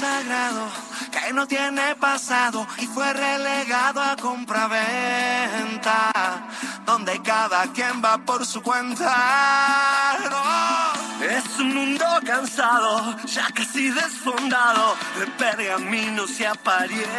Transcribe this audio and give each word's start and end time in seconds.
Sagrado 0.00 0.66
que 1.10 1.32
no 1.34 1.46
tiene 1.46 1.94
pasado 1.96 2.66
y 2.78 2.86
fue 2.86 3.12
relegado 3.12 4.02
a 4.02 4.16
compraventa, 4.16 6.10
donde 6.86 7.20
cada 7.20 7.66
quien 7.74 8.02
va 8.02 8.16
por 8.16 8.46
su 8.46 8.62
cuenta. 8.62 10.16
Es 11.20 11.58
un 11.58 11.74
mundo 11.74 12.06
cansado, 12.24 13.14
ya 13.26 13.46
casi 13.54 13.90
desfondado, 13.90 14.96
de 15.18 15.26
pergaminos 15.26 16.40
y 16.40 16.46
apariencia, 16.46 17.10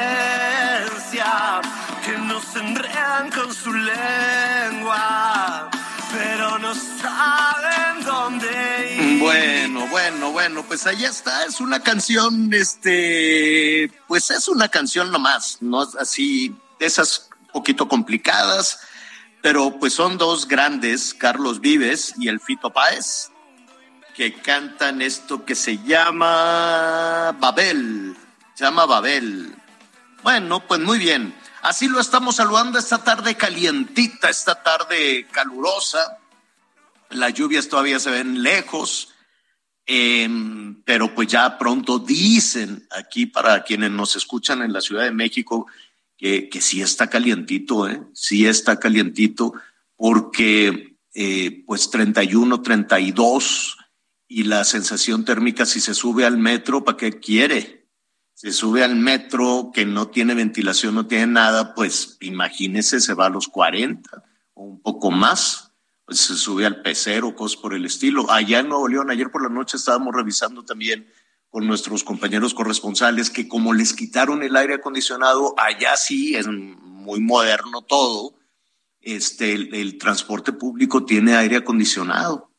que 2.04 2.18
nos 2.18 2.56
enredan 2.56 3.30
con 3.30 3.54
su 3.54 3.72
lengua, 3.74 5.70
pero 6.12 6.60
no 6.60 6.74
saben 6.76 8.04
dónde 8.04 8.98
ir. 9.00 9.20
Bueno, 9.20 9.88
bueno, 9.88 10.32
bueno, 10.32 10.64
pues 10.68 10.86
allá 10.88 11.10
está. 11.10 11.46
Es 11.46 11.60
una 11.60 11.82
canción, 11.82 12.54
este, 12.54 13.92
pues 14.08 14.32
es 14.32 14.48
una 14.48 14.68
canción 14.68 15.12
nomás, 15.12 15.58
no 15.62 15.82
así, 15.82 16.56
esas 16.80 17.30
poquito 17.54 17.88
complicadas, 17.88 18.80
pero 19.42 19.78
pues 19.80 19.94
son 19.94 20.18
dos 20.18 20.48
grandes, 20.48 21.14
Carlos 21.14 21.60
Vives 21.60 22.14
y 22.18 22.28
el 22.28 22.40
Fito 22.40 22.72
Páez, 22.72 23.32
que 24.16 24.34
cantan 24.34 25.02
esto 25.02 25.46
que 25.46 25.56
se 25.56 25.78
llama 25.80 27.36
Babel, 27.40 28.16
se 28.54 28.64
llama 28.64 28.86
Babel. 28.86 29.56
Bueno, 30.24 30.66
pues 30.68 30.80
muy 30.80 31.00
bien. 31.00 31.34
Así 31.62 31.88
lo 31.88 32.00
estamos 32.00 32.38
saludando 32.38 32.80
esta 32.80 33.04
tarde 33.04 33.36
calientita, 33.36 34.30
esta 34.32 34.64
tarde 34.64 35.28
calurosa. 35.32 36.18
Las 37.12 37.36
lluvias 37.36 37.70
todavía 37.70 38.00
se 38.00 38.10
ven 38.10 38.42
lejos, 38.42 39.14
em, 39.86 40.82
pero 40.84 41.14
pues 41.14 41.28
ya 41.28 41.60
pronto 41.60 42.00
dicen 42.00 42.88
aquí 42.90 43.28
para 43.28 43.64
quienes 43.64 43.92
nos 43.92 44.16
escuchan 44.16 44.64
en 44.64 44.74
la 44.74 44.82
Ciudad 44.82 45.04
de 45.04 45.12
México 45.12 45.68
que, 46.18 46.50
que 46.50 46.62
sí 46.62 46.82
está 46.82 47.12
calientito, 47.12 47.88
¿eh? 47.88 48.02
sí 48.14 48.48
está 48.48 48.80
calientito, 48.80 49.54
porque 49.96 50.98
eh, 51.14 51.64
pues 51.68 51.92
31, 51.92 52.62
32 52.64 53.78
y 54.28 54.46
la 54.46 54.64
sensación 54.64 55.26
térmica 55.26 55.68
si 55.68 55.80
se 55.80 55.94
sube 55.94 56.26
al 56.26 56.40
metro, 56.40 56.84
¿para 56.84 56.98
qué 56.98 57.20
quiere? 57.20 57.81
Se 58.34 58.52
sube 58.52 58.84
al 58.84 58.96
metro 58.96 59.72
que 59.74 59.86
no 59.86 60.08
tiene 60.08 60.34
ventilación, 60.34 60.96
no 60.96 61.06
tiene 61.06 61.28
nada, 61.28 61.76
pues 61.76 62.18
imagínese, 62.22 63.00
se 63.00 63.14
va 63.14 63.28
a 63.28 63.30
los 63.30 63.48
40 63.48 64.24
o 64.54 64.64
un 64.64 64.82
poco 64.82 65.12
más, 65.12 65.74
pues 66.06 66.20
se 66.20 66.36
sube 66.36 66.66
al 66.66 66.82
pecero, 66.82 67.36
cosas 67.36 67.62
por 67.62 67.74
el 67.74 67.86
estilo. 67.86 68.32
Allá 68.32 68.60
en 68.60 68.70
Nuevo 68.70 68.88
León, 68.88 69.12
ayer 69.12 69.30
por 69.30 69.44
la 69.44 69.50
noche 69.50 69.78
estábamos 69.78 70.16
revisando 70.16 70.64
también 70.64 71.08
con 71.50 71.68
nuestros 71.68 72.04
compañeros 72.04 72.54
corresponsales 72.54 73.30
que 73.30 73.48
como 73.48 73.74
les 73.74 73.94
quitaron 73.94 74.42
el 74.42 74.56
aire 74.56 74.76
acondicionado, 74.76 75.54
allá 75.58 75.96
sí 75.98 76.36
es 76.36 76.48
muy 76.48 77.20
moderno 77.20 77.82
todo, 77.82 78.36
este, 79.02 79.54
el, 79.54 79.76
el 79.76 79.98
transporte 79.98 80.54
público 80.54 81.06
tiene 81.06 81.36
aire 81.36 81.58
acondicionado 81.58 82.52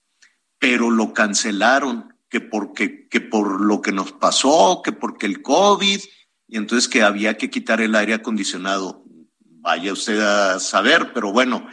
pero 0.63 0.93
lo 0.93 1.13
cancelaron, 1.13 2.12
que 2.33 2.41
porque 2.41 3.07
que 3.09 3.21
por 3.21 3.61
lo 3.61 3.83
que 3.83 3.93
nos 3.93 4.13
pasó, 4.13 4.81
que 4.83 4.91
porque 4.91 5.27
el 5.27 5.43
COVID, 5.43 6.01
y 6.49 6.57
entonces 6.57 6.89
que 6.89 7.03
había 7.03 7.37
que 7.37 7.51
quitar 7.51 7.83
el 7.83 7.95
aire 7.95 8.15
acondicionado. 8.15 9.05
Vaya 9.39 9.93
usted 9.93 10.19
a 10.19 10.59
saber, 10.59 11.13
pero 11.13 11.31
bueno, 11.31 11.69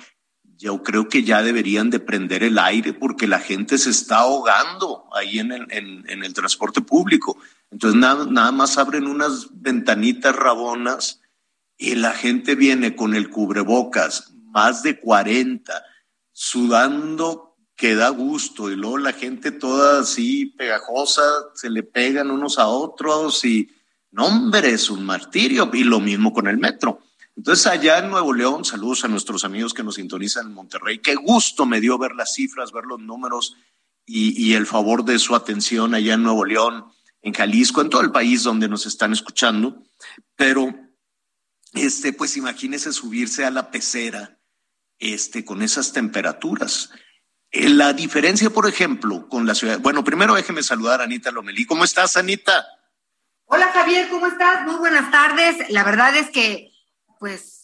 yo 0.58 0.84
creo 0.84 1.08
que 1.08 1.24
ya 1.24 1.42
deberían 1.44 1.90
de 1.90 2.02
prender 2.02 2.44
el 2.44 2.60
aire 2.60 2.92
porque 2.92 3.26
la 3.26 3.40
gente 3.40 3.78
se 3.78 3.90
está 3.90 4.18
ahogando 4.18 5.06
ahí 5.14 5.40
en 5.40 5.54
el, 5.54 5.66
en, 5.72 6.24
el 6.26 6.34
transporte 6.34 6.82
público. 6.82 7.38
Entonces 7.72 7.98
nada, 7.98 8.26
nada 8.26 8.52
más 8.52 8.78
abren 8.78 9.08
unas 9.08 9.48
ventanitas 9.62 10.36
rabonas 10.36 11.22
y 11.78 11.96
la 11.96 12.12
gente 12.12 12.56
viene 12.56 12.98
con 12.98 13.16
el 13.16 13.30
cubrebocas, 13.30 14.34
más 14.52 14.84
de 14.84 15.00
40, 15.00 15.86
sudando 16.34 17.49
que 17.80 17.96
da 17.96 18.10
gusto 18.10 18.70
y 18.70 18.76
luego 18.76 18.98
la 18.98 19.14
gente 19.14 19.52
toda 19.52 20.02
así 20.02 20.48
pegajosa, 20.48 21.24
se 21.56 21.70
le 21.70 21.82
pegan 21.82 22.30
unos 22.30 22.60
a 22.60 22.68
otros 22.68 23.46
y 23.46 23.70
no, 24.12 24.26
hombre, 24.26 24.72
es 24.72 24.90
un 24.90 25.06
martirio 25.06 25.70
y 25.72 25.86
lo 25.86 26.02
mismo 26.02 26.34
con 26.34 26.48
el 26.48 26.58
metro. 26.58 27.00
Entonces 27.38 27.66
allá 27.68 28.00
en 28.00 28.10
Nuevo 28.10 28.34
León, 28.34 28.66
saludos 28.66 29.06
a 29.06 29.08
nuestros 29.08 29.46
amigos 29.46 29.74
que 29.74 29.84
nos 29.84 29.96
sintonizan 29.96 30.48
en 30.48 30.54
Monterrey, 30.56 31.00
qué 31.00 31.16
gusto 31.16 31.66
me 31.66 31.80
dio 31.80 31.98
ver 31.98 32.12
las 32.16 32.34
cifras, 32.34 32.74
ver 32.74 32.84
los 32.84 33.00
números 33.00 33.56
y, 34.06 34.38
y 34.46 34.56
el 34.56 34.66
favor 34.66 35.06
de 35.06 35.18
su 35.18 35.34
atención 35.34 35.94
allá 35.94 36.16
en 36.16 36.24
Nuevo 36.24 36.44
León, 36.44 36.84
en 37.22 37.34
Jalisco, 37.34 37.80
en 37.80 37.90
todo 37.90 38.02
el 38.02 38.12
país 38.12 38.44
donde 38.44 38.68
nos 38.68 38.86
están 38.88 39.14
escuchando, 39.14 39.82
pero 40.36 40.76
este, 41.72 42.12
pues 42.12 42.36
imagínese 42.36 42.92
subirse 42.92 43.46
a 43.46 43.52
la 43.52 43.72
pecera 43.72 44.38
este, 44.98 45.46
con 45.46 45.62
esas 45.62 45.94
temperaturas. 45.94 46.90
Eh, 47.52 47.70
La 47.70 47.94
diferencia, 47.94 48.50
por 48.50 48.68
ejemplo, 48.68 49.28
con 49.28 49.46
la 49.46 49.56
ciudad. 49.56 49.80
Bueno, 49.80 50.04
primero 50.04 50.36
déjeme 50.36 50.64
saludar 50.64 51.02
a 51.02 51.06
Anita 51.06 51.32
Lomelí. 51.32 51.66
¿Cómo 51.66 51.84
estás, 51.84 52.18
Anita? 52.18 52.66
Hola 53.46 53.72
Javier, 53.74 54.10
¿cómo 54.10 54.28
estás? 54.28 54.66
Muy 54.66 54.76
buenas 54.76 55.10
tardes. 55.10 55.70
La 55.70 55.84
verdad 55.84 56.16
es 56.16 56.30
que, 56.30 56.72
pues, 57.20 57.59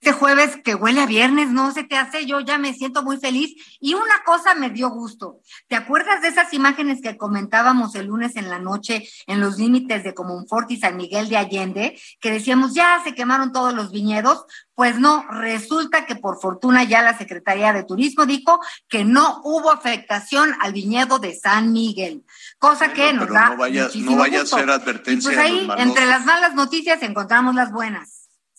este 0.00 0.12
jueves 0.12 0.58
que 0.62 0.74
huele 0.74 1.00
a 1.00 1.06
viernes, 1.06 1.50
no 1.50 1.72
se 1.72 1.82
te 1.82 1.96
hace, 1.96 2.26
yo 2.26 2.40
ya 2.40 2.58
me 2.58 2.74
siento 2.74 3.02
muy 3.02 3.16
feliz. 3.16 3.54
Y 3.80 3.94
una 3.94 4.22
cosa 4.24 4.54
me 4.54 4.70
dio 4.70 4.90
gusto. 4.90 5.40
¿Te 5.68 5.74
acuerdas 5.74 6.20
de 6.22 6.28
esas 6.28 6.52
imágenes 6.52 7.00
que 7.02 7.16
comentábamos 7.16 7.94
el 7.94 8.06
lunes 8.06 8.36
en 8.36 8.48
la 8.50 8.58
noche 8.58 9.08
en 9.26 9.40
los 9.40 9.58
límites 9.58 10.04
de 10.04 10.14
Comonfort 10.14 10.70
y 10.70 10.76
San 10.76 10.96
Miguel 10.96 11.28
de 11.28 11.38
Allende? 11.38 12.00
Que 12.20 12.30
decíamos, 12.30 12.74
ya 12.74 13.00
se 13.04 13.14
quemaron 13.14 13.52
todos 13.52 13.72
los 13.74 13.90
viñedos. 13.90 14.44
Pues 14.74 14.98
no, 15.00 15.24
resulta 15.30 16.04
que 16.04 16.14
por 16.16 16.38
fortuna 16.40 16.84
ya 16.84 17.00
la 17.00 17.16
Secretaría 17.16 17.72
de 17.72 17.82
Turismo 17.82 18.26
dijo 18.26 18.60
que 18.88 19.04
no 19.06 19.40
hubo 19.44 19.72
afectación 19.72 20.54
al 20.60 20.74
viñedo 20.74 21.18
de 21.18 21.34
San 21.34 21.72
Miguel, 21.72 22.24
cosa 22.58 22.92
que 22.92 23.12
nos 23.14 23.24
pero 23.24 23.34
da 23.34 23.48
no 23.50 23.56
vaya- 23.56 23.84
muchísimo 23.84 24.10
no 24.12 24.18
vaya 24.18 24.38
a 24.38 24.42
gusto. 24.42 24.58
ser 24.58 24.70
advertencia 24.70 25.32
Y 25.32 25.34
pues 25.34 25.38
ahí, 25.46 25.68
entre 25.78 26.04
las 26.04 26.26
malas 26.26 26.54
noticias 26.54 27.02
encontramos 27.02 27.54
las 27.54 27.72
buenas. 27.72 28.15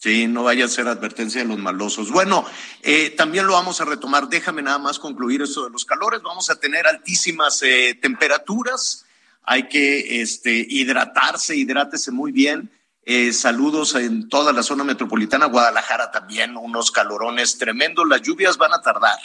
Sí, 0.07 0.25
no 0.25 0.43
vaya 0.43 0.63
a 0.63 0.69
ser 0.69 0.87
advertencia 0.87 1.41
de 1.41 1.49
los 1.49 1.57
malosos. 1.57 2.11
Bueno, 2.11 2.45
eh, 2.81 3.09
también 3.09 3.45
lo 3.45 3.51
vamos 3.51 3.81
a 3.81 3.83
retomar. 3.83 4.29
Déjame 4.29 4.61
nada 4.61 4.77
más 4.77 4.99
concluir 4.99 5.41
esto 5.41 5.65
de 5.65 5.69
los 5.69 5.83
calores. 5.83 6.21
Vamos 6.21 6.49
a 6.49 6.55
tener 6.55 6.87
altísimas 6.87 7.61
eh, 7.61 7.93
temperaturas. 8.01 9.05
Hay 9.43 9.67
que 9.67 10.21
este, 10.21 10.65
hidratarse, 10.69 11.57
hidrátese 11.57 12.11
muy 12.11 12.31
bien. 12.31 12.71
Eh, 13.03 13.33
saludos 13.33 13.95
en 13.95 14.29
toda 14.29 14.53
la 14.53 14.63
zona 14.63 14.85
metropolitana, 14.85 15.47
Guadalajara 15.47 16.09
también, 16.09 16.55
unos 16.55 16.89
calorones 16.89 17.57
tremendos. 17.57 18.07
Las 18.07 18.21
lluvias 18.21 18.57
van 18.57 18.71
a 18.75 18.81
tardar. 18.81 19.19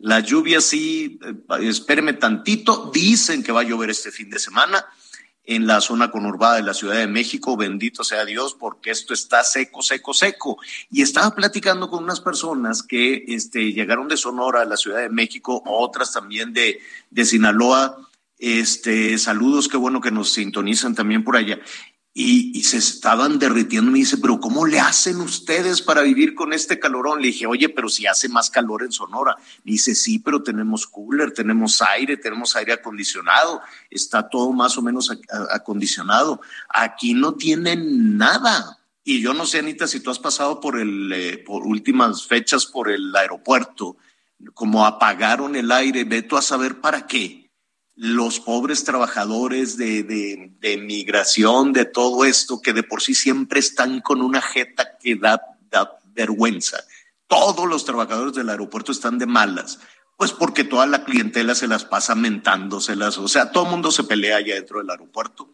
Las 0.00 0.24
lluvias 0.24 0.64
sí, 0.64 1.18
eh, 1.24 1.34
espéreme 1.66 2.12
tantito. 2.12 2.90
Dicen 2.92 3.42
que 3.42 3.52
va 3.52 3.62
a 3.62 3.64
llover 3.64 3.88
este 3.88 4.10
fin 4.10 4.28
de 4.28 4.38
semana 4.38 4.84
en 5.50 5.66
la 5.66 5.80
zona 5.80 6.12
conurbada 6.12 6.56
de 6.56 6.62
la 6.62 6.74
Ciudad 6.74 6.94
de 6.94 7.08
México. 7.08 7.56
Bendito 7.56 8.04
sea 8.04 8.24
Dios, 8.24 8.54
porque 8.54 8.92
esto 8.92 9.12
está 9.12 9.42
seco, 9.42 9.82
seco, 9.82 10.14
seco. 10.14 10.58
Y 10.92 11.02
estaba 11.02 11.34
platicando 11.34 11.90
con 11.90 12.04
unas 12.04 12.20
personas 12.20 12.84
que 12.84 13.24
este, 13.26 13.72
llegaron 13.72 14.06
de 14.06 14.16
Sonora 14.16 14.62
a 14.62 14.64
la 14.64 14.76
Ciudad 14.76 15.00
de 15.00 15.08
México, 15.08 15.60
otras 15.66 16.12
también 16.12 16.52
de, 16.52 16.78
de 17.10 17.24
Sinaloa. 17.24 17.98
Este, 18.38 19.18
saludos, 19.18 19.66
qué 19.66 19.76
bueno 19.76 20.00
que 20.00 20.12
nos 20.12 20.32
sintonizan 20.32 20.94
también 20.94 21.24
por 21.24 21.36
allá. 21.36 21.58
Y, 22.12 22.62
se 22.64 22.78
estaban 22.78 23.38
derritiendo. 23.38 23.90
Me 23.90 23.98
dice, 23.98 24.18
pero 24.18 24.40
¿cómo 24.40 24.66
le 24.66 24.80
hacen 24.80 25.20
ustedes 25.20 25.80
para 25.80 26.02
vivir 26.02 26.34
con 26.34 26.52
este 26.52 26.78
calorón? 26.78 27.20
Le 27.20 27.28
dije, 27.28 27.46
oye, 27.46 27.68
pero 27.68 27.88
si 27.88 28.06
hace 28.06 28.28
más 28.28 28.50
calor 28.50 28.82
en 28.82 28.92
Sonora. 28.92 29.36
Me 29.64 29.72
dice, 29.72 29.94
sí, 29.94 30.18
pero 30.18 30.42
tenemos 30.42 30.86
cooler, 30.86 31.32
tenemos 31.32 31.80
aire, 31.82 32.16
tenemos 32.16 32.56
aire 32.56 32.72
acondicionado, 32.72 33.60
está 33.90 34.28
todo 34.28 34.52
más 34.52 34.76
o 34.76 34.82
menos 34.82 35.10
acondicionado. 35.52 36.40
Aquí 36.68 37.14
no 37.14 37.34
tienen 37.34 38.18
nada. 38.18 38.78
Y 39.04 39.20
yo 39.20 39.32
no 39.32 39.46
sé, 39.46 39.60
Anita, 39.60 39.86
si 39.86 40.00
tú 40.00 40.10
has 40.10 40.18
pasado 40.18 40.60
por 40.60 40.78
el, 40.78 41.12
eh, 41.12 41.38
por 41.38 41.66
últimas 41.66 42.26
fechas 42.26 42.66
por 42.66 42.90
el 42.90 43.14
aeropuerto, 43.14 43.96
como 44.54 44.84
apagaron 44.84 45.56
el 45.56 45.70
aire, 45.70 46.04
ve 46.04 46.22
tú 46.22 46.36
a 46.36 46.42
saber 46.42 46.80
para 46.80 47.06
qué 47.06 47.39
los 48.02 48.40
pobres 48.40 48.84
trabajadores 48.84 49.76
de, 49.76 50.02
de, 50.02 50.78
migración, 50.78 51.74
de 51.74 51.84
todo 51.84 52.24
esto, 52.24 52.62
que 52.62 52.72
de 52.72 52.82
por 52.82 53.02
sí 53.02 53.12
siempre 53.14 53.60
están 53.60 54.00
con 54.00 54.22
una 54.22 54.40
jeta 54.40 54.96
que 54.98 55.16
da, 55.16 55.38
da 55.70 55.98
vergüenza. 56.14 56.78
Todos 57.26 57.68
los 57.68 57.84
trabajadores 57.84 58.32
del 58.32 58.48
aeropuerto 58.48 58.90
están 58.90 59.18
de 59.18 59.26
malas, 59.26 59.80
pues 60.16 60.32
porque 60.32 60.64
toda 60.64 60.86
la 60.86 61.04
clientela 61.04 61.54
se 61.54 61.68
las 61.68 61.84
pasa 61.84 62.14
mentándoselas, 62.14 63.18
o 63.18 63.28
sea, 63.28 63.52
todo 63.52 63.64
el 63.64 63.70
mundo 63.70 63.90
se 63.90 64.04
pelea 64.04 64.38
allá 64.38 64.54
dentro 64.54 64.78
del 64.78 64.88
aeropuerto. 64.88 65.50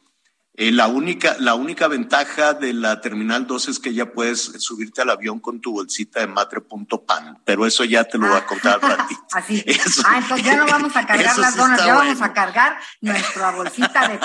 Eh, 0.58 0.73
la, 0.73 0.87
única, 0.87 1.37
la 1.38 1.55
única 1.55 1.87
ventaja 1.87 2.55
de 2.55 2.73
la 2.73 3.03
Terminal 3.03 3.47
2 3.47 3.69
es 3.69 3.79
que 3.79 3.93
ya 3.93 4.11
puedes 4.11 4.41
subirte 4.41 5.03
al 5.03 5.11
avión 5.11 5.38
con 5.38 5.61
tu 5.61 5.73
bolsita 5.73 6.20
de 6.20 6.29
matre.pan, 6.29 7.41
pero 7.44 7.67
eso 7.67 7.85
ya 7.85 8.05
te 8.05 8.17
lo 8.17 8.29
voy 8.29 8.38
a 8.38 8.47
contar 8.47 8.82
a 8.82 8.97
ratito. 8.97 9.20
Así. 9.32 9.62
ah, 10.06 10.17
entonces 10.17 10.47
ya 10.47 10.56
no 10.56 10.64
vamos 10.64 10.97
a 10.97 11.06
cargar 11.06 11.38
las 11.38 11.56
donas, 11.56 11.85
ya 11.85 11.94
vamos 11.94 12.23
a 12.23 12.32
cargar 12.32 12.79
nuestra 13.03 13.50
bolsita 13.50 14.08
de 14.08 14.19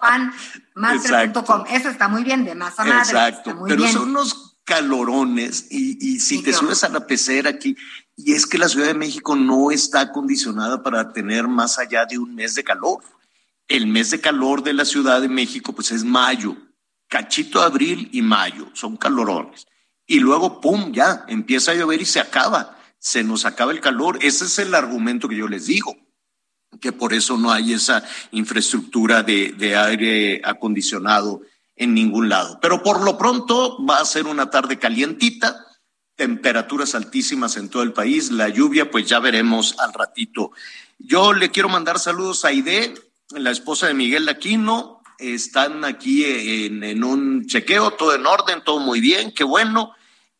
pan 0.00 0.32
matre.com. 0.74 1.64
Eso 1.68 1.90
está 1.90 2.08
muy 2.08 2.24
bien, 2.24 2.46
de 2.46 2.54
masa 2.54 2.82
madre. 2.82 3.00
Exacto, 3.00 3.54
pero 3.68 3.86
son 3.88 4.08
unos 4.08 4.56
calorones 4.64 5.66
y, 5.70 6.14
y 6.14 6.20
si 6.20 6.42
te 6.42 6.54
subes 6.54 6.82
a 6.82 6.88
la 6.88 7.06
pecera 7.06 7.50
aquí, 7.50 7.76
y 8.16 8.32
es 8.32 8.46
que 8.46 8.56
la 8.56 8.70
Ciudad 8.70 8.86
de 8.86 8.94
México 8.94 9.36
no 9.36 9.70
está 9.70 10.00
acondicionada 10.00 10.82
para 10.82 11.12
tener 11.12 11.46
más 11.46 11.78
allá 11.78 12.06
de 12.06 12.16
un 12.16 12.34
mes 12.34 12.54
de 12.54 12.64
calor 12.64 13.02
el 13.72 13.86
mes 13.86 14.10
de 14.10 14.20
calor 14.20 14.62
de 14.62 14.74
la 14.74 14.84
Ciudad 14.84 15.20
de 15.20 15.28
México, 15.28 15.72
pues 15.72 15.92
es 15.92 16.04
mayo, 16.04 16.56
cachito 17.08 17.58
de 17.58 17.64
abril 17.64 18.08
y 18.12 18.20
mayo, 18.20 18.68
son 18.74 18.96
calorones. 18.96 19.66
Y 20.06 20.20
luego, 20.20 20.60
¡pum!, 20.60 20.92
ya, 20.92 21.24
empieza 21.26 21.72
a 21.72 21.74
llover 21.74 22.02
y 22.02 22.04
se 22.04 22.20
acaba, 22.20 22.78
se 22.98 23.24
nos 23.24 23.46
acaba 23.46 23.72
el 23.72 23.80
calor. 23.80 24.18
Ese 24.20 24.44
es 24.44 24.58
el 24.58 24.74
argumento 24.74 25.26
que 25.26 25.36
yo 25.36 25.48
les 25.48 25.66
digo, 25.66 25.96
que 26.80 26.92
por 26.92 27.14
eso 27.14 27.38
no 27.38 27.50
hay 27.50 27.72
esa 27.72 28.04
infraestructura 28.30 29.22
de, 29.22 29.76
aire 29.76 30.42
acondicionado 30.44 31.40
en 31.74 31.94
ningún 31.94 32.28
lado. 32.28 32.58
Pero 32.60 32.82
por 32.82 33.02
lo 33.02 33.16
pronto 33.16 33.82
va 33.86 34.00
a 34.00 34.04
ser 34.04 34.26
una 34.26 34.50
tarde 34.50 34.78
calientita, 34.78 35.64
temperaturas 36.14 36.94
altísimas 36.94 37.56
en 37.56 37.70
todo 37.70 37.82
el 37.82 37.94
país, 37.94 38.30
la 38.30 38.50
lluvia, 38.50 38.90
pues 38.90 39.08
ya 39.08 39.18
veremos 39.18 39.78
al 39.78 39.94
ratito. 39.94 40.50
Yo 40.98 41.32
le 41.32 41.50
quiero 41.50 41.70
mandar 41.70 41.98
saludos 41.98 42.44
a 42.44 42.48
Aide, 42.48 42.94
la 43.36 43.50
esposa 43.50 43.86
de 43.86 43.94
Miguel 43.94 44.28
Aquino, 44.28 45.02
están 45.18 45.84
aquí 45.84 46.24
en, 46.24 47.04
un 47.04 47.46
chequeo, 47.46 47.92
todo 47.92 48.14
en 48.14 48.26
orden, 48.26 48.62
todo 48.64 48.80
muy 48.80 49.00
bien, 49.00 49.32
qué 49.32 49.44
bueno. 49.44 49.92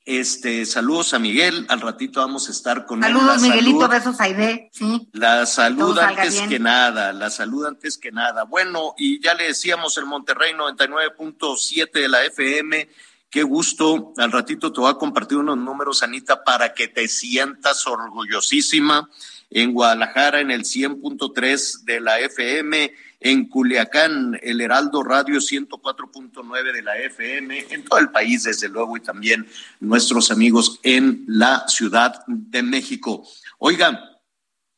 Este, 0.05 0.67
saludos 0.67 1.15
a 1.15 1.21
Miguel, 1.21 1.65
al 1.69 1.81
ratito 1.81 2.21
vamos 2.21 2.49
a 2.49 2.51
estar 2.51 2.87
con 2.87 3.05
él. 3.05 3.13
Saludos, 3.13 3.41
Miguelito, 3.41 3.89
besos 3.89 4.21
a 4.21 4.25
Aide, 4.25 4.69
sí. 4.73 5.09
La 5.13 5.47
salud 5.47 5.97
antes 5.97 6.41
que 6.43 6.59
nada, 6.59 7.13
la 7.13 7.31
salud 7.31 7.67
antes 7.67 7.99
que 7.99 8.11
nada. 8.11 8.43
Bueno, 8.43 8.95
y 8.99 9.23
ya 9.23 9.35
le 9.35 9.45
decíamos 9.45 9.97
el 9.99 10.07
Monterrey 10.07 10.55
99.7 10.55 11.93
de 11.93 12.09
la 12.09 12.25
FM, 12.25 12.89
qué 13.31 13.45
gusto. 13.45 14.13
Al 14.17 14.33
ratito 14.33 14.73
te 14.73 14.81
voy 14.81 14.91
a 14.91 14.95
compartir 14.95 15.39
unos 15.39 15.59
números, 15.59 16.03
Anita, 16.03 16.43
para 16.43 16.75
que 16.75 16.89
te 16.89 17.07
sientas 17.07 17.87
orgullosísima 17.87 19.09
en 19.55 19.73
Guadalajara 19.73 20.41
en 20.41 20.51
el 20.51 20.63
100.3 20.63 21.85
de 21.85 22.01
la 22.01 22.21
FM, 22.21 22.93
en 23.21 23.49
Culiacán 23.49 24.39
el 24.43 24.61
Heraldo 24.61 25.03
Radio 25.03 25.39
104.9 25.39 26.73
de 26.73 26.83
la 26.83 26.99
FM, 26.99 27.67
en 27.71 27.85
todo 27.85 27.99
el 27.99 28.11
país 28.11 28.43
desde 28.45 28.69
luego 28.69 28.97
y 28.97 29.01
también 29.01 29.47
nuestros 29.81 30.31
amigos 30.31 30.81
en 30.83 31.25
la 31.27 31.65
Ciudad 31.69 32.25
de 32.27 32.63
México. 32.63 33.27
Oigan, 33.59 33.99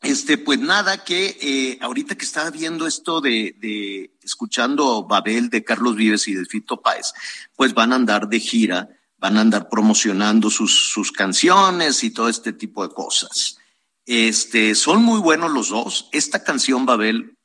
este, 0.03 0.37
pues 0.37 0.59
nada, 0.59 1.03
que 1.03 1.38
eh, 1.41 1.79
ahorita 1.81 2.15
que 2.15 2.27
estaba 2.27 2.50
viendo 2.50 2.87
esto 2.87 3.23
de, 3.23 3.56
de, 3.59 4.15
escuchando 4.23 5.05
Babel 5.05 5.49
de 5.49 5.65
Carlos 5.65 5.97
Vives 5.97 6.29
y 6.29 6.35
de 6.35 6.44
Fito 6.44 6.82
Páez, 6.82 7.15
pues 7.56 7.73
van 7.73 7.93
a 7.93 7.97
andar 7.97 8.29
de 8.29 8.38
gira, 8.38 8.91
van 9.17 9.38
a 9.38 9.41
andar 9.41 9.70
promocionando 9.70 10.50
sus, 10.50 10.93
sus 10.93 11.11
canciones 11.11 12.05
y 12.05 12.11
todo 12.11 12.29
este 12.29 12.53
tipo 12.53 12.87
de 12.87 12.93
cosas. 12.93 13.59
Este, 14.06 14.75
son 14.75 15.03
muy 15.03 15.21
buenos 15.21 15.51
los 15.53 15.71
dos. 15.71 16.09
Esta 16.12 16.45
canción, 16.45 16.85
Babel, 16.87 17.39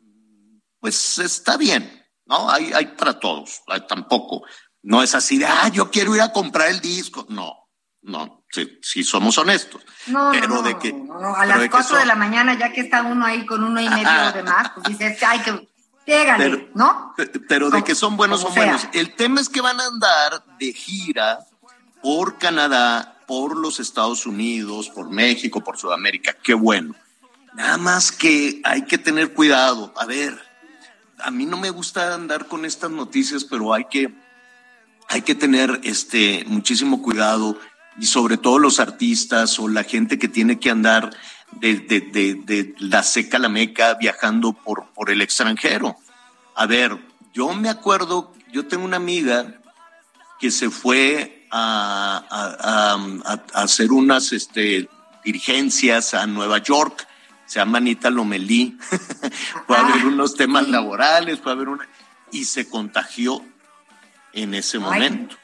pues 0.80 1.18
está 1.20 1.58
bien, 1.58 2.06
¿no? 2.26 2.50
Hay, 2.50 2.72
hay 2.74 2.88
para 2.88 3.20
todos, 3.20 3.62
tampoco. 3.88 4.44
No 4.82 5.04
es 5.04 5.16
así 5.16 5.38
de, 5.38 5.46
ah, 5.46 5.70
yo 5.70 5.92
quiero 5.92 6.16
ir 6.16 6.22
a 6.22 6.32
comprar 6.32 6.70
el 6.70 6.80
disco. 6.80 7.26
No, 7.30 7.70
no, 8.02 8.46
si, 8.82 9.04
somos 9.04 9.38
honestos. 9.38 9.82
No, 10.08 10.30
pero 10.32 10.48
no, 10.48 10.62
de 10.62 10.78
que, 10.78 10.96
a 11.36 11.46
las 11.46 11.70
cuatro 11.70 11.98
de 11.98 12.06
la 12.06 12.16
mañana, 12.16 12.58
ya 12.58 12.72
que 12.72 12.82
está 12.82 13.04
uno 13.04 13.26
ahí 13.26 13.46
con 13.46 13.64
uno 13.64 13.80
y 13.80 13.90
medio 13.90 14.32
de 14.34 14.44
más, 14.44 14.72
pues 14.72 14.88
dices, 14.88 15.22
ay, 15.24 15.40
que 15.40 15.70
Pégale, 16.10 16.72
¿no? 16.74 17.14
Pero 17.48 17.70
de 17.70 17.84
que 17.84 17.94
son 17.94 18.18
buenos, 18.18 18.42
son 18.42 18.56
buenos. 18.56 18.88
El 18.94 19.16
tema 19.16 19.42
es 19.42 19.48
que 19.48 19.62
van 19.62 19.80
a 19.80 19.86
andar 19.86 20.44
de 20.58 20.74
gira 20.74 21.40
por 22.02 22.40
Canadá 22.40 23.19
por 23.30 23.56
los 23.56 23.80
Estados 23.80 24.26
Unidos, 24.26 24.90
por 24.90 25.08
México, 25.08 25.64
por 25.64 25.78
Sudamérica, 25.78 26.36
qué 26.42 26.56
bueno. 26.56 26.96
Nada 27.54 27.78
más 27.78 28.12
que 28.12 28.60
hay 28.64 28.86
que 28.86 28.98
tener 28.98 29.36
cuidado. 29.36 29.94
A 29.98 30.08
ver, 30.08 30.36
a 31.20 31.30
mí 31.30 31.46
no 31.46 31.56
me 31.56 31.70
gusta 31.70 32.16
andar 32.16 32.48
con 32.48 32.66
estas 32.66 32.90
noticias, 32.90 33.44
pero 33.44 33.72
hay 33.72 33.86
que, 33.86 34.12
hay 35.10 35.22
que 35.22 35.36
tener 35.36 35.80
este, 35.84 36.44
muchísimo 36.48 37.04
cuidado 37.04 37.56
y 38.00 38.08
sobre 38.08 38.38
todo 38.38 38.58
los 38.58 38.80
artistas 38.80 39.60
o 39.60 39.68
la 39.68 39.84
gente 39.84 40.18
que 40.18 40.28
tiene 40.28 40.58
que 40.58 40.72
andar 40.72 41.16
de, 41.52 41.76
de, 41.76 42.02
de, 42.02 42.34
de 42.34 42.74
la 42.80 43.04
seca 43.04 43.38
a 43.38 43.42
la 43.42 43.50
meca 43.50 43.94
viajando 43.94 44.54
por, 44.54 44.88
por 44.96 45.12
el 45.12 45.22
extranjero. 45.22 45.96
A 46.56 46.66
ver, 46.66 46.98
yo 47.36 47.54
me 47.54 47.70
acuerdo, 47.70 48.34
yo 48.52 48.66
tengo 48.66 48.86
una 48.86 48.98
amiga 48.98 49.62
que 50.40 50.50
se 50.50 50.72
fue 50.72 51.39
a, 51.52 52.98
hacer 53.54 53.92
unas 53.92 54.32
este, 54.32 54.90
dirigencias 55.24 56.14
a 56.14 56.26
Nueva 56.28 56.60
York, 56.60 57.08
se 57.46 57.60
llama 57.60 57.80
Anita 57.80 58.10
Lomelí, 58.10 58.78
puede 59.68 59.82
haber 59.82 60.06
unos 60.06 60.36
temas 60.36 60.68
laborales, 60.68 61.40
puede 61.40 61.56
haber 61.56 61.70
una... 61.70 61.88
Y 62.32 62.46
se 62.46 62.70
contagió 62.70 63.44
en 64.34 64.54
ese 64.54 64.78
momento. 64.78 65.36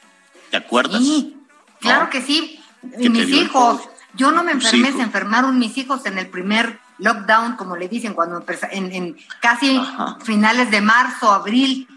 ¿Te 0.50 0.56
acuerdas? 0.56 1.02
Sí, 1.02 1.36
claro 1.80 2.08
que 2.10 2.22
sí. 2.22 2.60
Y 2.98 3.08
mis 3.08 3.28
hijos, 3.28 3.80
yo 4.14 4.30
no 4.30 4.44
me 4.44 4.52
enfermé, 4.52 4.92
se 4.92 5.02
enfermaron 5.02 5.58
mis 5.58 5.76
hijos 5.78 6.06
en 6.06 6.18
el 6.18 6.28
primer 6.28 6.78
lockdown, 6.98 7.56
como 7.56 7.76
le 7.76 7.88
dicen, 7.88 8.14
cuando 8.14 8.44
en, 8.70 8.92
en 8.92 9.16
casi 9.40 9.80
finales 10.22 10.70
de 10.70 10.80
marzo, 10.80 11.32
abril. 11.32 11.88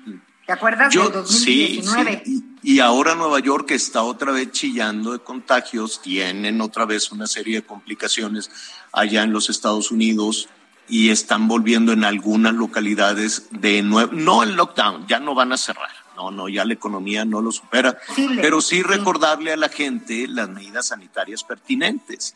¿Te 0.45 0.53
acuerdas? 0.53 0.91
Yo, 0.91 1.09
2019. 1.09 2.23
Sí, 2.25 2.48
y 2.61 2.79
ahora 2.79 3.15
Nueva 3.15 3.39
York 3.39 3.71
está 3.71 4.03
otra 4.03 4.31
vez 4.31 4.51
chillando 4.51 5.13
de 5.13 5.19
contagios, 5.19 6.01
tienen 6.01 6.61
otra 6.61 6.85
vez 6.85 7.11
una 7.11 7.27
serie 7.27 7.57
de 7.57 7.65
complicaciones 7.65 8.51
allá 8.91 9.23
en 9.23 9.31
los 9.31 9.49
Estados 9.49 9.91
Unidos 9.91 10.49
y 10.87 11.09
están 11.09 11.47
volviendo 11.47 11.93
en 11.93 12.03
algunas 12.03 12.53
localidades 12.53 13.47
de 13.51 13.81
nuevo, 13.83 14.11
no 14.13 14.43
el 14.43 14.55
lockdown, 14.55 15.07
ya 15.07 15.19
no 15.19 15.35
van 15.35 15.53
a 15.53 15.57
cerrar, 15.57 15.91
no, 16.15 16.31
no, 16.31 16.49
ya 16.49 16.65
la 16.65 16.73
economía 16.73 17.23
no 17.25 17.41
lo 17.41 17.51
supera, 17.51 17.97
pero 18.41 18.59
sí 18.59 18.81
recordarle 18.81 19.53
a 19.53 19.57
la 19.57 19.69
gente 19.69 20.27
las 20.27 20.49
medidas 20.49 20.87
sanitarias 20.87 21.43
pertinentes. 21.43 22.35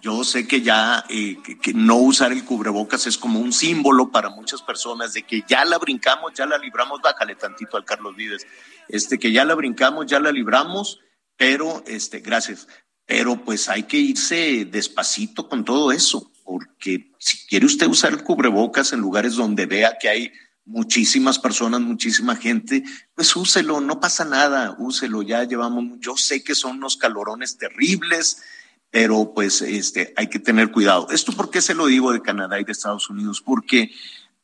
Yo 0.00 0.24
sé 0.24 0.46
que 0.46 0.62
ya 0.62 1.04
eh, 1.08 1.36
que, 1.60 1.74
no 1.74 1.96
usar 1.96 2.32
el 2.32 2.44
cubrebocas 2.44 3.06
es 3.06 3.18
como 3.18 3.38
un 3.38 3.52
símbolo 3.52 4.10
para 4.10 4.30
muchas 4.30 4.62
personas 4.62 5.12
de 5.12 5.22
que 5.22 5.44
ya 5.46 5.64
la 5.64 5.78
brincamos, 5.78 6.32
ya 6.34 6.46
la 6.46 6.58
libramos, 6.58 7.00
bájale 7.02 7.34
tantito 7.36 7.76
al 7.76 7.84
Carlos 7.84 8.16
Vives, 8.16 8.46
este 8.88 9.18
que 9.18 9.32
ya 9.32 9.44
la 9.44 9.54
brincamos, 9.54 10.06
ya 10.06 10.18
la 10.18 10.32
libramos, 10.32 11.00
pero 11.36 11.84
este, 11.86 12.20
gracias, 12.20 12.66
pero 13.04 13.44
pues 13.44 13.68
hay 13.68 13.82
que 13.82 13.98
irse 13.98 14.64
despacito 14.64 15.48
con 15.48 15.64
todo 15.64 15.92
eso, 15.92 16.32
porque 16.44 17.12
si 17.18 17.46
quiere 17.46 17.66
usted 17.66 17.86
usar 17.86 18.12
el 18.12 18.24
cubrebocas 18.24 18.92
en 18.92 19.00
lugares 19.00 19.34
donde 19.34 19.66
vea 19.66 19.98
que 20.00 20.08
hay 20.08 20.32
muchísimas 20.64 21.38
personas, 21.38 21.80
muchísima 21.80 22.36
gente, 22.36 22.84
pues 23.14 23.34
úselo, 23.34 23.80
no 23.80 24.00
pasa 24.00 24.24
nada, 24.24 24.76
úselo, 24.78 25.22
ya 25.22 25.44
llevamos, 25.44 25.98
yo 26.00 26.16
sé 26.16 26.44
que 26.44 26.54
son 26.54 26.78
unos 26.78 26.96
calorones 26.96 27.58
terribles, 27.58 28.42
pero 28.90 29.32
pues 29.34 29.62
este, 29.62 30.12
hay 30.16 30.28
que 30.28 30.40
tener 30.40 30.72
cuidado. 30.72 31.08
¿Esto 31.10 31.32
por 31.32 31.50
qué 31.50 31.62
se 31.62 31.74
lo 31.74 31.86
digo 31.86 32.12
de 32.12 32.22
Canadá 32.22 32.60
y 32.60 32.64
de 32.64 32.72
Estados 32.72 33.08
Unidos? 33.08 33.40
Porque 33.40 33.92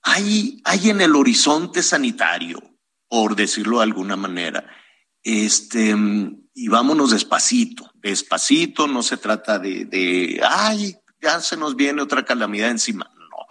hay, 0.02 0.60
hay 0.64 0.90
en 0.90 1.00
el 1.00 1.16
horizonte 1.16 1.82
sanitario, 1.82 2.62
por 3.08 3.34
decirlo 3.34 3.78
de 3.78 3.84
alguna 3.84 4.16
manera. 4.16 4.64
Este, 5.22 5.94
y 6.54 6.68
vámonos 6.68 7.10
despacito, 7.10 7.90
despacito, 7.94 8.86
no 8.86 9.02
se 9.02 9.16
trata 9.16 9.58
de, 9.58 9.84
de, 9.84 10.40
ay, 10.48 10.96
ya 11.20 11.40
se 11.40 11.56
nos 11.56 11.74
viene 11.74 12.02
otra 12.02 12.24
calamidad 12.24 12.70
encima. 12.70 13.10
No, 13.16 13.46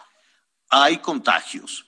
hay 0.69 0.99
contagios 0.99 1.85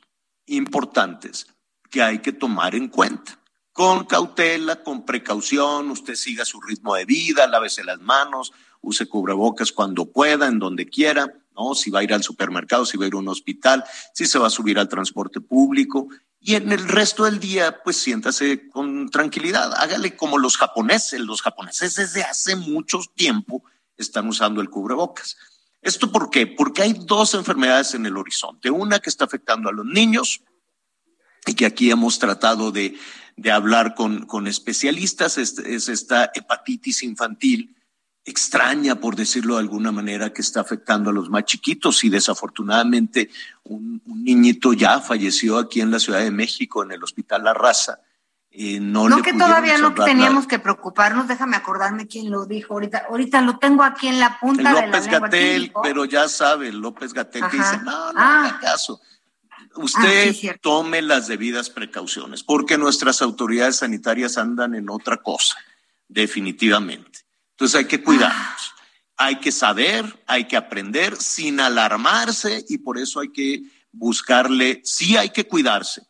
importantes 0.48 1.48
que 1.90 2.02
hay 2.02 2.20
que 2.20 2.34
tomar 2.34 2.76
en 2.76 2.90
cuenta. 2.90 3.40
Con 3.72 4.06
cautela, 4.06 4.84
con 4.84 5.06
precaución, 5.06 5.92
usted 5.92 6.16
siga 6.16 6.44
su 6.44 6.60
ritmo 6.60 6.96
de 6.96 7.06
vida, 7.06 7.48
lávese 7.48 7.84
las 7.84 8.00
manos, 8.00 8.52
use 8.82 9.08
cubrebocas 9.08 9.72
cuando 9.72 10.06
pueda, 10.12 10.48
en 10.48 10.60
donde 10.60 10.88
quiera, 10.88 11.34
¿no? 11.56 11.76
Si 11.76 11.90
va 11.90 12.00
a 12.00 12.04
ir 12.04 12.14
al 12.14 12.24
supermercado, 12.24 12.86
si 12.86 12.98
va 12.98 13.06
a 13.06 13.08
ir 13.08 13.14
a 13.14 13.18
un 13.18 13.28
hospital, 13.28 13.84
si 14.14 14.26
se 14.26 14.40
va 14.40 14.48
a 14.48 14.52
subir 14.52 14.80
al 14.80 14.90
transporte 14.90 15.42
público. 15.42 16.08
Y 16.40 16.56
en 16.56 16.72
el 16.72 16.88
resto 16.88 17.26
del 17.26 17.40
día, 17.40 17.82
pues 17.84 17.98
siéntase 17.98 18.70
con 18.70 19.10
tranquilidad. 19.10 19.74
Hágale 19.76 20.16
como 20.16 20.38
los 20.38 20.58
japoneses. 20.58 21.20
Los 21.20 21.42
japoneses 21.42 21.96
desde 21.96 22.24
hace 22.24 22.56
mucho 22.56 23.00
tiempo 23.16 23.64
están 23.98 24.28
usando 24.28 24.62
el 24.62 24.70
cubrebocas. 24.70 25.36
¿Esto 25.82 26.12
por 26.12 26.30
qué? 26.30 26.48
Porque 26.48 26.84
hay 26.84 26.94
dos 26.94 27.34
enfermedades 27.34 27.94
en 27.96 28.06
el 28.06 28.18
horizonte. 28.18 28.70
Una 28.70 29.00
que 29.00 29.10
está 29.10 29.26
afectando 29.26 29.70
a 29.70 29.74
los 29.74 29.86
niños 29.86 30.42
y 31.46 31.54
que 31.54 31.66
aquí 31.66 31.90
hemos 31.90 32.20
tratado 32.20 32.72
de, 32.72 32.98
de 33.36 33.52
hablar 33.52 33.96
con, 33.96 34.26
con 34.26 34.48
especialistas, 34.48 35.38
es, 35.38 35.58
es 35.60 35.90
esta 35.90 36.32
hepatitis 36.34 37.04
infantil 37.04 37.77
extraña, 38.28 38.96
por 39.00 39.16
decirlo 39.16 39.56
de 39.56 39.62
alguna 39.62 39.92
manera, 39.92 40.34
que 40.34 40.42
está 40.42 40.60
afectando 40.60 41.10
a 41.10 41.14
los 41.14 41.30
más 41.30 41.46
chiquitos 41.46 42.04
y 42.04 42.10
desafortunadamente 42.10 43.30
un, 43.64 44.02
un 44.06 44.24
niñito 44.24 44.74
ya 44.74 45.00
falleció 45.00 45.58
aquí 45.58 45.80
en 45.80 45.92
la 45.92 46.00
Ciudad 46.00 46.20
de 46.20 46.30
México, 46.30 46.84
en 46.84 46.92
el 46.92 47.02
Hospital 47.02 47.46
La 47.46 47.54
Raza. 47.54 48.02
Eh, 48.52 48.80
no, 48.82 49.08
no 49.08 49.22
que 49.22 49.34
todavía 49.34 49.78
no 49.78 49.94
teníamos 49.94 50.46
que 50.46 50.60
preocuparnos, 50.60 51.28
déjame 51.28 51.56
acordarme 51.56 52.08
quién 52.08 52.30
lo 52.30 52.46
dijo 52.46 52.74
ahorita, 52.74 53.06
ahorita 53.10 53.42
lo 53.42 53.60
tengo 53.60 53.84
aquí 53.84 54.08
en 54.08 54.20
la 54.20 54.40
punta 54.40 54.74
López 54.74 55.06
de 55.06 55.12
la. 55.12 55.20
Gatel, 55.20 55.72
pero 55.84 56.06
ya 56.06 56.28
sabe, 56.28 56.74
López 56.74 57.14
Gatel 57.14 57.44
que 57.50 57.58
dice, 57.58 57.78
no, 57.84 58.12
no 58.12 58.20
ah. 58.20 58.58
caso. 58.60 59.00
Usted 59.76 60.30
ah, 60.30 60.34
sí, 60.34 60.50
tome 60.60 61.02
las 61.02 61.28
debidas 61.28 61.70
precauciones, 61.70 62.44
porque 62.44 62.78
nuestras 62.78 63.22
autoridades 63.22 63.78
sanitarias 63.78 64.38
andan 64.38 64.76
en 64.76 64.90
otra 64.90 65.18
cosa, 65.18 65.56
definitivamente. 66.08 67.27
Entonces 67.58 67.80
hay 67.80 67.86
que 67.86 68.04
cuidarnos, 68.04 68.76
hay 69.18 69.40
que 69.40 69.52
saber, 69.52 70.24
hay 70.28 70.46
que 70.46 70.58
aprender 70.58 71.16
sin 71.18 71.60
alarmarse 71.60 72.64
y 72.70 72.78
por 72.78 73.00
eso 73.00 73.20
hay 73.20 73.30
que 73.30 73.64
buscarle, 73.92 74.82
sí 74.84 75.18
hay 75.18 75.32
que 75.32 75.48
cuidarse, 75.48 76.04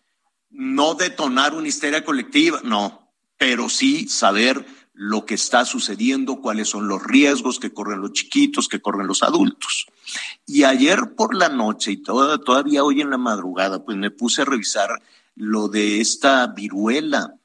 no 0.49 0.93
detonar 0.95 1.53
una 1.53 1.69
histeria 1.69 2.03
colectiva, 2.03 2.59
no, 2.65 3.13
pero 3.37 3.69
sí 3.69 4.09
saber 4.09 4.65
lo 4.91 5.25
que 5.25 5.35
está 5.35 5.63
sucediendo, 5.63 6.41
cuáles 6.41 6.67
son 6.67 6.89
los 6.89 7.01
riesgos 7.01 7.61
que 7.61 7.71
corren 7.71 8.01
los 8.01 8.11
chiquitos, 8.11 8.67
que 8.67 8.81
corren 8.81 9.07
los 9.07 9.23
adultos. 9.23 9.85
Y 10.45 10.65
ayer 10.65 11.15
por 11.15 11.33
la 11.33 11.47
noche 11.47 11.91
y 11.91 12.03
toda, 12.03 12.39
todavía 12.39 12.83
hoy 12.83 12.99
en 12.99 13.09
la 13.09 13.17
madrugada, 13.17 13.85
pues 13.85 13.97
me 13.97 14.11
puse 14.11 14.41
a 14.41 14.45
revisar 14.45 14.89
lo 15.33 15.69
de 15.69 16.01
esta 16.01 16.45
viruela 16.47 17.36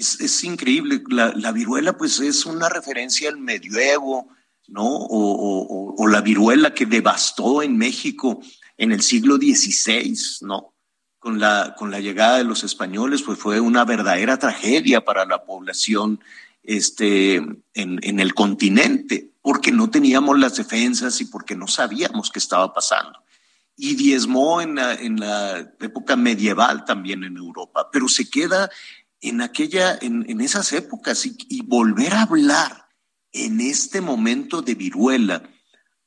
es, 0.00 0.44
increíble. 0.44 1.02
La, 1.08 1.32
la, 1.34 1.52
viruela, 1.52 1.96
pues, 1.96 2.20
es 2.20 2.46
una 2.46 2.68
referencia 2.68 3.28
al 3.28 3.38
medioevo, 3.38 4.28
¿no? 4.68 4.86
O, 4.86 5.94
o, 5.96 6.06
la 6.08 6.20
viruela 6.20 6.72
que 6.74 6.86
devastó 6.86 7.62
en 7.62 7.76
México 7.76 8.40
en 8.76 8.92
el 8.92 9.02
siglo 9.02 9.36
XVI, 9.36 10.16
¿no? 10.42 10.74
Con 11.18 11.38
la, 11.38 11.74
con 11.76 11.90
la 11.90 12.00
llegada 12.00 12.38
de 12.38 12.44
los 12.44 12.64
españoles, 12.64 13.22
pues 13.22 13.38
fue 13.38 13.60
una 13.60 13.84
verdadera 13.84 14.38
tragedia 14.38 15.04
para 15.04 15.26
la 15.26 15.44
población 15.44 16.20
este, 16.62 17.34
en, 17.34 17.60
en 17.74 18.20
el 18.20 18.32
continente, 18.32 19.30
porque 19.42 19.70
no 19.70 19.90
teníamos 19.90 20.38
las 20.38 20.56
defensas 20.56 21.20
y 21.20 21.26
porque 21.26 21.54
no 21.54 21.66
sabíamos 21.66 22.30
qué 22.30 22.38
estaba 22.38 22.72
pasando 22.72 23.20
y 23.82 23.94
diezmó 23.94 24.60
en 24.60 24.74
la, 24.74 24.92
en 24.92 25.18
la, 25.18 25.60
época 25.80 26.14
medieval 26.14 26.84
también 26.84 27.24
en 27.24 27.38
Europa, 27.38 27.88
pero 27.90 28.08
se 28.08 28.28
queda 28.28 28.68
en 29.20 29.40
aquella, 29.40 29.98
en, 30.00 30.24
en 30.28 30.40
esas 30.40 30.72
épocas 30.72 31.26
y, 31.26 31.62
volver 31.62 32.14
a 32.14 32.22
hablar 32.22 32.88
en 33.32 33.60
este 33.60 34.00
momento 34.00 34.62
de 34.62 34.74
viruela, 34.74 35.42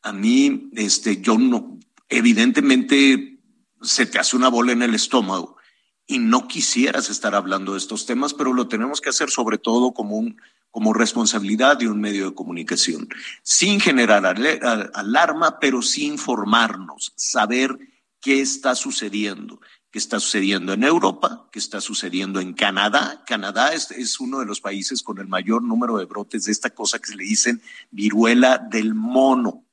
a 0.01 0.11
mí, 0.11 0.69
este, 0.73 1.21
yo 1.21 1.37
no, 1.37 1.79
evidentemente 2.09 3.39
se 3.81 4.05
te 4.05 4.19
hace 4.19 4.35
una 4.35 4.49
bola 4.49 4.71
en 4.71 4.81
el 4.81 4.95
estómago 4.95 5.57
y 6.05 6.17
no 6.17 6.47
quisieras 6.47 7.09
estar 7.09 7.35
hablando 7.35 7.73
de 7.73 7.77
estos 7.77 8.05
temas, 8.05 8.33
pero 8.33 8.51
lo 8.51 8.67
tenemos 8.67 8.99
que 8.99 9.09
hacer 9.09 9.29
sobre 9.29 9.57
todo 9.57 9.93
como 9.93 10.17
un, 10.17 10.37
como 10.69 10.93
responsabilidad 10.93 11.77
de 11.77 11.87
un 11.87 12.01
medio 12.01 12.29
de 12.29 12.35
comunicación, 12.35 13.07
sin 13.43 13.79
generar 13.79 14.25
alarma, 14.25 15.59
pero 15.59 15.81
sin 15.81 16.13
informarnos, 16.13 17.13
saber 17.15 17.77
qué 18.19 18.41
está 18.41 18.73
sucediendo 18.75 19.59
que 19.93 19.99
está 19.99 20.19
sucediendo 20.19 20.73
en 20.73 20.83
Europa, 20.83 21.47
que 21.51 21.59
está 21.59 21.79
sucediendo 21.79 22.39
en 22.39 22.53
Canadá. 22.53 23.23
Canadá 23.27 23.73
es, 23.73 23.91
es, 23.91 24.19
uno 24.19 24.39
de 24.39 24.47
los 24.47 24.59
países 24.59 25.03
con 25.03 25.19
el 25.19 25.27
mayor 25.27 25.61
número 25.61 25.99
de 25.99 26.05
brotes 26.05 26.45
de 26.45 26.51
esta 26.51 26.71
cosa 26.71 26.97
que 26.97 27.09
se 27.09 27.15
le 27.15 27.23
dicen 27.23 27.61
viruela 27.91 28.57
del 28.57 28.95
mono. 28.95 29.65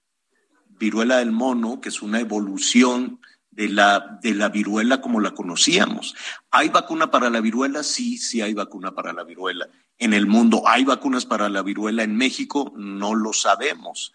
Viruela 0.79 1.17
del 1.17 1.33
mono, 1.33 1.81
que 1.81 1.89
es 1.89 2.03
una 2.03 2.21
evolución 2.21 3.19
de 3.51 3.71
la, 3.71 4.19
de 4.23 4.35
la 4.35 4.51
viruela 4.51 5.01
como 5.01 5.21
la 5.21 5.31
conocíamos. 5.31 6.15
¿Hay 6.51 6.69
vacuna 6.69 7.11
para 7.11 7.31
la 7.31 7.41
viruela? 7.41 7.83
Sí, 7.83 8.19
sí 8.19 8.43
hay 8.43 8.53
vacuna 8.53 8.95
para 8.95 9.15
la 9.15 9.25
viruela. 9.25 9.71
En 9.97 10.13
el 10.13 10.27
mundo, 10.27 10.65
¿hay 10.67 10.85
vacunas 10.85 11.25
para 11.25 11.49
la 11.49 11.63
viruela 11.63 12.03
en 12.03 12.15
México? 12.15 12.75
No 12.77 13.15
lo 13.15 13.33
sabemos. 13.33 14.13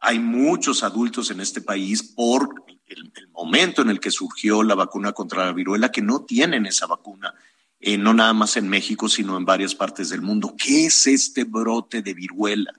Hay 0.00 0.18
muchos 0.18 0.82
adultos 0.82 1.30
en 1.30 1.40
este 1.40 1.62
país 1.62 2.02
por 2.02 2.65
el, 2.86 3.12
momento 3.32 3.82
en 3.82 3.90
el 3.90 4.00
que 4.00 4.10
surgió 4.10 4.62
la 4.62 4.74
vacuna 4.74 5.12
contra 5.12 5.46
la 5.46 5.52
viruela 5.52 5.90
que 5.90 6.02
no 6.02 6.24
tienen 6.24 6.66
esa 6.66 6.86
vacuna, 6.86 7.34
eh, 7.80 7.98
no 7.98 8.14
nada 8.14 8.32
más 8.32 8.56
en 8.56 8.68
México, 8.68 9.08
sino 9.08 9.36
en 9.36 9.44
varias 9.44 9.74
partes 9.74 10.08
del 10.08 10.22
mundo. 10.22 10.54
¿Qué 10.56 10.86
es 10.86 11.06
este 11.06 11.44
brote 11.44 12.02
de 12.02 12.14
viruela? 12.14 12.72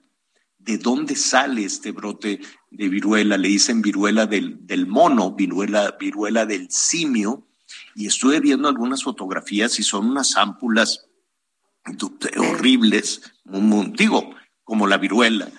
¿De 0.58 0.78
dónde 0.78 1.16
sale 1.16 1.64
este 1.64 1.92
brote 1.92 2.42
de 2.72 2.90
viruela? 2.90 3.38
Le 3.38 3.48
dicen 3.48 3.82
viruela 3.82 4.26
del, 4.26 4.66
del 4.66 4.88
mono, 4.88 5.32
viruela, 5.34 5.96
viruela 6.00 6.46
del 6.46 6.70
simio. 6.72 7.48
Y 7.96 8.08
estuve 8.08 8.40
viendo 8.40 8.68
algunas 8.68 9.04
fotografías 9.04 9.80
y 9.80 9.84
son 9.84 10.10
unas 10.10 10.36
ámpulas 10.36 11.08
horribles, 12.38 13.22
digo, 13.94 14.36
como 14.64 14.88
la 14.88 14.98
viruela, 14.98 15.50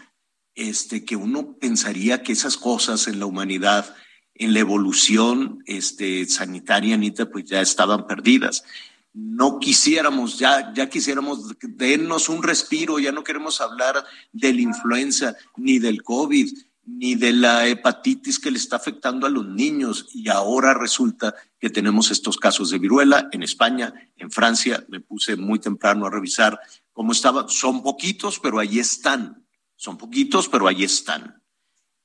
este, 0.55 1.05
que 1.05 1.17
uno 1.17 1.57
pensaría 1.59 2.23
que 2.23 2.33
esas 2.33 2.57
cosas 2.57 3.09
en 3.09 3.19
la 3.19 3.27
humanidad 3.27 3.95
en 4.39 4.55
la 4.55 4.61
evolución 4.61 5.63
este, 5.67 6.27
sanitaria, 6.27 6.95
Anita, 6.95 7.29
pues 7.29 7.45
ya 7.45 7.61
estaban 7.61 8.07
perdidas. 8.07 8.65
No 9.13 9.59
quisiéramos, 9.59 10.39
ya, 10.39 10.73
ya 10.75 10.89
quisiéramos 10.89 11.57
dennos 11.61 12.29
un 12.29 12.43
respiro, 12.43 12.99
ya 12.99 13.11
no 13.11 13.25
queremos 13.25 13.61
hablar 13.61 14.05
de 14.33 14.55
la 14.55 14.61
influenza, 14.61 15.37
ni 15.57 15.79
del 15.79 16.03
COVID, 16.03 16.57
ni 16.85 17.17
de 17.17 17.33
la 17.33 17.67
hepatitis 17.67 18.39
que 18.39 18.51
le 18.51 18.59
está 18.59 18.77
afectando 18.77 19.27
a 19.27 19.31
los 19.31 19.47
niños. 19.47 20.07
Y 20.15 20.29
ahora 20.29 20.73
resulta 20.73 21.35
que 21.59 21.69
tenemos 21.69 22.11
estos 22.11 22.37
casos 22.37 22.71
de 22.71 22.79
viruela 22.79 23.29
en 23.33 23.43
España, 23.43 23.93
en 24.17 24.31
Francia. 24.31 24.85
Me 24.89 25.01
puse 25.01 25.37
muy 25.37 25.59
temprano 25.59 26.07
a 26.07 26.11
revisar 26.11 26.59
cómo 26.93 27.13
estaban. 27.13 27.49
Son 27.49 27.83
poquitos, 27.83 28.39
pero 28.39 28.59
ahí 28.59 28.79
están. 28.79 29.45
Son 29.77 29.99
poquitos, 29.99 30.49
pero 30.49 30.67
ahí 30.67 30.85
están. 30.85 31.43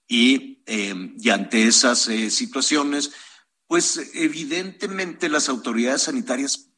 Y, 0.07 0.52
eh, 0.65 1.13
y 1.19 1.29
ante 1.29 1.67
esas 1.67 2.07
eh, 2.07 2.29
situaciones, 2.29 3.11
pues 3.67 4.11
evidentemente 4.13 5.29
las 5.29 5.49
autoridades 5.49 6.03
sanitarias 6.03 6.69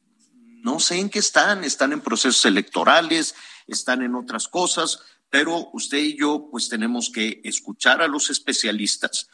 no 0.62 0.80
sé 0.80 0.98
en 0.98 1.10
qué 1.10 1.20
están, 1.20 1.62
están 1.62 1.92
en 1.92 2.00
procesos 2.00 2.44
electorales, 2.44 3.36
están 3.68 4.02
en 4.02 4.16
otras 4.16 4.48
cosas, 4.48 5.00
pero 5.30 5.70
usted 5.72 5.98
y 5.98 6.18
yo 6.18 6.48
pues 6.50 6.68
tenemos 6.68 7.10
que 7.10 7.40
escuchar 7.44 8.02
a 8.02 8.08
los 8.08 8.30
especialistas 8.30 9.28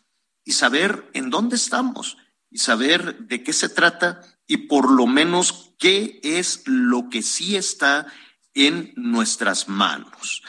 y 0.44 0.52
saber 0.52 1.10
en 1.14 1.30
dónde 1.30 1.56
estamos 1.56 2.18
y 2.50 2.58
saber 2.58 3.18
de 3.26 3.42
qué 3.42 3.52
se 3.52 3.70
trata 3.70 4.20
y 4.46 4.68
por 4.68 4.90
lo 4.90 5.06
menos 5.06 5.72
qué 5.78 6.20
es 6.22 6.62
lo 6.66 7.08
que 7.08 7.22
sí 7.22 7.56
está 7.56 8.06
en 8.54 8.92
nuestras 8.96 9.68
manos. 9.68 10.42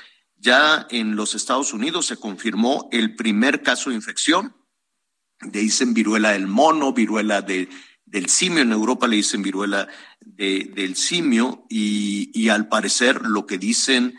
Ya 0.43 0.87
en 0.89 1.15
los 1.15 1.35
Estados 1.35 1.71
Unidos 1.71 2.07
se 2.07 2.17
confirmó 2.17 2.89
el 2.91 3.15
primer 3.15 3.63
caso 3.63 3.89
de 3.89 3.95
infección. 3.95 4.53
Le 5.39 5.61
dicen 5.61 5.93
viruela 5.93 6.31
del 6.31 6.47
mono, 6.47 6.91
viruela 6.91 7.41
de, 7.41 7.69
del 8.05 8.27
simio. 8.27 8.61
En 8.61 8.73
Europa 8.73 9.07
le 9.07 9.15
dicen 9.15 9.41
viruela 9.41 9.87
de, 10.19 10.69
del 10.75 10.97
simio. 10.97 11.65
Y, 11.69 12.29
y 12.33 12.49
al 12.49 12.67
parecer 12.67 13.21
lo 13.21 13.45
que 13.45 13.57
dicen 13.57 14.15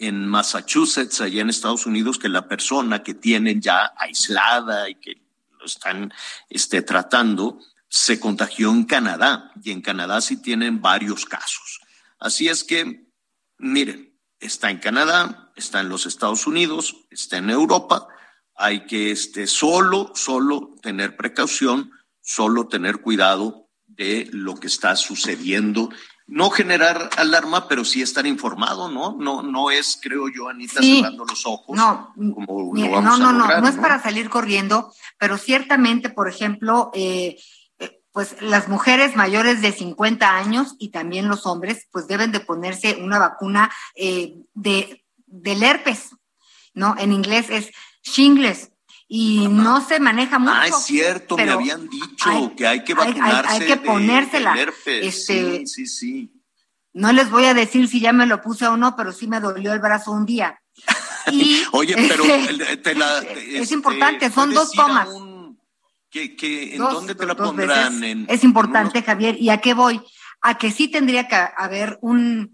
en 0.00 0.26
Massachusetts, 0.26 1.20
allá 1.20 1.42
en 1.42 1.48
Estados 1.48 1.86
Unidos, 1.86 2.18
que 2.18 2.28
la 2.28 2.48
persona 2.48 3.04
que 3.04 3.14
tienen 3.14 3.60
ya 3.60 3.92
aislada 3.96 4.90
y 4.90 4.96
que 4.96 5.22
lo 5.60 5.66
están 5.66 6.12
este, 6.50 6.82
tratando, 6.82 7.60
se 7.88 8.18
contagió 8.18 8.72
en 8.72 8.82
Canadá 8.82 9.52
y 9.62 9.70
en 9.70 9.80
Canadá 9.80 10.20
sí 10.22 10.42
tienen 10.42 10.82
varios 10.82 11.24
casos. 11.24 11.80
Así 12.18 12.48
es 12.48 12.64
que, 12.64 13.06
miren, 13.58 14.12
está 14.40 14.70
en 14.70 14.78
Canadá, 14.78 15.47
está 15.58 15.80
en 15.80 15.88
los 15.88 16.06
Estados 16.06 16.46
Unidos, 16.46 17.06
está 17.10 17.38
en 17.38 17.50
Europa. 17.50 18.08
Hay 18.56 18.86
que 18.86 19.10
este, 19.10 19.46
solo, 19.46 20.12
solo 20.14 20.74
tener 20.82 21.16
precaución, 21.16 21.92
solo 22.20 22.68
tener 22.68 23.00
cuidado 23.00 23.68
de 23.86 24.28
lo 24.32 24.56
que 24.56 24.66
está 24.66 24.96
sucediendo. 24.96 25.90
No 26.26 26.50
generar 26.50 27.08
alarma, 27.16 27.68
pero 27.68 27.84
sí 27.84 28.02
estar 28.02 28.26
informado, 28.26 28.90
¿no? 28.90 29.16
No, 29.18 29.42
no 29.42 29.70
es, 29.70 29.98
creo 30.02 30.28
yo, 30.28 30.48
Anita, 30.48 30.82
cerrando 30.82 31.24
los 31.24 31.46
ojos. 31.46 31.74
No, 31.74 32.12
como 32.14 32.74
no, 32.74 33.00
no, 33.00 33.32
no, 33.32 33.32
no, 33.32 33.68
es 33.68 33.76
para 33.76 34.02
salir 34.02 34.28
corriendo, 34.28 34.92
pero 35.18 35.38
ciertamente, 35.38 36.10
por 36.10 36.28
ejemplo, 36.28 36.90
eh, 36.92 37.38
pues 38.18 38.42
las 38.42 38.68
mujeres 38.68 39.14
mayores 39.14 39.62
de 39.62 39.70
50 39.70 40.36
años 40.36 40.74
y 40.80 40.88
también 40.88 41.28
los 41.28 41.46
hombres, 41.46 41.86
pues 41.92 42.08
deben 42.08 42.32
de 42.32 42.40
ponerse 42.40 42.98
una 43.00 43.18
vacuna 43.20 43.70
eh, 43.94 44.34
de, 44.54 45.04
del 45.28 45.62
herpes, 45.62 46.10
¿no? 46.74 46.94
En 46.98 47.12
inglés 47.12 47.50
es 47.50 47.70
shingles 48.02 48.70
y 49.08 49.48
no 49.48 49.80
se 49.80 50.00
maneja 50.00 50.38
mucho. 50.38 50.52
Ah, 50.54 50.66
es 50.66 50.82
cierto, 50.84 51.36
me 51.36 51.50
habían 51.50 51.88
dicho 51.88 52.52
que 52.56 52.66
hay 52.66 52.84
que 52.84 52.94
vacunarse. 52.94 53.50
Hay, 53.50 53.66
que 53.66 53.76
ponérsela. 53.76 54.54
herpes. 54.54 55.06
Este, 55.06 55.58
sí, 55.58 55.66
sí, 55.66 55.86
sí. 55.86 56.32
No 56.92 57.12
les 57.12 57.30
voy 57.30 57.44
a 57.44 57.54
decir 57.54 57.88
si 57.88 58.00
ya 58.00 58.12
me 58.12 58.26
lo 58.26 58.42
puse 58.42 58.66
o 58.66 58.76
no, 58.76 58.96
pero 58.96 59.12
sí 59.12 59.26
me 59.26 59.40
dolió 59.40 59.72
el 59.72 59.80
brazo 59.80 60.12
un 60.12 60.26
día. 60.26 60.60
Y, 61.30 61.62
Oye, 61.72 61.94
pero 61.94 62.24
te 62.82 62.94
la, 62.94 63.18
es 63.22 63.54
este, 63.54 63.74
importante, 63.74 64.30
son 64.30 64.54
dos 64.54 64.72
tomas. 64.72 65.10
¿En 66.10 66.78
dónde 66.78 67.14
te 67.14 67.26
la 67.26 67.34
pondrán? 67.34 68.26
es 68.28 68.44
importante, 68.44 69.02
Javier. 69.02 69.36
¿Y 69.38 69.50
a 69.50 69.58
qué 69.60 69.74
voy? 69.74 70.00
A 70.40 70.56
que 70.56 70.70
sí 70.70 70.88
tendría 70.88 71.28
que 71.28 71.36
haber 71.36 71.98
una 72.00 72.48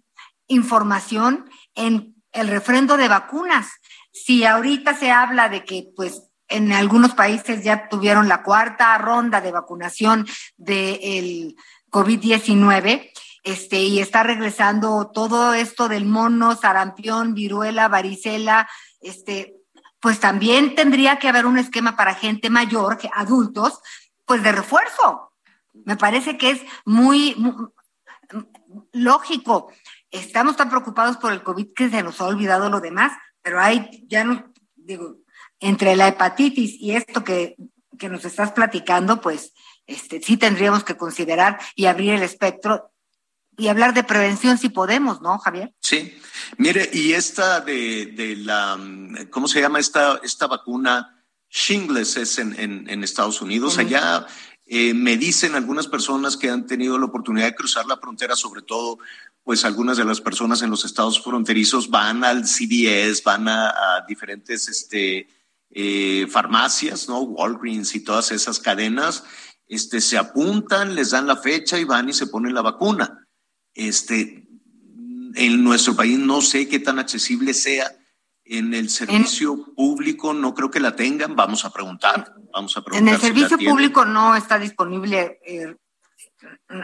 información 0.49 1.49
en 1.77 2.14
el 2.35 2.49
refrendo 2.49 2.97
de 2.97 3.09
vacunas. 3.09 3.67
Si 4.13 4.45
ahorita 4.45 4.95
se 4.95 5.11
habla 5.11 5.49
de 5.49 5.65
que, 5.65 5.89
pues, 5.97 6.31
en 6.49 6.73
algunos 6.73 7.15
países 7.15 7.65
ya 7.65 7.89
tuvieron 7.89 8.29
la 8.29 8.43
cuarta 8.43 8.97
ronda 8.99 9.41
de 9.41 9.53
vacunación 9.53 10.27
del 10.57 11.57
COVID-19, 11.91 13.11
este, 13.45 13.83
y 13.83 14.01
está 14.01 14.23
regresando 14.23 15.11
todo 15.13 15.55
esto 15.55 15.89
del 15.89 16.07
mono, 16.07 16.57
sarampión, 16.57 17.35
viruela, 17.35 17.89
varicela, 17.89 18.69
este, 19.01 19.57
pues 20.01 20.21
también 20.21 20.75
tendría 20.75 21.19
que 21.19 21.29
haber 21.29 21.47
un 21.47 21.59
esquema 21.59 21.97
para 21.97 22.15
gente 22.15 22.51
mayor, 22.51 22.99
adultos, 23.15 23.81
pues 24.25 24.43
de 24.43 24.53
refuerzo. 24.53 25.33
Me 25.73 25.97
parece 25.97 26.39
que 26.39 26.51
es 26.51 26.63
muy, 26.85 27.37
lógico. 28.93 29.73
Estamos 30.15 30.57
tan 30.57 30.71
preocupados 30.71 31.17
por 31.17 31.33
el 31.33 31.43
COVID 31.43 31.75
que 31.75 31.91
se 31.91 32.03
nos 32.03 32.21
ha 32.21 32.27
olvidado 32.27 32.71
lo 32.71 32.81
demás, 32.81 33.13
pero 33.43 33.61
hay, 33.61 34.07
ya 34.09 34.23
no, 34.23 34.53
digo, 34.77 35.17
entre 35.59 35.97
la 35.97 36.09
hepatitis 36.09 36.77
y 36.81 36.93
esto 36.93 37.25
que, 37.25 37.57
que 37.99 38.09
nos 38.09 38.25
estás 38.25 38.53
platicando, 38.53 39.21
pues 39.21 39.53
este, 39.87 40.23
sí 40.23 40.37
tendríamos 40.37 40.85
que 40.85 40.97
considerar 40.97 41.59
y 41.75 41.87
abrir 41.87 42.15
el 42.15 42.23
espectro 42.23 42.93
y 43.57 43.69
hablar 43.69 43.93
de 43.93 44.05
prevención 44.05 44.57
si 44.57 44.69
podemos, 44.69 45.21
¿no, 45.21 45.39
Javier? 45.39 45.73
Sí. 45.81 46.17
Mire, 46.59 46.89
y 46.93 47.13
esta 47.13 47.61
de, 47.61 48.07
de 48.07 48.37
la, 48.37 48.79
¿cómo 49.31 49.49
se 49.49 49.61
llama 49.61 49.81
esta, 49.81 50.21
esta 50.23 50.47
vacuna? 50.47 51.25
Shingles 51.51 52.17
es 52.17 52.39
en, 52.39 52.59
en, 52.59 53.05
Estados 53.05 53.41
Unidos. 53.41 53.79
Allá 53.79 54.27
eh, 54.67 54.93
me 54.93 55.17
dicen 55.17 55.55
algunas 55.55 55.87
personas 55.87 56.37
que 56.37 56.51
han 56.51 56.67
tenido 56.67 56.99
la 56.99 57.07
oportunidad 57.07 57.47
de 57.47 57.55
cruzar 57.55 57.87
la 57.87 57.97
frontera, 57.97 58.35
sobre 58.35 58.63
todo, 58.63 58.99
pues 59.45 59.65
algunas 59.67 59.99
de 59.99 60.05
las 60.05 60.23
personas 60.23 60.63
en 60.63 60.71
los 60.71 60.85
estados 60.87 61.23
fronterizos 61.23 61.91
van 61.91 62.25
al 62.25 62.45
CVS, 62.45 63.23
van 63.23 63.47
a, 63.47 64.05
diferentes 64.09 64.69
este, 64.69 65.29
eh, 65.71 66.27
farmacias, 66.29 67.09
¿no? 67.09 67.21
Walgreens 67.21 67.95
y 67.95 68.01
todas 68.01 68.33
esas 68.33 68.59
cadenas, 68.59 69.23
este, 69.69 70.01
se 70.01 70.17
apuntan, 70.17 70.95
les 70.95 71.11
dan 71.11 71.27
la 71.27 71.37
fecha 71.37 71.79
y 71.79 71.85
van 71.85 72.09
y 72.09 72.15
se 72.15 72.27
ponen 72.27 72.55
la 72.55 72.63
vacuna. 72.63 73.29
Este, 73.75 74.49
en 75.35 75.63
nuestro 75.63 75.95
país 75.95 76.19
no 76.19 76.41
sé 76.41 76.67
qué 76.67 76.79
tan 76.79 76.99
accesible 76.99 77.53
sea. 77.53 77.95
En 78.47 78.75
el 78.75 78.89
servicio 78.89 79.75
público 79.75 80.33
no 80.33 80.55
creo 80.55 80.71
que 80.71 80.81
la 80.81 80.97
tengan. 80.97 81.35
Vamos 81.35 81.65
a 81.65 81.73
preguntar. 81.73 82.35
Vamos 82.53 82.77
a 82.77 82.83
preguntar 82.83 83.09
en 83.09 83.15
el 83.15 83.21
servicio 83.21 83.59
público 83.59 84.05
no 84.05 84.37
está 84.37 84.59
disponible 84.59 85.41
eh, 85.47 85.75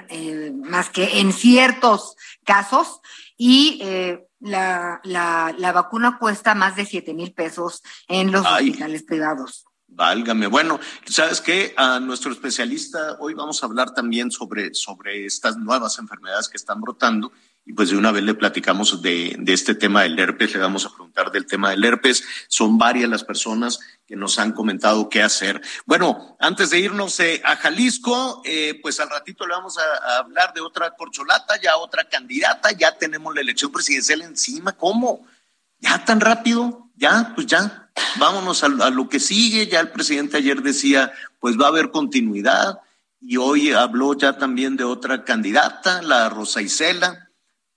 eh, 0.08 0.52
más 0.54 0.90
que 0.90 1.20
en 1.20 1.32
ciertos 1.32 2.16
casos 2.44 3.00
y 3.36 3.80
eh, 3.82 4.26
la, 4.40 5.00
la, 5.04 5.72
vacuna 5.72 6.18
cuesta 6.18 6.54
más 6.54 6.76
de 6.76 6.86
7 6.86 7.14
mil 7.14 7.32
pesos 7.32 7.82
en 8.08 8.32
los 8.32 8.46
hospitales 8.46 9.02
privados. 9.02 9.64
Válgame. 9.92 10.46
Bueno, 10.46 10.78
¿sabes 11.04 11.40
qué? 11.40 11.74
A 11.76 11.98
nuestro 11.98 12.30
especialista, 12.30 13.16
hoy 13.18 13.34
vamos 13.34 13.62
a 13.62 13.66
hablar 13.66 13.92
también 13.92 14.30
sobre, 14.30 14.72
sobre 14.72 15.26
estas 15.26 15.56
nuevas 15.56 15.98
enfermedades 15.98 16.48
que 16.48 16.56
están 16.56 16.80
brotando. 16.80 17.32
Y 17.70 17.72
pues 17.72 17.90
de 17.90 17.96
una 17.96 18.10
vez 18.10 18.24
le 18.24 18.34
platicamos 18.34 19.00
de, 19.00 19.36
de 19.38 19.52
este 19.52 19.76
tema 19.76 20.02
del 20.02 20.18
herpes, 20.18 20.52
le 20.54 20.58
vamos 20.58 20.84
a 20.84 20.88
preguntar 20.88 21.30
del 21.30 21.46
tema 21.46 21.70
del 21.70 21.84
herpes. 21.84 22.24
Son 22.48 22.78
varias 22.78 23.08
las 23.08 23.22
personas 23.22 23.78
que 24.08 24.16
nos 24.16 24.40
han 24.40 24.50
comentado 24.50 25.08
qué 25.08 25.22
hacer. 25.22 25.62
Bueno, 25.86 26.36
antes 26.40 26.70
de 26.70 26.80
irnos 26.80 27.20
eh, 27.20 27.40
a 27.44 27.54
Jalisco, 27.54 28.42
eh, 28.44 28.76
pues 28.82 28.98
al 28.98 29.08
ratito 29.08 29.46
le 29.46 29.54
vamos 29.54 29.78
a, 29.78 30.18
hablar 30.18 30.52
de 30.52 30.60
otra 30.60 30.96
corcholata, 30.96 31.60
ya 31.62 31.76
otra 31.76 32.08
candidata, 32.08 32.72
ya 32.72 32.98
tenemos 32.98 33.32
la 33.36 33.40
elección 33.40 33.70
presidencial 33.70 34.22
encima. 34.22 34.72
¿Cómo? 34.72 35.24
¿Ya 35.78 36.04
tan 36.04 36.20
rápido? 36.20 36.88
Ya, 36.96 37.30
pues 37.36 37.46
ya, 37.46 37.92
vámonos 38.16 38.64
a, 38.64 38.68
lo 38.68 39.08
que 39.08 39.20
sigue. 39.20 39.68
Ya 39.68 39.78
el 39.78 39.92
presidente 39.92 40.38
ayer 40.38 40.60
decía, 40.60 41.12
pues 41.38 41.56
va 41.56 41.66
a 41.66 41.68
haber 41.68 41.92
continuidad. 41.92 42.80
Y 43.20 43.36
hoy 43.36 43.70
habló 43.70 44.18
ya 44.18 44.38
también 44.38 44.76
de 44.76 44.82
otra 44.82 45.22
candidata, 45.22 46.02
la 46.02 46.28
Rosa 46.30 46.62
Isela, 46.62 47.29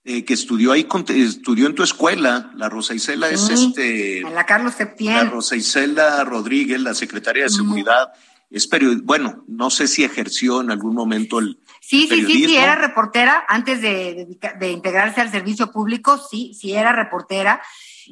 eh, 0.05 0.25
que 0.25 0.33
estudió 0.33 0.73
ahí, 0.73 0.87
estudió 1.09 1.67
en 1.67 1.75
tu 1.75 1.83
escuela. 1.83 2.51
La 2.55 2.69
Rosa 2.69 2.93
Isela 2.93 3.29
es 3.29 3.49
este. 3.49 4.21
La 4.21 4.45
Carlos 4.45 4.73
Septién. 4.73 5.15
La 5.15 5.23
Rosa 5.25 5.55
Isela 5.55 6.23
Rodríguez, 6.23 6.81
la 6.81 6.93
secretaria 6.93 7.43
de 7.43 7.49
Seguridad. 7.49 8.11
Es 8.49 8.69
bueno, 9.03 9.43
no 9.47 9.69
sé 9.69 9.87
si 9.87 10.03
ejerció 10.03 10.61
en 10.61 10.71
algún 10.71 10.93
momento 10.93 11.39
el. 11.39 11.57
Sí, 11.79 12.07
sí, 12.09 12.25
sí, 12.25 12.45
sí, 12.45 12.55
era 12.55 12.75
reportera 12.75 13.43
antes 13.47 13.81
de, 13.81 14.37
de, 14.59 14.71
integrarse 14.71 15.21
al 15.21 15.31
servicio 15.31 15.71
público, 15.71 16.17
sí, 16.17 16.53
sí 16.53 16.73
era 16.73 16.93
reportera, 16.93 17.61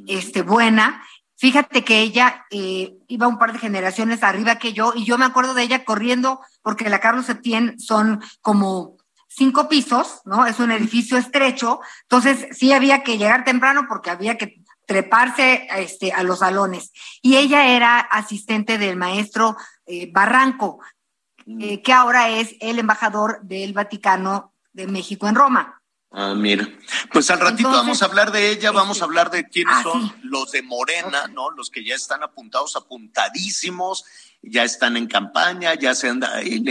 este, 0.08 0.42
buena, 0.42 1.02
Fíjate 1.42 1.84
que 1.84 2.02
ella 2.02 2.46
eh, 2.52 3.00
iba 3.08 3.28
un 3.28 3.40
par 3.40 3.52
de 3.52 3.58
generaciones 3.58 4.22
arriba 4.22 4.60
que 4.60 4.74
yo 4.74 4.94
y 4.96 5.06
yo 5.06 5.18
me 5.18 5.26
acuerdo 5.26 5.56
de 5.56 5.64
ella 5.64 5.84
corriendo 5.86 6.40
porque 6.62 6.88
la 6.88 7.00
Carlos 7.00 7.26
Septién 7.26 7.80
son 7.80 8.22
como 8.42 8.98
cinco 9.36 9.70
pisos, 9.70 10.22
¿no? 10.26 10.46
Es 10.46 10.60
un 10.60 10.72
edificio 10.72 11.18
estrecho, 11.18 11.80
entonces 12.04 12.48
sí 12.52 12.74
había 12.74 13.04
que 13.04 13.18
llegar 13.18 13.44
temprano 13.44 13.86
porque 13.88 14.10
había 14.10 14.38
que 14.38 14.62
treparse 14.86 15.68
este, 15.78 16.12
a 16.12 16.24
los 16.24 16.40
salones. 16.40 16.92
Y 17.22 17.38
ella 17.38 17.68
era 17.68 18.00
asistente 18.00 18.78
del 18.78 18.98
maestro 18.98 19.56
eh, 19.86 20.12
Barranco, 20.12 20.80
eh, 21.46 21.78
mm. 21.78 21.82
que 21.82 21.94
ahora 21.94 22.30
es 22.30 22.56
el 22.60 22.80
embajador 22.80 23.40
del 23.44 23.74
Vaticano 23.74 24.54
de 24.74 24.88
México 24.88 25.28
en 25.28 25.36
Roma. 25.36 25.82
Ah, 26.14 26.34
mira. 26.36 26.68
Pues 27.14 27.32
al 27.32 27.40
ratito 27.40 27.72
vamos 27.72 28.02
a 28.02 28.06
hablar 28.06 28.34
de 28.34 28.52
ella, 28.52 28.72
vamos 28.72 28.98
a 28.98 29.00
este, 29.00 29.04
hablar 29.06 29.32
de 29.32 29.48
quiénes 29.48 29.76
ah, 29.78 29.84
son 29.84 30.14
los 30.24 30.52
de 30.52 30.62
Morena, 30.62 31.28
¿no? 31.30 31.52
Los 31.52 31.70
que 31.70 31.86
ya 31.86 31.96
están 31.96 32.22
apuntados, 32.22 32.76
apuntadísimos, 32.76 34.04
ya 34.42 34.64
están 34.66 34.98
en 34.98 35.08
campaña, 35.08 35.74
ya 35.76 35.96
se 35.96 36.10
anda 36.10 36.36
ahí, 36.36 36.62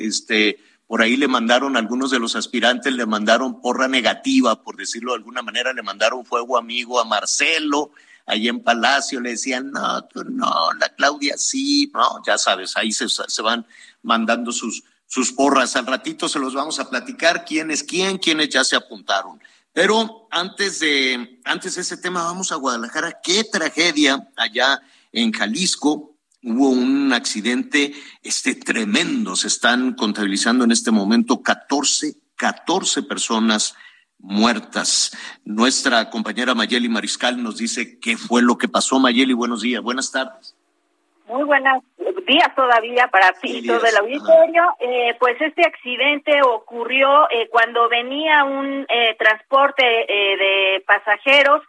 este, 0.00 0.58
por 0.88 1.02
ahí 1.02 1.16
le 1.16 1.28
mandaron 1.28 1.76
algunos 1.76 2.10
de 2.10 2.18
los 2.18 2.34
aspirantes, 2.34 2.92
le 2.92 3.06
mandaron 3.06 3.60
porra 3.60 3.86
negativa, 3.86 4.62
por 4.64 4.76
decirlo 4.76 5.12
de 5.12 5.18
alguna 5.18 5.42
manera, 5.42 5.72
le 5.72 5.82
mandaron 5.82 6.24
fuego 6.24 6.58
amigo 6.58 6.98
a 6.98 7.04
Marcelo, 7.04 7.92
ahí 8.26 8.48
en 8.48 8.62
Palacio, 8.62 9.20
le 9.20 9.30
decían, 9.30 9.70
no, 9.70 10.02
tú 10.06 10.24
no, 10.24 10.72
la 10.80 10.88
Claudia 10.88 11.36
sí, 11.36 11.90
no, 11.94 12.22
ya 12.26 12.38
sabes, 12.38 12.76
ahí 12.76 12.90
se, 12.90 13.06
se 13.08 13.42
van 13.42 13.66
mandando 14.02 14.50
sus, 14.50 14.82
sus 15.06 15.32
porras. 15.32 15.76
Al 15.76 15.86
ratito 15.86 16.28
se 16.28 16.38
los 16.38 16.54
vamos 16.54 16.80
a 16.80 16.88
platicar 16.88 17.44
quién 17.44 17.70
es 17.70 17.82
quién, 17.82 18.18
quiénes 18.18 18.48
ya 18.48 18.64
se 18.64 18.76
apuntaron. 18.76 19.40
Pero 19.72 20.26
antes 20.30 20.80
de, 20.80 21.40
antes 21.44 21.74
de 21.74 21.82
ese 21.82 21.96
tema, 21.96 22.24
vamos 22.24 22.50
a 22.50 22.56
Guadalajara. 22.56 23.20
Qué 23.22 23.44
tragedia 23.44 24.28
allá 24.36 24.80
en 25.12 25.32
Jalisco. 25.32 26.07
Hubo 26.42 26.70
un 26.70 27.12
accidente 27.12 27.94
este, 28.22 28.54
tremendo. 28.54 29.36
Se 29.36 29.48
están 29.48 29.94
contabilizando 29.94 30.64
en 30.64 30.70
este 30.70 30.90
momento 30.90 31.42
14, 31.42 32.16
14 32.36 33.02
personas 33.02 33.74
muertas. 34.18 35.12
Nuestra 35.44 36.10
compañera 36.10 36.54
Mayeli 36.54 36.88
Mariscal 36.88 37.42
nos 37.42 37.56
dice 37.56 37.98
qué 37.98 38.16
fue 38.16 38.42
lo 38.42 38.58
que 38.58 38.68
pasó. 38.68 38.98
Mayeli, 38.98 39.32
buenos 39.32 39.62
días, 39.62 39.82
buenas 39.82 40.10
tardes. 40.10 40.57
Muy 41.28 41.44
buenas 41.44 41.82
días 42.26 42.54
todavía 42.56 43.08
para 43.08 43.32
ti 43.32 43.66
todo 43.66 43.84
el 43.84 43.96
auditorio. 43.98 44.62
Eh, 44.80 45.14
pues 45.18 45.38
este 45.42 45.60
accidente 45.62 46.40
ocurrió 46.42 47.28
eh, 47.30 47.48
cuando 47.50 47.86
venía 47.90 48.44
un 48.44 48.86
eh, 48.88 49.14
transporte 49.18 49.84
de 49.84 50.82
pasajeros, 50.86 51.62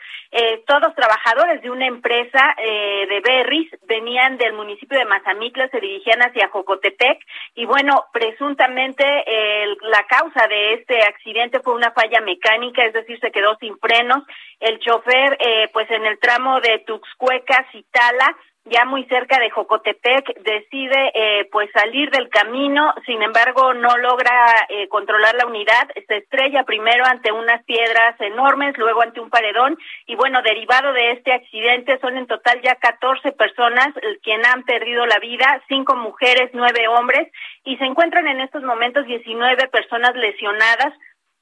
todos 0.65 0.93
trabajadores 0.95 1.62
de 1.63 1.72
una 1.72 1.88
empresa 1.88 2.56
de 2.58 3.19
Berris, 3.22 3.67
venían 3.88 4.38
del 4.38 4.54
municipio 4.54 4.98
de 4.98 5.06
Mazamitla, 5.06 5.67
se 5.69 5.80
dirigían 5.80 6.22
hacia 6.22 6.50
Jocotepec 6.50 7.19
y 7.56 7.65
bueno, 7.65 8.06
presuntamente 8.13 9.04
la 9.82 10.04
causa 10.04 10.48
de 10.48 10.74
este 10.76 11.02
accidente 11.02 11.62
fue 11.62 11.74
una 11.74 11.91
falla 11.91 12.22
mecánica, 12.22 12.86
es 12.86 12.93
decir, 12.93 13.19
se 13.19 13.32
quedó 13.32 13.56
sin 13.60 13.76
frenos. 13.80 14.24
El 14.60 14.78
chofer, 14.80 15.39
pues 15.74 15.89
en 15.89 16.06
el 16.06 16.19
tramo 16.19 16.62
de 16.62 16.80
Tuxcueca, 16.86 17.65
Citala, 17.72 18.36
ya 18.70 18.86
muy 18.86 19.04
cerca 19.06 19.40
de 19.40 19.50
Jocotepec, 19.50 20.42
decide 20.42 21.12
eh, 21.14 21.50
pues 21.52 21.70
salir 21.72 22.10
del 22.12 22.30
camino, 22.30 22.94
sin 23.06 23.22
embargo 23.22 23.74
no 23.74 23.98
logra 23.98 24.32
eh, 24.70 24.88
controlar 24.88 25.36
la 25.36 25.46
unidad, 25.46 25.90
se 26.08 26.18
estrella 26.18 26.64
primero 26.64 27.06
ante 27.06 27.32
unas 27.32 27.64
piedras 27.66 28.20
enormes, 28.20 28.78
luego 28.78 29.02
ante 29.02 29.20
un 29.20 29.30
paredón 29.30 29.78
y 30.06 30.16
bueno, 30.16 30.42
derivado 30.42 30.94
de 30.94 31.12
este 31.12 31.34
accidente 31.34 32.00
son 32.00 32.18
en 32.18 32.28
total 32.28 32.62
ya 32.62 32.76
14 32.76 33.32
personas 33.34 33.90
quienes 34.24 34.48
han 34.48 34.64
perdido 34.64 35.06
la 35.06 35.20
vida, 35.20 35.62
cinco 35.68 35.96
mujeres, 35.96 36.52
nueve 36.54 36.88
hombres 36.88 37.32
y 37.64 37.78
se 37.78 37.86
encuentran 37.86 38.28
en 38.28 38.42
estos 38.42 38.64
momentos 38.64 39.06
19 39.06 39.68
personas 39.68 40.16
lesionadas 40.16 40.94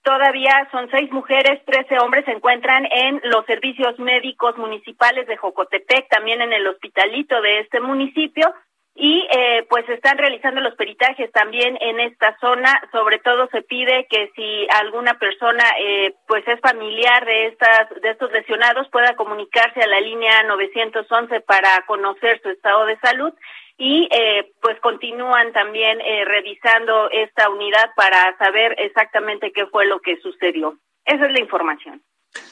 Todavía 0.07 0.69
son 0.71 0.89
seis 0.89 1.11
mujeres, 1.11 1.59
trece 1.65 1.99
hombres 1.99 2.23
se 2.23 2.31
encuentran 2.31 2.87
en 2.89 3.19
los 3.25 3.45
servicios 3.45 3.99
médicos 3.99 4.57
municipales 4.57 5.27
de 5.27 5.35
Jocotepec, 5.35 6.07
también 6.07 6.41
en 6.41 6.53
el 6.53 6.65
hospitalito 6.65 7.41
de 7.41 7.59
este 7.59 7.81
municipio 7.81 8.53
y 8.95 9.27
eh, 9.29 9.67
pues 9.69 9.83
están 9.89 10.17
realizando 10.17 10.61
los 10.61 10.75
peritajes 10.75 11.29
también 11.33 11.77
en 11.81 11.99
esta 11.99 12.37
zona. 12.39 12.81
Sobre 12.93 13.19
todo 13.19 13.49
se 13.51 13.63
pide 13.63 14.07
que 14.09 14.31
si 14.33 14.65
alguna 14.79 15.15
persona 15.15 15.65
eh, 15.77 16.15
pues 16.25 16.47
es 16.47 16.61
familiar 16.61 17.25
de 17.25 17.47
estas 17.47 17.89
de 18.01 18.09
estos 18.09 18.31
lesionados 18.31 18.87
pueda 18.87 19.13
comunicarse 19.17 19.81
a 19.81 19.87
la 19.87 19.99
línea 19.99 20.41
911 20.43 21.41
para 21.41 21.81
conocer 21.85 22.41
su 22.41 22.49
estado 22.49 22.85
de 22.85 22.97
salud 22.99 23.33
y 23.77 24.07
eh, 24.11 24.53
pues 24.61 24.79
continúan 24.81 25.53
también 25.53 26.01
eh, 26.01 26.25
revisando 26.25 27.09
esta 27.11 27.49
unidad 27.49 27.91
para 27.95 28.35
saber 28.37 28.75
exactamente 28.79 29.51
qué 29.51 29.67
fue 29.67 29.85
lo 29.85 29.99
que 29.99 30.19
sucedió. 30.21 30.77
Esa 31.05 31.27
es 31.27 31.31
la 31.31 31.39
información. 31.39 32.01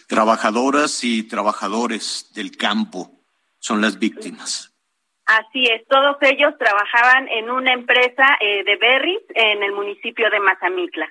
Trabajadoras 0.07 1.03
y 1.03 1.27
trabajadores 1.27 2.31
del 2.35 2.55
campo 2.55 3.11
son 3.59 3.81
las 3.81 3.97
víctimas. 3.97 4.71
Así 5.25 5.65
es, 5.65 5.87
todos 5.87 6.17
ellos 6.21 6.53
trabajaban 6.59 7.27
en 7.29 7.49
una 7.49 7.73
empresa 7.73 8.37
eh, 8.39 8.63
de 8.63 8.75
berries 8.75 9.23
en 9.33 9.63
el 9.63 9.71
municipio 9.71 10.29
de 10.29 10.39
Mazamitla. 10.39 11.09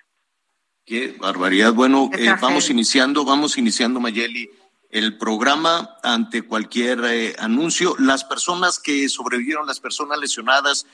Qué 0.86 1.14
barbaridad. 1.18 1.72
Bueno, 1.72 2.10
vamos 2.40 2.70
iniciando, 2.70 3.24
vamos 3.24 3.58
iniciando, 3.58 3.98
Mayeli 3.98 4.48
el 4.94 5.18
programa 5.18 5.96
ante 6.04 6.42
cualquier 6.42 7.04
eh, 7.04 7.34
anuncio. 7.40 7.96
Las 7.98 8.22
personas 8.22 8.78
que 8.78 9.08
sobrevivieron, 9.08 9.66
las 9.66 9.80
personas 9.80 10.18
lesionadas, 10.20 10.86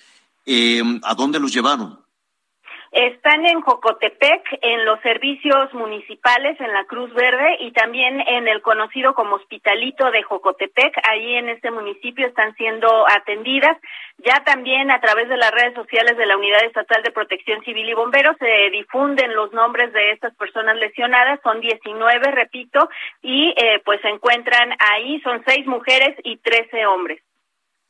eh, 0.46 0.82
¿a 1.02 1.14
dónde 1.14 1.38
los 1.38 1.52
llevaron? 1.52 2.00
Están 2.92 3.46
en 3.46 3.60
Jocotepec, 3.60 4.58
en 4.62 4.84
los 4.84 5.00
servicios 5.00 5.72
municipales, 5.74 6.60
en 6.60 6.72
la 6.72 6.84
Cruz 6.86 7.12
Verde 7.14 7.58
y 7.60 7.70
también 7.70 8.20
en 8.20 8.48
el 8.48 8.62
conocido 8.62 9.14
como 9.14 9.36
Hospitalito 9.36 10.10
de 10.10 10.24
Jocotepec. 10.24 10.98
Ahí 11.08 11.36
en 11.36 11.48
este 11.50 11.70
municipio 11.70 12.26
están 12.26 12.52
siendo 12.56 13.06
atendidas. 13.08 13.78
Ya 14.18 14.42
también 14.42 14.90
a 14.90 15.00
través 15.00 15.28
de 15.28 15.36
las 15.36 15.52
redes 15.52 15.74
sociales 15.74 16.16
de 16.16 16.26
la 16.26 16.36
Unidad 16.36 16.64
Estatal 16.64 17.04
de 17.04 17.12
Protección 17.12 17.62
Civil 17.62 17.88
y 17.88 17.94
Bomberos 17.94 18.36
se 18.40 18.70
difunden 18.70 19.36
los 19.36 19.52
nombres 19.52 19.92
de 19.92 20.10
estas 20.10 20.34
personas 20.34 20.76
lesionadas. 20.76 21.38
Son 21.44 21.60
19, 21.60 22.32
repito, 22.32 22.90
y 23.22 23.54
eh, 23.56 23.80
pues 23.84 24.00
se 24.00 24.08
encuentran 24.08 24.74
ahí. 24.80 25.20
Son 25.20 25.40
seis 25.46 25.64
mujeres 25.64 26.16
y 26.24 26.38
13 26.38 26.86
hombres 26.86 27.22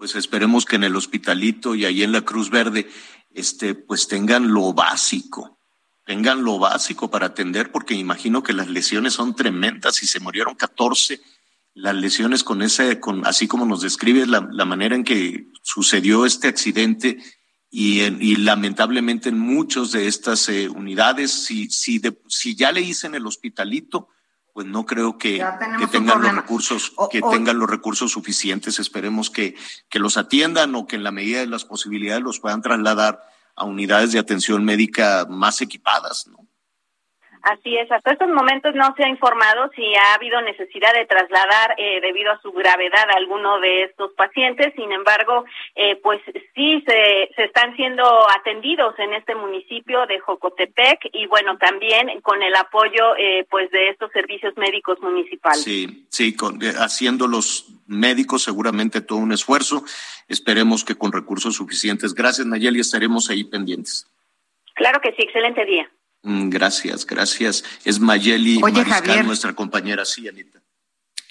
pues 0.00 0.16
esperemos 0.16 0.64
que 0.64 0.76
en 0.76 0.84
el 0.84 0.96
hospitalito 0.96 1.74
y 1.74 1.84
ahí 1.84 2.02
en 2.02 2.12
la 2.12 2.22
Cruz 2.22 2.48
Verde 2.48 2.86
este, 3.32 3.74
pues 3.74 4.08
tengan 4.08 4.52
lo 4.52 4.72
básico, 4.72 5.58
tengan 6.04 6.44
lo 6.44 6.58
básico 6.58 7.10
para 7.10 7.26
atender, 7.26 7.70
porque 7.70 7.94
imagino 7.94 8.42
que 8.42 8.52
las 8.52 8.68
lesiones 8.68 9.14
son 9.14 9.34
tremendas 9.34 10.02
y 10.02 10.06
se 10.06 10.20
murieron 10.20 10.54
14. 10.54 11.20
Las 11.74 11.94
lesiones 11.94 12.42
con 12.42 12.62
ese, 12.62 12.98
con, 12.98 13.26
así 13.26 13.46
como 13.46 13.64
nos 13.64 13.82
describe 13.82 14.26
la, 14.26 14.40
manera 14.64 14.96
en 14.96 15.04
que 15.04 15.46
sucedió 15.62 16.26
este 16.26 16.48
accidente 16.48 17.18
y, 17.70 18.00
y 18.00 18.36
lamentablemente 18.36 19.28
en 19.28 19.38
muchas 19.38 19.92
de 19.92 20.08
estas 20.08 20.48
eh, 20.48 20.68
unidades, 20.68 21.30
si, 21.30 21.70
si, 21.70 22.02
si 22.26 22.56
ya 22.56 22.72
le 22.72 22.80
dicen 22.80 23.14
el 23.14 23.26
hospitalito, 23.26 24.08
pues 24.60 24.68
no 24.68 24.84
creo 24.84 25.16
que, 25.16 25.42
que 25.78 25.86
tengan 25.86 26.20
los 26.20 26.34
recursos, 26.34 26.92
que 27.10 27.22
tengan 27.22 27.58
los 27.58 27.70
recursos 27.70 28.12
suficientes. 28.12 28.78
Esperemos 28.78 29.30
que, 29.30 29.56
que 29.88 29.98
los 29.98 30.18
atiendan 30.18 30.74
o 30.74 30.86
que 30.86 30.96
en 30.96 31.02
la 31.02 31.12
medida 31.12 31.40
de 31.40 31.46
las 31.46 31.64
posibilidades 31.64 32.22
los 32.22 32.40
puedan 32.40 32.60
trasladar 32.60 33.22
a 33.56 33.64
unidades 33.64 34.12
de 34.12 34.18
atención 34.18 34.62
médica 34.66 35.26
más 35.30 35.62
equipadas, 35.62 36.26
¿no? 36.26 36.46
Así 37.42 37.76
es, 37.76 37.90
hasta 37.90 38.12
estos 38.12 38.28
momentos 38.28 38.74
no 38.74 38.94
se 38.96 39.04
ha 39.04 39.08
informado 39.08 39.70
si 39.74 39.82
ha 39.94 40.14
habido 40.14 40.42
necesidad 40.42 40.92
de 40.92 41.06
trasladar 41.06 41.74
eh, 41.78 42.00
debido 42.02 42.32
a 42.32 42.40
su 42.42 42.52
gravedad 42.52 43.08
a 43.08 43.16
alguno 43.16 43.58
de 43.60 43.84
estos 43.84 44.12
pacientes. 44.12 44.74
Sin 44.76 44.92
embargo, 44.92 45.44
eh, 45.74 45.96
pues 46.02 46.20
sí 46.54 46.84
se, 46.86 47.30
se 47.34 47.44
están 47.44 47.74
siendo 47.76 48.04
atendidos 48.30 48.98
en 48.98 49.14
este 49.14 49.34
municipio 49.34 50.06
de 50.06 50.20
Jocotepec 50.20 51.08
y 51.12 51.26
bueno, 51.26 51.56
también 51.56 52.20
con 52.20 52.42
el 52.42 52.54
apoyo 52.54 53.16
eh, 53.16 53.46
pues 53.48 53.70
de 53.70 53.88
estos 53.88 54.12
servicios 54.12 54.54
médicos 54.58 55.00
municipales. 55.00 55.62
Sí, 55.62 56.06
sí, 56.10 56.36
haciendo 56.78 57.26
los 57.26 57.68
médicos 57.86 58.42
seguramente 58.42 59.00
todo 59.00 59.18
un 59.18 59.32
esfuerzo. 59.32 59.82
Esperemos 60.28 60.84
que 60.84 60.94
con 60.94 61.10
recursos 61.10 61.56
suficientes. 61.56 62.14
Gracias, 62.14 62.46
Nayeli, 62.46 62.80
estaremos 62.80 63.30
ahí 63.30 63.44
pendientes. 63.44 64.06
Claro 64.74 65.00
que 65.00 65.12
sí, 65.12 65.22
excelente 65.22 65.64
día. 65.64 65.90
Mm, 66.22 66.50
gracias, 66.50 67.06
gracias. 67.06 67.64
Es 67.84 67.98
Mayeli 67.98 68.58
Mariscal, 68.58 69.26
nuestra 69.26 69.54
compañera, 69.54 70.04
sí, 70.04 70.28
Anita. 70.28 70.62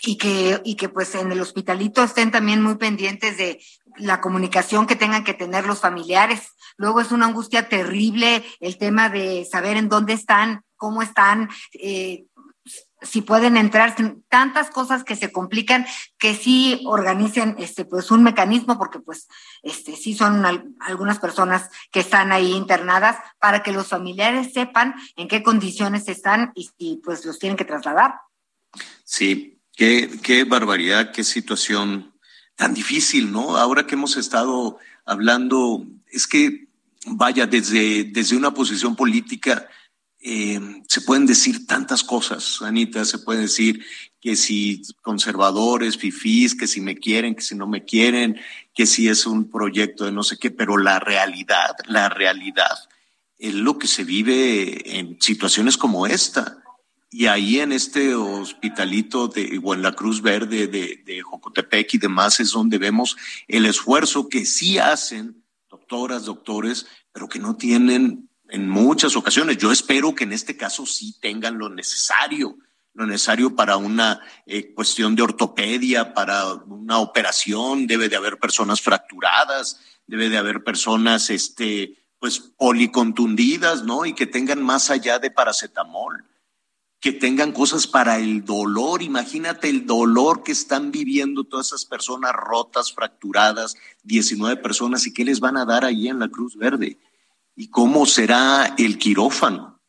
Y 0.01 0.17
que, 0.17 0.61
y 0.63 0.75
que 0.75 0.87
pues 0.87 1.13
en 1.15 1.31
el 1.31 1.41
hospitalito 1.41 2.03
estén 2.03 2.31
también 2.31 2.61
muy 2.61 2.75
pendientes 2.75 3.37
de 3.37 3.59
la 3.97 4.21
comunicación 4.21 4.87
que 4.87 4.95
tengan 4.95 5.23
que 5.23 5.33
tener 5.33 5.65
los 5.65 5.81
familiares. 5.81 6.53
Luego 6.77 7.01
es 7.01 7.11
una 7.11 7.25
angustia 7.25 7.67
terrible 7.67 8.43
el 8.61 8.77
tema 8.77 9.09
de 9.09 9.45
saber 9.45 9.75
en 9.75 9.89
dónde 9.89 10.13
están, 10.13 10.63
cómo 10.77 11.01
están, 11.01 11.49
eh, 11.73 12.25
si 13.01 13.21
pueden 13.21 13.57
entrar, 13.57 13.95
tantas 14.27 14.69
cosas 14.69 15.03
que 15.03 15.15
se 15.15 15.31
complican, 15.31 15.85
que 16.17 16.35
sí 16.35 16.81
organicen 16.85 17.55
este 17.57 17.85
pues 17.85 18.11
un 18.11 18.23
mecanismo, 18.23 18.77
porque 18.77 18.99
pues 18.99 19.27
este 19.63 19.95
sí 19.95 20.13
son 20.13 20.45
algunas 20.79 21.19
personas 21.19 21.69
que 21.91 22.01
están 22.01 22.31
ahí 22.31 22.51
internadas, 22.51 23.17
para 23.39 23.63
que 23.63 23.71
los 23.71 23.87
familiares 23.87 24.53
sepan 24.53 24.95
en 25.15 25.27
qué 25.27 25.43
condiciones 25.43 26.07
están 26.07 26.51
y, 26.55 26.69
y 26.77 26.97
pues 26.97 27.25
los 27.25 27.39
tienen 27.39 27.57
que 27.57 27.65
trasladar. 27.65 28.15
Sí, 29.03 29.59
qué, 29.75 30.09
qué 30.21 30.43
barbaridad, 30.43 31.11
qué 31.11 31.23
situación 31.23 32.13
tan 32.55 32.73
difícil, 32.73 33.31
¿no? 33.31 33.55
Ahora 33.57 33.87
que 33.87 33.95
hemos 33.95 34.17
estado 34.17 34.77
hablando, 35.05 35.85
es 36.11 36.27
que 36.27 36.67
vaya, 37.05 37.47
desde, 37.47 38.03
desde 38.03 38.35
una 38.35 38.53
posición 38.53 38.95
política, 38.95 39.67
eh, 40.21 40.59
se 40.87 41.01
pueden 41.01 41.25
decir 41.25 41.65
tantas 41.65 42.03
cosas, 42.03 42.61
Anita, 42.61 43.05
se 43.05 43.19
puede 43.19 43.41
decir 43.41 43.85
que 44.19 44.35
si 44.35 44.81
conservadores, 45.01 45.97
fifís, 45.97 46.55
que 46.55 46.67
si 46.67 46.81
me 46.81 46.97
quieren, 46.97 47.35
que 47.35 47.41
si 47.41 47.55
no 47.55 47.67
me 47.67 47.85
quieren, 47.85 48.37
que 48.73 48.85
si 48.85 49.07
es 49.07 49.25
un 49.25 49.49
proyecto 49.49 50.05
de 50.05 50.11
no 50.11 50.23
sé 50.23 50.37
qué, 50.37 50.51
pero 50.51 50.77
la 50.77 50.99
realidad, 50.99 51.75
la 51.87 52.09
realidad 52.09 52.77
es 53.37 53.53
lo 53.53 53.79
que 53.79 53.87
se 53.87 54.03
vive 54.03 54.99
en 54.99 55.21
situaciones 55.21 55.77
como 55.77 56.05
esta. 56.05 56.61
Y 57.09 57.25
ahí 57.27 57.59
en 57.59 57.71
este 57.71 58.13
hospitalito 58.13 59.29
de, 59.29 59.59
o 59.63 59.73
en 59.73 59.81
la 59.81 59.93
Cruz 59.93 60.21
Verde 60.21 60.67
de, 60.67 61.01
de 61.05 61.21
Jocotepec 61.21 61.93
y 61.93 61.97
demás 61.97 62.39
es 62.41 62.51
donde 62.51 62.77
vemos 62.77 63.15
el 63.47 63.65
esfuerzo 63.65 64.27
que 64.27 64.45
sí 64.45 64.77
hacen 64.77 65.43
doctoras, 65.69 66.25
doctores, 66.25 66.87
pero 67.11 67.29
que 67.29 67.39
no 67.39 67.55
tienen 67.55 68.28
en 68.49 68.67
muchas 68.67 69.15
ocasiones. 69.15 69.57
Yo 69.57 69.71
espero 69.71 70.15
que 70.15 70.23
en 70.23 70.33
este 70.33 70.57
caso 70.57 70.85
sí 70.85 71.15
tengan 71.19 71.57
lo 71.57 71.69
necesario, 71.69 72.57
lo 72.93 73.05
necesario 73.05 73.55
para 73.55 73.77
una 73.77 74.21
eh, 74.45 74.73
cuestión 74.73 75.15
de 75.15 75.21
ortopedia, 75.21 76.13
para 76.13 76.53
una 76.53 76.99
operación, 76.99 77.87
debe 77.87 78.09
de 78.09 78.15
haber 78.15 78.39
personas 78.39 78.81
fracturadas, 78.81 79.79
debe 80.07 80.29
de 80.29 80.37
haber 80.37 80.63
personas, 80.63 81.29
este, 81.29 81.99
pues, 82.19 82.39
policontundidas, 82.39 83.83
¿no? 83.83 84.05
Y 84.05 84.13
que 84.13 84.25
tengan 84.25 84.61
más 84.61 84.89
allá 84.89 85.19
de 85.19 85.31
paracetamol. 85.31 86.25
que 87.01 87.13
tengan 87.13 87.53
cosas 87.53 87.87
para 87.87 88.19
el 88.19 88.43
dolor. 88.43 89.01
Imagínate 89.01 89.69
el 89.69 89.85
dolor 89.85 90.43
que 90.43 90.51
están 90.51 90.91
viviendo 90.91 91.45
todas 91.45 91.67
esas 91.67 91.85
personas 91.85 92.33
rotas, 92.33 92.91
fracturadas, 92.91 93.77
19 94.03 94.57
personas, 94.57 95.07
y 95.07 95.13
qué 95.13 95.23
les 95.23 95.39
van 95.39 95.55
a 95.55 95.63
dar 95.63 95.85
ahí 95.85 96.09
en 96.09 96.19
la 96.19 96.27
Cruz 96.27 96.57
Verde. 96.57 96.97
Y 97.59 97.69
cómo 97.69 98.05
será 98.05 98.73
el 98.77 98.97
quirófano. 98.97 99.81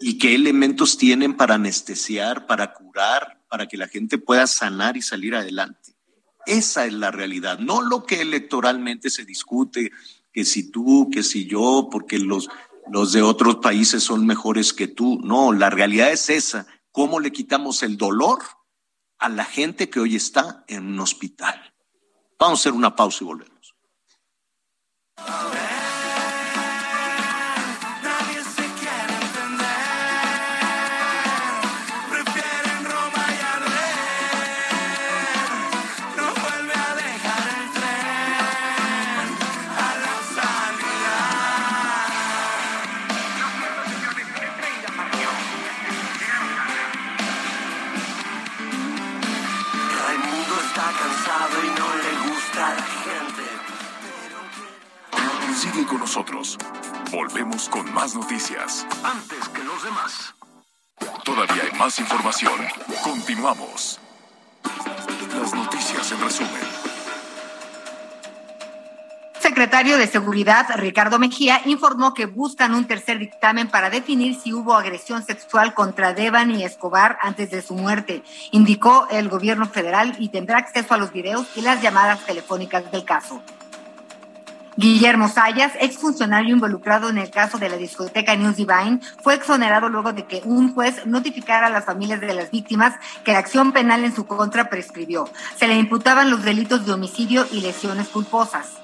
Y 0.00 0.18
qué 0.18 0.34
elementos 0.34 0.98
tienen 0.98 1.36
para 1.36 1.54
anestesiar, 1.54 2.46
para 2.46 2.74
curar, 2.74 3.44
para 3.48 3.68
que 3.68 3.76
la 3.76 3.86
gente 3.86 4.18
pueda 4.18 4.48
sanar 4.48 4.96
y 4.96 5.02
salir 5.02 5.36
adelante. 5.36 5.94
Esa 6.46 6.84
es 6.86 6.92
la 6.92 7.12
realidad, 7.12 7.60
no 7.60 7.80
lo 7.82 8.04
que 8.04 8.20
electoralmente 8.20 9.08
se 9.08 9.24
discute, 9.24 9.92
que 10.32 10.44
si 10.44 10.72
tú, 10.72 11.08
que 11.12 11.22
si 11.22 11.46
yo, 11.46 11.88
porque 11.92 12.18
los 12.18 12.48
los 12.90 13.12
de 13.12 13.22
otros 13.22 13.56
países 13.56 14.02
son 14.02 14.26
mejores 14.26 14.72
que 14.72 14.88
tú. 14.88 15.20
No, 15.22 15.52
la 15.52 15.70
realidad 15.70 16.10
es 16.10 16.30
esa. 16.30 16.66
¿Cómo 16.90 17.20
le 17.20 17.32
quitamos 17.32 17.82
el 17.82 17.96
dolor 17.96 18.40
a 19.18 19.28
la 19.28 19.44
gente 19.44 19.88
que 19.88 20.00
hoy 20.00 20.16
está 20.16 20.64
en 20.66 20.86
un 20.86 21.00
hospital? 21.00 21.74
Vamos 22.38 22.58
a 22.58 22.62
hacer 22.62 22.72
una 22.72 22.96
pausa 22.96 23.18
y 23.22 23.26
volvemos. 23.26 23.74
Nosotros. 56.12 56.58
Volvemos 57.10 57.70
con 57.70 57.90
más 57.94 58.14
noticias. 58.14 58.86
Antes 59.02 59.48
que 59.48 59.64
los 59.64 59.82
demás. 59.82 60.34
Todavía 61.24 61.62
hay 61.62 61.78
más 61.78 61.98
información. 61.98 62.52
Continuamos. 63.02 63.98
Las 65.40 65.54
noticias 65.54 66.12
en 66.12 66.20
resumen. 66.20 66.62
secretario 69.40 69.96
de 69.96 70.06
Seguridad, 70.06 70.66
Ricardo 70.76 71.18
Mejía, 71.18 71.62
informó 71.64 72.14
que 72.14 72.26
buscan 72.26 72.74
un 72.74 72.86
tercer 72.86 73.18
dictamen 73.18 73.68
para 73.68 73.88
definir 73.90 74.34
si 74.38 74.52
hubo 74.52 74.74
agresión 74.74 75.24
sexual 75.24 75.72
contra 75.74 76.12
Devani 76.12 76.62
Escobar 76.62 77.18
antes 77.22 77.50
de 77.50 77.60
su 77.62 77.74
muerte, 77.74 78.22
indicó 78.50 79.08
el 79.10 79.28
gobierno 79.28 79.66
federal 79.66 80.14
y 80.18 80.28
tendrá 80.28 80.58
acceso 80.58 80.94
a 80.94 80.98
los 80.98 81.12
videos 81.12 81.46
y 81.56 81.62
las 81.62 81.82
llamadas 81.82 82.24
telefónicas 82.24 82.90
del 82.92 83.04
caso. 83.04 83.42
Guillermo 84.76 85.28
Sayas, 85.28 85.72
exfuncionario 85.80 86.54
involucrado 86.54 87.10
en 87.10 87.18
el 87.18 87.30
caso 87.30 87.58
de 87.58 87.68
la 87.68 87.76
discoteca 87.76 88.34
News 88.36 88.56
Divine, 88.56 89.00
fue 89.22 89.34
exonerado 89.34 89.90
luego 89.90 90.14
de 90.14 90.24
que 90.24 90.40
un 90.44 90.72
juez 90.72 91.04
notificara 91.04 91.66
a 91.66 91.70
las 91.70 91.84
familias 91.84 92.20
de 92.20 92.32
las 92.32 92.50
víctimas 92.50 92.94
que 93.22 93.32
la 93.32 93.38
acción 93.38 93.72
penal 93.72 94.02
en 94.04 94.14
su 94.14 94.26
contra 94.26 94.70
prescribió. 94.70 95.28
Se 95.56 95.68
le 95.68 95.74
imputaban 95.74 96.30
los 96.30 96.42
delitos 96.42 96.86
de 96.86 96.92
homicidio 96.92 97.46
y 97.52 97.60
lesiones 97.60 98.08
culposas. 98.08 98.78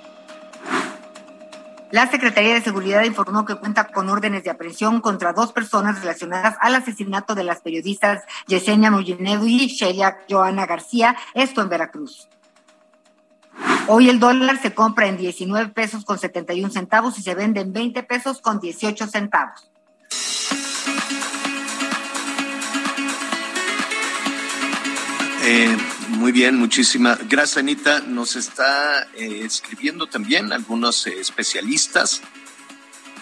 La 1.90 2.06
Secretaría 2.10 2.52
de 2.52 2.60
Seguridad 2.60 3.04
informó 3.04 3.46
que 3.46 3.54
cuenta 3.54 3.84
con 3.84 4.10
órdenes 4.10 4.44
de 4.44 4.50
aprehensión 4.50 5.00
contra 5.00 5.32
dos 5.32 5.52
personas 5.52 6.00
relacionadas 6.00 6.56
al 6.60 6.74
asesinato 6.74 7.34
de 7.34 7.44
las 7.44 7.62
periodistas 7.62 8.24
Yesenia 8.46 8.90
Mollinedo 8.90 9.46
y 9.46 9.68
Shelia 9.68 10.18
Joana 10.28 10.66
García, 10.66 11.16
esto 11.32 11.62
en 11.62 11.70
Veracruz. 11.70 12.28
Hoy 13.90 14.10
el 14.10 14.20
dólar 14.20 14.60
se 14.60 14.74
compra 14.74 15.08
en 15.08 15.16
19 15.16 15.70
pesos 15.70 16.04
con 16.04 16.18
71 16.18 16.70
centavos 16.70 17.18
y 17.18 17.22
se 17.22 17.34
vende 17.34 17.62
en 17.62 17.72
20 17.72 18.02
pesos 18.02 18.40
con 18.42 18.60
18 18.60 19.06
centavos. 19.06 19.70
Eh, 25.50 25.74
muy 26.10 26.32
bien, 26.32 26.56
muchísimas 26.56 27.26
gracias, 27.26 27.56
Anita. 27.56 28.00
Nos 28.00 28.36
está 28.36 29.04
eh, 29.14 29.40
escribiendo 29.42 30.06
también 30.06 30.52
algunos 30.52 31.06
eh, 31.06 31.18
especialistas. 31.18 32.20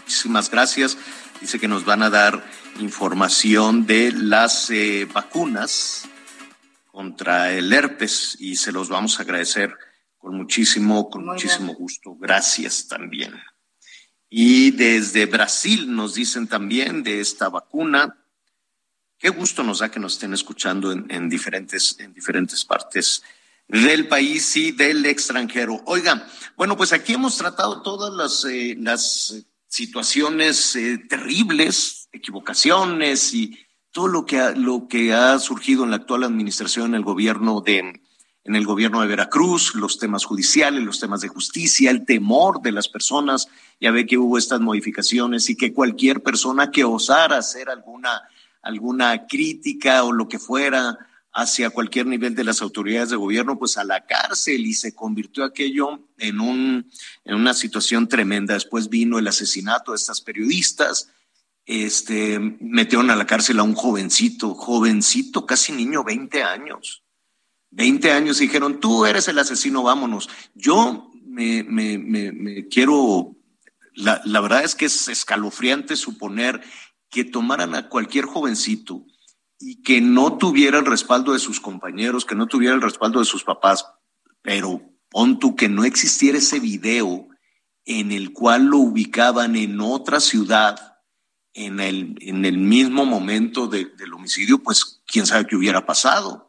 Muchísimas 0.01 0.51
gracias. 0.51 0.99
Dice 1.40 1.61
que 1.61 1.68
nos 1.68 1.85
van 1.85 2.03
a 2.03 2.11
dar 2.11 2.44
información 2.81 3.87
de 3.87 4.11
las 4.11 4.72
vacunas 5.14 6.09
contra 6.90 7.53
el 7.53 7.72
herpes 7.72 8.37
y 8.40 8.57
se 8.57 8.72
los 8.72 8.88
vamos 8.88 9.20
a 9.20 9.22
agradecer 9.22 9.77
con 10.26 10.38
muchísimo, 10.38 11.08
con 11.08 11.24
muchísimo 11.24 11.72
gusto. 11.72 12.16
Gracias 12.16 12.88
también. 12.88 13.32
Y 14.28 14.72
desde 14.72 15.26
Brasil 15.26 15.94
nos 15.94 16.14
dicen 16.14 16.48
también 16.48 17.04
de 17.04 17.20
esta 17.20 17.48
vacuna. 17.48 18.26
Qué 19.20 19.28
gusto 19.28 19.62
nos 19.62 19.78
da 19.78 19.88
que 19.88 20.00
nos 20.00 20.14
estén 20.14 20.34
escuchando 20.34 20.90
en, 20.90 21.28
diferentes, 21.28 21.94
en 22.00 22.12
diferentes 22.12 22.64
partes 22.64 23.22
del 23.68 24.08
país 24.08 24.56
y 24.56 24.72
del 24.72 25.06
extranjero. 25.06 25.80
Oiga, 25.86 26.26
bueno, 26.56 26.76
pues 26.76 26.92
aquí 26.92 27.12
hemos 27.12 27.38
tratado 27.38 27.82
todas 27.82 28.12
las, 28.12 28.44
eh, 28.52 28.76
las 28.80 29.46
situaciones 29.68 30.74
eh, 30.74 30.98
terribles, 31.08 32.08
equivocaciones 32.10 33.32
y 33.32 33.56
todo 33.92 34.08
lo 34.08 34.26
que, 34.26 34.54
lo 34.56 34.88
que 34.88 35.14
ha 35.14 35.38
surgido 35.38 35.84
en 35.84 35.90
la 35.90 35.96
actual 35.98 36.24
administración, 36.24 36.86
en 36.86 36.94
el 36.96 37.04
gobierno 37.04 37.60
de, 37.60 38.00
en 38.46 38.54
el 38.54 38.64
gobierno 38.64 39.00
de 39.00 39.09
Veracruz, 39.09 39.74
los 39.74 39.98
temas 39.98 40.24
judiciales, 40.24 40.82
los 40.82 41.00
temas 41.00 41.20
de 41.20 41.28
justicia, 41.28 41.90
el 41.90 42.04
temor 42.04 42.62
de 42.62 42.70
las 42.70 42.88
personas. 42.88 43.48
Ya 43.80 43.90
ve 43.90 44.06
que 44.06 44.18
hubo 44.18 44.38
estas 44.38 44.61
modificaciones 44.61 45.50
y 45.50 45.56
que 45.56 45.72
cualquier 45.72 46.22
persona 46.22 46.70
que 46.70 46.85
osara 46.85 47.38
hacer 47.38 47.68
alguna, 47.68 48.22
alguna 48.62 49.26
crítica 49.26 50.04
o 50.04 50.12
lo 50.12 50.28
que 50.28 50.38
fuera 50.38 50.96
hacia 51.32 51.70
cualquier 51.70 52.06
nivel 52.06 52.37
de 52.37 52.44
las 52.44 52.62
autoridades 52.62 53.11
de 53.11 53.16
gobierno, 53.16 53.59
pues 53.59 53.76
a 53.78 53.85
la 53.85 54.06
cárcel 54.06 54.64
y 54.64 54.74
se 54.74 54.94
convirtió 54.94 55.44
aquello 55.44 56.06
en, 56.16 56.40
un, 56.40 56.88
en 57.24 57.35
una 57.35 57.52
situación 57.52 58.06
tremenda. 58.06 58.54
Después 58.54 58.88
vino 58.88 59.18
el 59.18 59.26
asesinato 59.26 59.90
de 59.90 59.96
estas 59.96 60.20
periodistas, 60.20 61.11
este, 61.66 62.38
metieron 62.38 63.11
a 63.11 63.16
la 63.16 63.26
cárcel 63.26 63.59
a 63.59 63.64
un 63.64 63.74
jovencito, 63.74 64.54
jovencito, 64.54 65.44
casi 65.44 65.72
niño, 65.72 66.04
20 66.04 66.44
años 66.44 67.02
20 67.76 68.10
años 68.10 68.38
dijeron, 68.38 68.80
tú 68.80 69.04
eres 69.04 69.28
el 69.28 69.38
asesino, 69.38 69.82
vámonos. 69.82 70.30
Yo 70.54 71.10
me, 71.26 72.66
quiero, 72.70 73.36
la, 73.92 74.22
la, 74.24 74.40
verdad 74.40 74.64
es 74.64 74.74
que 74.74 74.86
es 74.86 75.08
escalofriante 75.08 75.94
suponer 75.94 76.62
que 77.10 77.24
tomaran 77.24 77.74
a 77.74 77.90
cualquier 77.90 78.24
jovencito 78.24 79.04
y 79.60 79.82
que 79.82 80.00
no 80.00 80.38
tuviera 80.38 80.78
el 80.78 80.86
respaldo 80.86 81.34
de 81.34 81.38
sus 81.38 81.60
compañeros, 81.60 82.24
que 82.24 82.34
no 82.34 82.46
tuviera 82.46 82.74
el 82.74 82.80
respaldo 82.80 83.18
de 83.18 83.26
sus 83.26 83.44
papás, 83.44 83.84
pero 84.40 84.80
pon 85.10 85.38
tú 85.38 85.54
que 85.54 85.68
no 85.68 85.84
existiera 85.84 86.38
ese 86.38 86.60
video 86.60 87.28
en 87.84 88.10
el 88.10 88.32
cual 88.32 88.64
lo 88.64 88.78
ubicaban 88.78 89.54
en 89.54 89.82
otra 89.82 90.20
ciudad 90.20 90.96
en 91.52 91.80
el, 91.80 92.16
en 92.22 92.46
el 92.46 92.56
mismo 92.56 93.04
momento 93.04 93.66
de, 93.66 93.84
del 93.84 94.14
homicidio, 94.14 94.62
pues 94.62 95.02
quién 95.06 95.26
sabe 95.26 95.46
qué 95.46 95.56
hubiera 95.56 95.84
pasado 95.84 96.45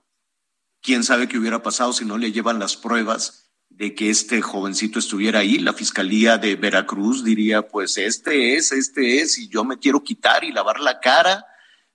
quién 0.81 1.03
sabe 1.03 1.27
qué 1.27 1.37
hubiera 1.37 1.63
pasado 1.63 1.93
si 1.93 2.05
no 2.05 2.17
le 2.17 2.31
llevan 2.31 2.59
las 2.59 2.75
pruebas 2.75 3.47
de 3.69 3.93
que 3.93 4.09
este 4.09 4.41
jovencito 4.41 4.97
estuviera 4.99 5.39
ahí. 5.39 5.59
La 5.59 5.73
Fiscalía 5.73 6.37
de 6.37 6.55
Veracruz 6.55 7.23
diría, 7.23 7.67
pues 7.67 7.97
este 7.97 8.55
es, 8.55 8.71
este 8.71 9.21
es, 9.21 9.37
y 9.37 9.49
yo 9.49 9.63
me 9.63 9.77
quiero 9.77 10.03
quitar 10.03 10.43
y 10.43 10.51
lavar 10.51 10.79
la 10.79 10.99
cara 10.99 11.45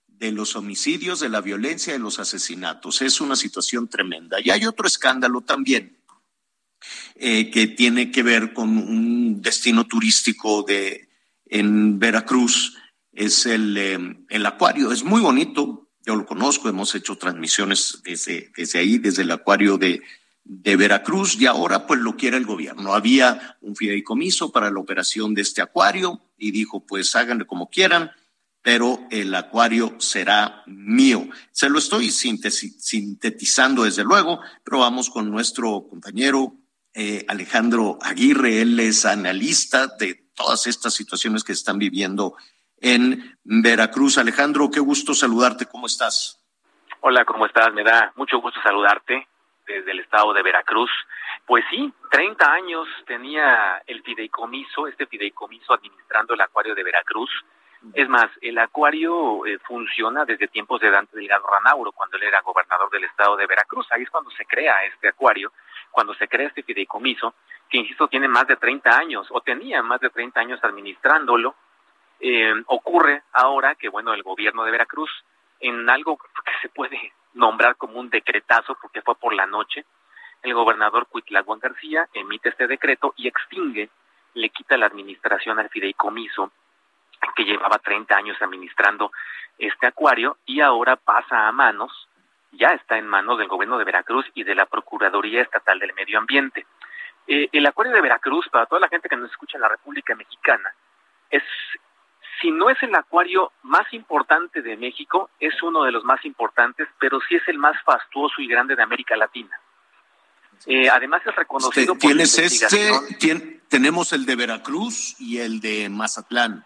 de 0.06 0.30
los 0.30 0.54
homicidios, 0.54 1.18
de 1.18 1.28
la 1.28 1.40
violencia, 1.40 1.92
de 1.92 1.98
los 1.98 2.20
asesinatos. 2.20 3.02
Es 3.02 3.20
una 3.20 3.34
situación 3.34 3.88
tremenda. 3.88 4.38
Y 4.40 4.50
hay 4.50 4.64
otro 4.66 4.86
escándalo 4.86 5.40
también 5.40 5.98
eh, 7.16 7.50
que 7.50 7.66
tiene 7.66 8.12
que 8.12 8.22
ver 8.22 8.52
con 8.52 8.78
un 8.78 9.42
destino 9.42 9.84
turístico 9.84 10.62
de, 10.62 11.08
en 11.46 11.98
Veracruz. 11.98 12.78
Es 13.12 13.46
el, 13.46 13.76
eh, 13.76 13.98
el 14.28 14.46
acuario. 14.46 14.92
Es 14.92 15.02
muy 15.02 15.20
bonito, 15.20 15.81
yo 16.04 16.16
lo 16.16 16.26
conozco, 16.26 16.68
hemos 16.68 16.94
hecho 16.94 17.16
transmisiones 17.16 18.00
desde, 18.04 18.50
desde 18.56 18.78
ahí, 18.78 18.98
desde 18.98 19.22
el 19.22 19.30
acuario 19.30 19.78
de, 19.78 20.02
de 20.44 20.76
Veracruz, 20.76 21.40
y 21.40 21.46
ahora 21.46 21.86
pues 21.86 22.00
lo 22.00 22.16
quiere 22.16 22.36
el 22.36 22.46
gobierno. 22.46 22.94
Había 22.94 23.56
un 23.60 23.76
fideicomiso 23.76 24.50
para 24.52 24.70
la 24.70 24.80
operación 24.80 25.34
de 25.34 25.42
este 25.42 25.62
acuario 25.62 26.20
y 26.36 26.50
dijo, 26.50 26.84
pues 26.84 27.14
háganle 27.14 27.46
como 27.46 27.70
quieran, 27.70 28.10
pero 28.62 29.00
el 29.10 29.34
acuario 29.34 29.96
será 29.98 30.62
mío. 30.66 31.28
Se 31.50 31.68
lo 31.68 31.78
estoy 31.78 32.10
sintetizando 32.10 33.84
desde 33.84 34.04
luego, 34.04 34.40
pero 34.64 34.78
vamos 34.78 35.10
con 35.10 35.30
nuestro 35.30 35.86
compañero 35.88 36.56
eh, 36.94 37.24
Alejandro 37.28 37.98
Aguirre, 38.02 38.60
él 38.60 38.78
es 38.78 39.06
analista 39.06 39.86
de 39.98 40.30
todas 40.34 40.66
estas 40.66 40.92
situaciones 40.92 41.42
que 41.42 41.52
están 41.52 41.78
viviendo 41.78 42.34
en 42.82 43.38
Veracruz. 43.44 44.18
Alejandro, 44.18 44.70
qué 44.70 44.80
gusto 44.80 45.14
saludarte, 45.14 45.66
¿cómo 45.66 45.86
estás? 45.86 46.38
Hola, 47.00 47.24
¿cómo 47.24 47.46
estás? 47.46 47.72
Me 47.72 47.82
da 47.82 48.12
mucho 48.16 48.38
gusto 48.40 48.60
saludarte 48.62 49.26
desde 49.66 49.92
el 49.92 50.00
estado 50.00 50.32
de 50.34 50.42
Veracruz. 50.42 50.90
Pues 51.46 51.64
sí, 51.70 51.92
30 52.10 52.52
años 52.52 52.86
tenía 53.06 53.82
el 53.86 54.02
fideicomiso, 54.02 54.86
este 54.86 55.06
fideicomiso 55.06 55.72
administrando 55.72 56.34
el 56.34 56.40
acuario 56.40 56.74
de 56.74 56.82
Veracruz. 56.82 57.30
Es 57.94 58.08
más, 58.08 58.26
el 58.40 58.58
acuario 58.58 59.44
eh, 59.44 59.58
funciona 59.66 60.24
desde 60.24 60.46
tiempos 60.46 60.80
de 60.80 60.90
Dante 60.90 61.16
Delgado 61.16 61.44
Ranauro, 61.48 61.90
cuando 61.90 62.16
él 62.16 62.22
era 62.22 62.40
gobernador 62.40 62.88
del 62.90 63.04
estado 63.04 63.36
de 63.36 63.46
Veracruz. 63.46 63.86
Ahí 63.90 64.02
es 64.02 64.10
cuando 64.10 64.30
se 64.30 64.44
crea 64.44 64.84
este 64.84 65.08
acuario, 65.08 65.52
cuando 65.90 66.14
se 66.14 66.28
crea 66.28 66.46
este 66.46 66.62
fideicomiso, 66.62 67.34
que 67.68 67.78
insisto, 67.78 68.06
tiene 68.06 68.28
más 68.28 68.46
de 68.46 68.56
30 68.56 68.96
años, 68.96 69.26
o 69.30 69.40
tenía 69.40 69.82
más 69.82 70.00
de 70.00 70.10
30 70.10 70.38
años 70.38 70.60
administrándolo. 70.62 71.56
Eh, 72.24 72.54
ocurre 72.66 73.24
ahora 73.32 73.74
que, 73.74 73.88
bueno, 73.88 74.14
el 74.14 74.22
gobierno 74.22 74.62
de 74.62 74.70
Veracruz, 74.70 75.10
en 75.58 75.90
algo 75.90 76.16
que 76.16 76.52
se 76.62 76.68
puede 76.68 77.12
nombrar 77.34 77.74
como 77.74 77.98
un 77.98 78.10
decretazo, 78.10 78.76
porque 78.80 79.02
fue 79.02 79.16
por 79.16 79.34
la 79.34 79.44
noche, 79.46 79.84
el 80.42 80.54
gobernador 80.54 81.06
Cuitlaguan 81.08 81.58
García 81.58 82.08
emite 82.14 82.50
este 82.50 82.68
decreto 82.68 83.12
y 83.16 83.26
extingue, 83.26 83.90
le 84.34 84.50
quita 84.50 84.76
la 84.76 84.86
administración 84.86 85.58
al 85.58 85.68
fideicomiso 85.68 86.52
que 87.34 87.44
llevaba 87.44 87.78
30 87.78 88.16
años 88.16 88.40
administrando 88.40 89.10
este 89.58 89.88
acuario 89.88 90.38
y 90.46 90.60
ahora 90.60 90.94
pasa 90.94 91.48
a 91.48 91.52
manos, 91.52 92.08
ya 92.52 92.68
está 92.68 92.98
en 92.98 93.08
manos 93.08 93.38
del 93.38 93.48
gobierno 93.48 93.78
de 93.78 93.84
Veracruz 93.84 94.26
y 94.34 94.44
de 94.44 94.54
la 94.54 94.66
Procuraduría 94.66 95.42
Estatal 95.42 95.80
del 95.80 95.94
Medio 95.94 96.18
Ambiente. 96.18 96.66
Eh, 97.26 97.48
el 97.50 97.66
acuario 97.66 97.92
de 97.92 98.00
Veracruz, 98.00 98.48
para 98.48 98.66
toda 98.66 98.80
la 98.80 98.88
gente 98.88 99.08
que 99.08 99.16
nos 99.16 99.30
escucha 99.30 99.56
en 99.56 99.62
la 99.62 99.68
República 99.68 100.14
Mexicana, 100.14 100.72
es, 101.30 101.42
si 102.40 102.50
no 102.50 102.70
es 102.70 102.82
el 102.82 102.94
acuario 102.94 103.52
más 103.62 103.92
importante 103.92 104.62
de 104.62 104.76
México, 104.76 105.30
es 105.38 105.62
uno 105.62 105.84
de 105.84 105.92
los 105.92 106.04
más 106.04 106.24
importantes, 106.24 106.88
pero 106.98 107.20
sí 107.28 107.36
es 107.36 107.46
el 107.48 107.58
más 107.58 107.76
fastuoso 107.84 108.40
y 108.40 108.48
grande 108.48 108.74
de 108.76 108.82
América 108.82 109.16
Latina. 109.16 109.60
Eh, 110.66 110.88
además 110.88 111.22
es 111.26 111.34
reconocido 111.34 111.96
¿Tienes 111.96 112.38
este? 112.38 113.60
tenemos 113.68 114.12
el 114.12 114.24
de 114.26 114.36
Veracruz 114.36 115.16
y 115.18 115.38
el 115.38 115.60
de 115.60 115.88
Mazatlán. 115.88 116.64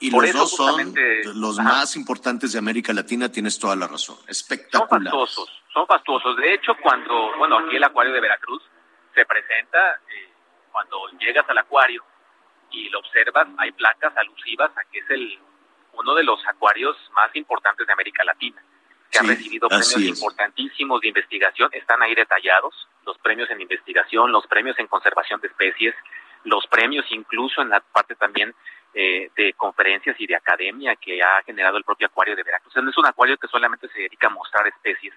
Y 0.00 0.10
los 0.10 0.32
dos 0.32 0.50
son 0.56 0.92
los 1.36 1.58
más 1.58 1.94
importantes 1.94 2.52
de 2.52 2.58
América 2.58 2.92
Latina, 2.92 3.30
tienes 3.30 3.58
toda 3.58 3.76
la 3.76 3.86
razón. 3.86 4.16
Espectacular. 4.26 5.12
Son 5.12 5.20
fastuosos, 5.20 5.62
son 5.72 5.86
fastuosos. 5.86 6.36
De 6.36 6.54
hecho, 6.54 6.72
cuando, 6.82 7.36
bueno, 7.38 7.58
aquí 7.58 7.76
el 7.76 7.84
acuario 7.84 8.12
de 8.12 8.20
Veracruz 8.20 8.62
se 9.14 9.24
presenta, 9.24 9.78
eh, 10.08 10.32
cuando 10.72 11.06
llegas 11.20 11.48
al 11.48 11.58
acuario 11.58 12.04
y 12.72 12.88
lo 12.88 13.00
observas, 13.00 13.48
hay 13.58 13.72
placas 13.72 14.16
alusivas 14.16 14.70
a 14.76 14.84
que 14.90 14.98
es 14.98 15.10
el 15.10 15.38
uno 15.94 16.14
de 16.14 16.24
los 16.24 16.44
acuarios 16.46 16.96
más 17.14 17.34
importantes 17.36 17.86
de 17.86 17.92
América 17.92 18.24
Latina, 18.24 18.62
que 19.10 19.18
ha 19.18 19.22
recibido 19.22 19.68
premios 19.68 19.96
importantísimos 19.98 21.00
de 21.02 21.08
investigación, 21.08 21.68
están 21.72 22.02
ahí 22.02 22.14
detallados, 22.14 22.88
los 23.04 23.18
premios 23.18 23.50
en 23.50 23.60
investigación, 23.60 24.32
los 24.32 24.46
premios 24.46 24.78
en 24.78 24.86
conservación 24.86 25.40
de 25.40 25.48
especies, 25.48 25.94
los 26.44 26.66
premios 26.66 27.04
incluso 27.10 27.60
en 27.60 27.68
la 27.68 27.80
parte 27.80 28.14
también 28.14 28.54
eh, 28.94 29.30
de 29.36 29.52
conferencias 29.54 30.16
y 30.18 30.26
de 30.26 30.36
academia 30.36 30.96
que 30.96 31.22
ha 31.22 31.42
generado 31.44 31.76
el 31.76 31.84
propio 31.84 32.08
acuario 32.08 32.36
de 32.36 32.42
Veracruz. 32.42 32.74
no 32.76 32.90
es 32.90 32.98
un 32.98 33.06
acuario 33.06 33.36
que 33.36 33.48
solamente 33.48 33.88
se 33.88 34.00
dedica 34.00 34.26
a 34.26 34.30
mostrar 34.30 34.66
especies, 34.66 35.14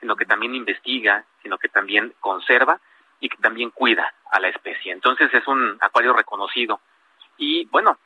sino 0.00 0.16
que 0.16 0.24
también 0.24 0.54
investiga, 0.54 1.24
sino 1.42 1.58
que 1.58 1.68
también 1.68 2.14
conserva 2.20 2.80
y 3.20 3.28
que 3.28 3.36
también 3.38 3.70
cuida 3.70 4.14
a 4.30 4.40
la 4.40 4.48
especie. 4.48 4.92
Entonces 4.92 5.32
es 5.34 5.46
un 5.46 5.76
acuario 5.80 6.12
reconocido. 6.12 6.80
Y 7.38 7.66
bueno, 7.66 7.96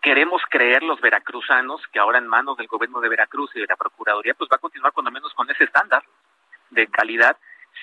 queremos 0.00 0.40
creer 0.48 0.82
los 0.82 1.00
veracruzanos 1.00 1.82
que 1.92 1.98
ahora 1.98 2.18
en 2.18 2.26
manos 2.26 2.56
del 2.56 2.66
gobierno 2.66 3.00
de 3.00 3.08
Veracruz 3.08 3.50
y 3.54 3.60
de 3.60 3.66
la 3.66 3.76
Procuraduría 3.76 4.34
pues 4.34 4.48
va 4.50 4.56
a 4.56 4.60
continuar 4.60 4.92
con 4.92 5.04
lo 5.04 5.10
menos 5.10 5.32
con 5.34 5.50
ese 5.50 5.64
estándar 5.64 6.02
de 6.70 6.86
calidad. 6.88 7.36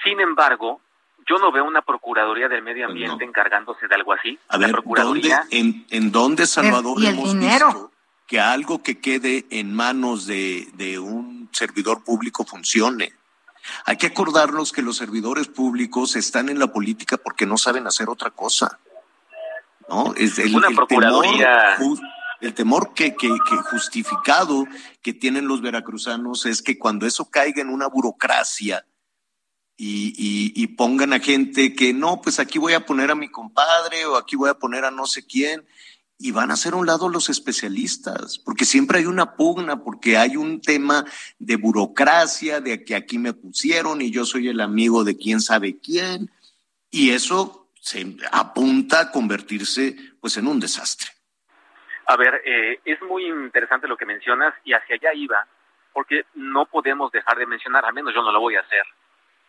Sin 0.03 0.19
embargo, 0.19 0.81
yo 1.27 1.37
no 1.37 1.51
veo 1.51 1.63
una 1.65 1.81
Procuraduría 1.81 2.49
del 2.49 2.63
Medio 2.63 2.87
Ambiente 2.87 3.23
encargándose 3.23 3.87
de 3.87 3.95
algo 3.95 4.13
así. 4.13 4.37
A 4.49 4.57
ver, 4.57 4.71
Procuraduría... 4.71 5.45
¿dónde, 5.49 5.85
en, 5.89 6.11
dónde, 6.11 6.45
Salvador, 6.47 7.03
hemos 7.03 7.37
visto 7.37 7.91
que 8.27 8.39
algo 8.39 8.81
que 8.81 8.99
quede 8.99 9.45
en 9.51 9.73
manos 9.73 10.25
de, 10.25 10.67
de 10.73 10.99
un 10.99 11.49
servidor 11.51 12.03
público 12.03 12.45
funcione? 12.45 13.13
Hay 13.85 13.97
que 13.97 14.07
acordarnos 14.07 14.73
que 14.73 14.81
los 14.81 14.97
servidores 14.97 15.47
públicos 15.47 16.17
están 16.17 16.49
en 16.49 16.59
la 16.59 16.67
política 16.67 17.17
porque 17.17 17.45
no 17.45 17.57
saben 17.57 17.87
hacer 17.87 18.09
otra 18.09 18.31
cosa. 18.31 18.79
¿No? 19.89 20.13
Es 20.15 20.39
el, 20.39 20.55
una 20.55 20.69
procuraduría... 20.69 21.75
temor, 21.77 21.99
el 22.41 22.53
temor 22.53 22.93
que, 22.93 23.15
que, 23.15 23.29
que, 23.29 23.55
justificado 23.71 24.65
que 25.01 25.13
tienen 25.13 25.47
los 25.47 25.61
veracruzanos 25.61 26.45
es 26.45 26.61
que 26.61 26.77
cuando 26.77 27.05
eso 27.05 27.29
caiga 27.29 27.61
en 27.61 27.69
una 27.69 27.87
burocracia 27.87 28.85
y, 29.77 30.67
pongan 30.77 31.13
a 31.13 31.19
gente 31.19 31.73
que 31.73 31.93
no, 31.93 32.21
pues 32.21 32.39
aquí 32.39 32.59
voy 32.59 32.73
a 32.73 32.85
poner 32.85 33.11
a 33.11 33.15
mi 33.15 33.29
compadre 33.29 34.05
o 34.05 34.15
aquí 34.15 34.35
voy 34.35 34.49
a 34.49 34.55
poner 34.55 34.85
a 34.85 34.91
no 34.91 35.05
sé 35.05 35.25
quién, 35.25 35.65
y 36.17 36.31
van 36.31 36.51
a 36.51 36.53
a 36.53 36.75
un 36.75 36.85
lado 36.85 37.09
los 37.09 37.29
especialistas, 37.29 38.39
porque 38.39 38.65
siempre 38.65 38.99
hay 38.99 39.05
una 39.05 39.35
pugna, 39.35 39.83
porque 39.83 40.17
hay 40.17 40.37
un 40.37 40.61
tema 40.61 41.05
de 41.39 41.57
burocracia, 41.57 42.61
de 42.61 42.83
que 42.85 42.95
aquí 42.95 43.17
me 43.17 43.33
pusieron 43.33 44.01
y 44.01 44.11
yo 44.11 44.25
soy 44.25 44.47
el 44.47 44.61
amigo 44.61 45.03
de 45.03 45.17
quién 45.17 45.41
sabe 45.41 45.79
quién, 45.79 46.31
y 46.89 47.09
eso 47.09 47.62
se 47.83 48.15
apunta 48.31 49.01
a 49.01 49.11
convertirse 49.11 49.93
pues 50.21 50.37
en 50.37 50.47
un 50.47 50.57
desastre. 50.57 51.09
A 52.05 52.15
ver, 52.15 52.41
eh, 52.45 52.79
es 52.85 53.01
muy 53.01 53.25
interesante 53.27 53.89
lo 53.89 53.97
que 53.97 54.05
mencionas 54.05 54.53
y 54.63 54.71
hacia 54.71 54.95
allá 54.95 55.13
iba, 55.13 55.45
porque 55.91 56.23
no 56.33 56.65
podemos 56.65 57.11
dejar 57.11 57.37
de 57.37 57.45
mencionar, 57.45 57.83
al 57.83 57.93
menos 57.93 58.13
yo 58.13 58.21
no 58.23 58.31
lo 58.31 58.39
voy 58.39 58.55
a 58.55 58.61
hacer, 58.61 58.83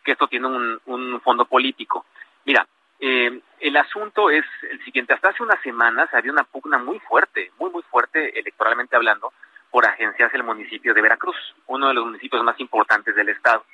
que 0.03 0.11
esto 0.11 0.27
tiene 0.27 0.47
un, 0.47 1.21
fondo 1.23 1.45
político. 1.45 2.07
Mira, 2.43 2.67
eh, 2.99 3.39
el 3.61 3.77
asunto 3.77 4.29
es 4.29 4.45
el 4.69 4.83
siguiente. 4.83 5.13
Hasta 5.13 5.29
hace 5.29 5.41
unas 5.41 5.61
semanas 5.61 6.13
había 6.13 6.33
una 6.33 6.43
pugna 6.43 6.77
muy 6.77 6.99
fuerte, 6.99 7.51
muy, 7.57 7.71
muy 7.71 7.83
fuerte 7.83 8.37
electoralmente 8.37 8.97
hablando, 8.97 9.31
por 9.71 9.85
agenciarse 9.85 10.35
el 10.35 10.43
municipio 10.43 10.93
de 10.93 11.01
Veracruz, 11.01 11.37
uno 11.67 11.87
de 11.87 11.93
los 11.93 12.05
municipios 12.05 12.43
más 12.43 12.59
importantes 12.59 13.15
del 13.15 13.29
estado. 13.29 13.65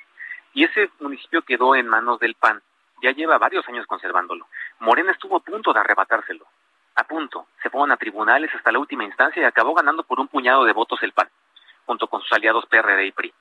Y 0.54 0.64
ese 0.64 0.88
municipio 1.00 1.42
quedó 1.42 1.74
en 1.74 1.88
manos 1.88 2.20
del 2.20 2.34
PAN. 2.36 2.62
Ya 3.02 3.10
lleva 3.10 3.36
varios 3.36 3.68
años 3.68 3.84
conservándolo. 3.86 4.46
Morena 4.78 5.10
estuvo 5.10 5.36
a 5.36 5.40
punto 5.40 5.72
de 5.72 5.80
arrebatárselo. 5.80 6.46
A 6.94 7.04
punto. 7.04 7.48
Se 7.62 7.68
fueron 7.68 7.90
a 7.90 7.96
tribunales 7.96 8.54
hasta 8.54 8.70
la 8.70 8.78
última 8.78 9.04
instancia 9.04 9.42
y 9.42 9.44
acabó 9.44 9.74
ganando 9.74 10.04
por 10.04 10.20
un 10.20 10.28
puñado 10.28 10.64
de 10.64 10.72
votos 10.72 11.02
el 11.02 11.12
PAN, 11.12 11.28
junto 11.84 12.06
con 12.06 12.22
sus 12.22 12.32
aliados 12.32 12.64
PRD 12.66 13.06
y 13.06 13.12
PRI. 13.12 13.34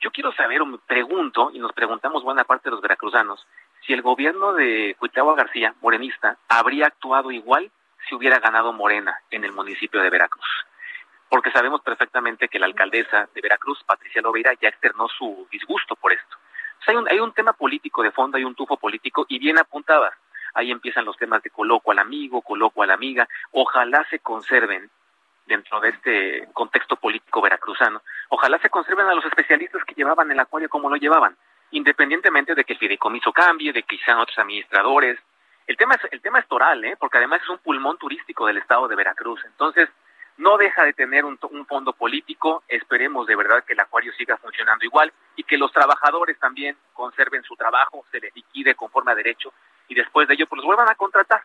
Yo 0.00 0.10
quiero 0.10 0.32
saber, 0.32 0.60
o 0.60 0.66
me 0.66 0.78
pregunto, 0.78 1.50
y 1.52 1.60
nos 1.60 1.72
preguntamos 1.72 2.24
buena 2.24 2.42
parte 2.44 2.68
de 2.68 2.72
los 2.72 2.82
veracruzanos, 2.82 3.46
si 3.86 3.92
el 3.92 4.02
gobierno 4.02 4.52
de 4.52 4.96
Cuitlagua 4.98 5.36
García, 5.36 5.74
morenista, 5.80 6.36
habría 6.48 6.86
actuado 6.86 7.30
igual 7.30 7.70
si 8.08 8.14
hubiera 8.14 8.40
ganado 8.40 8.72
Morena 8.72 9.16
en 9.30 9.44
el 9.44 9.52
municipio 9.52 10.02
de 10.02 10.10
Veracruz. 10.10 10.46
Porque 11.28 11.52
sabemos 11.52 11.82
perfectamente 11.82 12.48
que 12.48 12.58
la 12.58 12.66
alcaldesa 12.66 13.28
de 13.32 13.40
Veracruz, 13.40 13.82
Patricia 13.84 14.22
Loveira, 14.22 14.52
ya 14.60 14.68
externó 14.68 15.08
su 15.08 15.46
disgusto 15.50 15.96
por 15.96 16.12
esto. 16.12 16.36
Hay, 16.88 16.96
un, 16.96 17.08
hay 17.08 17.20
un 17.20 17.32
tema 17.32 17.52
político 17.52 18.02
de 18.02 18.10
fondo, 18.10 18.36
hay 18.36 18.44
un 18.44 18.54
tufo 18.54 18.76
político 18.76 19.26
y 19.28 19.38
bien 19.38 19.58
apuntadas. 19.58 20.14
Ahí 20.54 20.70
empiezan 20.70 21.04
los 21.04 21.16
temas 21.16 21.42
de 21.42 21.50
coloco 21.50 21.90
al 21.90 21.98
amigo, 21.98 22.40
coloco 22.42 22.82
a 22.82 22.86
la 22.86 22.94
amiga. 22.94 23.28
Ojalá 23.52 24.06
se 24.08 24.20
conserven 24.20 24.88
dentro 25.46 25.80
de 25.80 25.90
este 25.90 26.48
contexto 26.52 26.96
político 26.96 27.42
veracruzano. 27.42 28.02
Ojalá 28.28 28.58
se 28.58 28.70
conserven 28.70 29.06
a 29.06 29.14
los 29.14 29.24
especialistas 29.24 29.84
que 29.84 29.94
llevaban 29.94 30.30
el 30.30 30.40
acuario 30.40 30.68
como 30.68 30.88
lo 30.88 30.96
llevaban, 30.96 31.36
independientemente 31.72 32.54
de 32.54 32.64
que 32.64 32.74
el 32.74 32.78
fideicomiso 32.78 33.32
cambie, 33.32 33.72
de 33.72 33.82
que 33.82 33.98
sean 33.98 34.18
otros 34.18 34.38
administradores. 34.38 35.18
El 35.66 35.76
tema 35.76 35.94
es, 35.94 36.12
el 36.12 36.20
tema 36.20 36.38
es 36.38 36.46
toral, 36.46 36.84
¿eh? 36.84 36.96
porque 36.98 37.18
además 37.18 37.42
es 37.42 37.48
un 37.48 37.58
pulmón 37.58 37.98
turístico 37.98 38.46
del 38.46 38.58
estado 38.58 38.86
de 38.86 38.96
Veracruz. 38.96 39.44
Entonces, 39.44 39.88
no 40.36 40.56
deja 40.56 40.84
de 40.84 40.92
tener 40.92 41.24
un, 41.24 41.38
fondo 41.66 41.92
político. 41.92 42.62
Esperemos 42.68 43.26
de 43.26 43.36
verdad 43.36 43.64
que 43.64 43.72
el 43.72 43.80
acuario 43.80 44.12
siga 44.14 44.36
funcionando 44.36 44.84
igual 44.84 45.12
y 45.36 45.44
que 45.44 45.58
los 45.58 45.72
trabajadores 45.72 46.38
también 46.38 46.76
conserven 46.92 47.42
su 47.42 47.56
trabajo, 47.56 48.04
se 48.10 48.20
les 48.20 48.34
liquide 48.34 48.74
conforme 48.74 49.12
a 49.12 49.14
derecho 49.14 49.52
y 49.88 49.94
después 49.94 50.28
de 50.28 50.34
ello 50.34 50.46
pues 50.46 50.58
los 50.58 50.66
vuelvan 50.66 50.90
a 50.90 50.94
contratar. 50.94 51.42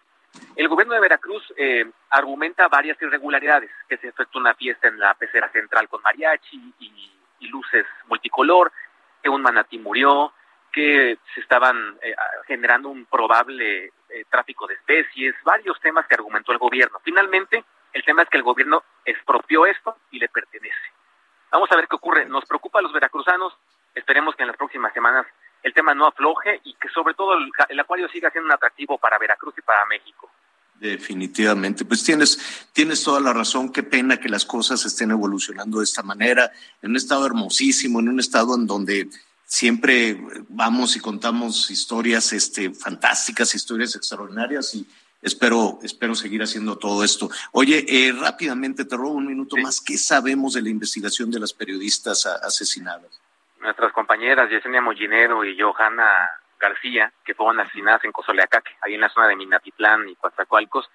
El 0.55 0.67
gobierno 0.67 0.93
de 0.93 0.99
Veracruz 0.99 1.43
eh, 1.57 1.89
argumenta 2.09 2.67
varias 2.67 3.01
irregularidades, 3.01 3.71
que 3.87 3.97
se 3.97 4.09
efectuó 4.09 4.41
una 4.41 4.53
fiesta 4.53 4.87
en 4.87 4.99
la 4.99 5.13
pecera 5.15 5.49
central 5.51 5.87
con 5.89 6.01
mariachi 6.01 6.73
y, 6.79 7.15
luces 7.47 7.85
multicolor, 8.07 8.71
que 9.23 9.29
un 9.29 9.41
manatí 9.41 9.79
murió, 9.79 10.33
que 10.71 11.17
se 11.33 11.41
estaban 11.41 11.97
eh, 12.01 12.13
generando 12.45 12.89
un 12.89 13.05
probable 13.05 13.85
eh, 14.09 14.25
tráfico 14.29 14.67
de 14.67 14.75
especies, 14.75 15.33
varios 15.43 15.79
temas 15.79 16.05
que 16.05 16.13
argumentó 16.13 16.51
el 16.51 16.59
gobierno. 16.59 16.99
Finalmente, 17.03 17.63
el 17.93 18.03
tema 18.03 18.23
es 18.23 18.29
que 18.29 18.37
el 18.37 18.43
gobierno 18.43 18.83
expropió 19.05 19.65
esto 19.65 19.97
y 20.11 20.19
le 20.19 20.29
pertenece. 20.29 20.75
Vamos 21.51 21.71
a 21.71 21.75
ver 21.75 21.87
qué 21.87 21.95
ocurre. 21.95 22.25
Nos 22.25 22.45
preocupa 22.45 22.79
a 22.79 22.81
los 22.81 22.93
veracruzanos. 22.93 23.53
Esperemos 23.95 24.35
que 24.35 24.43
en 24.43 24.47
las 24.47 24.57
próximas 24.57 24.93
semanas 24.93 25.25
el 25.63 25.73
tema 25.73 25.93
no 25.93 26.05
afloje 26.05 26.61
y 26.63 26.73
que 26.75 26.89
sobre 26.89 27.13
todo 27.13 27.33
el, 27.33 27.79
acuario 27.79 28.07
siga 28.09 28.29
siendo 28.31 28.47
un 28.47 28.53
atractivo 28.53 28.97
para 28.97 29.17
Veracruz 29.17 29.55
y 29.57 29.61
para 29.61 29.85
México. 29.87 30.29
Definitivamente, 30.75 31.83
pues 31.83 32.03
tienes, 32.03 32.69
tienes 32.71 33.03
toda 33.03 33.19
la 33.19 33.33
razón. 33.33 33.71
Qué 33.71 33.83
pena 33.83 34.17
que 34.17 34.29
las 34.29 34.45
cosas 34.45 34.85
estén 34.85 35.11
evolucionando 35.11 35.79
de 35.79 35.83
esta 35.83 36.03
manera, 36.03 36.51
en 36.81 36.91
un 36.91 36.95
estado 36.95 37.25
hermosísimo, 37.25 37.99
en 37.99 38.07
un 38.07 38.19
estado 38.19 38.55
en 38.55 38.65
donde 38.65 39.09
siempre 39.43 40.17
vamos 40.47 40.95
y 40.95 41.01
contamos 41.01 41.69
historias 41.69 42.31
este, 42.31 42.71
fantásticas, 42.73 43.53
historias 43.55 43.95
extraordinarias 43.95 44.73
y 44.75 44.87
espero, 45.21 45.79
espero 45.83 46.15
seguir 46.15 46.41
haciendo 46.41 46.77
todo 46.77 47.03
esto. 47.03 47.29
Oye, 47.51 47.85
eh, 47.87 48.13
rápidamente 48.19 48.85
te 48.85 48.95
robo 48.95 49.13
un 49.13 49.27
minuto 49.27 49.55
más. 49.57 49.81
¿Qué 49.81 49.97
sabemos 49.97 50.53
de 50.53 50.61
la 50.61 50.69
investigación 50.69 51.31
de 51.31 51.39
las 51.39 51.53
periodistas 51.53 52.25
asesinadas? 52.25 53.19
Nuestras 53.59 53.91
compañeras 53.91 54.49
Yesenia 54.49 54.81
Mollinero 54.81 55.43
y 55.43 55.59
Johanna 55.59 56.29
García, 56.59 57.11
que 57.23 57.33
fueron 57.33 57.59
asesinadas 57.59 58.03
en 58.03 58.11
Cozoleacaque, 58.11 58.71
ahí 58.81 58.95
en 58.95 59.01
la 59.01 59.09
zona 59.09 59.27
de 59.27 59.35
Minatitlán 59.35 60.07
y 60.09 60.15
Coatzacoalcos. 60.15 60.89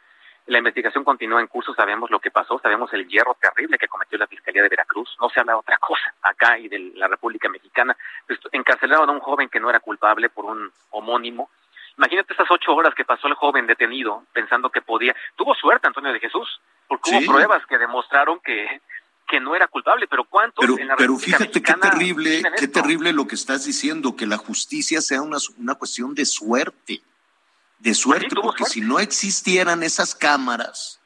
La 0.46 0.58
investigación 0.58 1.04
continúa 1.04 1.40
en 1.40 1.46
curso, 1.46 1.74
sabemos 1.74 2.10
lo 2.10 2.20
que 2.20 2.30
pasó, 2.30 2.58
sabemos 2.58 2.92
el 2.92 3.08
hierro 3.08 3.34
terrible 3.40 3.78
que 3.78 3.88
cometió 3.88 4.18
la 4.18 4.26
Fiscalía 4.26 4.62
de 4.62 4.68
Veracruz, 4.68 5.16
no 5.18 5.30
se 5.30 5.40
habla 5.40 5.52
de 5.52 5.58
otra 5.58 5.78
cosa 5.78 6.14
acá 6.20 6.58
y 6.58 6.68
de 6.68 6.92
la 6.96 7.08
República 7.08 7.48
Mexicana. 7.48 7.96
Encarcelaron 8.52 9.08
a 9.08 9.12
un 9.12 9.20
joven 9.20 9.48
que 9.48 9.58
no 9.58 9.70
era 9.70 9.80
culpable 9.80 10.28
por 10.28 10.44
un 10.44 10.70
homónimo. 10.90 11.48
Imagínate 11.96 12.32
esas 12.32 12.50
ocho 12.50 12.74
horas 12.74 12.94
que 12.94 13.04
pasó 13.04 13.28
el 13.28 13.34
joven 13.34 13.66
detenido 13.66 14.24
pensando 14.32 14.70
que 14.70 14.82
podía. 14.82 15.14
Tuvo 15.36 15.54
suerte 15.54 15.86
Antonio 15.86 16.12
de 16.12 16.20
Jesús, 16.20 16.60
porque 16.88 17.10
hubo 17.10 17.32
pruebas 17.32 17.64
que 17.66 17.78
demostraron 17.78 18.40
que, 18.40 18.80
que 19.28 19.40
no 19.40 19.54
era 19.54 19.68
culpable, 19.68 20.06
pero 20.08 20.24
¿cuántos 20.24 20.64
pero, 20.64 20.78
en 20.78 20.88
la 20.88 20.96
Pero 20.96 21.16
fíjate 21.16 21.62
qué 21.62 21.74
terrible, 21.74 22.42
qué 22.58 22.68
terrible 22.68 23.12
lo 23.12 23.26
que 23.26 23.36
estás 23.36 23.64
diciendo, 23.64 24.16
que 24.16 24.26
la 24.26 24.38
justicia 24.38 25.00
sea 25.00 25.22
una, 25.22 25.38
una 25.56 25.76
cuestión 25.76 26.14
de 26.14 26.24
suerte, 26.24 27.02
de 27.78 27.94
suerte, 27.94 28.34
porque 28.34 28.64
si 28.64 28.80
no 28.80 28.98
existieran 28.98 29.82
esas 29.82 30.14
cámaras, 30.14 31.00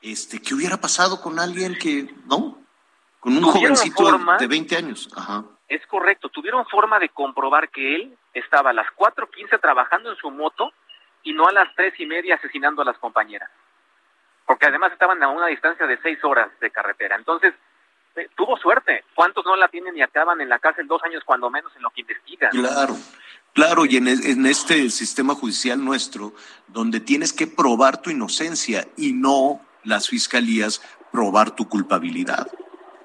este, 0.00 0.40
¿qué 0.40 0.54
hubiera 0.54 0.80
pasado 0.80 1.20
con 1.20 1.38
alguien 1.38 1.76
que, 1.76 2.14
no? 2.26 2.58
Con 3.18 3.36
un 3.36 3.44
jovencito 3.44 4.18
de 4.38 4.46
20 4.46 4.76
años. 4.76 5.08
Ajá. 5.16 5.44
Es 5.68 5.86
correcto, 5.86 6.28
tuvieron 6.28 6.66
forma 6.66 6.98
de 6.98 7.08
comprobar 7.08 7.70
que 7.70 7.94
él 7.96 8.18
estaba 8.34 8.70
a 8.70 8.74
las 8.74 8.86
4.15 8.96 9.60
trabajando 9.60 10.10
en 10.10 10.16
su 10.16 10.30
moto 10.30 10.72
y 11.22 11.32
no 11.32 11.46
a 11.46 11.52
las 11.52 11.74
tres 11.74 11.94
y 11.98 12.06
media 12.06 12.36
asesinando 12.36 12.82
a 12.82 12.84
las 12.84 12.98
compañeras 12.98 13.50
porque 14.46 14.66
además 14.66 14.92
estaban 14.92 15.22
a 15.22 15.28
una 15.28 15.46
distancia 15.46 15.86
de 15.86 15.98
seis 16.02 16.22
horas 16.24 16.50
de 16.60 16.70
carretera. 16.70 17.16
Entonces, 17.16 17.54
eh, 18.16 18.28
tuvo 18.36 18.56
suerte. 18.58 19.04
¿Cuántos 19.14 19.44
no 19.44 19.56
la 19.56 19.68
tienen 19.68 19.96
y 19.96 20.02
acaban 20.02 20.40
en 20.40 20.48
la 20.48 20.58
cárcel 20.58 20.86
dos 20.86 21.02
años 21.04 21.22
cuando 21.24 21.50
menos 21.50 21.72
en 21.76 21.82
lo 21.82 21.90
que 21.90 22.02
investigan? 22.02 22.50
Claro. 22.50 22.94
Claro, 23.54 23.84
y 23.84 23.96
en, 23.96 24.08
en, 24.08 24.46
este 24.46 24.88
sistema 24.88 25.34
judicial 25.34 25.82
nuestro, 25.84 26.32
donde 26.68 27.00
tienes 27.00 27.34
que 27.34 27.46
probar 27.46 28.00
tu 28.00 28.08
inocencia 28.08 28.86
y 28.96 29.12
no 29.12 29.60
las 29.84 30.08
fiscalías 30.08 30.80
probar 31.10 31.50
tu 31.50 31.68
culpabilidad. 31.68 32.46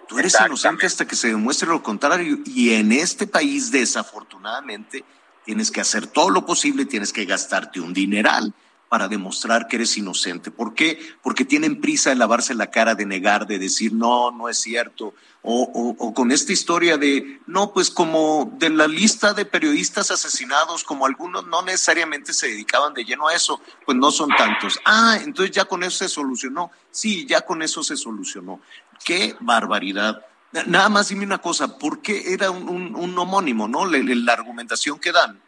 Tú 0.07 0.19
eres 0.19 0.35
inocente 0.45 0.85
hasta 0.85 1.07
que 1.07 1.15
se 1.15 1.27
demuestre 1.27 1.67
lo 1.67 1.83
contrario. 1.83 2.39
Y 2.45 2.73
en 2.73 2.91
este 2.91 3.27
país, 3.27 3.71
desafortunadamente, 3.71 5.03
tienes 5.45 5.71
que 5.71 5.81
hacer 5.81 6.07
todo 6.07 6.29
lo 6.29 6.45
posible, 6.45 6.85
tienes 6.85 7.13
que 7.13 7.25
gastarte 7.25 7.79
un 7.79 7.93
dineral 7.93 8.53
para 8.89 9.07
demostrar 9.07 9.67
que 9.67 9.75
eres 9.75 9.97
inocente. 9.97 10.49
¿Por 10.49 10.73
qué? 10.73 10.99
Porque 11.21 11.43
tienen 11.43 11.81
prisa 11.81 12.09
de 12.09 12.15
lavarse 12.15 12.53
la 12.53 12.71
cara, 12.71 12.95
de 12.95 13.05
negar, 13.05 13.45
de 13.45 13.59
decir, 13.59 13.93
no, 13.93 14.31
no 14.31 14.47
es 14.47 14.59
cierto. 14.59 15.13
O, 15.41 15.95
o, 15.99 16.13
con 16.13 16.31
esta 16.31 16.51
historia 16.51 16.97
de, 16.97 17.39
no, 17.47 17.71
pues 17.73 17.89
como 17.89 18.51
de 18.57 18.69
la 18.69 18.87
lista 18.87 19.33
de 19.33 19.45
periodistas 19.45 20.11
asesinados, 20.11 20.83
como 20.83 21.05
algunos 21.05 21.47
no 21.47 21.61
necesariamente 21.61 22.33
se 22.33 22.47
dedicaban 22.47 22.93
de 22.93 23.05
lleno 23.05 23.27
a 23.27 23.33
eso, 23.33 23.61
pues 23.85 23.97
no 23.97 24.11
son 24.11 24.29
tantos. 24.37 24.79
Ah, 24.83 25.17
entonces 25.23 25.55
ya 25.55 25.65
con 25.65 25.83
eso 25.83 25.99
se 25.99 26.09
solucionó. 26.09 26.71
Sí, 26.91 27.25
ya 27.25 27.41
con 27.41 27.61
eso 27.61 27.83
se 27.83 27.95
solucionó. 27.95 28.59
Qué 29.05 29.35
barbaridad. 29.39 30.25
Nada 30.65 30.89
más 30.89 31.09
dime 31.09 31.25
una 31.25 31.39
cosa, 31.39 31.77
¿por 31.77 32.01
qué 32.01 32.33
era 32.33 32.49
un, 32.51 32.95
un, 32.95 33.19
homónimo, 33.19 33.67
no? 33.67 33.85
la 33.85 34.33
argumentación 34.33 34.99
que 34.99 35.11
dan 35.11 35.41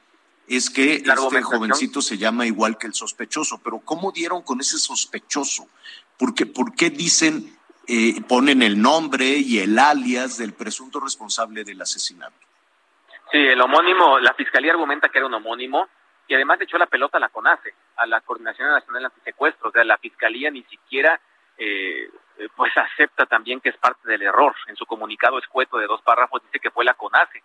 es 0.48 0.70
que 0.70 0.96
este 0.96 1.42
jovencito 1.42 2.02
se 2.02 2.18
llama 2.18 2.46
igual 2.46 2.78
que 2.78 2.88
el 2.88 2.94
sospechoso, 2.94 3.62
pero 3.64 3.80
¿cómo 3.80 4.12
dieron 4.12 4.42
con 4.42 4.60
ese 4.60 4.78
sospechoso? 4.78 5.68
¿Por 6.18 6.34
qué, 6.34 6.46
por 6.46 6.76
qué 6.76 6.90
dicen, 6.90 7.56
eh, 7.88 8.22
ponen 8.28 8.62
el 8.62 8.82
nombre 8.82 9.26
y 9.26 9.60
el 9.60 9.78
alias 9.78 10.38
del 10.38 10.54
presunto 10.54 11.00
responsable 11.00 11.64
del 11.64 11.82
asesinato? 11.82 12.36
Sí, 13.32 13.38
el 13.38 13.62
homónimo, 13.62 14.20
la 14.20 14.34
fiscalía 14.34 14.72
argumenta 14.72 15.10
que 15.10 15.20
era 15.20 15.28
un 15.28 15.34
homónimo 15.36 15.88
y 16.28 16.34
además 16.34 16.60
de 16.60 16.66
echó 16.66 16.78
la 16.78 16.88
pelota 16.88 17.18
a 17.18 17.22
la 17.22 17.30
CONACE, 17.30 17.74
a 17.98 18.08
la 18.08 18.22
Coordinación 18.22 18.70
Nacional 18.70 19.04
de 19.04 19.06
Antisecuestros, 19.08 19.70
o 19.70 19.72
sea, 19.72 19.84
la 19.84 19.98
fiscalía 19.98 20.50
ni 20.50 20.64
siquiera 20.64 21.20
eh, 21.58 22.10
pues 22.56 22.76
acepta 22.78 23.26
también 23.26 23.60
que 23.60 23.70
es 23.70 23.78
parte 23.78 24.08
del 24.10 24.22
error. 24.22 24.56
En 24.68 24.76
su 24.76 24.86
comunicado 24.86 25.38
escueto 25.40 25.78
de 25.78 25.88
dos 25.88 26.02
párrafos 26.02 26.42
dice 26.44 26.60
que 26.60 26.72
fue 26.72 26.86
la 26.86 26.94
CONACE 26.94 27.44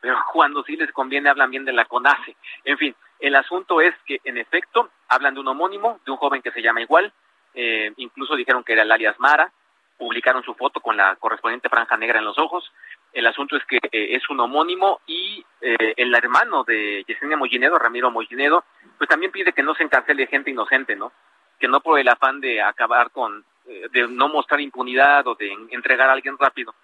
pero 0.00 0.16
cuando 0.32 0.62
sí 0.64 0.76
les 0.76 0.92
conviene 0.92 1.28
hablan 1.28 1.50
bien 1.50 1.64
de 1.64 1.72
la 1.72 1.84
CONACE. 1.84 2.36
En 2.64 2.78
fin, 2.78 2.94
el 3.18 3.34
asunto 3.34 3.80
es 3.80 3.94
que 4.06 4.20
en 4.24 4.38
efecto 4.38 4.90
hablan 5.08 5.34
de 5.34 5.40
un 5.40 5.48
homónimo, 5.48 6.00
de 6.04 6.12
un 6.12 6.18
joven 6.18 6.42
que 6.42 6.52
se 6.52 6.62
llama 6.62 6.82
igual, 6.82 7.12
eh, 7.54 7.92
incluso 7.96 8.36
dijeron 8.36 8.62
que 8.62 8.74
era 8.74 8.82
el 8.82 8.92
alias 8.92 9.18
Mara, 9.18 9.50
publicaron 9.98 10.42
su 10.42 10.54
foto 10.54 10.80
con 10.80 10.96
la 10.96 11.16
correspondiente 11.16 11.70
franja 11.70 11.96
negra 11.96 12.18
en 12.18 12.26
los 12.26 12.38
ojos. 12.38 12.70
El 13.12 13.26
asunto 13.26 13.56
es 13.56 13.64
que 13.64 13.78
eh, 13.78 14.14
es 14.14 14.28
un 14.28 14.38
homónimo 14.40 15.00
y 15.06 15.44
eh, 15.62 15.94
el 15.96 16.14
hermano 16.14 16.64
de 16.64 17.02
Yesenia 17.08 17.36
Mollinedo, 17.36 17.78
Ramiro 17.78 18.10
Mollinedo, 18.10 18.64
pues 18.98 19.08
también 19.08 19.32
pide 19.32 19.54
que 19.54 19.62
no 19.62 19.74
se 19.74 19.84
encarcele 19.84 20.26
gente 20.26 20.50
inocente, 20.50 20.96
¿no? 20.96 21.12
Que 21.58 21.66
no 21.66 21.80
por 21.80 21.98
el 21.98 22.08
afán 22.08 22.40
de 22.40 22.60
acabar 22.60 23.10
con, 23.10 23.44
de 23.66 24.08
no 24.08 24.28
mostrar 24.28 24.60
impunidad 24.60 25.26
o 25.26 25.34
de 25.34 25.52
entregar 25.70 26.08
a 26.08 26.12
alguien 26.12 26.38
rápido, 26.38 26.74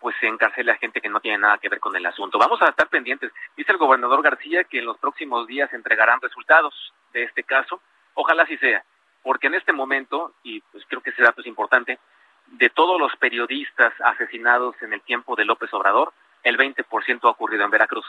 pues 0.00 0.16
se 0.20 0.26
encarcela 0.26 0.72
a 0.72 0.78
gente 0.78 1.00
que 1.00 1.08
no 1.08 1.20
tiene 1.20 1.38
nada 1.38 1.58
que 1.58 1.68
ver 1.68 1.78
con 1.78 1.94
el 1.94 2.04
asunto. 2.04 2.38
Vamos 2.38 2.60
a 2.60 2.70
estar 2.70 2.88
pendientes. 2.88 3.30
Dice 3.56 3.72
el 3.72 3.78
gobernador 3.78 4.20
García 4.22 4.64
que 4.64 4.80
en 4.80 4.84
los 4.84 4.98
próximos 4.98 5.46
días 5.46 5.72
entregarán 5.72 6.20
resultados 6.20 6.92
de 7.12 7.22
este 7.22 7.44
caso. 7.44 7.80
Ojalá 8.14 8.42
así 8.42 8.56
sea, 8.58 8.84
porque 9.22 9.46
en 9.46 9.54
este 9.54 9.72
momento, 9.72 10.34
y 10.42 10.60
pues 10.60 10.84
creo 10.88 11.02
que 11.02 11.10
ese 11.10 11.22
dato 11.22 11.40
es 11.40 11.46
importante, 11.46 11.98
de 12.46 12.68
todos 12.70 12.98
los 13.00 13.14
periodistas 13.16 13.92
asesinados 14.00 14.74
en 14.82 14.92
el 14.92 15.00
tiempo 15.02 15.36
de 15.36 15.44
López 15.44 15.72
Obrador, 15.72 16.12
el 16.42 16.58
20% 16.58 17.20
ha 17.22 17.30
ocurrido 17.30 17.64
en 17.64 17.70
Veracruz. 17.70 18.06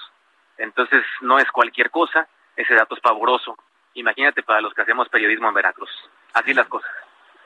Entonces 0.58 1.04
no 1.22 1.38
es 1.38 1.50
cualquier 1.52 1.92
cosa, 1.92 2.28
ese 2.56 2.74
dato 2.74 2.96
es 2.96 3.02
pavoroso. 3.02 3.56
Imagínate 3.94 4.42
para 4.42 4.62
los 4.62 4.74
que 4.74 4.82
hacemos 4.82 5.10
periodismo 5.10 5.48
en 5.48 5.54
Veracruz. 5.54 5.92
Así 6.34 6.56
las 6.56 6.68
cosas. 6.68 6.92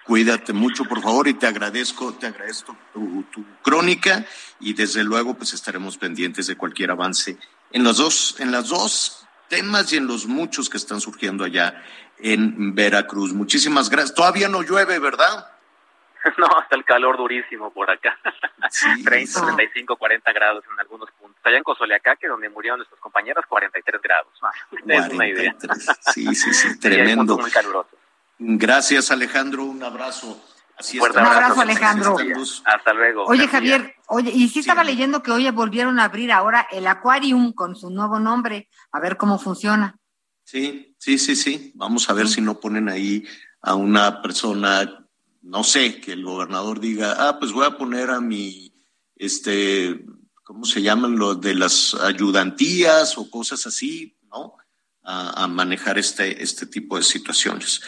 Cuídate 0.07 0.53
mucho, 0.53 0.85
por 0.85 1.01
favor, 1.01 1.27
y 1.27 1.33
te 1.33 1.47
agradezco, 1.47 2.13
te 2.13 2.27
agradezco 2.27 2.77
tu, 2.93 3.25
crónica 3.61 4.25
y 4.61 4.73
desde 4.73 5.03
luego 5.03 5.33
pues 5.33 5.53
estaremos 5.53 5.97
pendientes 5.97 6.47
de 6.47 6.55
cualquier 6.55 6.91
avance 6.91 7.37
en 7.71 7.83
los 7.83 7.97
dos, 7.97 8.39
en 8.39 8.53
las 8.53 8.69
dos 8.69 9.27
temas 9.49 9.91
y 9.91 9.97
en 9.97 10.07
los 10.07 10.25
muchos 10.25 10.69
que 10.69 10.77
están 10.77 11.01
surgiendo 11.01 11.43
allá 11.43 11.83
en 12.19 12.73
Veracruz. 12.73 13.33
Muchísimas 13.33 13.89
gracias. 13.89 14.15
Todavía 14.15 14.47
no 14.47 14.61
llueve, 14.61 14.97
¿verdad? 14.99 15.51
No, 16.37 16.47
está 16.61 16.75
el 16.75 16.83
calor 16.83 17.17
durísimo 17.17 17.71
por 17.71 17.89
acá. 17.89 18.17
30, 19.05 19.45
35, 19.45 19.95
40 19.95 20.33
grados 20.33 20.63
en 20.71 20.79
algunos 20.79 21.09
puntos. 21.11 21.39
Allá 21.43 21.57
en 21.57 21.63
Cozoleacaque, 21.63 22.27
donde 22.27 22.49
murieron 22.49 22.79
nuestros 22.79 22.99
compañeros, 22.99 23.45
43 23.47 24.01
grados. 24.01 24.33
Es 24.87 25.13
una 25.13 25.27
idea. 25.27 25.55
Sí, 26.13 26.33
sí, 26.35 26.53
sí, 26.53 26.79
tremendo. 26.81 27.37
muy 27.37 27.51
caluroso. 27.51 27.96
Gracias, 28.39 29.11
Alejandro. 29.11 29.65
Un 29.65 29.83
abrazo. 29.83 30.41
Así 30.77 30.99
un 30.99 31.17
abrazo, 31.17 31.61
Alejandro. 31.61 32.15
Hasta 32.65 32.93
luego. 32.93 33.25
Oye, 33.25 33.47
Javier, 33.47 33.95
oye, 34.07 34.31
y 34.31 34.47
sí, 34.47 34.59
estaba 34.59 34.83
leyendo 34.83 35.23
que 35.23 35.31
hoy 35.31 35.49
volvieron 35.49 35.99
a 35.99 36.03
abrir 36.03 36.31
ahora 36.31 36.67
el 36.71 36.85
Aquarium 36.85 37.51
con 37.53 37.75
su 37.75 37.89
nuevo 37.89 38.19
nombre, 38.19 38.69
a 38.91 38.99
ver 38.99 39.17
cómo 39.17 39.39
funciona. 39.39 39.97
Sí, 40.43 40.95
sí, 40.99 41.17
sí, 41.17 41.35
sí. 41.35 41.71
Vamos 41.73 42.09
a 42.09 42.13
ver 42.13 42.27
si 42.27 42.41
no 42.41 42.59
ponen 42.59 42.89
ahí 42.89 43.25
a 43.61 43.73
una 43.73 44.21
persona, 44.21 45.07
no 45.41 45.63
sé, 45.63 45.99
que 45.99 46.13
el 46.13 46.23
gobernador 46.23 46.79
diga, 46.79 47.27
ah, 47.27 47.39
pues 47.39 47.51
voy 47.51 47.65
a 47.65 47.75
poner 47.75 48.11
a 48.11 48.21
mi, 48.21 48.71
este, 49.15 50.05
¿cómo 50.43 50.65
se 50.65 50.83
llaman 50.83 51.17
los 51.17 51.41
de 51.41 51.55
las 51.55 51.95
ayudantías 51.95 53.17
o 53.17 53.31
cosas 53.31 53.65
así, 53.65 54.15
¿no? 54.29 54.53
A, 55.01 55.43
a 55.43 55.47
manejar 55.47 55.97
este, 55.97 56.43
este 56.43 56.67
tipo 56.67 56.97
de 56.97 57.03
situaciones. 57.03 57.81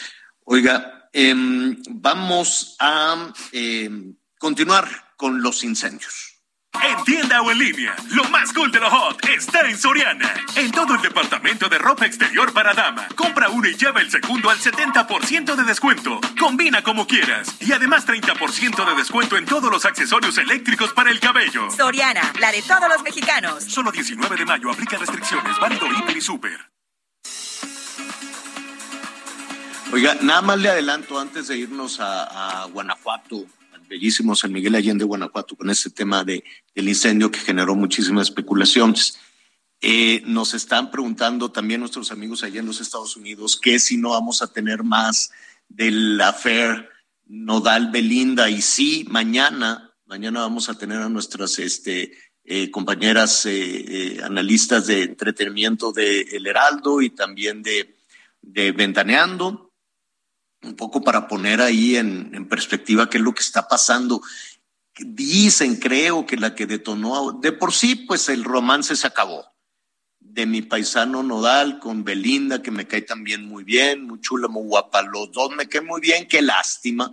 Oiga, 0.52 1.08
em, 1.12 1.76
vamos 1.90 2.74
a 2.80 3.32
em, 3.52 4.16
continuar 4.36 5.14
con 5.16 5.40
los 5.40 5.62
incendios. 5.62 6.42
En 6.74 7.04
tienda 7.04 7.40
o 7.42 7.52
en 7.52 7.58
línea, 7.60 7.94
lo 8.10 8.24
más 8.30 8.52
cool 8.52 8.72
de 8.72 8.80
lo 8.80 8.90
hot 8.90 9.24
está 9.28 9.60
en 9.60 9.78
Soriana. 9.78 10.34
En 10.56 10.72
todo 10.72 10.96
el 10.96 11.02
departamento 11.02 11.68
de 11.68 11.78
ropa 11.78 12.04
exterior 12.04 12.52
para 12.52 12.74
dama. 12.74 13.06
Compra 13.14 13.48
uno 13.48 13.68
y 13.68 13.76
lleva 13.76 14.00
el 14.00 14.10
segundo 14.10 14.50
al 14.50 14.58
70% 14.58 15.54
de 15.54 15.62
descuento. 15.62 16.20
Combina 16.36 16.82
como 16.82 17.06
quieras. 17.06 17.54
Y 17.60 17.70
además 17.70 18.04
30% 18.04 18.84
de 18.84 18.94
descuento 18.96 19.36
en 19.36 19.46
todos 19.46 19.70
los 19.70 19.84
accesorios 19.84 20.36
eléctricos 20.36 20.92
para 20.92 21.12
el 21.12 21.20
cabello. 21.20 21.70
Soriana, 21.70 22.32
la 22.40 22.50
de 22.50 22.62
todos 22.62 22.88
los 22.88 23.04
mexicanos. 23.04 23.62
Solo 23.62 23.92
19 23.92 24.34
de 24.34 24.44
mayo 24.46 24.68
aplica 24.72 24.98
restricciones. 24.98 25.56
Válido 25.60 25.86
Hiper 25.86 26.16
y 26.16 26.20
Super. 26.20 26.79
Oiga, 29.92 30.16
nada 30.22 30.40
más 30.40 30.60
le 30.60 30.68
adelanto 30.68 31.18
antes 31.18 31.48
de 31.48 31.58
irnos 31.58 31.98
a, 31.98 32.68
Guanajuato, 32.72 33.44
al 33.72 33.80
bellísimo 33.88 34.36
San 34.36 34.52
Miguel 34.52 34.76
Allende, 34.76 35.04
Guanajuato, 35.04 35.56
con 35.56 35.68
ese 35.68 35.90
tema 35.90 36.22
de, 36.22 36.44
del 36.76 36.88
incendio 36.88 37.28
que 37.28 37.40
generó 37.40 37.74
muchísimas 37.74 38.28
especulaciones. 38.28 39.18
Eh, 39.80 40.22
nos 40.26 40.54
están 40.54 40.92
preguntando 40.92 41.50
también 41.50 41.80
nuestros 41.80 42.12
amigos 42.12 42.44
allá 42.44 42.60
en 42.60 42.66
los 42.66 42.80
Estados 42.80 43.16
Unidos 43.16 43.58
que 43.60 43.80
si 43.80 43.96
no 43.96 44.10
vamos 44.10 44.42
a 44.42 44.52
tener 44.52 44.84
más 44.84 45.32
del 45.68 46.20
affair 46.20 46.88
Nodal 47.26 47.90
Belinda. 47.90 48.48
Y 48.48 48.62
sí, 48.62 49.04
mañana, 49.10 49.92
mañana 50.06 50.40
vamos 50.42 50.68
a 50.68 50.78
tener 50.78 50.98
a 50.98 51.08
nuestras 51.08 51.58
este, 51.58 52.12
eh, 52.44 52.70
compañeras 52.70 53.44
eh, 53.44 54.20
analistas 54.22 54.86
de 54.86 55.02
entretenimiento 55.02 55.90
de 55.90 56.20
El 56.20 56.46
Heraldo 56.46 57.02
y 57.02 57.10
también 57.10 57.64
de, 57.64 57.96
de 58.40 58.70
Ventaneando 58.70 59.69
un 60.62 60.76
poco 60.76 61.02
para 61.02 61.28
poner 61.28 61.60
ahí 61.60 61.96
en, 61.96 62.48
perspectiva 62.48 63.08
qué 63.08 63.18
es 63.18 63.24
lo 63.24 63.32
que 63.32 63.42
está 63.42 63.68
pasando. 63.68 64.22
Dicen, 64.98 65.76
creo 65.76 66.26
que 66.26 66.36
la 66.36 66.54
que 66.54 66.66
detonó, 66.66 67.32
de 67.32 67.52
por 67.52 67.72
sí, 67.72 67.94
pues 67.94 68.28
el 68.28 68.44
romance 68.44 68.96
se 68.96 69.06
acabó. 69.06 69.46
De 70.18 70.46
mi 70.46 70.62
paisano 70.62 71.22
Nodal 71.22 71.78
con 71.78 72.04
Belinda, 72.04 72.62
que 72.62 72.70
me 72.70 72.86
cae 72.86 73.02
también 73.02 73.46
muy 73.46 73.64
bien, 73.64 74.06
muy 74.06 74.20
chula, 74.20 74.48
muy 74.48 74.64
guapa, 74.64 75.02
los 75.02 75.32
dos 75.32 75.50
me 75.56 75.68
caen 75.68 75.86
muy 75.86 76.00
bien, 76.00 76.28
qué 76.28 76.42
lástima. 76.42 77.12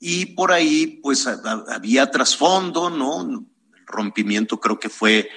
Y 0.00 0.26
por 0.26 0.52
ahí, 0.52 1.00
pues 1.02 1.26
había 1.26 2.10
trasfondo, 2.10 2.88
¿no? 2.88 3.22
El 3.22 3.86
rompimiento 3.86 4.58
creo 4.58 4.78
que 4.78 4.88
fue 4.88 5.28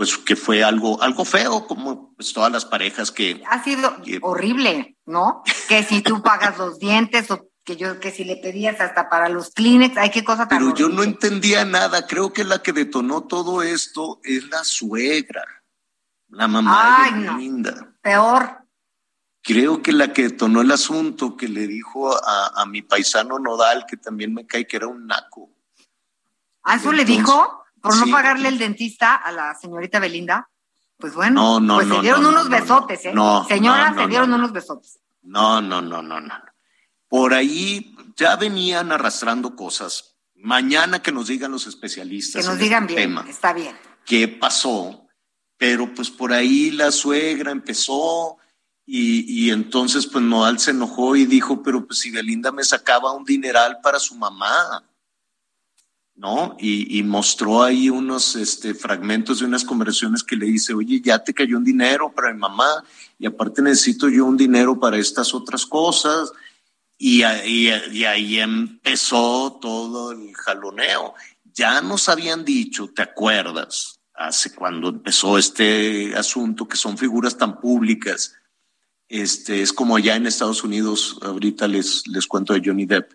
pues 0.00 0.16
que 0.16 0.34
fue 0.34 0.64
algo, 0.64 1.02
algo 1.02 1.26
feo, 1.26 1.66
como 1.66 2.14
pues 2.14 2.32
todas 2.32 2.50
las 2.50 2.64
parejas 2.64 3.10
que... 3.10 3.42
Ha 3.46 3.62
sido 3.62 3.94
horrible, 4.22 4.96
¿no? 5.04 5.42
que 5.68 5.82
si 5.82 6.00
tú 6.00 6.22
pagas 6.22 6.56
los 6.56 6.78
dientes 6.78 7.30
o 7.30 7.50
que 7.64 7.76
yo, 7.76 8.00
que 8.00 8.10
si 8.10 8.24
le 8.24 8.36
pedías 8.36 8.80
hasta 8.80 9.10
para 9.10 9.28
los 9.28 9.50
Kleenex, 9.50 9.98
hay 9.98 10.08
qué 10.08 10.24
cosa 10.24 10.48
tan 10.48 10.56
Pero 10.58 10.74
yo 10.74 10.88
no 10.88 11.02
entendía 11.02 11.66
nada, 11.66 12.06
creo 12.06 12.32
que 12.32 12.44
la 12.44 12.62
que 12.62 12.72
detonó 12.72 13.24
todo 13.24 13.62
esto 13.62 14.20
es 14.24 14.48
la 14.48 14.64
suegra, 14.64 15.44
la 16.30 16.48
mamá 16.48 17.04
Ay, 17.04 17.22
de 17.22 17.32
Linda. 17.34 17.94
Peor. 18.00 18.56
Creo 19.42 19.82
que 19.82 19.92
la 19.92 20.14
que 20.14 20.22
detonó 20.22 20.62
el 20.62 20.70
asunto, 20.70 21.36
que 21.36 21.46
le 21.46 21.66
dijo 21.66 22.16
a, 22.16 22.62
a 22.62 22.64
mi 22.64 22.80
paisano 22.80 23.38
Nodal, 23.38 23.84
que 23.86 23.98
también 23.98 24.32
me 24.32 24.46
cae 24.46 24.66
que 24.66 24.78
era 24.78 24.86
un 24.86 25.06
naco. 25.06 25.50
¿A 26.62 26.76
eso 26.76 26.90
le 26.90 27.04
dijo? 27.04 27.59
Por 27.80 27.96
no 27.96 28.12
pagarle 28.12 28.48
el 28.48 28.58
dentista 28.58 29.14
a 29.14 29.32
la 29.32 29.54
señorita 29.54 29.98
Belinda, 29.98 30.50
pues 30.98 31.14
bueno, 31.14 31.60
pues 31.66 31.88
se 31.88 32.00
dieron 32.00 32.26
unos 32.26 32.48
besotes, 32.48 33.06
¿eh? 33.06 33.14
Señora, 33.48 33.94
se 33.96 34.06
dieron 34.06 34.32
unos 34.32 34.52
besotes. 34.52 35.00
No, 35.22 35.60
no, 35.60 35.80
no, 35.80 36.02
no, 36.02 36.20
no. 36.20 36.34
Por 37.08 37.34
ahí 37.34 37.96
ya 38.16 38.36
venían 38.36 38.92
arrastrando 38.92 39.56
cosas. 39.56 40.16
Mañana 40.34 41.02
que 41.02 41.12
nos 41.12 41.26
digan 41.28 41.50
los 41.50 41.66
especialistas. 41.66 42.42
Que 42.42 42.48
nos 42.48 42.58
digan 42.58 42.84
este 42.84 43.06
bien, 43.06 43.18
está 43.28 43.52
bien. 43.52 43.76
¿Qué 44.04 44.28
pasó? 44.28 45.06
Pero 45.56 45.92
pues 45.94 46.10
por 46.10 46.32
ahí 46.32 46.70
la 46.70 46.90
suegra 46.90 47.50
empezó 47.50 48.36
y, 48.86 49.46
y 49.46 49.50
entonces 49.50 50.06
pues 50.06 50.24
Noal 50.24 50.58
se 50.58 50.70
enojó 50.70 51.16
y 51.16 51.26
dijo, 51.26 51.62
pero 51.62 51.86
pues 51.86 51.98
si 52.00 52.10
Belinda 52.10 52.52
me 52.52 52.64
sacaba 52.64 53.12
un 53.12 53.24
dineral 53.24 53.78
para 53.82 53.98
su 53.98 54.14
mamá 54.16 54.84
¿no? 56.20 56.54
Y, 56.60 57.02
mostró 57.02 57.62
ahí 57.62 57.88
unos 57.88 58.36
este, 58.36 58.74
fragmentos 58.74 59.38
de 59.38 59.46
unas 59.46 59.64
conversaciones 59.64 60.22
que 60.22 60.36
le 60.36 60.44
dice, 60.44 60.74
oye, 60.74 61.00
ya 61.00 61.18
te 61.18 61.32
cayó 61.32 61.56
un 61.56 61.64
dinero 61.64 62.12
para 62.12 62.30
mi 62.34 62.38
mamá 62.38 62.84
y 63.18 63.24
aparte 63.24 63.62
necesito 63.62 64.06
yo 64.10 64.26
un 64.26 64.36
dinero 64.36 64.78
para 64.78 64.98
estas 64.98 65.32
otras 65.32 65.64
cosas. 65.64 66.30
Y, 66.98 67.22
y, 67.22 68.04
ahí 68.04 68.38
empezó 68.38 69.58
todo 69.62 70.12
el 70.12 70.34
jaloneo. 70.34 71.14
Ya 71.54 71.80
nos 71.80 72.10
habían 72.10 72.44
dicho, 72.44 72.90
¿te 72.94 73.00
acuerdas? 73.00 73.98
Hace 74.12 74.54
cuando 74.54 74.90
empezó 74.90 75.38
este 75.38 76.14
asunto, 76.14 76.68
que 76.68 76.76
son 76.76 76.98
figuras 76.98 77.38
tan 77.38 77.58
públicas. 77.58 78.34
Este, 79.08 79.62
es 79.62 79.72
como 79.72 79.96
allá 79.96 80.16
en 80.16 80.26
Estados 80.26 80.62
Unidos, 80.64 81.18
ahorita 81.22 81.66
les, 81.66 82.06
les 82.08 82.26
cuento 82.26 82.52
de 82.52 82.60
Johnny 82.62 82.84
Depp 82.84 83.10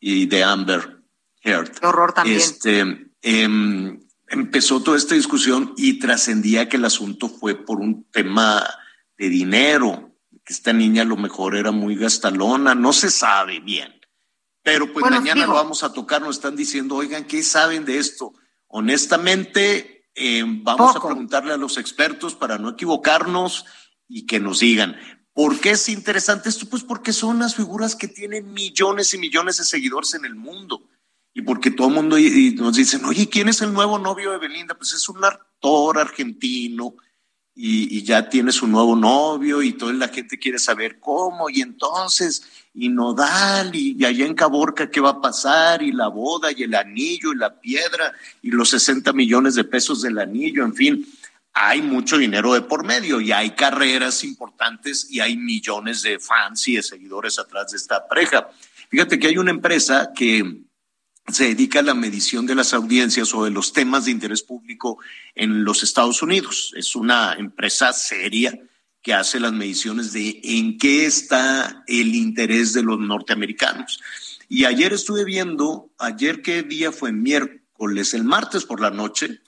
y 0.00 0.26
de 0.26 0.42
Amber 0.42 0.97
Qué 1.40 1.54
horror 1.82 2.12
también. 2.12 2.38
Este, 2.38 2.80
em, 3.22 4.00
empezó 4.28 4.82
toda 4.82 4.96
esta 4.96 5.14
discusión 5.14 5.74
y 5.76 5.98
trascendía 5.98 6.68
que 6.68 6.76
el 6.76 6.84
asunto 6.84 7.28
fue 7.28 7.54
por 7.54 7.80
un 7.80 8.04
tema 8.10 8.66
de 9.16 9.28
dinero, 9.28 10.12
que 10.44 10.52
esta 10.52 10.72
niña 10.72 11.02
a 11.02 11.06
lo 11.06 11.16
mejor 11.16 11.56
era 11.56 11.70
muy 11.70 11.96
gastalona, 11.96 12.74
no 12.74 12.92
se 12.92 13.10
sabe 13.10 13.60
bien. 13.60 13.94
Pero 14.62 14.92
pues 14.92 15.08
mañana 15.08 15.46
lo 15.46 15.54
vamos 15.54 15.82
a 15.82 15.92
tocar, 15.92 16.20
nos 16.20 16.36
están 16.36 16.56
diciendo, 16.56 16.96
oigan, 16.96 17.24
¿qué 17.24 17.42
saben 17.42 17.84
de 17.84 17.98
esto? 17.98 18.34
Honestamente, 18.66 20.10
em, 20.14 20.62
vamos 20.62 20.94
a 20.94 21.00
preguntarle 21.00 21.54
a 21.54 21.56
los 21.56 21.78
expertos 21.78 22.34
para 22.34 22.58
no 22.58 22.70
equivocarnos 22.70 23.64
y 24.08 24.26
que 24.26 24.40
nos 24.40 24.60
digan. 24.60 24.96
¿Por 25.32 25.60
qué 25.60 25.70
es 25.70 25.88
interesante 25.88 26.48
esto? 26.48 26.66
Pues 26.68 26.82
porque 26.82 27.12
son 27.12 27.38
las 27.38 27.54
figuras 27.54 27.94
que 27.94 28.08
tienen 28.08 28.52
millones 28.52 29.14
y 29.14 29.18
millones 29.18 29.56
de 29.56 29.64
seguidores 29.64 30.14
en 30.14 30.24
el 30.24 30.34
mundo 30.34 30.82
y 31.38 31.42
porque 31.42 31.70
todo 31.70 31.86
el 31.86 31.94
mundo 31.94 32.16
nos 32.56 32.74
dicen, 32.74 33.04
oye, 33.04 33.28
¿quién 33.28 33.48
es 33.48 33.62
el 33.62 33.72
nuevo 33.72 33.96
novio 33.96 34.32
de 34.32 34.38
Belinda? 34.38 34.74
Pues 34.74 34.92
es 34.92 35.08
un 35.08 35.24
actor 35.24 35.96
argentino 35.96 36.96
y, 37.54 38.02
ya 38.02 38.28
tiene 38.28 38.50
su 38.50 38.66
nuevo 38.66 38.96
novio 38.96 39.62
y 39.62 39.74
toda 39.74 39.92
la 39.92 40.08
gente 40.08 40.36
quiere 40.36 40.58
saber 40.58 40.98
cómo 40.98 41.48
y 41.48 41.60
entonces, 41.60 42.42
y 42.74 42.88
Nodal 42.88 43.72
y, 43.72 43.96
y 43.96 44.04
allá 44.04 44.26
en 44.26 44.34
Caborca 44.34 44.90
qué 44.90 45.00
va 45.00 45.10
a 45.10 45.20
pasar 45.20 45.80
y 45.80 45.92
la 45.92 46.08
boda 46.08 46.50
y 46.50 46.64
el 46.64 46.74
anillo 46.74 47.32
y 47.32 47.36
la 47.36 47.60
piedra 47.60 48.12
y 48.42 48.50
los 48.50 48.70
60 48.70 49.12
millones 49.12 49.54
de 49.54 49.62
pesos 49.62 50.02
del 50.02 50.18
anillo, 50.18 50.64
en 50.64 50.74
fin. 50.74 51.06
Hay 51.52 51.82
mucho 51.82 52.18
dinero 52.18 52.52
de 52.52 52.62
por 52.62 52.84
medio 52.84 53.20
y 53.20 53.30
hay 53.30 53.52
carreras 53.52 54.24
importantes 54.24 55.06
y 55.08 55.20
hay 55.20 55.36
millones 55.36 56.02
de 56.02 56.18
fans 56.18 56.66
y 56.66 56.74
de 56.74 56.82
seguidores 56.82 57.38
atrás 57.38 57.70
de 57.70 57.76
esta 57.76 58.08
pareja. 58.08 58.50
Fíjate 58.88 59.20
que 59.20 59.28
hay 59.28 59.38
una 59.38 59.52
empresa 59.52 60.12
que, 60.16 60.66
se 61.30 61.44
dedica 61.44 61.80
a 61.80 61.82
la 61.82 61.94
medición 61.94 62.46
de 62.46 62.54
las 62.54 62.72
audiencias 62.72 63.34
o 63.34 63.44
de 63.44 63.50
los 63.50 63.72
temas 63.72 64.04
de 64.04 64.12
interés 64.12 64.42
público 64.42 64.98
en 65.34 65.64
los 65.64 65.82
Estados 65.82 66.22
Unidos. 66.22 66.72
Es 66.76 66.96
una 66.96 67.34
empresa 67.34 67.92
seria 67.92 68.58
que 69.02 69.14
hace 69.14 69.38
las 69.38 69.52
mediciones 69.52 70.12
de 70.12 70.40
en 70.42 70.78
qué 70.78 71.06
está 71.06 71.84
el 71.86 72.14
interés 72.14 72.72
de 72.72 72.82
los 72.82 72.98
norteamericanos. 72.98 74.00
Y 74.48 74.64
ayer 74.64 74.92
estuve 74.92 75.24
viendo, 75.24 75.90
ayer 75.98 76.42
qué 76.42 76.62
día 76.62 76.92
fue 76.92 77.12
miércoles, 77.12 78.14
el 78.14 78.24
martes 78.24 78.64
por 78.64 78.80
la 78.80 78.90
noche, 78.90 79.40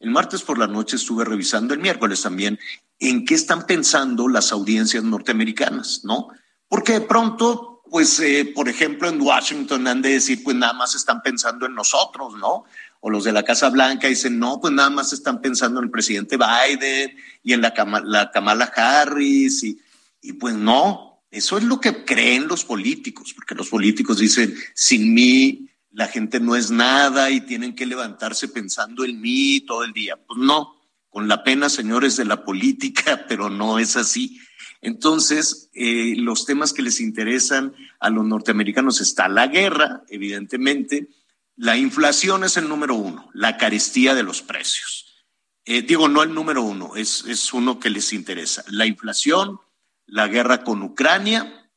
el 0.00 0.10
martes 0.10 0.42
por 0.42 0.58
la 0.58 0.66
noche 0.66 0.96
estuve 0.96 1.24
revisando 1.24 1.74
el 1.74 1.80
miércoles 1.80 2.22
también 2.22 2.58
en 2.98 3.24
qué 3.24 3.34
están 3.34 3.66
pensando 3.66 4.28
las 4.28 4.52
audiencias 4.52 5.04
norteamericanas, 5.04 6.04
¿no? 6.04 6.28
Porque 6.68 6.94
de 6.94 7.00
pronto 7.02 7.77
pues, 7.90 8.18
eh, 8.20 8.52
por 8.54 8.68
ejemplo, 8.68 9.08
en 9.08 9.20
Washington 9.20 9.86
han 9.86 10.02
de 10.02 10.10
decir, 10.10 10.42
pues 10.42 10.56
nada 10.56 10.72
más 10.72 10.94
están 10.94 11.22
pensando 11.22 11.66
en 11.66 11.74
nosotros, 11.74 12.34
¿no? 12.38 12.64
O 13.00 13.10
los 13.10 13.24
de 13.24 13.32
la 13.32 13.42
Casa 13.42 13.68
Blanca 13.70 14.08
dicen, 14.08 14.38
no, 14.38 14.60
pues 14.60 14.72
nada 14.72 14.90
más 14.90 15.12
están 15.12 15.40
pensando 15.40 15.80
en 15.80 15.84
el 15.84 15.90
presidente 15.90 16.36
Biden 16.36 17.16
y 17.42 17.52
en 17.52 17.62
la, 17.62 17.74
la 18.04 18.30
Kamala 18.30 18.72
Harris, 18.74 19.62
y, 19.62 19.78
y 20.22 20.32
pues 20.34 20.54
no, 20.54 21.20
eso 21.30 21.58
es 21.58 21.64
lo 21.64 21.80
que 21.80 22.04
creen 22.04 22.48
los 22.48 22.64
políticos, 22.64 23.32
porque 23.34 23.54
los 23.54 23.68
políticos 23.68 24.18
dicen, 24.18 24.54
sin 24.74 25.12
mí 25.14 25.68
la 25.92 26.06
gente 26.06 26.40
no 26.40 26.56
es 26.56 26.70
nada 26.70 27.30
y 27.30 27.40
tienen 27.40 27.74
que 27.74 27.86
levantarse 27.86 28.48
pensando 28.48 29.04
en 29.04 29.20
mí 29.20 29.60
todo 29.66 29.84
el 29.84 29.92
día. 29.92 30.16
Pues 30.16 30.38
no, 30.38 30.76
con 31.08 31.28
la 31.28 31.42
pena, 31.42 31.68
señores 31.68 32.16
de 32.16 32.24
la 32.24 32.44
política, 32.44 33.24
pero 33.28 33.50
no 33.50 33.78
es 33.78 33.96
así. 33.96 34.40
Entonces, 34.80 35.70
eh, 35.74 36.14
los 36.16 36.46
temas 36.46 36.72
que 36.72 36.82
les 36.82 37.00
interesan 37.00 37.74
a 38.00 38.10
los 38.10 38.24
norteamericanos 38.24 39.00
está 39.00 39.28
la 39.28 39.48
guerra, 39.48 40.04
evidentemente, 40.08 41.08
la 41.56 41.76
inflación 41.76 42.44
es 42.44 42.56
el 42.56 42.68
número 42.68 42.94
uno, 42.94 43.28
la 43.34 43.56
carestía 43.56 44.14
de 44.14 44.22
los 44.22 44.42
precios. 44.42 45.26
Eh, 45.64 45.82
digo, 45.82 46.08
no 46.08 46.22
el 46.22 46.32
número 46.32 46.62
uno, 46.62 46.94
es, 46.94 47.24
es 47.26 47.52
uno 47.52 47.80
que 47.80 47.90
les 47.90 48.12
interesa. 48.12 48.64
La 48.68 48.86
inflación, 48.86 49.58
la 50.06 50.28
guerra 50.28 50.62
con 50.62 50.82
Ucrania, 50.82 51.70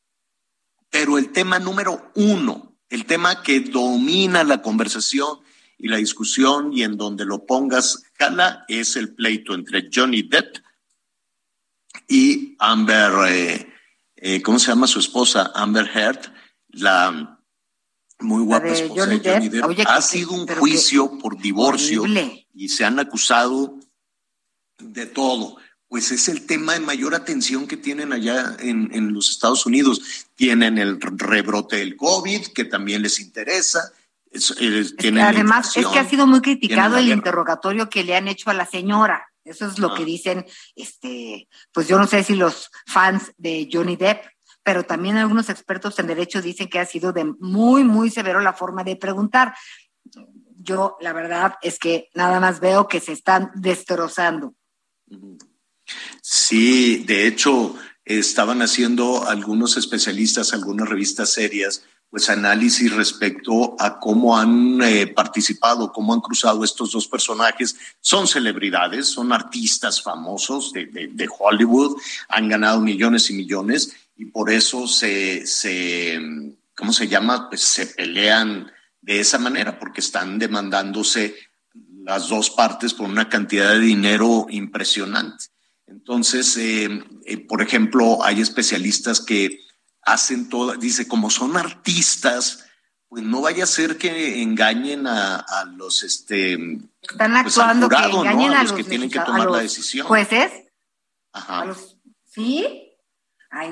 pero 0.91 1.17
el 1.17 1.31
tema 1.31 1.57
número 1.57 2.11
uno, 2.15 2.77
el 2.89 3.05
tema 3.05 3.41
que 3.41 3.61
domina 3.61 4.43
la 4.43 4.61
conversación 4.61 5.39
y 5.77 5.87
la 5.87 5.97
discusión 5.97 6.71
y 6.71 6.83
en 6.83 6.97
donde 6.97 7.25
lo 7.25 7.45
pongas, 7.45 8.03
jala, 8.19 8.65
es 8.67 8.95
el 8.95 9.15
pleito 9.15 9.55
entre 9.55 9.89
Johnny 9.91 10.21
Depp 10.21 10.57
y 12.11 12.57
Amber, 12.59 13.13
eh, 13.29 13.73
eh, 14.17 14.41
¿cómo 14.41 14.59
se 14.59 14.67
llama 14.67 14.85
su 14.85 14.99
esposa? 14.99 15.53
Amber 15.55 15.89
Heard, 15.95 16.19
la 16.71 17.39
muy 18.19 18.43
guapa 18.43 18.67
esposa 18.67 19.05
de 19.05 19.21
Johnny 19.23 19.47
Depp. 19.47 19.87
ha 19.87 20.01
sido 20.01 20.31
un 20.31 20.45
juicio 20.45 21.17
por 21.17 21.37
divorcio 21.37 22.03
y 22.53 22.67
se 22.67 22.83
han 22.83 22.99
acusado 22.99 23.79
de 24.77 25.05
todo. 25.05 25.55
pues 25.87 26.11
es 26.11 26.27
el 26.27 26.45
tema 26.45 26.73
de 26.73 26.81
mayor 26.81 27.15
atención 27.15 27.65
que 27.65 27.77
tienen 27.77 28.11
allá 28.11 28.57
en, 28.59 29.13
los 29.13 29.29
Estados 29.29 29.65
Unidos. 29.65 30.25
Tienen 30.35 30.77
el 30.77 30.99
rebrote 30.99 31.77
del 31.77 31.95
COVID, 31.95 32.47
que 32.47 32.65
también 32.65 33.01
les 33.01 33.21
interesa. 33.21 33.93
además, 35.21 35.77
es 35.77 35.87
que 35.87 35.99
ha 35.99 36.09
sido 36.09 36.27
muy 36.27 36.41
criticado 36.41 36.97
el 36.97 37.09
interrogatorio 37.09 37.89
que 37.89 38.03
le 38.03 38.17
han 38.17 38.27
hecho 38.27 38.49
a 38.49 38.53
la 38.53 38.65
señora. 38.65 39.30
Eso 39.43 39.65
es 39.65 39.79
lo 39.79 39.93
que 39.93 40.03
ah. 40.03 40.05
dicen, 40.05 40.45
este, 40.75 41.47
pues 41.73 41.87
yo 41.87 41.97
no 41.97 42.07
sé 42.07 42.23
si 42.23 42.35
los 42.35 42.69
fans 42.85 43.31
de 43.37 43.67
Johnny 43.71 43.95
Depp, 43.95 44.25
pero 44.63 44.83
también 44.83 45.17
algunos 45.17 45.49
expertos 45.49 45.97
en 45.99 46.07
derecho 46.07 46.41
dicen 46.41 46.69
que 46.69 46.79
ha 46.79 46.85
sido 46.85 47.13
de 47.13 47.25
muy, 47.39 47.83
muy 47.83 48.09
severo 48.09 48.41
la 48.41 48.53
forma 48.53 48.83
de 48.83 48.95
preguntar. 48.95 49.55
Yo, 50.57 50.97
la 51.01 51.13
verdad, 51.13 51.55
es 51.61 51.79
que 51.79 52.09
nada 52.13 52.39
más 52.39 52.59
veo 52.59 52.87
que 52.87 52.99
se 52.99 53.13
están 53.13 53.51
destrozando. 53.55 54.53
Sí, 56.21 57.03
de 57.05 57.25
hecho, 57.25 57.75
estaban 58.05 58.61
haciendo 58.61 59.27
algunos 59.27 59.77
especialistas, 59.77 60.53
algunas 60.53 60.87
revistas 60.87 61.33
serias, 61.33 61.83
pues 62.11 62.29
análisis 62.29 62.93
respecto 62.93 63.75
a 63.79 63.97
cómo 63.97 64.37
han 64.37 64.81
eh, 64.81 65.07
participado, 65.07 65.93
cómo 65.93 66.13
han 66.13 66.19
cruzado 66.19 66.63
estos 66.65 66.91
dos 66.91 67.07
personajes. 67.07 67.77
Son 68.01 68.27
celebridades, 68.27 69.07
son 69.07 69.31
artistas 69.31 70.03
famosos 70.03 70.73
de, 70.73 70.87
de, 70.87 71.29
Hollywood, 71.39 71.95
han 72.27 72.49
ganado 72.49 72.81
millones 72.81 73.29
y 73.29 73.33
millones 73.33 73.95
y 74.17 74.25
por 74.25 74.51
eso 74.51 74.87
se, 74.87 75.47
se, 75.47 76.19
¿cómo 76.75 76.91
se 76.91 77.07
llama? 77.07 77.47
Pues 77.49 77.61
se 77.61 77.87
pelean 77.87 78.69
de 79.01 79.21
esa 79.21 79.39
manera, 79.39 79.79
porque 79.79 80.01
están 80.01 80.37
demandándose 80.37 81.35
las 82.03 82.27
dos 82.27 82.49
partes 82.49 82.93
por 82.93 83.09
una 83.09 83.29
cantidad 83.29 83.71
de 83.71 83.79
dinero 83.79 84.47
impresionante. 84.49 85.45
Entonces, 85.87 86.57
eh, 86.57 87.03
eh, 87.25 87.37
por 87.37 87.61
ejemplo, 87.61 88.23
hay 88.23 88.41
especialistas 88.41 89.21
que 89.21 89.59
hacen 90.03 90.49
todo, 90.49 90.75
dice, 90.75 91.07
como 91.07 91.29
son 91.29 91.57
artistas, 91.57 92.65
pues 93.07 93.23
no 93.23 93.41
vaya 93.41 93.65
a 93.65 93.67
ser 93.67 93.97
que 93.97 94.41
engañen 94.41 95.05
a, 95.05 95.45
los 95.75 96.03
este 96.03 96.53
están 97.01 97.43
pues, 97.43 97.57
actuando 97.57 97.89
que 97.89 97.95
engañen 97.95 98.53
a, 98.53 98.63
los, 98.63 98.73
que 98.73 98.83
tienen 98.83 99.09
que 99.09 99.19
tomar 99.19 99.49
la 99.49 99.59
decisión. 99.59 100.07
Jueces. 100.07 100.51
Ajá. 101.33 101.75
¿Sí? 102.25 102.87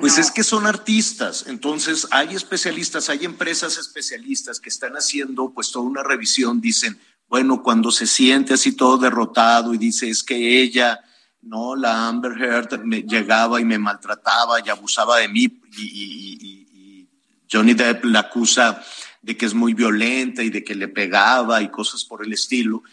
pues 0.01 0.17
es 0.17 0.29
que 0.29 0.43
son 0.43 0.67
artistas, 0.67 1.45
entonces 1.47 2.05
hay 2.11 2.35
especialistas, 2.35 3.09
hay 3.09 3.23
empresas 3.23 3.77
especialistas 3.77 4.59
que 4.59 4.67
están 4.67 4.95
haciendo 4.95 5.53
pues 5.53 5.71
toda 5.71 5.85
una 5.85 6.03
revisión, 6.03 6.59
dicen, 6.59 6.99
bueno, 7.29 7.63
cuando 7.63 7.89
se 7.89 8.05
siente 8.05 8.53
así 8.53 8.73
todo 8.73 8.97
derrotado 8.97 9.73
y 9.73 9.77
dice 9.77 10.09
es 10.09 10.21
que 10.21 10.61
ella 10.61 10.99
no, 11.41 11.75
la 11.75 12.07
Amber 12.07 12.33
Heard 12.41 12.83
me 12.83 13.03
llegaba 13.03 13.61
y 13.61 13.65
me 13.65 13.77
maltrataba 13.77 14.59
y 14.63 14.69
abusaba 14.69 15.17
de 15.17 15.29
mí 15.29 15.47
y, 15.77 17.07
Johnny 17.51 17.73
Depp 17.73 18.05
la 18.05 18.19
acusa 18.19 18.83
de 19.23 19.35
que 19.35 19.47
es 19.47 19.55
muy 19.55 19.73
violenta 19.73 20.43
y 20.43 20.51
de 20.51 20.63
que 20.63 20.75
le 20.75 20.87
pegaba 20.87 21.63
y 21.63 21.69
cosas 21.69 22.05
por 22.05 22.23
el 22.23 22.31
estilo 22.31 22.83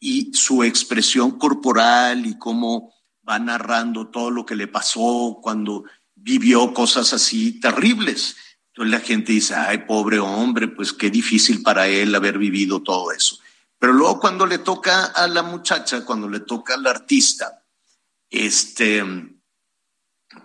y 0.00 0.32
su 0.32 0.64
expresión 0.64 1.32
corporal 1.32 2.24
y 2.24 2.38
cómo 2.38 2.94
va 3.28 3.38
narrando 3.38 4.08
todo 4.08 4.30
lo 4.30 4.46
que 4.46 4.56
le 4.56 4.68
pasó 4.68 5.38
cuando 5.42 5.84
vivió 6.14 6.72
cosas 6.72 7.12
así 7.12 7.60
terribles. 7.60 8.36
Entonces 8.68 8.92
la 8.92 9.00
gente 9.00 9.32
dice, 9.32 9.54
ay, 9.54 9.84
pobre 9.86 10.18
hombre, 10.18 10.68
pues 10.68 10.94
qué 10.94 11.10
difícil 11.10 11.62
para 11.62 11.86
él 11.86 12.14
haber 12.14 12.38
vivido 12.38 12.82
todo 12.82 13.12
eso. 13.12 13.38
Pero 13.78 13.92
luego 13.92 14.18
cuando 14.18 14.46
le 14.46 14.58
toca 14.58 15.06
a 15.06 15.28
la 15.28 15.42
muchacha, 15.42 16.06
cuando 16.06 16.28
le 16.28 16.40
toca 16.40 16.74
al 16.74 16.86
artista, 16.86 17.65
este, 18.30 19.04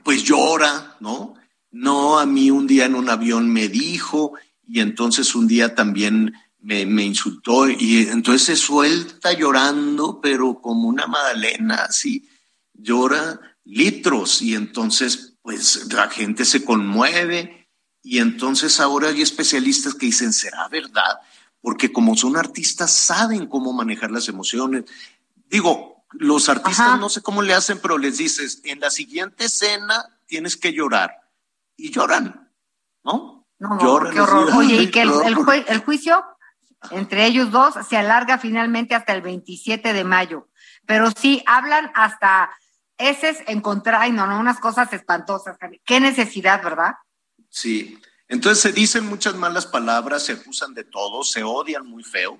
pues 0.03 0.23
llora, 0.23 0.97
¿no? 0.99 1.35
No, 1.71 2.19
a 2.19 2.25
mí 2.25 2.51
un 2.51 2.67
día 2.67 2.85
en 2.85 2.95
un 2.95 3.09
avión 3.09 3.49
me 3.49 3.69
dijo 3.69 4.33
y 4.67 4.81
entonces 4.81 5.35
un 5.35 5.47
día 5.47 5.73
también 5.73 6.33
me, 6.59 7.03
insultó 7.03 7.69
y 7.69 8.07
entonces 8.09 8.43
se 8.43 8.55
suelta 8.55 9.33
llorando, 9.33 10.19
pero 10.21 10.61
como 10.61 10.87
una 10.87 11.07
magdalena, 11.07 11.85
así, 11.89 12.27
llora 12.73 13.39
litros 13.63 14.41
y 14.41 14.55
entonces 14.55 15.35
pues 15.41 15.87
la 15.91 16.09
gente 16.09 16.45
se 16.45 16.63
conmueve 16.63 17.67
y 18.03 18.19
entonces 18.19 18.79
ahora 18.79 19.09
hay 19.09 19.21
especialistas 19.21 19.95
que 19.95 20.07
dicen, 20.07 20.33
¿será 20.33 20.67
verdad? 20.67 21.19
Porque 21.61 21.91
como 21.91 22.15
son 22.15 22.35
artistas 22.35 22.91
saben 22.91 23.47
cómo 23.47 23.73
manejar 23.73 24.11
las 24.11 24.27
emociones. 24.27 24.85
Digo, 25.49 25.90
los 26.13 26.49
artistas 26.49 26.99
no 26.99 27.09
sé 27.09 27.21
cómo 27.21 27.41
le 27.41 27.53
hacen, 27.53 27.79
pero 27.79 27.97
les 27.97 28.17
dices, 28.17 28.61
en 28.63 28.79
la 28.79 28.89
siguiente 28.89 29.45
escena 29.45 30.05
tienes 30.25 30.57
que 30.57 30.73
llorar. 30.73 31.17
Y 31.77 31.91
lloran, 31.91 32.51
¿no? 33.03 33.47
No, 33.59 33.79
lloran, 33.79 34.13
qué 34.13 34.21
horror. 34.21 34.49
Oye, 34.55 34.83
y 34.83 34.91
que 34.91 35.01
el, 35.01 35.79
juicio 35.83 36.23
entre 36.91 37.25
ellos 37.25 37.51
dos 37.51 37.75
se 37.87 37.97
alarga 37.97 38.37
finalmente 38.37 38.95
hasta 38.95 39.13
el 39.13 39.21
27 39.21 39.93
de 39.93 40.03
mayo. 40.03 40.49
Pero 40.85 41.11
sí, 41.11 41.43
hablan 41.45 41.91
hasta 41.95 42.51
ese 42.97 43.43
en 43.47 43.61
contra, 43.61 44.07
y 44.07 44.11
no, 44.11 44.27
no, 44.27 44.39
unas 44.39 44.59
cosas 44.59 44.91
espantosas. 44.93 45.57
Qué 45.85 45.99
necesidad, 45.99 46.63
¿verdad? 46.63 46.95
Sí. 47.49 47.99
Entonces 48.27 48.61
se 48.61 48.71
dicen 48.71 49.05
muchas 49.05 49.35
malas 49.35 49.65
palabras, 49.65 50.23
se 50.23 50.33
acusan 50.33 50.73
de 50.73 50.83
todo, 50.83 51.23
se 51.23 51.43
odian 51.43 51.85
muy 51.85 52.03
feo 52.03 52.39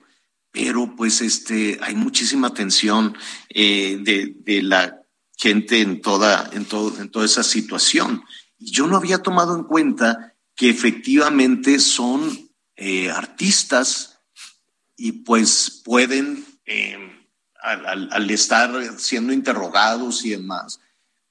pero 0.52 0.96
pues 0.96 1.22
este, 1.22 1.80
hay 1.82 1.96
muchísima 1.96 2.54
tensión 2.54 3.18
eh, 3.50 3.98
de, 4.02 4.62
la 4.62 5.02
gente 5.38 5.82
en 5.82 6.02
toda, 6.02 6.50
en, 6.54 6.66
todo, 6.66 7.00
en 7.00 7.10
toda 7.10 7.26
esa 7.26 7.44
situación. 7.44 8.24
Y 8.58 8.72
yo 8.72 8.88
no 8.88 8.98
había 8.98 9.24
tomado 9.24 9.56
en 9.56 9.64
cuenta 9.64 10.36
que 10.56 10.70
efectivamente 10.70 11.80
son 11.80 12.52
eh, 12.76 13.10
artistas 13.10 14.20
y 14.98 15.14
pues 15.24 15.82
pueden, 15.84 16.46
eh, 16.66 16.98
al, 17.62 18.30
estar 18.30 19.00
siendo 19.00 19.34
interrogados 19.34 20.26
y 20.26 20.32
demás, 20.32 20.80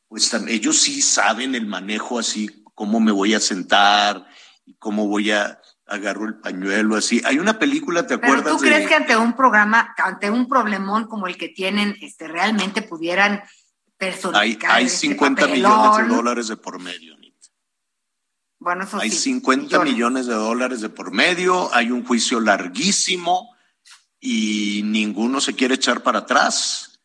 pues 0.09 0.33
ellos 0.49 0.79
sí 0.79 1.03
saben 1.03 1.55
el 1.55 1.67
manejo 1.67 2.19
así, 2.19 2.51
cómo 2.75 2.99
me 2.99 3.13
voy 3.13 3.35
a 3.35 3.41
sentar 3.41 4.27
cómo 4.79 5.09
voy 5.09 5.31
a, 5.31 5.60
agarró 5.91 6.25
el 6.25 6.37
pañuelo 6.37 6.97
así. 6.97 7.21
Hay 7.25 7.39
una 7.39 7.59
película, 7.59 8.07
¿te 8.07 8.15
acuerdas? 8.15 8.45
¿Pero 8.45 8.57
tú 8.57 8.63
crees 8.63 8.89
que 8.89 8.95
ante 8.95 9.17
un 9.17 9.35
programa, 9.35 9.95
ante 9.99 10.31
un 10.31 10.49
problemón 10.49 11.07
como 11.07 11.27
el 11.27 11.37
que 11.37 11.49
tienen, 11.49 11.97
este, 12.01 12.29
realmente 12.29 12.83
pudieran 12.83 13.43
personificar? 13.99 14.71
Hay, 14.71 14.85
hay 14.85 14.89
50 14.89 15.43
este 15.43 15.55
millones 15.55 15.97
de 15.97 16.15
dólares 16.15 16.49
de 16.49 16.57
por 16.57 16.79
medio, 16.79 17.17
Bueno, 18.61 18.85
eso 18.85 18.99
Hay 18.99 19.11
50 19.11 19.81
millones. 19.85 20.27
de 20.27 20.35
dólares 20.35 20.81
de 20.81 20.89
por 20.89 21.13
medio, 21.13 21.75
hay 21.75 21.91
un 21.91 22.05
juicio 22.05 22.41
larguísimo 22.41 23.55
y 24.21 24.83
ninguno 24.85 25.41
se 25.41 25.55
quiere 25.55 25.75
echar 25.75 26.03
para 26.03 26.21
atrás. 26.21 27.01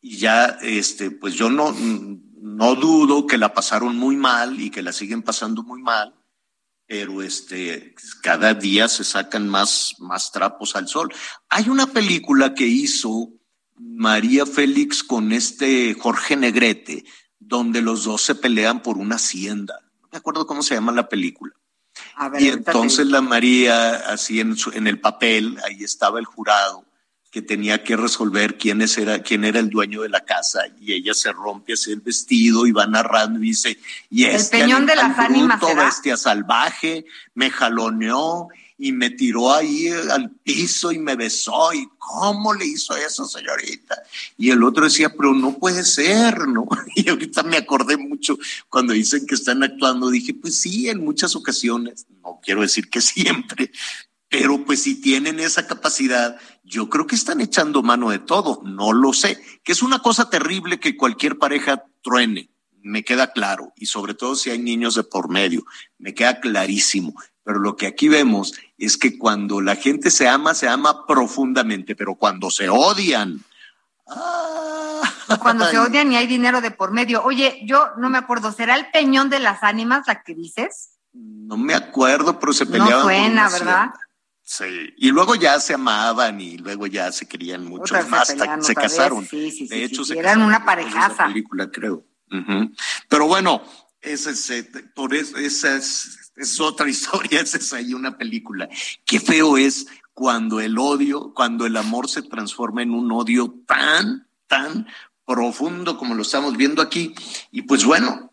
Y 0.00 0.16
ya, 0.16 0.56
este, 0.62 1.10
pues 1.10 1.34
yo 1.34 1.50
no, 1.50 1.74
no 2.40 2.74
dudo 2.74 3.26
que 3.26 3.36
la 3.36 3.52
pasaron 3.52 3.98
muy 3.98 4.16
mal 4.16 4.58
y 4.58 4.70
que 4.70 4.82
la 4.82 4.92
siguen 4.92 5.22
pasando 5.22 5.62
muy 5.62 5.82
mal 5.82 6.14
pero 6.90 7.22
este, 7.22 7.94
cada 8.20 8.52
día 8.52 8.88
se 8.88 9.04
sacan 9.04 9.48
más, 9.48 9.94
más 10.00 10.32
trapos 10.32 10.74
al 10.74 10.88
sol. 10.88 11.14
Hay 11.48 11.68
una 11.68 11.86
película 11.86 12.52
que 12.52 12.66
hizo 12.66 13.28
María 13.76 14.44
Félix 14.44 15.04
con 15.04 15.30
este 15.30 15.94
Jorge 15.94 16.34
Negrete, 16.34 17.04
donde 17.38 17.80
los 17.80 18.02
dos 18.02 18.22
se 18.22 18.34
pelean 18.34 18.82
por 18.82 18.98
una 18.98 19.14
hacienda. 19.14 19.78
No 20.02 20.08
me 20.10 20.18
acuerdo 20.18 20.48
cómo 20.48 20.64
se 20.64 20.74
llama 20.74 20.90
la 20.90 21.08
película. 21.08 21.52
y 22.40 22.48
entonces 22.48 23.06
la 23.06 23.20
María, 23.20 23.94
así 24.12 24.40
en, 24.40 24.56
en 24.72 24.88
el 24.88 24.98
papel, 24.98 25.58
ahí 25.64 25.84
estaba 25.84 26.18
el 26.18 26.24
jurado, 26.24 26.84
que 27.30 27.42
tenía 27.42 27.84
que 27.84 27.96
resolver 27.96 28.58
quién, 28.58 28.82
era, 28.82 29.22
quién 29.22 29.44
era 29.44 29.60
el 29.60 29.70
dueño 29.70 30.02
de 30.02 30.08
la 30.08 30.24
casa 30.24 30.62
y 30.80 30.92
ella 30.92 31.14
se 31.14 31.32
rompe 31.32 31.74
así 31.74 31.92
el 31.92 32.00
vestido 32.00 32.66
y 32.66 32.72
va 32.72 32.86
narrando 32.86 33.38
y 33.38 33.42
dice, 33.42 33.78
y 34.10 34.24
el 34.24 34.34
este 34.34 34.58
peñón 34.58 34.84
de 34.84 34.96
las 34.96 35.16
ánimas 35.18 35.60
bestia 35.76 36.16
salvaje, 36.16 37.04
me 37.34 37.50
jaloneó 37.50 38.48
y 38.82 38.92
me 38.92 39.10
tiró 39.10 39.54
ahí 39.54 39.88
al 39.88 40.30
piso 40.30 40.90
y 40.90 40.98
me 40.98 41.14
besó 41.14 41.72
y 41.74 41.86
cómo 41.98 42.54
le 42.54 42.64
hizo 42.64 42.96
eso, 42.96 43.26
señorita. 43.26 44.02
Y 44.38 44.50
el 44.50 44.64
otro 44.64 44.84
decía, 44.84 45.10
pero 45.10 45.34
no 45.34 45.58
puede 45.58 45.84
ser, 45.84 46.48
¿no? 46.48 46.66
Y 46.96 47.10
ahorita 47.10 47.42
me 47.42 47.58
acordé 47.58 47.98
mucho 47.98 48.38
cuando 48.70 48.94
dicen 48.94 49.26
que 49.26 49.34
están 49.34 49.62
actuando, 49.62 50.08
dije, 50.08 50.32
pues 50.32 50.56
sí, 50.56 50.88
en 50.88 51.04
muchas 51.04 51.36
ocasiones, 51.36 52.06
no 52.24 52.40
quiero 52.42 52.62
decir 52.62 52.88
que 52.88 53.00
siempre, 53.02 53.70
pero 54.30 54.64
pues 54.64 54.82
si 54.82 54.94
tienen 54.94 55.40
esa 55.40 55.66
capacidad, 55.66 56.38
yo 56.62 56.88
creo 56.88 57.06
que 57.06 57.14
están 57.14 57.40
echando 57.40 57.82
mano 57.82 58.10
de 58.10 58.18
todo, 58.18 58.60
no 58.64 58.92
lo 58.92 59.12
sé, 59.12 59.42
que 59.64 59.72
es 59.72 59.82
una 59.82 60.00
cosa 60.00 60.30
terrible 60.30 60.80
que 60.80 60.96
cualquier 60.96 61.38
pareja 61.38 61.84
truene, 62.02 62.50
me 62.82 63.04
queda 63.04 63.32
claro, 63.32 63.72
y 63.76 63.86
sobre 63.86 64.14
todo 64.14 64.36
si 64.36 64.50
hay 64.50 64.58
niños 64.58 64.94
de 64.94 65.04
por 65.04 65.28
medio, 65.28 65.64
me 65.98 66.14
queda 66.14 66.40
clarísimo. 66.40 67.14
Pero 67.42 67.58
lo 67.58 67.76
que 67.76 67.86
aquí 67.86 68.08
vemos 68.08 68.54
es 68.78 68.96
que 68.96 69.18
cuando 69.18 69.60
la 69.60 69.74
gente 69.74 70.10
se 70.10 70.28
ama, 70.28 70.54
se 70.54 70.68
ama 70.68 71.06
profundamente, 71.06 71.96
pero 71.96 72.14
cuando 72.14 72.50
se 72.50 72.68
odian, 72.68 73.42
Cuando 75.40 75.66
se 75.66 75.78
odian 75.78 76.12
y 76.12 76.16
hay 76.16 76.26
dinero 76.26 76.60
de 76.60 76.70
por 76.70 76.90
medio. 76.90 77.22
Oye, 77.22 77.60
yo 77.64 77.90
no 77.96 78.10
me 78.10 78.18
acuerdo, 78.18 78.52
¿será 78.52 78.74
el 78.76 78.90
Peñón 78.90 79.30
de 79.30 79.38
las 79.38 79.62
Ánimas 79.62 80.06
la 80.06 80.22
que 80.22 80.34
dices? 80.34 80.98
No 81.12 81.56
me 81.56 81.74
acuerdo, 81.74 82.38
pero 82.38 82.52
se 82.52 82.66
peleaban. 82.66 82.98
No 82.98 83.02
suena, 83.02 83.48
¿verdad? 83.48 83.84
hacienda. 83.84 84.09
Sí, 84.52 84.64
y 84.96 85.12
luego 85.12 85.36
ya 85.36 85.60
se 85.60 85.74
amaban 85.74 86.40
y 86.40 86.58
luego 86.58 86.88
ya 86.88 87.12
se 87.12 87.28
querían 87.28 87.64
mucho 87.64 87.94
se 87.94 88.02
más, 88.08 88.26
se 88.62 88.74
casaron. 88.74 89.24
Sí, 89.24 89.48
sí, 89.52 89.68
de 89.68 89.84
hecho, 89.84 90.04
se 90.04 90.14
eran 90.14 90.24
casaron 90.24 90.48
una 90.48 90.64
parejaza. 90.64 91.26
película, 91.28 91.70
creo. 91.70 92.04
Pero 93.08 93.28
bueno, 93.28 93.62
esa 94.00 94.30
es, 94.30 94.50
eh, 94.50 94.68
por 94.92 95.14
eso, 95.14 95.36
esa 95.36 95.76
es, 95.76 96.32
es 96.34 96.58
otra 96.58 96.88
historia, 96.90 97.42
esa 97.42 97.58
es 97.58 97.72
ahí 97.72 97.94
una 97.94 98.18
película. 98.18 98.68
Qué 99.06 99.20
feo 99.20 99.56
es 99.56 99.86
cuando 100.14 100.58
el 100.58 100.78
odio, 100.78 101.32
cuando 101.32 101.64
el 101.64 101.76
amor 101.76 102.08
se 102.08 102.22
transforma 102.22 102.82
en 102.82 102.90
un 102.90 103.12
odio 103.12 103.54
tan, 103.68 104.26
tan 104.48 104.88
profundo 105.24 105.96
como 105.96 106.16
lo 106.16 106.22
estamos 106.22 106.56
viendo 106.56 106.82
aquí. 106.82 107.14
Y 107.52 107.62
pues 107.62 107.84
bueno, 107.84 108.29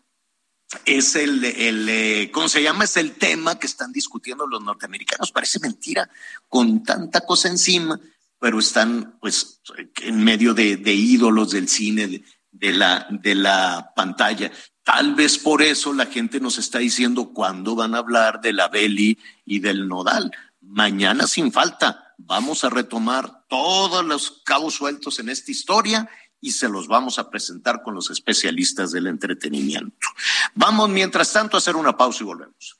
es 0.84 1.16
el, 1.16 1.44
el 1.44 1.88
eh, 1.88 2.30
¿cómo 2.32 2.48
se 2.48 2.62
llama? 2.62 2.84
Es 2.84 2.96
el 2.96 3.12
tema 3.12 3.58
que 3.58 3.66
están 3.66 3.92
discutiendo 3.92 4.46
los 4.46 4.62
norteamericanos. 4.62 5.32
Parece 5.32 5.60
mentira, 5.60 6.08
con 6.48 6.82
tanta 6.82 7.22
cosa 7.22 7.48
encima, 7.48 7.98
pero 8.38 8.58
están 8.58 9.18
pues 9.20 9.60
en 10.02 10.22
medio 10.22 10.54
de, 10.54 10.76
de 10.76 10.92
ídolos 10.92 11.52
del 11.52 11.68
cine, 11.68 12.22
de, 12.50 12.72
la, 12.72 13.06
de 13.10 13.34
la 13.34 13.92
pantalla. 13.96 14.50
Tal 14.82 15.14
vez 15.14 15.38
por 15.38 15.62
eso 15.62 15.92
la 15.92 16.06
gente 16.06 16.40
nos 16.40 16.58
está 16.58 16.78
diciendo 16.78 17.32
cuándo 17.32 17.74
van 17.74 17.94
a 17.94 17.98
hablar 17.98 18.40
de 18.40 18.52
la 18.52 18.68
Beli 18.68 19.18
y 19.44 19.60
del 19.60 19.88
Nodal. 19.88 20.30
Mañana 20.60 21.26
sin 21.26 21.52
falta 21.52 22.14
vamos 22.18 22.64
a 22.64 22.70
retomar 22.70 23.46
todos 23.48 24.04
los 24.04 24.42
cabos 24.44 24.74
sueltos 24.74 25.18
en 25.18 25.28
esta 25.28 25.50
historia 25.50 26.08
y 26.40 26.52
se 26.52 26.68
los 26.68 26.86
vamos 26.86 27.18
a 27.18 27.30
presentar 27.30 27.82
con 27.82 27.94
los 27.94 28.10
especialistas 28.10 28.92
del 28.92 29.06
entretenimiento. 29.06 30.08
Vamos 30.54 30.88
mientras 30.88 31.32
tanto 31.32 31.56
a 31.56 31.58
hacer 31.58 31.76
una 31.76 31.96
pausa 31.96 32.22
y 32.22 32.26
volvemos. 32.26 32.78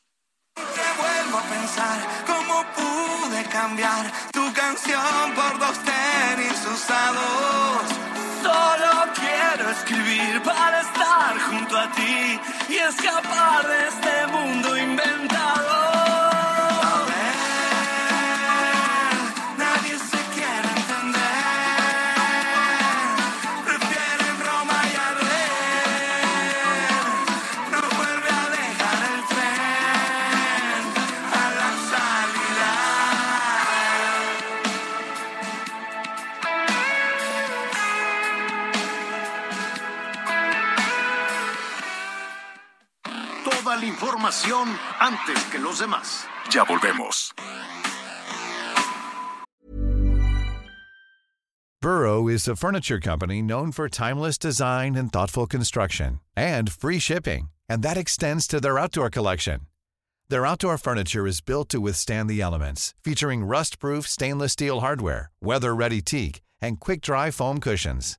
Que 0.54 0.62
vuelvo 1.00 1.38
a 1.38 1.42
pensar 1.42 2.24
cómo 2.26 2.64
pude 2.74 3.44
cambiar 3.44 4.12
tu 4.32 4.52
canción 4.52 5.34
por 5.34 5.58
dos 5.58 5.78
tenis 5.78 6.58
usados. 6.72 7.82
Solo 8.42 9.12
quiero 9.14 9.70
escribir 9.70 10.42
para 10.42 10.80
estar 10.80 11.38
junto 11.40 11.76
a 11.76 11.92
ti 11.92 12.40
y 12.68 12.76
escapar 12.76 13.66
de 13.66 13.88
este 13.88 14.26
mundo 14.28 14.76
inventado. 14.76 15.87
La 43.80 43.86
información 43.86 44.76
antes 45.00 45.42
que 45.50 45.58
los 45.58 45.80
demás. 45.80 46.26
Ya 46.50 46.64
volvemos. 46.64 47.32
Burrow 51.80 52.26
is 52.26 52.48
a 52.48 52.56
furniture 52.56 52.98
company 52.98 53.40
known 53.40 53.70
for 53.70 53.88
timeless 53.88 54.36
design 54.36 54.96
and 54.96 55.12
thoughtful 55.12 55.46
construction 55.46 56.18
and 56.36 56.72
free 56.72 56.98
shipping, 56.98 57.50
and 57.68 57.82
that 57.82 57.96
extends 57.96 58.48
to 58.48 58.60
their 58.60 58.78
outdoor 58.78 59.10
collection. 59.10 59.60
Their 60.28 60.44
outdoor 60.44 60.76
furniture 60.76 61.26
is 61.26 61.40
built 61.40 61.68
to 61.68 61.80
withstand 61.80 62.28
the 62.28 62.40
elements, 62.40 62.94
featuring 63.04 63.44
rust-proof 63.44 64.06
stainless 64.08 64.52
steel 64.52 64.80
hardware, 64.80 65.30
weather-ready 65.40 66.02
teak, 66.02 66.42
and 66.60 66.80
quick-dry 66.80 67.30
foam 67.30 67.60
cushions. 67.60 68.18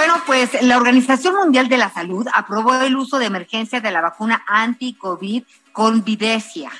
Bueno, 0.00 0.14
pues 0.24 0.62
la 0.62 0.78
Organización 0.78 1.34
Mundial 1.34 1.68
de 1.68 1.76
la 1.76 1.92
Salud 1.92 2.26
aprobó 2.32 2.74
el 2.76 2.96
uso 2.96 3.18
de 3.18 3.26
emergencia 3.26 3.82
de 3.82 3.90
la 3.90 4.00
vacuna 4.00 4.42
anti-COVID 4.46 5.42
Convidecia. 5.72 6.70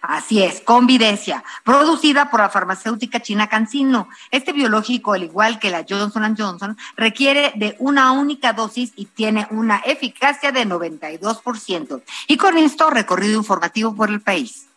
Así 0.00 0.42
es, 0.42 0.62
Convidecia, 0.62 1.44
producida 1.64 2.30
por 2.30 2.40
la 2.40 2.48
farmacéutica 2.48 3.20
china 3.20 3.46
CanSino. 3.46 4.08
Este 4.30 4.54
biológico, 4.54 5.12
al 5.12 5.24
igual 5.24 5.58
que 5.58 5.70
la 5.70 5.84
Johnson 5.86 6.34
Johnson, 6.34 6.78
requiere 6.96 7.52
de 7.56 7.76
una 7.78 8.12
única 8.12 8.54
dosis 8.54 8.94
y 8.96 9.04
tiene 9.04 9.46
una 9.50 9.82
eficacia 9.84 10.50
de 10.50 10.66
92%. 10.66 12.02
Y 12.26 12.38
con 12.38 12.56
esto, 12.56 12.88
recorrido 12.88 13.36
informativo 13.36 13.94
por 13.94 14.08
el 14.08 14.22
país. 14.22 14.68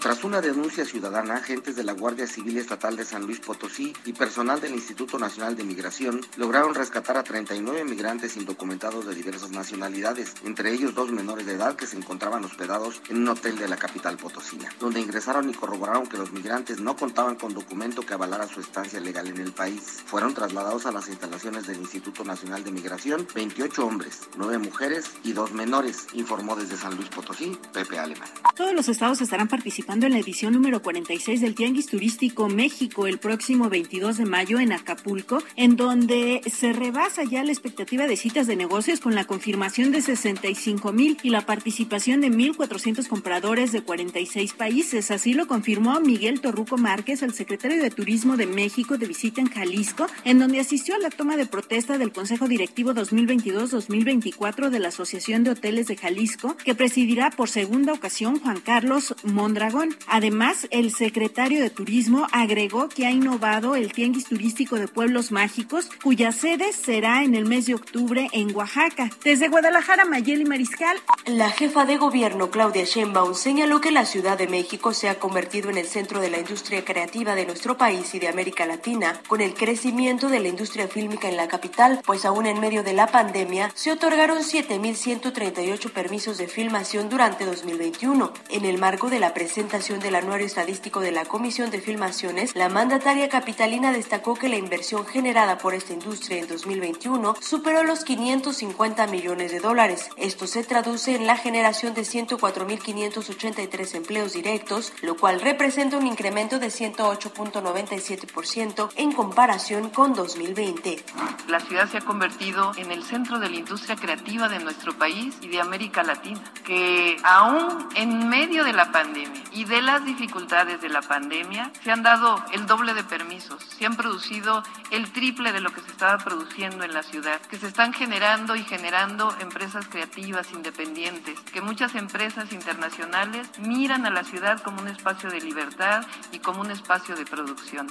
Tras 0.00 0.22
una 0.22 0.40
denuncia 0.40 0.84
ciudadana, 0.84 1.34
agentes 1.34 1.74
de 1.74 1.82
la 1.82 1.92
Guardia 1.92 2.28
Civil 2.28 2.56
Estatal 2.56 2.96
de 2.96 3.04
San 3.04 3.26
Luis 3.26 3.40
Potosí 3.40 3.92
y 4.04 4.12
personal 4.12 4.60
del 4.60 4.74
Instituto 4.74 5.18
Nacional 5.18 5.56
de 5.56 5.64
Migración 5.64 6.20
lograron 6.36 6.72
rescatar 6.72 7.16
a 7.16 7.24
39 7.24 7.84
migrantes 7.84 8.36
indocumentados 8.36 9.06
de 9.06 9.14
diversas 9.16 9.50
nacionalidades, 9.50 10.34
entre 10.44 10.72
ellos 10.72 10.94
dos 10.94 11.10
menores 11.10 11.46
de 11.46 11.54
edad 11.54 11.74
que 11.74 11.88
se 11.88 11.96
encontraban 11.96 12.44
hospedados 12.44 13.02
en 13.08 13.18
un 13.18 13.28
hotel 13.28 13.58
de 13.58 13.66
la 13.66 13.76
capital 13.76 14.16
potosina, 14.16 14.68
donde 14.78 15.00
ingresaron 15.00 15.50
y 15.50 15.52
corroboraron 15.52 16.06
que 16.06 16.16
los 16.16 16.30
migrantes 16.30 16.78
no 16.80 16.94
contaban 16.94 17.34
con 17.34 17.52
documento 17.52 18.02
que 18.02 18.14
avalara 18.14 18.46
su 18.46 18.60
estancia 18.60 19.00
legal 19.00 19.26
en 19.26 19.38
el 19.38 19.52
país. 19.52 19.82
Fueron 20.06 20.32
trasladados 20.32 20.86
a 20.86 20.92
las 20.92 21.08
instalaciones 21.08 21.66
del 21.66 21.80
Instituto 21.80 22.22
Nacional 22.24 22.62
de 22.62 22.70
Migración 22.70 23.26
28 23.34 23.84
hombres, 23.84 24.28
9 24.36 24.58
mujeres 24.58 25.10
y 25.24 25.32
2 25.32 25.52
menores, 25.54 26.06
informó 26.12 26.54
desde 26.54 26.76
San 26.76 26.94
Luis 26.94 27.08
Potosí 27.08 27.58
Pepe 27.72 27.98
Alemán. 27.98 28.28
Todos 28.54 28.72
los 28.72 28.88
estados 28.88 29.20
estarán 29.20 29.48
participando 29.48 29.87
en 29.90 30.12
la 30.12 30.18
edición 30.18 30.52
número 30.52 30.82
46 30.82 31.40
del 31.40 31.54
Tianguis 31.54 31.86
Turístico 31.86 32.48
México 32.48 33.06
el 33.06 33.18
próximo 33.18 33.70
22 33.70 34.18
de 34.18 34.26
mayo 34.26 34.60
en 34.60 34.72
Acapulco, 34.72 35.42
en 35.56 35.76
donde 35.76 36.42
se 36.46 36.74
rebasa 36.74 37.24
ya 37.24 37.42
la 37.42 37.50
expectativa 37.50 38.06
de 38.06 38.18
citas 38.18 38.46
de 38.46 38.54
negocios 38.54 39.00
con 39.00 39.14
la 39.14 39.24
confirmación 39.24 39.90
de 39.90 40.02
65 40.02 40.92
mil 40.92 41.16
y 41.22 41.30
la 41.30 41.46
participación 41.46 42.20
de 42.20 42.28
1.400 42.28 43.08
compradores 43.08 43.72
de 43.72 43.80
46 43.80 44.52
países. 44.52 45.10
Así 45.10 45.32
lo 45.32 45.46
confirmó 45.46 45.98
Miguel 46.00 46.42
Torruco 46.42 46.76
Márquez, 46.76 47.22
el 47.22 47.32
secretario 47.32 47.82
de 47.82 47.90
Turismo 47.90 48.36
de 48.36 48.46
México 48.46 48.98
de 48.98 49.06
visita 49.06 49.40
en 49.40 49.48
Jalisco, 49.48 50.06
en 50.24 50.38
donde 50.38 50.60
asistió 50.60 50.96
a 50.96 50.98
la 50.98 51.08
toma 51.08 51.38
de 51.38 51.46
protesta 51.46 51.96
del 51.96 52.12
Consejo 52.12 52.46
Directivo 52.46 52.92
2022-2024 52.92 54.68
de 54.68 54.80
la 54.80 54.88
Asociación 54.88 55.44
de 55.44 55.52
Hoteles 55.52 55.86
de 55.86 55.96
Jalisco, 55.96 56.56
que 56.58 56.74
presidirá 56.74 57.30
por 57.30 57.48
segunda 57.48 57.94
ocasión 57.94 58.38
Juan 58.38 58.60
Carlos 58.60 59.14
Mondragón. 59.24 59.77
Además, 60.06 60.66
el 60.70 60.92
secretario 60.92 61.62
de 61.62 61.70
Turismo 61.70 62.26
agregó 62.32 62.88
que 62.88 63.06
ha 63.06 63.10
innovado 63.10 63.76
el 63.76 63.92
Tianguis 63.92 64.24
Turístico 64.24 64.76
de 64.76 64.88
Pueblos 64.88 65.30
Mágicos, 65.32 65.88
cuya 66.02 66.32
sede 66.32 66.72
será 66.72 67.22
en 67.22 67.34
el 67.34 67.46
mes 67.46 67.66
de 67.66 67.74
octubre 67.74 68.28
en 68.32 68.54
Oaxaca. 68.54 69.10
Desde 69.24 69.48
Guadalajara, 69.48 70.04
Mayeli 70.04 70.44
Mariscal. 70.44 70.96
La 71.26 71.50
jefa 71.50 71.84
de 71.84 71.96
gobierno, 71.96 72.50
Claudia 72.50 72.84
Sheinbaum, 72.84 73.34
señaló 73.34 73.80
que 73.80 73.90
la 73.90 74.06
Ciudad 74.06 74.38
de 74.38 74.48
México 74.48 74.92
se 74.92 75.08
ha 75.08 75.18
convertido 75.18 75.70
en 75.70 75.78
el 75.78 75.86
centro 75.86 76.20
de 76.20 76.30
la 76.30 76.38
industria 76.38 76.84
creativa 76.84 77.34
de 77.34 77.46
nuestro 77.46 77.76
país 77.76 78.14
y 78.14 78.18
de 78.18 78.28
América 78.28 78.66
Latina, 78.66 79.20
con 79.28 79.40
el 79.40 79.54
crecimiento 79.54 80.28
de 80.28 80.40
la 80.40 80.48
industria 80.48 80.88
fílmica 80.88 81.28
en 81.28 81.36
la 81.36 81.48
capital, 81.48 82.00
pues 82.04 82.24
aún 82.24 82.46
en 82.46 82.60
medio 82.60 82.82
de 82.82 82.94
la 82.94 83.06
pandemia 83.06 83.70
se 83.74 83.92
otorgaron 83.92 84.38
7.138 84.38 85.90
permisos 85.92 86.38
de 86.38 86.48
filmación 86.48 87.08
durante 87.08 87.44
2021, 87.44 88.32
en 88.50 88.64
el 88.64 88.78
marco 88.78 89.10
de 89.10 89.20
la 89.20 89.34
presente 89.34 89.67
presentación 89.68 90.00
del 90.00 90.14
anuario 90.14 90.46
estadístico 90.46 91.00
de 91.00 91.12
la 91.12 91.26
Comisión 91.26 91.70
de 91.70 91.82
Filmaciones, 91.82 92.54
la 92.54 92.70
mandataria 92.70 93.28
capitalina 93.28 93.92
destacó 93.92 94.32
que 94.32 94.48
la 94.48 94.56
inversión 94.56 95.04
generada 95.04 95.58
por 95.58 95.74
esta 95.74 95.92
industria 95.92 96.38
en 96.38 96.48
2021 96.48 97.36
superó 97.38 97.82
los 97.82 98.02
550 98.04 99.06
millones 99.08 99.52
de 99.52 99.60
dólares. 99.60 100.08
Esto 100.16 100.46
se 100.46 100.64
traduce 100.64 101.16
en 101.16 101.26
la 101.26 101.36
generación 101.36 101.92
de 101.92 102.00
104.583 102.00 103.94
empleos 103.94 104.32
directos, 104.32 104.94
lo 105.02 105.18
cual 105.18 105.42
representa 105.42 105.98
un 105.98 106.06
incremento 106.06 106.58
de 106.58 106.68
108.97% 106.68 108.88
en 108.96 109.12
comparación 109.12 109.90
con 109.90 110.14
2020. 110.14 111.04
La 111.48 111.60
ciudad 111.60 111.90
se 111.90 111.98
ha 111.98 112.00
convertido 112.00 112.72
en 112.78 112.90
el 112.90 113.04
centro 113.04 113.38
de 113.38 113.50
la 113.50 113.56
industria 113.56 113.96
creativa 113.96 114.48
de 114.48 114.60
nuestro 114.60 114.96
país 114.96 115.36
y 115.42 115.48
de 115.48 115.60
América 115.60 116.02
Latina, 116.02 116.40
que 116.64 117.18
aún 117.22 117.86
en 117.96 118.30
medio 118.30 118.64
de 118.64 118.72
la 118.72 118.90
pandemia 118.90 119.42
y 119.58 119.64
de 119.64 119.82
las 119.82 120.04
dificultades 120.04 120.80
de 120.80 120.88
la 120.88 121.02
pandemia 121.02 121.72
se 121.82 121.90
han 121.90 122.04
dado 122.04 122.40
el 122.52 122.66
doble 122.66 122.94
de 122.94 123.02
permisos, 123.02 123.60
se 123.64 123.86
han 123.86 123.96
producido 123.96 124.62
el 124.92 125.10
triple 125.10 125.50
de 125.50 125.60
lo 125.60 125.70
que 125.70 125.80
se 125.80 125.90
estaba 125.90 126.16
produciendo 126.18 126.84
en 126.84 126.94
la 126.94 127.02
ciudad, 127.02 127.40
que 127.40 127.58
se 127.58 127.66
están 127.66 127.92
generando 127.92 128.54
y 128.54 128.62
generando 128.62 129.34
empresas 129.40 129.88
creativas 129.88 130.52
independientes, 130.52 131.40
que 131.52 131.60
muchas 131.60 131.96
empresas 131.96 132.52
internacionales 132.52 133.50
miran 133.58 134.06
a 134.06 134.10
la 134.10 134.22
ciudad 134.22 134.62
como 134.62 134.80
un 134.80 134.86
espacio 134.86 135.28
de 135.28 135.40
libertad 135.40 136.06
y 136.30 136.38
como 136.38 136.60
un 136.60 136.70
espacio 136.70 137.16
de 137.16 137.24
producción. 137.24 137.88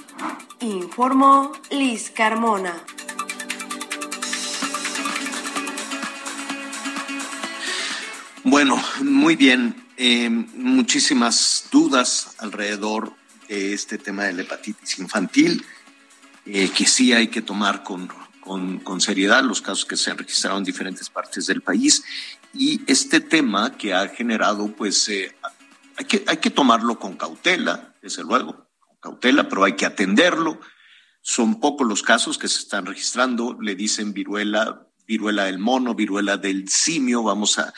Informó 0.60 1.52
Liz 1.70 2.10
Carmona. 2.10 2.72
Bueno, 8.42 8.82
muy 9.02 9.36
bien. 9.36 9.87
Eh, 10.00 10.30
muchísimas 10.30 11.66
dudas 11.72 12.36
alrededor 12.38 13.12
de 13.48 13.72
este 13.72 13.98
tema 13.98 14.26
de 14.26 14.32
la 14.32 14.42
hepatitis 14.42 15.00
infantil, 15.00 15.64
eh, 16.46 16.70
que 16.70 16.86
sí 16.86 17.12
hay 17.12 17.26
que 17.26 17.42
tomar 17.42 17.82
con, 17.82 18.08
con, 18.84 19.00
seriedad 19.00 19.42
los 19.42 19.60
casos 19.60 19.84
que 19.84 19.96
se 19.96 20.12
han 20.12 20.18
registrado 20.18 20.56
en 20.56 20.62
diferentes 20.62 21.10
partes 21.10 21.46
del 21.46 21.62
país. 21.62 22.04
Y 22.54 22.80
este 22.86 23.18
tema 23.18 23.76
que 23.76 23.92
ha 23.92 24.06
generado, 24.06 24.68
pues, 24.68 25.08
eh, 25.08 25.34
hay, 25.96 26.04
que, 26.04 26.24
hay 26.28 26.36
que 26.36 26.50
tomarlo 26.50 27.00
con 27.00 27.16
cautela, 27.16 27.92
desde 28.00 28.22
luego, 28.22 28.68
con 28.78 28.96
cautela, 29.00 29.48
pero 29.48 29.64
hay 29.64 29.72
que 29.72 29.84
atenderlo. 29.84 30.60
Son 31.22 31.58
pocos 31.58 31.88
los 31.88 32.04
casos 32.04 32.38
que 32.38 32.46
se 32.46 32.60
están 32.60 32.86
registrando, 32.86 33.58
le 33.60 33.74
dicen 33.74 34.12
viruela 34.12 34.87
viruela 35.08 35.44
del 35.44 35.58
mono, 35.58 35.94
viruela 35.94 36.36
del 36.36 36.68
simio, 36.68 37.22
vamos 37.22 37.58
a, 37.58 37.72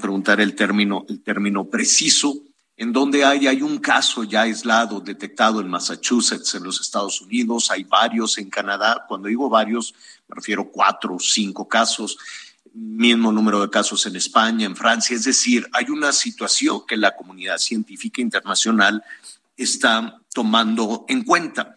preguntar 0.00 0.40
el 0.40 0.54
término, 0.54 1.04
el 1.08 1.20
término 1.20 1.64
preciso, 1.64 2.42
en 2.76 2.92
donde 2.92 3.24
hay, 3.24 3.48
hay 3.48 3.60
un 3.60 3.78
caso 3.78 4.22
ya 4.22 4.42
aislado, 4.42 5.00
detectado 5.00 5.60
en 5.60 5.68
Massachusetts, 5.68 6.54
en 6.54 6.62
los 6.62 6.80
Estados 6.80 7.20
Unidos, 7.20 7.70
hay 7.70 7.82
varios 7.84 8.38
en 8.38 8.50
Canadá, 8.50 9.04
cuando 9.08 9.28
digo 9.28 9.48
varios, 9.48 9.94
me 10.28 10.36
refiero 10.36 10.62
a 10.62 10.70
cuatro 10.70 11.16
o 11.16 11.18
cinco 11.18 11.66
casos, 11.66 12.18
mismo 12.72 13.32
número 13.32 13.60
de 13.62 13.70
casos 13.70 14.06
en 14.06 14.14
España, 14.14 14.66
en 14.66 14.76
Francia, 14.76 15.16
es 15.16 15.24
decir, 15.24 15.66
hay 15.72 15.86
una 15.90 16.12
situación 16.12 16.82
que 16.86 16.96
la 16.96 17.16
comunidad 17.16 17.58
científica 17.58 18.20
internacional 18.20 19.02
está 19.56 20.20
tomando 20.32 21.04
en 21.08 21.24
cuenta. 21.24 21.75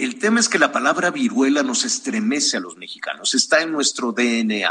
El 0.00 0.18
tema 0.18 0.40
es 0.40 0.48
que 0.48 0.58
la 0.58 0.72
palabra 0.72 1.10
viruela 1.10 1.62
nos 1.62 1.84
estremece 1.84 2.56
a 2.56 2.60
los 2.60 2.78
mexicanos, 2.78 3.34
está 3.34 3.60
en 3.60 3.70
nuestro 3.70 4.12
DNA. 4.12 4.70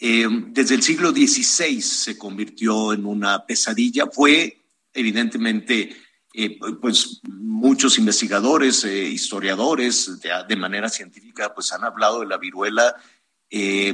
Eh, 0.00 0.26
desde 0.48 0.74
el 0.74 0.82
siglo 0.82 1.12
XVI 1.12 1.80
se 1.80 2.18
convirtió 2.18 2.92
en 2.92 3.06
una 3.06 3.46
pesadilla, 3.46 4.08
fue 4.08 4.64
evidentemente, 4.92 5.96
eh, 6.34 6.58
pues 6.80 7.20
muchos 7.28 7.96
investigadores, 7.96 8.82
eh, 8.82 9.04
historiadores 9.04 10.20
de, 10.20 10.56
manera 10.56 10.88
científica, 10.88 11.54
pues 11.54 11.72
han 11.72 11.84
hablado 11.84 12.18
de 12.18 12.26
la 12.26 12.38
viruela 12.38 12.96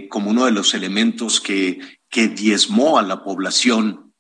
como 0.09 0.31
uno 0.31 0.47
de 0.47 0.53
los 0.53 0.73
elementos 0.73 1.39
que, 1.39 1.99
que 2.09 2.29
diezmó 2.29 2.99
a 2.99 3.03
la 3.03 3.23
población 3.23 4.14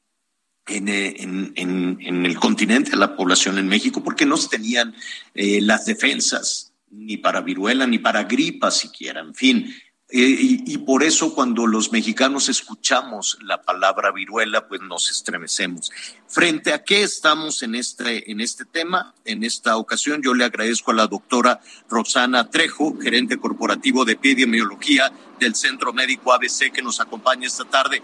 eh, 0.66 1.14
en, 1.18 2.26
el 2.26 2.38
continente, 2.38 2.96
la 2.96 3.16
población 3.16 3.58
en 3.58 3.68
México, 3.68 4.02
porque 4.02 4.24
no 4.24 4.38
tenían 4.38 4.94
eh, 5.34 5.60
las 5.60 5.84
defensas 5.84 6.72
ni 6.90 7.16
para 7.16 7.40
viruela 7.40 7.86
ni 7.86 7.98
para 7.98 8.24
gripa 8.24 8.70
siquiera, 8.70 9.20
en 9.20 9.34
fin. 9.34 9.74
Eh, 10.10 10.60
y, 10.64 10.78
por 10.78 11.02
eso 11.02 11.34
cuando 11.34 11.66
los 11.66 11.90
mexicanos 11.90 12.48
escuchamos 12.48 13.36
la 13.42 13.62
palabra 13.62 14.12
viruela, 14.12 14.68
pues 14.68 14.80
nos 14.80 15.10
estremecemos. 15.10 15.90
Frente 16.28 16.72
a 16.72 16.84
qué 16.84 17.02
estamos 17.02 17.62
en 17.62 17.74
este, 17.74 18.30
en 18.30 18.40
este 18.40 18.64
tema, 18.64 19.12
en 19.24 19.42
esta 19.42 19.76
ocasión, 19.76 20.22
yo 20.22 20.32
le 20.32 20.44
agradezco 20.44 20.92
a 20.92 20.94
la 20.94 21.08
doctora 21.08 21.60
Rosana 21.88 22.48
Trejo, 22.48 22.96
gerente 23.00 23.38
corporativo 23.38 24.04
de 24.04 24.12
epidemiología 24.12 25.12
del 25.40 25.56
Centro 25.56 25.92
Médico 25.92 26.32
ABC, 26.32 26.70
que 26.72 26.82
nos 26.82 27.00
acompaña 27.00 27.48
esta 27.48 27.64
tarde. 27.64 28.00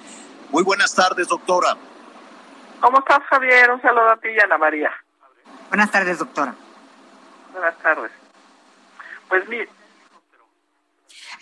Muy 0.50 0.64
buenas 0.64 0.94
tardes, 0.94 1.28
doctora. 1.28 1.78
¿Cómo 2.80 2.98
estás, 2.98 3.20
Javier? 3.28 3.70
Un 3.70 3.82
saludo 3.82 4.10
a 4.10 4.16
ti 4.16 4.28
y 4.28 4.40
a 4.40 4.44
Ana 4.44 4.58
María. 4.58 4.90
Buenas 5.68 5.90
tardes, 5.90 6.18
doctora. 6.18 6.54
Buenas 7.52 7.76
tardes. 7.78 8.10
Pues 9.28 9.48
mire, 9.48 9.68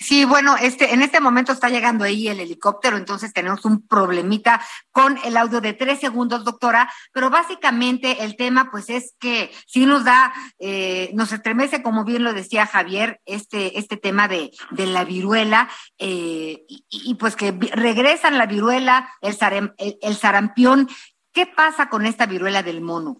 Sí, 0.01 0.25
bueno, 0.25 0.57
este, 0.57 0.95
en 0.95 1.03
este 1.03 1.19
momento 1.19 1.51
está 1.53 1.69
llegando 1.69 2.05
ahí 2.05 2.29
el 2.29 2.39
helicóptero, 2.39 2.97
entonces 2.97 3.33
tenemos 3.33 3.65
un 3.65 3.85
problemita 3.87 4.63
con 4.93 5.19
el 5.25 5.37
audio 5.37 5.61
de 5.61 5.73
tres 5.73 5.99
segundos, 5.99 6.45
doctora, 6.45 6.89
pero 7.13 7.31
básicamente 7.31 8.23
el 8.23 8.37
tema 8.37 8.71
pues 8.71 8.91
es 8.91 9.17
que 9.19 9.51
sí 9.67 9.87
nos 9.87 10.05
da, 10.05 10.33
eh, 10.61 11.11
nos 11.15 11.33
estremece, 11.33 11.83
como 11.83 12.05
bien 12.05 12.23
lo 12.23 12.33
decía 12.33 12.65
Javier, 12.65 13.21
este, 13.27 13.77
este 13.77 13.97
tema 13.97 14.29
de, 14.29 14.53
de 14.71 14.87
la 14.87 15.05
viruela, 15.05 15.69
eh, 15.99 16.65
y, 16.69 17.15
pues 17.17 17.35
que 17.35 17.51
regresan 17.73 18.39
la 18.39 18.47
viruela, 18.47 19.13
el, 19.21 19.37
el, 19.79 19.99
el 20.01 20.17
sarampión, 20.17 20.89
¿Qué 21.33 21.47
pasa 21.47 21.89
con 21.89 22.07
esta 22.07 22.27
viruela 22.27 22.63
del 22.63 22.81
mono? 22.81 23.17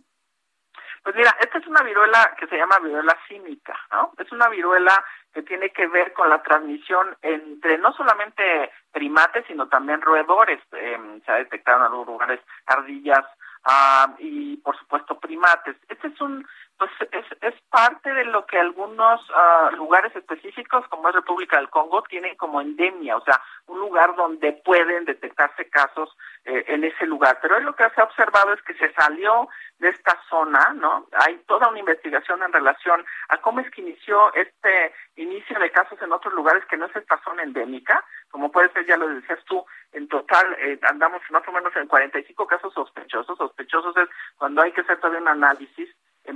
Pues 1.03 1.17
mira, 1.17 1.35
esta 1.41 1.59
es 1.59 1.67
una 1.67 1.83
viruela 1.83 2.35
que 2.39 2.47
se 2.49 2.57
llama 2.57 2.79
viruela 2.81 3.17
cínica, 3.29 3.75
¿no? 3.93 4.13
Es 4.19 4.31
una 4.33 4.49
viruela 4.49 5.03
que 5.33 5.43
tiene 5.43 5.71
que 5.71 5.87
ver 5.87 6.13
con 6.13 6.29
la 6.29 6.43
transmisión 6.43 7.17
entre 7.23 7.79
no 7.79 7.93
solamente 7.93 8.71
primates, 8.93 9.45
sino 9.47 9.69
también 9.69 10.03
roedores. 10.03 10.61
Em, 10.73 11.23
se 11.23 11.33
ha 11.33 11.37
detectado 11.37 11.79
en 11.79 11.85
algunos 11.85 12.09
lugares 12.09 12.41
ardillas 12.67 13.25
ah, 13.65 14.15
y, 14.19 14.57
por 14.59 14.77
supuesto, 14.79 15.19
primates. 15.19 15.77
Este 15.89 16.09
es 16.09 16.21
un 16.21 16.47
pues 16.79 16.91
es, 17.11 17.25
es 17.43 17.55
parte 17.71 18.13
de 18.13 18.25
lo 18.25 18.47
que 18.47 18.59
algunos 18.59 19.21
ah, 19.35 19.71
lugares 19.75 20.15
específicos, 20.15 20.87
como 20.89 21.09
es 21.09 21.15
República 21.15 21.57
del 21.57 21.71
Congo, 21.71 22.03
tienen 22.03 22.37
como 22.37 22.61
endemia, 22.61 23.17
o 23.17 23.25
sea, 23.25 23.43
un 23.67 23.81
lugar 23.81 24.15
donde 24.15 24.53
pueden 24.65 25.05
detectarse 25.05 25.69
casos 25.71 26.17
eh, 26.45 26.65
en 26.69 26.85
ese 26.85 27.05
lugar. 27.07 27.39
Pero 27.43 27.59
lo 27.61 27.75
que 27.75 27.89
se 27.91 28.01
ha 28.01 28.05
observado 28.05 28.53
es 28.53 28.63
que 28.63 28.75
se 28.75 28.93
salió 28.93 29.49
de 29.79 29.89
esta 29.89 30.17
zona, 30.31 30.73
¿no? 30.75 31.07
Hay 31.13 31.37
toda 31.47 31.69
una 31.69 31.81
investigación 31.81 32.43
en 32.43 32.53
relación 32.53 33.05
a 33.29 33.39
cómo 33.39 33.61
es 33.61 33.71
que 33.71 33.81
inició 33.81 34.33
este 34.35 34.95
inicio 35.17 35.59
de 35.59 35.71
casos 35.71 36.01
en 36.01 36.13
otros 36.13 36.33
lugares 36.33 36.65
que 36.67 36.77
no 36.77 36.87
es 36.87 36.95
esta 36.95 37.21
zona 37.25 37.43
endémica, 37.43 38.05
como 38.31 38.53
puede 38.53 38.73
ser, 38.73 38.87
ya 38.87 38.97
lo 38.97 39.09
decías 39.09 39.43
tú, 39.47 39.65
en 39.93 40.07
total 40.07 40.57
eh, 40.61 40.79
andamos 40.83 41.23
más 41.31 41.47
o 41.49 41.53
menos 41.53 41.75
en 41.75 41.89
45 41.89 42.47
casos 42.47 42.73
sospechosos. 42.73 43.37
Sospechosos 43.37 43.97
es 43.97 44.09
cuando 44.37 44.63
hay 44.63 44.71
que 44.73 44.83
hacer 44.83 44.99
todavía 44.99 45.21
un 45.21 45.29
análisis 45.29 45.89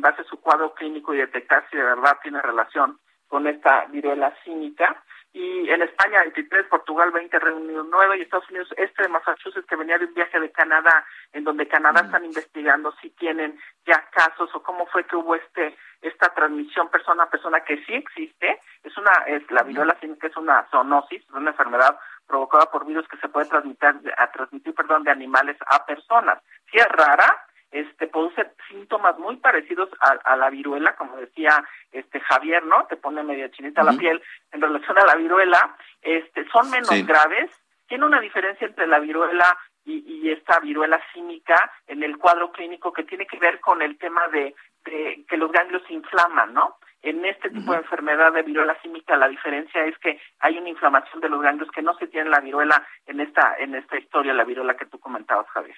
base 0.02 0.20
a 0.20 0.24
su 0.24 0.38
cuadro 0.40 0.74
clínico 0.74 1.14
y 1.14 1.18
detectar 1.18 1.66
si 1.70 1.76
de 1.78 1.82
verdad 1.82 2.18
tiene 2.22 2.42
relación 2.42 2.98
con 3.28 3.46
esta 3.46 3.86
viruela 3.86 4.34
cínica. 4.44 5.02
Y 5.32 5.70
en 5.70 5.80
España 5.80 6.20
23, 6.20 6.66
Portugal 6.66 7.10
20, 7.10 7.38
Reino 7.38 7.60
Unido 7.60 7.86
9 7.88 8.18
y 8.18 8.20
Estados 8.20 8.50
Unidos 8.50 8.68
este 8.76 9.04
de 9.04 9.08
Massachusetts 9.08 9.66
que 9.66 9.76
venía 9.76 9.96
de 9.96 10.04
un 10.04 10.12
viaje 10.12 10.38
de 10.38 10.52
Canadá, 10.52 11.06
en 11.32 11.44
donde 11.44 11.66
Canadá 11.66 12.02
mm. 12.02 12.04
están 12.04 12.24
investigando 12.26 12.92
si 13.00 13.08
tienen 13.10 13.58
ya 13.86 14.04
casos 14.10 14.54
o 14.54 14.62
cómo 14.62 14.84
fue 14.88 15.04
que 15.04 15.16
hubo 15.16 15.34
este 15.34 15.74
esta 16.02 16.34
transmisión 16.34 16.90
persona 16.90 17.22
a 17.22 17.30
persona 17.30 17.60
que 17.60 17.82
sí 17.86 17.94
existe, 17.94 18.60
es 18.82 18.98
una 18.98 19.12
es 19.26 19.50
la 19.50 19.62
viruela 19.62 19.96
cínica 20.00 20.26
es 20.26 20.36
una 20.36 20.66
zoonosis, 20.70 21.22
una 21.30 21.52
enfermedad 21.52 21.96
provocada 22.26 22.66
por 22.66 22.84
virus 22.84 23.08
que 23.08 23.16
se 23.16 23.28
puede 23.28 23.46
transmitir 23.46 24.12
a 24.18 24.30
transmitir 24.30 24.74
perdón 24.74 25.04
de 25.04 25.12
animales 25.12 25.56
a 25.66 25.86
personas. 25.86 26.42
Si 26.70 26.76
es 26.76 26.88
rara, 26.88 27.46
este 27.70 28.06
produce 28.06 28.44
síntomas 28.72 29.18
muy 29.18 29.36
parecidos 29.36 29.90
a, 30.00 30.36
la 30.36 30.50
viruela, 30.50 30.96
como 30.96 31.16
decía 31.16 31.62
este 31.92 32.18
Javier, 32.20 32.64
¿no? 32.64 32.86
Te 32.86 32.96
pone 32.96 33.22
media 33.22 33.50
chinita 33.50 33.84
la 33.84 33.92
piel 33.92 34.20
en 34.50 34.60
relación 34.60 34.98
a 34.98 35.04
la 35.04 35.14
viruela, 35.14 35.76
este 36.00 36.48
son 36.48 36.70
menos 36.70 36.90
graves, 37.06 37.50
tiene 37.86 38.06
una 38.06 38.20
diferencia 38.20 38.66
entre 38.66 38.86
la 38.86 38.98
viruela 38.98 39.56
y, 39.84 40.30
esta 40.30 40.60
viruela 40.60 41.00
cínica 41.12 41.70
en 41.86 42.02
el 42.02 42.16
cuadro 42.16 42.52
clínico 42.52 42.92
que 42.92 43.04
tiene 43.04 43.26
que 43.26 43.38
ver 43.38 43.60
con 43.60 43.82
el 43.82 43.98
tema 43.98 44.26
de, 44.28 44.54
que 44.84 45.36
los 45.36 45.52
ganglios 45.52 45.82
se 45.86 45.94
inflaman, 45.94 46.54
¿no? 46.54 46.76
En 47.02 47.24
este 47.24 47.50
tipo 47.50 47.72
de 47.72 47.78
enfermedad 47.78 48.32
de 48.32 48.42
viruela 48.42 48.80
cínica 48.80 49.16
la 49.16 49.28
diferencia 49.28 49.84
es 49.84 49.98
que 49.98 50.20
hay 50.38 50.56
una 50.56 50.68
inflamación 50.68 51.20
de 51.20 51.28
los 51.28 51.42
ganglios 51.42 51.70
que 51.72 51.82
no 51.82 51.94
se 51.98 52.06
tiene 52.06 52.26
en 52.26 52.30
la 52.30 52.40
viruela 52.40 52.86
en 53.06 53.20
esta 53.20 53.56
en 53.58 53.74
esta 53.74 53.98
historia, 53.98 54.32
la 54.32 54.44
viruela 54.44 54.76
que 54.76 54.86
tú 54.86 54.98
comentabas, 54.98 55.48
Javier. 55.48 55.76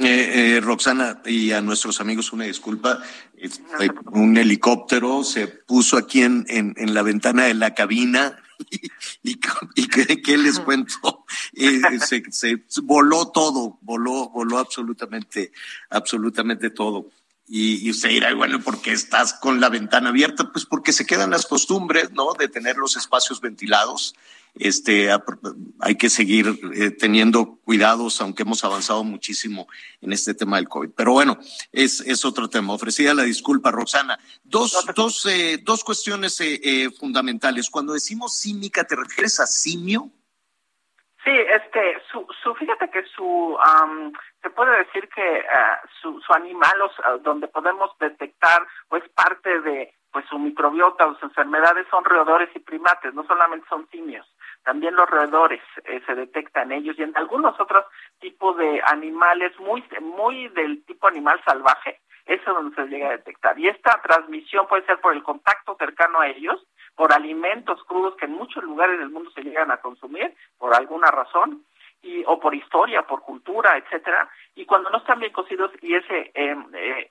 Eh, 0.00 0.56
eh, 0.56 0.60
Roxana, 0.60 1.22
y 1.24 1.52
a 1.52 1.60
nuestros 1.60 2.00
amigos 2.00 2.32
una 2.32 2.44
disculpa, 2.44 3.00
un 4.10 4.36
helicóptero 4.36 5.22
se 5.22 5.46
puso 5.46 5.96
aquí 5.96 6.22
en, 6.22 6.44
en, 6.48 6.94
la 6.94 7.02
ventana 7.02 7.44
de 7.44 7.54
la 7.54 7.74
cabina 7.74 8.36
y, 9.22 9.38
y, 9.76 9.88
¿qué, 9.88 10.36
les 10.36 10.58
cuento? 10.58 11.24
Eh, 11.52 11.80
se, 12.00 12.24
se, 12.30 12.64
voló 12.82 13.30
todo, 13.30 13.78
voló, 13.82 14.30
voló 14.30 14.58
absolutamente, 14.58 15.52
absolutamente 15.90 16.70
todo. 16.70 17.10
Y, 17.46 17.86
y, 17.86 17.90
usted 17.90 18.08
dirá, 18.08 18.34
bueno, 18.34 18.60
¿por 18.60 18.82
qué 18.82 18.90
estás 18.90 19.34
con 19.34 19.60
la 19.60 19.68
ventana 19.68 20.08
abierta? 20.08 20.50
Pues 20.50 20.64
porque 20.64 20.92
se 20.92 21.06
quedan 21.06 21.30
las 21.30 21.46
costumbres, 21.46 22.10
¿no? 22.10 22.32
De 22.32 22.48
tener 22.48 22.76
los 22.78 22.96
espacios 22.96 23.40
ventilados 23.40 24.16
este, 24.54 25.10
hay 25.80 25.96
que 25.96 26.08
seguir 26.08 26.46
eh, 26.74 26.90
teniendo 26.92 27.58
cuidados, 27.64 28.20
aunque 28.20 28.42
hemos 28.42 28.64
avanzado 28.64 29.02
muchísimo 29.02 29.66
en 30.00 30.12
este 30.12 30.34
tema 30.34 30.56
del 30.56 30.68
COVID. 30.68 30.90
Pero 30.96 31.12
bueno, 31.12 31.38
es, 31.72 32.00
es 32.00 32.24
otro 32.24 32.48
tema. 32.48 32.72
Ofrecida 32.72 33.14
la 33.14 33.24
disculpa, 33.24 33.72
Roxana. 33.72 34.18
Dos, 34.44 34.86
dos, 34.94 35.26
eh, 35.26 35.58
dos 35.62 35.82
cuestiones 35.82 36.40
eh, 36.40 36.88
fundamentales. 36.98 37.68
Cuando 37.68 37.92
decimos 37.92 38.38
cínica, 38.38 38.84
¿te 38.84 38.96
refieres 38.96 39.40
a 39.40 39.46
simio? 39.46 40.10
Sí, 41.24 41.30
este, 41.30 42.02
su, 42.12 42.26
su 42.42 42.54
fíjate 42.54 42.90
que 42.90 43.02
su, 43.16 43.56
se 44.42 44.50
puede 44.50 44.76
decir 44.84 45.08
que 45.08 45.42
su, 46.02 46.20
su 46.20 46.32
animal, 46.34 46.74
donde 47.22 47.48
podemos 47.48 47.90
detectar, 47.98 48.66
pues 48.88 49.02
parte 49.14 49.60
de 49.62 49.94
pues 50.12 50.26
su 50.28 50.38
microbiota 50.38 51.06
o 51.06 51.14
sus 51.14 51.24
enfermedades 51.24 51.86
son 51.90 52.04
roedores 52.04 52.50
y 52.54 52.60
primates, 52.60 53.14
no 53.14 53.26
solamente 53.26 53.66
son 53.68 53.88
simios 53.90 54.24
también 54.64 54.94
los 54.94 55.08
roedores 55.08 55.62
eh, 55.84 56.00
se 56.06 56.14
detectan 56.14 56.72
ellos 56.72 56.98
y 56.98 57.02
en 57.02 57.16
algunos 57.16 57.58
otros 57.60 57.84
tipos 58.20 58.56
de 58.56 58.82
animales 58.86 59.52
muy 59.60 59.84
muy 60.00 60.48
del 60.48 60.84
tipo 60.84 61.06
animal 61.06 61.40
salvaje 61.44 62.00
eso 62.26 62.42
es 62.50 62.56
donde 62.56 62.74
se 62.74 62.86
llega 62.86 63.08
a 63.08 63.16
detectar. 63.18 63.58
Y 63.58 63.68
esta 63.68 64.00
transmisión 64.02 64.66
puede 64.66 64.86
ser 64.86 64.98
por 65.00 65.12
el 65.12 65.22
contacto 65.22 65.76
cercano 65.78 66.20
a 66.20 66.28
ellos 66.28 66.66
por 66.96 67.12
alimentos 67.12 67.82
crudos 67.84 68.14
que 68.16 68.26
en 68.26 68.32
muchos 68.32 68.62
lugares 68.62 68.98
del 68.98 69.10
mundo 69.10 69.30
se 69.32 69.42
llegan 69.42 69.70
a 69.70 69.78
consumir 69.78 70.34
por 70.58 70.74
alguna 70.74 71.10
razón 71.10 71.64
y, 72.04 72.22
o 72.26 72.38
por 72.38 72.54
historia, 72.54 73.02
por 73.02 73.22
cultura, 73.22 73.76
etcétera, 73.78 74.28
y 74.54 74.66
cuando 74.66 74.90
no 74.90 74.98
están 74.98 75.18
bien 75.20 75.32
cocidos 75.32 75.70
y 75.80 75.94
ese 75.94 76.30
eh, 76.34 76.56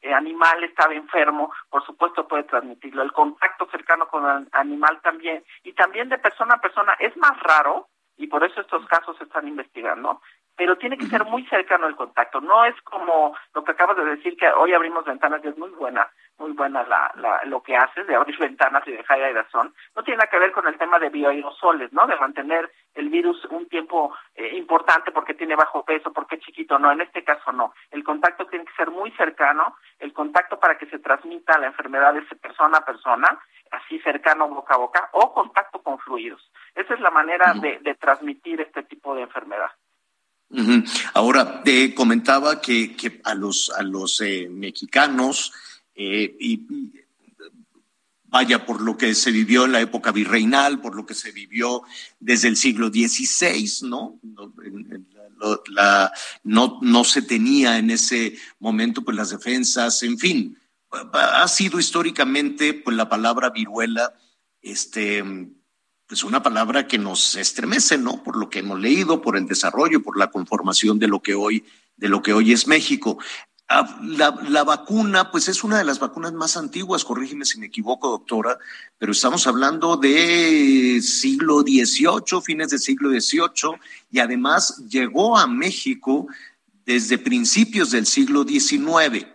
eh, 0.02 0.14
animal 0.14 0.64
estaba 0.64 0.94
enfermo, 0.94 1.52
por 1.70 1.84
supuesto 1.86 2.28
puede 2.28 2.44
transmitirlo. 2.44 3.02
El 3.02 3.12
contacto 3.12 3.68
cercano 3.72 4.08
con 4.08 4.24
el 4.26 4.48
animal 4.52 5.02
también, 5.02 5.44
y 5.64 5.74
también 5.74 6.10
de 6.10 6.20
persona 6.20 6.56
a 6.56 6.62
persona 6.62 6.94
es 7.00 7.18
más 7.18 7.38
raro, 7.41 7.88
y 8.18 8.28
por 8.28 8.44
eso 8.44 8.62
estos 8.62 8.86
casos 8.86 9.18
se 9.18 9.24
están 9.24 9.48
investigando, 9.48 10.22
pero 10.56 10.78
tiene 10.78 10.97
que 10.97 11.08
ser 11.08 11.24
muy 11.26 11.45
cercano 11.47 11.88
el 11.88 11.95
contacto. 11.95 12.39
No 12.41 12.64
es 12.66 12.80
como 12.84 13.36
lo 13.54 13.64
que 13.64 13.72
acabas 13.72 13.97
de 13.97 14.06
decir, 14.06 14.38
que 14.38 14.47
hoy 14.49 14.74
abrimos 14.74 15.06
ventanas 15.06 15.41
y 15.43 15.47
es 15.47 15.58
muy 15.58 15.70
buena, 15.72 16.08
muy 16.38 16.51
buena 16.51 16.84
la, 16.84 17.12
la, 17.16 17.41
lo 17.45 17.62
que 17.64 17.76
haces 17.76 18.06
de 18.08 18.16
abrir 18.16 18.38
ventanas 18.38 18.84
y 18.88 18.91
dejar 18.91 19.22
aerosol. 19.22 19.74
No 19.95 20.04
tiene 20.04 20.18
nada 20.18 20.30
que 20.30 20.39
ver 20.39 20.51
con 20.51 20.68
el 20.68 20.78
tema 20.78 20.99
de 20.99 21.10
bioaerosoles, 21.10 21.91
¿no? 21.93 22.06
De 22.06 22.16
mantener 22.18 22.72
el 22.93 23.10
virus 23.10 23.43
un 23.45 23.68
tiempo 23.68 24.16
eh, 24.36 24.56
importante 24.56 25.12
porque 25.12 25.34
tiene 25.34 25.56
bajo 25.56 25.84
peso, 25.84 26.14
porque 26.14 26.36
es 26.36 26.41
chiquito. 26.41 26.78
No, 26.78 26.91
en 26.91 27.01
este 27.01 27.24
caso 27.24 27.51
no. 27.51 27.74
El 27.91 28.04
contacto 28.04 28.45
tiene 28.45 28.66
que 28.66 28.76
ser 28.76 28.91
muy 28.91 29.12
cercano, 29.12 29.76
el 29.99 30.14
contacto 30.14 30.60
para 30.60 30.78
que 30.78 30.86
se 30.88 30.99
transmita 30.99 31.58
la 31.58 31.68
enfermedad 31.68 32.14
de 32.14 32.22
persona 32.36 32.78
a 32.78 32.86
persona, 32.86 33.39
así 33.72 33.99
cercano 33.99 34.47
boca 34.49 34.76
a 34.76 34.78
boca, 34.78 35.10
o 35.14 35.34
contacto 35.34 35.82
con 35.82 35.97
fluidos. 35.99 36.51
Esa 36.76 36.93
es 36.93 36.99
la 36.99 37.12
manera 37.12 37.54
de, 37.56 37.80
de 37.80 37.95
transmitir 37.95 38.62
este 38.62 38.84
tipo 38.84 39.16
de 39.16 39.24
enfermedad. 39.24 39.72
Ahora, 41.14 41.64
te 41.64 41.96
comentaba 41.96 42.62
que, 42.62 43.22
a 43.24 43.34
los, 43.34 43.72
a 43.72 43.82
los 43.82 44.22
eh, 44.22 44.48
mexicanos, 44.50 45.52
eh, 45.96 46.36
y 46.39 46.66
vaya 48.34 48.66
por 48.66 48.82
lo 48.82 48.98
que 48.98 49.14
se 49.14 49.30
vivió 49.32 49.66
en 49.66 49.74
la 49.74 49.82
época 49.82 50.12
virreinal, 50.12 50.82
por 50.82 50.96
lo 50.96 51.06
que 51.06 51.14
se 51.14 51.32
vivió 51.32 51.84
desde 52.20 52.48
el 52.48 52.58
siglo 52.58 52.88
XVI, 52.88 53.88
¿no? 53.88 54.20
No, 56.44 56.80
no 56.82 57.04
se 57.04 57.22
tenía 57.22 57.78
en 57.78 57.91
ese 57.91 58.36
momento 58.60 59.04
pues 59.04 59.16
las 59.16 59.30
defensas, 59.30 60.02
en 60.02 60.18
fin, 60.18 60.58
ha 61.14 61.48
sido 61.48 61.80
históricamente 61.80 62.74
pues 62.74 62.98
la 62.98 63.08
palabra 63.08 63.52
viruela, 63.52 64.14
este, 64.64 65.24
es 66.10 66.24
una 66.24 66.43
palabra 66.43 66.88
que 66.88 66.97
nos 66.97 67.36
estremece, 67.36 67.97
¿no? 67.97 68.24
Por 68.24 68.38
lo 68.38 68.49
que 68.49 68.60
hemos 68.60 68.80
leído, 68.80 69.22
por 69.22 69.38
el 69.38 69.47
desarrollo, 69.47 70.04
por 70.04 70.18
la 70.18 70.30
conformación 70.30 70.99
de 70.99 71.08
lo 71.08 71.22
que 71.22 71.34
hoy, 71.34 71.66
de 71.97 72.10
lo 72.10 72.22
que 72.22 72.34
hoy 72.34 72.54
es 72.54 72.68
México. 72.68 73.18
Ah, 73.70 73.99
la, 74.04 74.64
vacuna, 74.64 75.32
pues 75.32 75.47
es 75.47 75.64
una 75.64 75.78
de 75.78 75.86
las 75.86 75.97
vacunas 75.97 76.34
más 76.34 76.58
antiguas, 76.58 77.06
corrígeme 77.06 77.45
si 77.45 77.60
me 77.60 77.68
equivoco, 77.68 78.10
doctora, 78.10 78.60
pero 78.97 79.14
estamos 79.14 79.47
hablando 79.47 79.95
de 79.95 81.01
siglo 81.01 81.62
XVIII, 81.62 82.41
fines 82.43 82.70
del 82.70 82.80
siglo 82.80 83.10
XVIII, 83.10 83.80
y 84.12 84.20
además 84.20 84.84
llegó 84.89 85.38
a 85.38 85.47
México 85.47 86.28
desde 86.86 87.18
principios 87.18 87.89
del 87.89 88.06
siglo 88.06 88.43
XIX. 88.43 89.26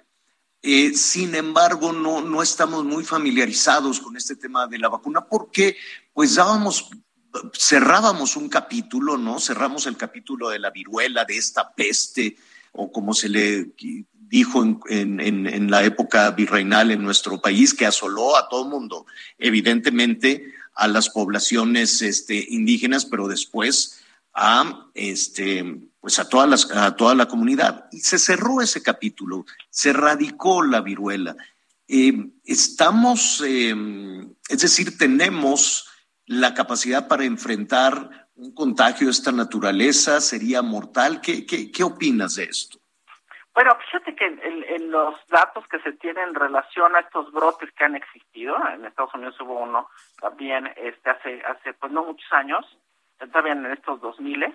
Eh, 0.63 0.93
sin 0.95 1.35
embargo, 1.35 1.93
no, 1.93 2.21
no 2.21 2.43
estamos 2.43 2.85
muy 2.85 3.05
familiarizados 3.05 3.99
con 4.01 4.17
este 4.17 4.37
tema 4.37 4.67
de 4.67 4.79
la 4.79 4.89
vacuna 4.89 5.25
porque 5.25 5.77
pues 6.19 6.35
dábamos, 6.35 6.91
cerrábamos 7.57 8.37
un 8.37 8.49
capítulo, 8.49 9.17
¿no? 9.17 9.39
Cerramos 9.39 9.87
el 9.87 9.97
capítulo 9.97 10.49
de 10.49 10.59
la 10.59 10.71
viruela, 10.71 11.25
de 11.25 11.37
esta 11.37 11.73
peste, 11.73 12.37
o 12.73 12.91
como 12.91 13.15
se 13.15 13.29
le 13.29 13.71
dijo 14.13 14.65
en, 14.89 15.71
la 15.71 15.85
época 15.85 16.33
virreinal 16.33 16.91
en 16.91 17.05
nuestro 17.05 17.41
país, 17.41 17.73
que 17.73 17.87
asoló 17.87 18.37
a 18.37 18.49
todo 18.49 18.65
el 18.65 18.69
mundo, 18.69 19.07
evidentemente 19.39 20.55
a 20.75 20.89
las 20.89 21.09
poblaciones 21.09 22.03
este, 22.03 22.47
indígenas, 22.49 23.07
pero 23.07 23.29
después 23.29 24.01
a 24.35 24.89
este 24.95 25.83
pues 26.01 26.19
a 26.19 26.29
todas 26.29 26.49
las, 26.49 26.69
a 26.73 26.97
toda 26.97 27.15
la 27.15 27.29
comunidad 27.29 27.85
y 27.93 28.01
se 28.01 28.19
cerró 28.19 28.61
ese 28.61 28.83
capítulo, 28.83 29.47
se 29.71 29.93
radicó 29.93 30.65
la 30.65 30.81
viruela. 30.81 31.37
Eh, 31.87 32.13
estamos, 32.45 33.41
eh, 33.47 33.73
es 34.49 34.61
decir, 34.61 34.99
tenemos 34.99 35.88
la 36.29 36.55
capacidad 36.55 37.09
para 37.09 37.25
enfrentar 37.25 38.29
un 38.37 38.55
contagio 38.55 39.07
de 39.07 39.13
esta 39.13 39.33
naturaleza? 39.33 40.21
¿Sería 40.21 40.63
mortal? 40.63 41.21
¿Qué, 41.21 41.45
qué, 41.47 41.73
qué 41.73 41.83
opinas 41.83 42.37
de 42.37 42.45
esto? 42.45 42.79
Bueno, 43.55 43.77
fíjate 43.87 44.15
que 44.15 44.27
en, 44.27 44.91
los 44.93 45.17
datos 45.27 45.67
que 45.67 45.81
se 45.81 45.93
tienen 45.95 46.29
en 46.29 46.35
relación 46.35 46.95
a 46.95 47.01
estos 47.01 47.33
brotes 47.33 47.71
que 47.73 47.85
han 47.85 47.97
existido, 47.97 48.57
en 48.73 48.85
Estados 48.85 49.13
Unidos 49.15 49.39
hubo 49.41 49.59
uno 49.59 49.89
también 50.21 50.73
este 50.77 51.11
hace, 51.11 51.43
hace 51.45 51.75
pues 51.75 51.91
no 51.93 52.05
muchos 52.05 52.33
años, 52.33 52.65
también 53.33 53.67
en 53.67 53.73
estos 53.73 54.01
2000 54.01 54.55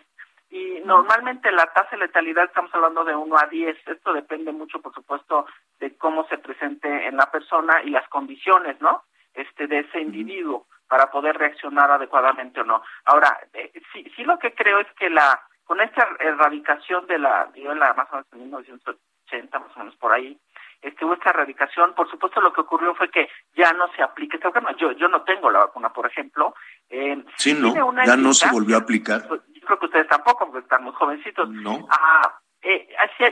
y 0.49 0.79
normalmente 0.85 1.51
la 1.51 1.65
tasa 1.73 1.89
de 1.91 2.05
letalidad 2.05 2.45
estamos 2.45 2.73
hablando 2.75 3.03
de 3.03 3.15
1 3.15 3.37
a 3.37 3.47
10. 3.47 3.75
Esto 3.87 4.13
depende 4.13 4.51
mucho, 4.51 4.79
por 4.79 4.93
supuesto, 4.93 5.47
de 5.79 5.97
cómo 5.97 6.27
se 6.27 6.37
presente 6.37 7.07
en 7.07 7.17
la 7.17 7.29
persona 7.31 7.81
y 7.83 7.89
las 7.89 8.07
condiciones, 8.07 8.79
¿no? 8.79 9.03
Este 9.33 9.67
de 9.67 9.79
ese 9.79 9.99
individuo 9.99 10.67
para 10.93 11.09
poder 11.09 11.35
reaccionar 11.35 11.89
adecuadamente 11.89 12.61
o 12.61 12.63
no. 12.63 12.83
Ahora, 13.05 13.35
eh, 13.51 13.71
sí, 13.91 14.05
sí 14.15 14.23
lo 14.23 14.37
que 14.37 14.53
creo 14.53 14.77
es 14.77 14.85
que 14.95 15.09
la 15.09 15.41
con 15.63 15.81
esta 15.81 16.07
erradicación 16.19 17.07
de 17.07 17.17
la 17.17 17.49
la 17.55 17.93
más 17.95 18.07
o 18.11 18.17
menos 18.17 18.27
en 18.31 18.39
1980, 18.41 19.57
más 19.59 19.75
o 19.75 19.79
menos 19.79 19.95
por 19.95 20.11
ahí, 20.11 20.39
este, 20.83 21.03
hubo 21.03 21.15
esta 21.15 21.31
erradicación, 21.31 21.95
por 21.95 22.07
supuesto 22.11 22.41
lo 22.41 22.53
que 22.53 22.61
ocurrió 22.61 22.93
fue 22.93 23.09
que 23.09 23.27
ya 23.55 23.73
no 23.73 23.87
se 23.95 24.03
aplica 24.03 24.37
esta 24.37 24.51
vacuna. 24.51 24.75
Yo, 24.77 24.91
yo 24.91 25.07
no 25.07 25.23
tengo 25.23 25.49
la 25.49 25.61
vacuna, 25.65 25.91
por 25.91 26.05
ejemplo. 26.05 26.53
Eh, 26.91 27.25
sí, 27.37 27.55
no, 27.55 27.73
ya 28.05 28.15
no 28.15 28.31
se 28.35 28.51
volvió 28.51 28.75
a 28.75 28.81
aplicar. 28.81 29.27
Pues, 29.27 29.41
yo 29.51 29.61
creo 29.65 29.79
que 29.79 29.85
ustedes 29.87 30.07
tampoco, 30.09 30.45
porque 30.45 30.59
están 30.59 30.83
muy 30.83 30.93
jovencitos. 30.93 31.49
No. 31.49 31.87
Ah, 31.89 32.39
eh, 32.63 32.87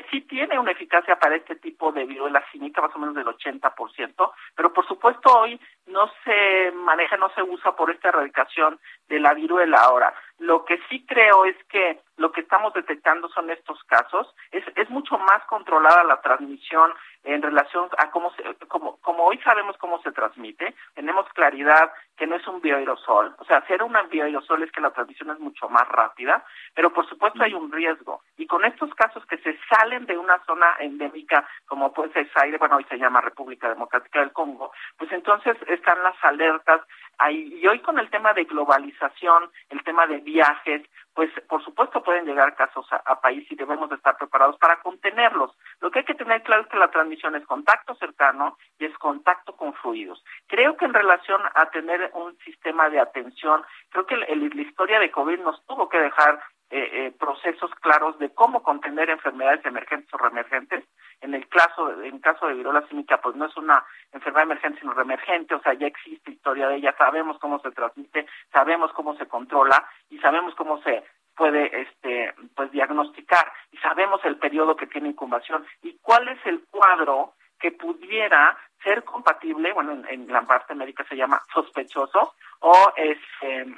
sí, 0.09 0.21
tiene 0.21 0.59
una 0.59 0.71
eficacia 0.71 1.17
para 1.17 1.37
este 1.37 1.55
tipo 1.55 1.91
de 1.93 2.05
viruela 2.05 2.43
cínica, 2.51 2.81
más 2.81 2.93
o 2.95 2.99
menos 2.99 3.15
del 3.15 3.27
80%, 3.27 4.31
pero 4.55 4.73
por 4.73 4.85
supuesto 4.85 5.29
hoy 5.33 5.59
no 5.87 6.11
se 6.23 6.71
maneja, 6.71 7.17
no 7.17 7.29
se 7.33 7.43
usa 7.43 7.75
por 7.75 7.91
esta 7.91 8.09
erradicación 8.09 8.79
de 9.07 9.19
la 9.19 9.33
viruela. 9.33 9.77
Ahora, 9.77 10.13
lo 10.39 10.65
que 10.65 10.79
sí 10.89 11.05
creo 11.05 11.45
es 11.45 11.55
que 11.65 11.99
lo 12.17 12.31
que 12.31 12.41
estamos 12.41 12.73
detectando 12.73 13.29
son 13.29 13.49
estos 13.49 13.83
casos. 13.85 14.33
Es, 14.51 14.63
es 14.75 14.89
mucho 14.89 15.17
más 15.17 15.43
controlada 15.47 16.03
la 16.03 16.21
transmisión 16.21 16.93
en 17.23 17.41
relación 17.41 17.89
a 17.97 18.09
cómo 18.09 18.31
se, 18.33 18.43
como, 18.67 18.97
como 18.97 19.25
hoy 19.25 19.37
sabemos 19.39 19.77
cómo 19.77 20.01
se 20.01 20.11
transmite, 20.11 20.73
tenemos 20.95 21.27
claridad 21.33 21.91
que 22.17 22.25
no 22.25 22.35
es 22.35 22.47
un 22.47 22.61
bioaerosol, 22.61 23.35
o 23.37 23.45
sea, 23.45 23.65
ser 23.67 23.83
un 23.83 23.95
bioaerosol 24.09 24.63
es 24.63 24.71
que 24.71 24.81
la 24.81 24.91
transmisión 24.91 25.29
es 25.31 25.39
mucho 25.39 25.69
más 25.69 25.87
rápida, 25.87 26.43
pero 26.73 26.91
por 26.91 27.07
supuesto 27.07 27.43
hay 27.43 27.53
un 27.53 27.71
riesgo. 27.71 28.23
Y 28.37 28.47
con 28.47 28.65
estos 28.65 28.93
casos 28.95 29.25
que 29.27 29.37
se 29.39 29.57
salen 29.69 30.05
de 30.05 30.17
una 30.17 30.43
zona 30.45 30.75
endémica, 30.79 31.47
como 31.67 31.93
puede 31.93 32.11
ser 32.13 32.29
Zaire, 32.33 32.57
bueno, 32.57 32.77
hoy 32.77 32.85
se 32.89 32.97
llama 32.97 33.21
República 33.21 33.69
Democrática 33.69 34.19
del 34.19 34.33
Congo, 34.33 34.71
pues 34.97 35.11
entonces 35.11 35.57
están 35.75 36.01
las 36.03 36.15
alertas 36.23 36.81
y 37.29 37.67
hoy 37.67 37.79
con 37.79 37.99
el 37.99 38.09
tema 38.09 38.33
de 38.33 38.45
globalización, 38.45 39.51
el 39.69 39.83
tema 39.83 40.07
de 40.07 40.17
viajes, 40.17 40.81
pues 41.13 41.29
por 41.47 41.63
supuesto 41.63 42.01
pueden 42.01 42.25
llegar 42.25 42.55
casos 42.55 42.87
a, 42.91 43.21
país 43.21 43.45
y 43.51 43.55
debemos 43.55 43.89
de 43.89 43.97
estar 43.97 44.17
preparados 44.17 44.57
para 44.57 44.81
contenerlos. 44.81 45.55
Lo 45.81 45.91
que 45.91 45.99
hay 45.99 46.05
que 46.05 46.15
tener 46.15 46.41
claro 46.41 46.63
es 46.63 46.69
que 46.69 46.77
la 46.77 46.89
transmisión 46.89 47.35
es 47.35 47.45
contacto 47.45 47.93
cercano 47.95 48.57
y 48.79 48.85
es 48.85 48.97
contacto 48.97 49.55
con 49.55 49.73
fluidos. 49.75 50.23
Creo 50.47 50.77
que 50.77 50.85
en 50.85 50.93
relación 50.93 51.41
a 51.53 51.67
tener 51.67 52.09
un 52.15 52.35
sistema 52.39 52.89
de 52.89 52.99
atención, 52.99 53.61
creo 53.89 54.05
que 54.07 54.17
la 54.17 54.61
historia 54.61 54.99
de 54.99 55.11
COVID 55.11 55.39
nos 55.41 55.63
tuvo 55.67 55.89
que 55.89 55.99
dejar 55.99 56.41
eh, 56.71 56.89
eh, 56.93 57.13
procesos 57.19 57.69
claros 57.81 58.17
de 58.17 58.29
cómo 58.33 58.63
contener 58.63 59.09
enfermedades 59.09 59.65
emergentes 59.65 60.13
o 60.13 60.17
reemergentes. 60.17 60.85
En 61.19 61.33
el 61.33 61.47
caso, 61.49 62.01
en 62.01 62.19
caso 62.19 62.47
de 62.47 62.53
viruela 62.53 62.87
símica, 62.87 63.19
pues 63.19 63.35
no 63.35 63.45
es 63.45 63.57
una 63.57 63.83
enfermedad 64.13 64.45
emergente, 64.45 64.79
sino 64.79 64.93
reemergente, 64.93 65.53
o 65.53 65.61
sea, 65.61 65.73
ya 65.73 65.87
existe 65.87 66.31
historia 66.31 66.69
de 66.69 66.77
ella, 66.77 66.95
sabemos 66.97 67.37
cómo 67.39 67.59
se 67.59 67.71
transmite, 67.71 68.25
sabemos 68.53 68.93
cómo 68.93 69.15
se 69.17 69.27
controla 69.27 69.85
y 70.09 70.17
sabemos 70.19 70.55
cómo 70.55 70.81
se 70.81 71.03
puede 71.35 71.81
este 71.81 72.33
pues 72.55 72.71
diagnosticar 72.71 73.51
y 73.71 73.77
sabemos 73.77 74.23
el 74.23 74.37
periodo 74.37 74.75
que 74.75 74.87
tiene 74.87 75.09
incubación 75.09 75.65
y 75.81 75.97
cuál 76.01 76.27
es 76.29 76.39
el 76.45 76.63
cuadro 76.69 77.33
que 77.59 77.71
pudiera 77.71 78.57
ser 78.83 79.03
compatible, 79.03 79.73
bueno, 79.73 79.91
en, 79.91 80.07
en 80.07 80.27
la 80.31 80.41
parte 80.43 80.73
médica 80.73 81.05
se 81.09 81.15
llama 81.15 81.41
sospechoso 81.53 82.33
o 82.61 82.93
es 82.95 83.17
este, 83.41 83.75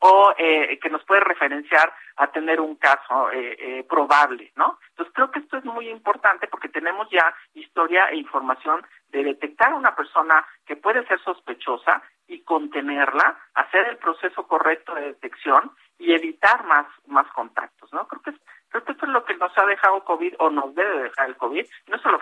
o 0.00 0.32
eh, 0.38 0.78
que 0.80 0.90
nos 0.90 1.04
puede 1.04 1.20
referenciar 1.20 1.92
a 2.16 2.26
tener 2.28 2.60
un 2.60 2.76
caso 2.76 3.30
eh, 3.32 3.56
eh, 3.58 3.84
probable, 3.88 4.52
¿no? 4.56 4.78
Entonces 4.90 5.14
creo 5.14 5.30
que 5.30 5.40
esto 5.40 5.58
es 5.58 5.64
muy 5.64 5.88
importante 5.88 6.48
porque 6.48 6.68
tenemos 6.68 7.08
ya 7.10 7.34
historia 7.54 8.06
e 8.06 8.16
información 8.16 8.84
de 9.08 9.24
detectar 9.24 9.72
a 9.72 9.76
una 9.76 9.94
persona 9.94 10.44
que 10.66 10.76
puede 10.76 11.06
ser 11.06 11.22
sospechosa 11.22 12.02
y 12.26 12.40
contenerla, 12.40 13.38
hacer 13.54 13.88
el 13.88 13.98
proceso 13.98 14.46
correcto 14.46 14.94
de 14.94 15.02
detección 15.02 15.70
y 15.98 16.12
evitar 16.12 16.64
más 16.64 16.86
más 17.06 17.26
contactos, 17.32 17.92
¿no? 17.92 18.08
Creo 18.08 18.22
que 18.22 18.32
creo 18.70 18.84
que 18.84 18.92
esto 18.92 19.04
es 19.04 19.12
lo 19.12 19.24
que 19.24 19.36
nos 19.36 19.56
ha 19.58 19.66
dejado 19.66 20.02
COVID 20.04 20.34
o 20.38 20.48
nos 20.48 20.74
debe 20.74 21.02
dejar 21.02 21.28
el 21.28 21.36
COVID, 21.36 21.66
no 21.88 21.98
solo 21.98 22.20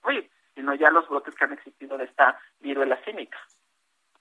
COVID, 0.00 0.24
sino 0.54 0.74
ya 0.74 0.90
los 0.90 1.08
brotes 1.08 1.34
que 1.36 1.44
han 1.44 1.52
existido 1.52 1.96
de 1.96 2.04
esta 2.04 2.40
viruela 2.58 2.98
cínica. 3.04 3.38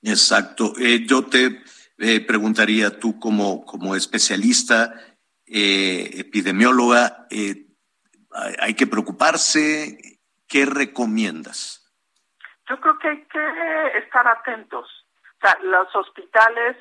Exacto. 0.03 0.73
yo 0.77 1.25
te 1.25 1.61
eh, 1.99 2.25
preguntaría 2.25 2.97
tú 2.99 3.19
como, 3.19 3.65
como 3.65 3.95
especialista, 3.95 4.93
eh, 5.45 6.09
epidemióloga, 6.13 7.27
eh, 7.29 7.65
¿hay 8.59 8.73
que 8.73 8.87
preocuparse? 8.87 9.97
¿Qué 10.47 10.65
recomiendas? 10.65 11.85
Yo 12.69 12.79
creo 12.79 12.97
que 12.99 13.07
hay 13.09 13.25
que 13.25 13.97
estar 13.97 14.27
atentos. 14.27 14.87
O 15.41 15.41
sea, 15.41 15.57
los 15.63 15.95
hospitales, 15.95 16.77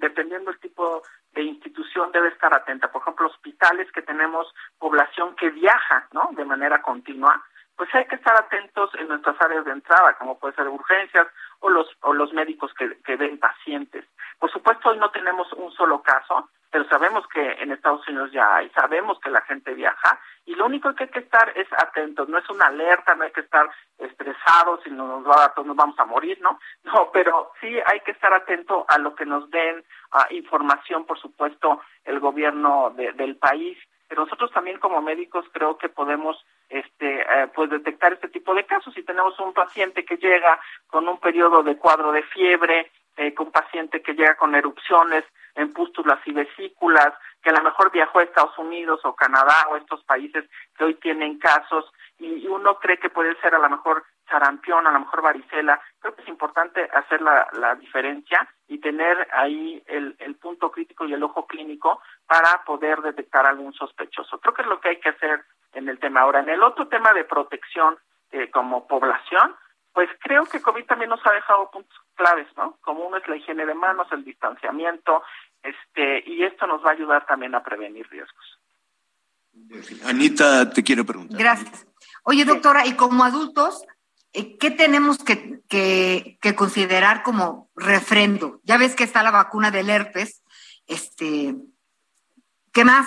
dependiendo 0.00 0.50
del 0.50 0.60
tipo 0.60 1.02
de 1.32 1.42
institución, 1.42 2.10
debe 2.12 2.28
estar 2.28 2.54
atenta. 2.54 2.90
Por 2.90 3.02
ejemplo, 3.02 3.28
hospitales 3.28 3.90
que 3.92 4.02
tenemos 4.02 4.46
población 4.78 5.34
que 5.36 5.50
viaja, 5.50 6.08
¿no? 6.12 6.30
De 6.36 6.44
manera 6.44 6.82
continua, 6.82 7.42
pues 7.82 7.96
hay 7.96 8.04
que 8.04 8.14
estar 8.14 8.36
atentos 8.36 8.90
en 8.94 9.08
nuestras 9.08 9.34
áreas 9.42 9.64
de 9.64 9.72
entrada, 9.72 10.14
como 10.14 10.38
puede 10.38 10.54
ser 10.54 10.68
urgencias 10.68 11.26
o 11.58 11.68
los, 11.68 11.88
o 12.02 12.12
los 12.12 12.32
médicos 12.32 12.72
que, 12.74 12.96
que 13.02 13.16
ven 13.16 13.40
pacientes. 13.40 14.04
Por 14.38 14.52
supuesto, 14.52 14.90
hoy 14.90 14.98
no 14.98 15.10
tenemos 15.10 15.52
un 15.54 15.72
solo 15.72 16.00
caso, 16.00 16.48
pero 16.70 16.88
sabemos 16.88 17.26
que 17.26 17.44
en 17.60 17.72
Estados 17.72 18.06
Unidos 18.06 18.30
ya 18.30 18.54
hay, 18.54 18.70
sabemos 18.70 19.18
que 19.18 19.30
la 19.30 19.40
gente 19.40 19.74
viaja 19.74 20.20
y 20.46 20.54
lo 20.54 20.66
único 20.66 20.94
que 20.94 21.04
hay 21.04 21.10
que 21.10 21.18
estar 21.18 21.52
es 21.58 21.66
atentos, 21.72 22.28
no 22.28 22.38
es 22.38 22.48
una 22.50 22.66
alerta, 22.66 23.16
no 23.16 23.24
hay 23.24 23.32
que 23.32 23.40
estar 23.40 23.68
estresados 23.98 24.86
y 24.86 24.90
nos, 24.90 25.26
va, 25.26 25.52
nos 25.64 25.74
vamos 25.74 25.98
a 25.98 26.04
morir, 26.04 26.40
¿no? 26.40 26.60
No, 26.84 27.10
pero 27.12 27.50
sí 27.60 27.66
hay 27.84 27.98
que 28.02 28.12
estar 28.12 28.32
atento 28.32 28.84
a 28.86 28.98
lo 28.98 29.16
que 29.16 29.26
nos 29.26 29.50
den 29.50 29.84
información, 30.30 31.04
por 31.04 31.18
supuesto, 31.18 31.80
el 32.04 32.20
gobierno 32.20 32.90
del 32.94 33.34
país, 33.38 33.76
pero 34.06 34.24
nosotros 34.24 34.52
también 34.52 34.78
como 34.78 35.02
médicos 35.02 35.46
creo 35.52 35.78
que 35.78 35.88
podemos 35.88 36.36
este 36.72 37.20
eh, 37.20 37.48
pues 37.54 37.70
detectar 37.70 38.14
este 38.14 38.28
tipo 38.28 38.54
de 38.54 38.64
casos 38.64 38.94
si 38.94 39.02
tenemos 39.02 39.38
un 39.38 39.52
paciente 39.52 40.04
que 40.04 40.16
llega 40.16 40.58
con 40.86 41.06
un 41.06 41.18
periodo 41.18 41.62
de 41.62 41.76
cuadro 41.76 42.12
de 42.12 42.22
fiebre 42.22 42.90
eh, 43.16 43.34
con 43.34 43.46
un 43.46 43.52
paciente 43.52 44.00
que 44.00 44.14
llega 44.14 44.36
con 44.36 44.54
erupciones 44.54 45.24
en 45.54 45.70
pústulas 45.74 46.18
y 46.24 46.32
vesículas, 46.32 47.12
que 47.42 47.50
a 47.50 47.52
lo 47.52 47.62
mejor 47.62 47.92
viajó 47.92 48.18
a 48.20 48.22
Estados 48.22 48.56
Unidos 48.56 49.00
o 49.04 49.14
Canadá 49.14 49.66
o 49.70 49.76
estos 49.76 50.02
países 50.04 50.48
que 50.76 50.84
hoy 50.84 50.94
tienen 50.94 51.38
casos 51.38 51.92
y 52.18 52.46
uno 52.46 52.78
cree 52.78 52.98
que 52.98 53.10
puede 53.10 53.38
ser 53.40 53.54
a 53.54 53.58
lo 53.58 53.68
mejor 53.68 54.04
sarampión, 54.30 54.86
a 54.86 54.92
lo 54.92 55.00
mejor 55.00 55.20
varicela. 55.20 55.78
Creo 55.98 56.14
que 56.14 56.22
es 56.22 56.28
importante 56.28 56.88
hacer 56.94 57.20
la, 57.20 57.46
la 57.52 57.74
diferencia 57.74 58.48
y 58.68 58.78
tener 58.78 59.28
ahí 59.32 59.82
el, 59.86 60.16
el 60.18 60.36
punto 60.36 60.70
crítico 60.70 61.04
y 61.04 61.12
el 61.12 61.22
ojo 61.22 61.46
clínico 61.46 62.00
para 62.26 62.64
poder 62.64 63.02
detectar 63.02 63.46
algún 63.46 63.74
sospechoso. 63.74 64.38
Creo 64.40 64.54
que 64.54 64.62
es 64.62 64.68
lo 64.68 64.80
que 64.80 64.90
hay 64.90 65.00
que 65.00 65.10
hacer 65.10 65.44
en 65.72 65.88
el 65.88 65.98
tema. 65.98 66.22
Ahora, 66.22 66.40
en 66.40 66.48
el 66.48 66.62
otro 66.62 66.88
tema 66.88 67.12
de 67.12 67.24
protección 67.24 67.96
eh, 68.30 68.50
como 68.50 68.86
población, 68.86 69.54
pues 69.92 70.08
creo 70.20 70.46
que 70.46 70.62
COVID 70.62 70.86
también 70.86 71.10
nos 71.10 71.24
ha 71.26 71.32
dejado 71.32 71.70
puntos 71.70 71.96
claves, 72.14 72.46
¿no? 72.56 72.78
Como 72.80 73.06
uno 73.06 73.18
es 73.18 73.28
la 73.28 73.36
higiene 73.36 73.66
de 73.66 73.74
manos, 73.74 74.06
el 74.10 74.24
distanciamiento, 74.24 75.22
este, 75.62 76.22
y 76.26 76.42
esto 76.44 76.66
nos 76.66 76.84
va 76.84 76.90
a 76.90 76.94
ayudar 76.94 77.26
también 77.26 77.54
a 77.54 77.62
prevenir 77.62 78.08
riesgos. 78.08 78.58
Anita, 80.06 80.70
te 80.70 80.82
quiero 80.82 81.04
preguntar. 81.04 81.38
Gracias. 81.38 81.86
Oye, 82.24 82.44
doctora, 82.44 82.86
y 82.86 82.96
como 82.96 83.24
adultos, 83.24 83.84
eh, 84.32 84.56
¿qué 84.56 84.70
tenemos 84.70 85.22
que, 85.22 85.60
que, 85.68 86.38
que, 86.40 86.54
considerar 86.54 87.22
como 87.22 87.70
refrendo? 87.76 88.60
Ya 88.62 88.78
ves 88.78 88.96
que 88.96 89.04
está 89.04 89.22
la 89.22 89.30
vacuna 89.30 89.70
del 89.70 89.90
herpes, 89.90 90.42
este, 90.86 91.54
¿qué 92.72 92.84
más? 92.84 93.06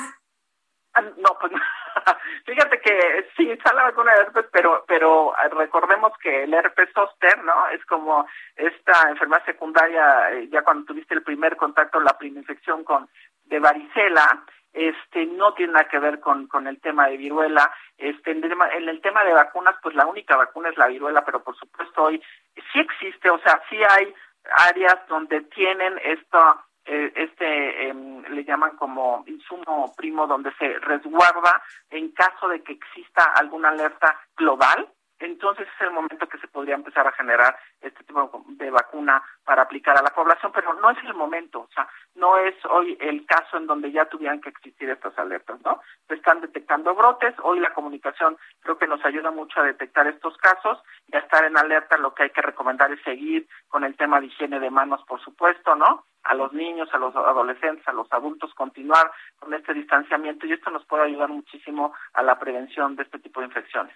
Ah, 0.94 1.02
no, 1.02 1.38
pues 1.40 1.52
Fíjate 2.46 2.80
que 2.82 3.30
sí, 3.36 3.50
está 3.52 3.74
la 3.74 3.84
vacuna 3.84 4.14
de 4.14 4.22
herpes, 4.22 4.46
pero, 4.52 4.84
pero 4.88 5.34
recordemos 5.52 6.12
que 6.22 6.44
el 6.44 6.54
herpes 6.54 6.90
zóster, 6.94 7.44
¿no? 7.44 7.68
Es 7.70 7.84
como 7.86 8.28
esta 8.56 9.10
enfermedad 9.10 9.46
secundaria, 9.46 10.32
eh, 10.32 10.48
ya 10.52 10.62
cuando 10.64 10.86
tuviste 10.86 11.14
el 11.14 11.24
primer 11.24 11.56
contacto, 11.56 12.00
la 12.00 12.18
primera 12.18 12.42
infección 12.42 12.84
con 12.84 13.10
de 13.46 13.60
varicela, 13.60 14.44
este 14.74 15.26
no 15.26 15.54
tiene 15.54 15.74
nada 15.74 15.88
que 15.88 16.00
ver 16.00 16.20
con, 16.20 16.48
con 16.48 16.68
el 16.68 16.82
tema 16.82 17.08
de 17.08 17.18
viruela. 17.18 17.72
Este, 17.98 18.32
en, 18.32 18.44
en 18.44 18.90
el 18.90 19.02
tema 19.02 19.24
de 19.24 19.34
vacunas, 19.34 19.76
pues 19.82 19.96
la 19.96 20.06
única 20.06 20.36
vacuna 20.36 20.70
es 20.70 20.78
la 20.78 20.88
viruela, 20.88 21.24
pero 21.24 21.44
por 21.44 21.56
supuesto 21.56 22.04
hoy 22.04 22.22
sí 22.74 22.80
existe, 22.80 23.30
o 23.30 23.40
sea, 23.40 23.62
sí 23.70 23.78
hay 23.90 24.14
áreas 24.68 24.98
donde 25.08 25.42
tienen 25.42 26.00
esto 26.04 26.38
eh, 26.40 26.58
este 26.86 27.88
em, 27.88 28.22
le 28.30 28.44
llaman 28.44 28.76
como 28.78 29.24
insumo 29.28 29.94
primo 29.96 30.28
donde 30.28 30.54
se 30.54 30.80
resguarda 30.80 31.62
en 31.90 32.12
caso 32.12 32.48
de 32.48 32.62
que 32.62 32.74
exista 32.74 33.24
alguna 33.36 33.70
alerta 33.70 34.20
global 34.38 34.88
entonces 35.20 35.68
es 35.68 35.82
el 35.82 35.92
momento 35.92 36.28
que 36.28 36.38
se 36.40 36.48
podría 36.48 36.76
empezar 36.76 37.08
a 37.08 37.12
generar 37.14 37.58
este 37.82 38.04
tipo 38.04 38.44
de 38.48 38.70
vacuna 38.70 39.24
para 39.46 39.64
aplicar 39.64 39.98
a 39.98 40.02
la 40.02 40.10
población, 40.10 40.52
pero 40.54 40.74
no 40.74 40.90
es 40.90 40.98
el 41.04 41.14
momento, 41.14 41.62
o 41.62 41.70
sea, 41.74 41.88
no 42.16 42.38
es 42.38 42.56
hoy 42.66 42.98
el 43.00 43.26
caso 43.26 43.58
en 43.58 43.68
donde 43.68 43.92
ya 43.92 44.06
tuvieran 44.06 44.42
que 44.42 44.50
existir 44.50 44.90
estas 44.90 45.18
alertas, 45.18 45.60
¿no? 45.64 45.82
Se 46.08 46.16
están 46.16 46.42
detectando 46.42 46.96
brotes, 46.96 47.36
hoy 47.44 47.60
la 47.60 47.74
comunicación 47.74 48.38
creo 48.62 48.78
que 48.78 48.88
nos 48.88 49.04
ayuda 49.06 49.32
mucho 49.32 49.60
a 49.60 49.64
detectar 49.64 50.08
estos 50.08 50.36
casos 50.38 50.82
y 51.08 51.16
a 51.16 51.20
estar 51.20 51.44
en 51.46 51.58
alerta, 51.58 51.98
lo 51.98 52.14
que 52.14 52.24
hay 52.24 52.30
que 52.32 52.42
recomendar 52.42 52.92
es 52.92 53.02
seguir 53.04 53.48
con 53.68 53.84
el 53.84 53.96
tema 53.96 54.20
de 54.20 54.28
higiene 54.28 54.60
de 54.60 54.70
manos, 54.70 55.04
por 55.08 55.22
supuesto, 55.22 55.76
¿no? 55.76 56.06
A 56.24 56.34
los 56.34 56.54
niños, 56.54 56.90
a 56.92 56.98
los 56.98 57.16
adolescentes, 57.16 57.88
a 57.88 57.94
los 57.94 58.12
adultos, 58.12 58.54
continuar 58.56 59.12
con 59.38 59.54
este 59.54 59.74
distanciamiento 59.74 60.48
y 60.48 60.54
esto 60.54 60.72
nos 60.72 60.86
puede 60.86 61.04
ayudar 61.04 61.30
muchísimo 61.30 61.94
a 62.14 62.24
la 62.24 62.40
prevención 62.40 62.96
de 62.96 63.04
este 63.04 63.20
tipo 63.20 63.42
de 63.42 63.48
infecciones. 63.48 63.96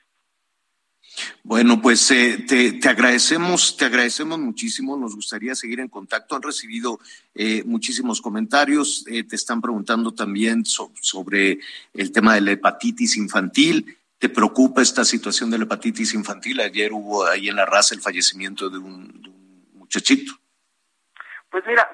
Bueno, 1.43 1.81
pues 1.81 2.09
eh, 2.11 2.45
te, 2.47 2.89
agradecemos, 2.89 3.77
te 3.77 3.85
agradecemos 3.85 4.39
muchísimo. 4.39 4.97
Nos 4.97 5.15
gustaría 5.15 5.55
seguir 5.55 5.79
en 5.79 5.89
contacto. 5.89 6.35
Han 6.35 6.41
recibido 6.41 6.99
eh, 7.35 7.63
muchísimos 7.65 8.21
comentarios. 8.21 9.05
Eh, 9.07 9.23
te 9.23 9.35
están 9.35 9.61
preguntando 9.61 10.13
también 10.13 10.65
sobre 10.65 11.59
el 11.93 12.11
tema 12.11 12.35
de 12.35 12.41
la 12.41 12.51
hepatitis 12.51 13.17
infantil. 13.17 13.97
¿Te 14.17 14.29
preocupa 14.29 14.81
esta 14.81 15.05
situación 15.05 15.49
de 15.49 15.57
la 15.57 15.63
hepatitis 15.63 16.13
infantil? 16.13 16.59
Ayer 16.59 16.91
hubo 16.91 17.25
ahí 17.25 17.49
en 17.49 17.55
la 17.55 17.65
raza 17.65 17.95
el 17.95 18.01
fallecimiento 18.01 18.69
de 18.69 18.77
un, 18.77 19.73
muchachito. 19.73 20.33
Pues 21.49 21.63
mira, 21.65 21.89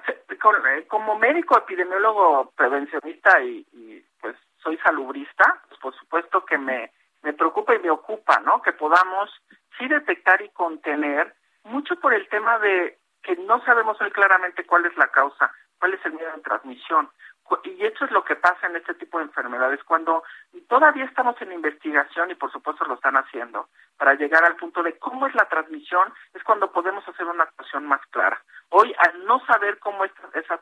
como 0.89 1.17
médico 1.17 1.57
epidemiólogo 1.57 2.51
prevencionista 2.57 3.41
y, 3.41 3.65
y 3.71 4.03
pues 4.19 4.35
soy 4.61 4.77
salubrista, 4.79 5.63
pues 5.69 5.79
por 5.79 5.97
supuesto 5.97 6.43
que 6.43 6.57
me 6.57 6.91
me 7.25 7.33
preocupa 7.33 7.75
y 7.75 7.79
me 7.79 7.89
ocupa, 7.89 8.39
¿no? 8.39 8.61
Que 8.61 8.71
podamos 8.71 9.29
sí 9.77 9.87
detectar 9.87 10.41
y 10.43 10.49
contener, 10.49 11.33
mucho 11.63 11.99
por 11.99 12.13
el 12.13 12.29
tema 12.29 12.59
de 12.59 12.99
que 13.23 13.35
no 13.35 13.59
sabemos 13.65 13.99
hoy 13.99 14.11
claramente 14.11 14.65
cuál 14.65 14.85
es 14.85 14.95
la 14.95 15.07
causa, 15.07 15.51
cuál 15.79 15.95
es 15.95 16.05
el 16.05 16.13
medio 16.13 16.31
de 16.31 16.41
transmisión. 16.41 17.09
Y 17.63 17.83
eso 17.83 18.05
es 18.05 18.11
lo 18.11 18.23
que 18.23 18.35
pasa 18.35 18.67
en 18.67 18.75
este 18.75 18.93
tipo 18.93 19.17
de 19.17 19.25
enfermedades. 19.25 19.83
Cuando 19.83 20.23
todavía 20.67 21.05
estamos 21.05 21.39
en 21.41 21.51
investigación, 21.51 22.29
y 22.29 22.35
por 22.35 22.51
supuesto 22.51 22.85
lo 22.85 22.93
están 22.93 23.17
haciendo, 23.17 23.69
para 23.97 24.13
llegar 24.13 24.43
al 24.43 24.55
punto 24.55 24.83
de 24.83 24.97
cómo 24.99 25.25
es 25.25 25.33
la 25.33 25.49
transmisión, 25.49 26.13
es 26.33 26.43
cuando 26.43 26.71
podemos 26.71 27.07
hacer 27.07 27.25
una 27.25 27.43
actuación 27.43 27.85
más 27.85 28.01
clara. 28.11 28.39
Hoy, 28.69 28.95
al 28.99 29.25
no 29.25 29.43
saber 29.45 29.79
cómo 29.79 30.05
es, 30.05 30.11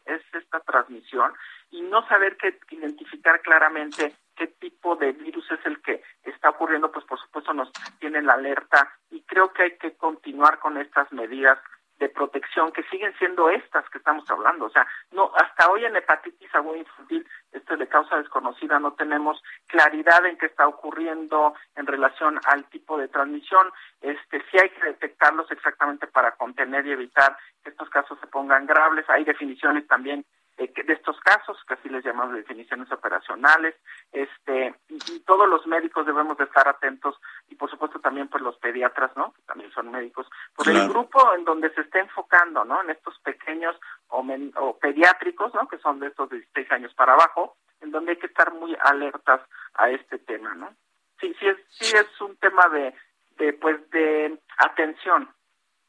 es 0.06 0.22
esta 0.34 0.60
transmisión 0.62 1.34
y 1.72 1.82
no 1.82 2.08
saber 2.08 2.38
que 2.38 2.58
identificar 2.72 3.42
claramente 3.42 4.16
qué 4.36 4.48
tipo 4.48 4.96
de 4.96 5.12
virus 5.14 5.50
es 5.52 5.66
el 5.66 5.82
que 5.82 6.02
está 6.24 6.50
ocurriendo, 6.50 6.92
pues 6.92 7.06
por 7.06 7.20
supuesto 7.20 7.54
nos 7.54 7.72
tiene 8.00 8.22
la 8.22 8.34
alerta 8.34 8.92
y 9.12 9.22
creo 9.24 9.52
que 9.54 9.64
hay 9.64 9.78
que 9.78 9.96
continuar 9.96 10.60
con 10.60 10.78
estas 10.78 11.12
medidas 11.12 11.60
de 12.00 12.10
protección 12.10 12.72
que 12.72 12.84
siguen 12.84 13.14
siendo 13.18 13.50
estas 13.50 13.88
que 13.90 13.98
estamos 13.98 14.30
hablando. 14.30 14.66
O 14.66 14.70
sea, 14.70 14.86
no 15.12 15.32
hasta 15.36 15.70
hoy 15.70 15.86
en 15.86 15.96
hepatitis 15.96 16.54
aguda 16.54 16.78
infantil, 16.78 17.26
esto 17.52 17.74
es 17.74 17.80
de 17.80 17.88
causa 17.88 18.18
desconocida, 18.18 18.80
no 18.80 18.94
tenemos 18.94 19.42
claridad 19.68 20.26
en 20.26 20.38
qué 20.38 20.48
está 20.48 20.68
ocurriendo 20.68 21.54
en 21.76 21.88
relación 21.88 22.40
al 22.46 22.66
tipo 22.66 22.98
de 22.98 23.08
transmisión. 23.08 23.72
Este, 24.02 24.44
sí 24.52 24.58
hay 24.62 24.70
que 24.70 24.86
detectarlos 24.86 25.50
exactamente 25.52 26.08
para 26.08 26.36
contener 26.36 26.86
y 26.86 26.92
evitar 26.92 27.38
que 27.64 27.70
estos 27.70 27.90
casos 27.90 28.20
se 28.20 28.28
pongan 28.28 28.66
graves. 28.66 29.10
Hay 29.10 29.24
definiciones 29.24 29.88
también 29.88 30.26
de, 30.58 30.72
de 30.84 30.94
estos 30.94 31.20
casos, 31.22 31.58
que 31.68 31.74
así 31.74 31.90
les 31.90 32.04
llamamos 32.04 32.36
definiciones 32.36 32.92
operacionales, 32.92 33.76
este, 34.12 34.76
y, 34.90 35.20
todos 35.22 35.50
los 35.50 35.66
médicos 35.66 36.06
debemos 36.06 36.38
de 36.38 36.44
estar 36.44 36.68
atentos, 36.68 37.16
y 37.50 37.56
por 37.56 37.70
supuesto 37.70 38.00
también 38.00 38.28
pues 38.28 38.44
los 38.44 38.58
pediatras, 38.58 39.16
¿no? 39.16 39.34
Que 39.34 39.42
también 39.44 39.72
son 39.72 39.92
médicos, 39.92 40.28
por 40.56 40.70
el 40.70 40.88
grupo 40.90 41.34
en 41.36 41.46
donde 41.46 41.74
se 41.74 41.82
esté 41.82 42.00
enfocando, 42.00 42.66
¿no? 42.66 42.82
En 42.84 42.90
estos 42.92 43.18
pequeños 43.20 43.76
o, 44.10 44.26
o 44.58 44.78
pediátricos, 44.80 45.54
¿no? 45.54 45.68
Que 45.68 45.78
son 45.80 46.00
de 46.00 46.08
estos 46.08 46.30
de 46.30 46.38
16 46.38 46.72
años 46.72 46.94
para 46.94 47.14
abajo, 47.14 47.56
en 47.82 47.92
donde 47.92 48.12
hay 48.12 48.18
que 48.18 48.28
estar 48.28 48.54
muy 48.54 48.76
alertas 48.82 49.42
a 49.76 49.90
este 49.90 50.20
tema, 50.20 50.54
¿no? 50.56 50.74
Sí, 51.20 51.36
sí 51.40 51.48
es, 51.48 51.58
sí 51.70 51.96
es 51.96 52.22
un 52.22 52.36
tema 52.38 52.68
de, 52.70 52.94
de 53.38 53.54
pues 53.54 53.90
de 53.92 54.40
atención, 54.58 55.30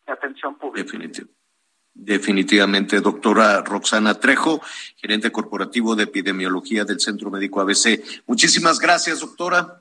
de 0.07 0.13
atención 0.13 0.57
pública. 0.57 0.85
Definitivo. 0.85 1.29
Definitivamente, 1.95 3.01
doctora 3.01 3.63
Roxana 3.63 4.19
Trejo, 4.19 4.61
gerente 4.97 5.31
corporativo 5.31 5.95
de 5.95 6.03
epidemiología 6.03 6.85
del 6.85 6.99
Centro 6.99 7.31
Médico 7.31 7.61
ABC. 7.61 8.03
Muchísimas 8.27 8.81
gracias, 8.81 9.21
doctora. 9.21 9.81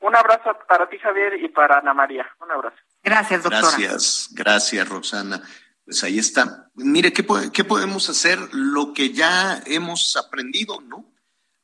Un 0.00 0.14
abrazo 0.14 0.50
para 0.68 0.88
ti, 0.90 0.98
Javier, 0.98 1.42
y 1.42 1.48
para 1.48 1.78
Ana 1.78 1.94
María. 1.94 2.26
Un 2.40 2.50
abrazo. 2.50 2.76
Gracias, 3.02 3.44
doctora. 3.44 3.62
Gracias, 3.62 4.28
gracias, 4.32 4.88
Roxana. 4.88 5.42
Pues 5.86 6.04
ahí 6.04 6.18
está. 6.18 6.70
Mire, 6.74 7.12
¿qué, 7.12 7.24
qué 7.52 7.64
podemos 7.64 8.08
hacer? 8.10 8.38
Lo 8.52 8.92
que 8.92 9.12
ya 9.12 9.62
hemos 9.64 10.16
aprendido, 10.16 10.80
¿no? 10.82 11.06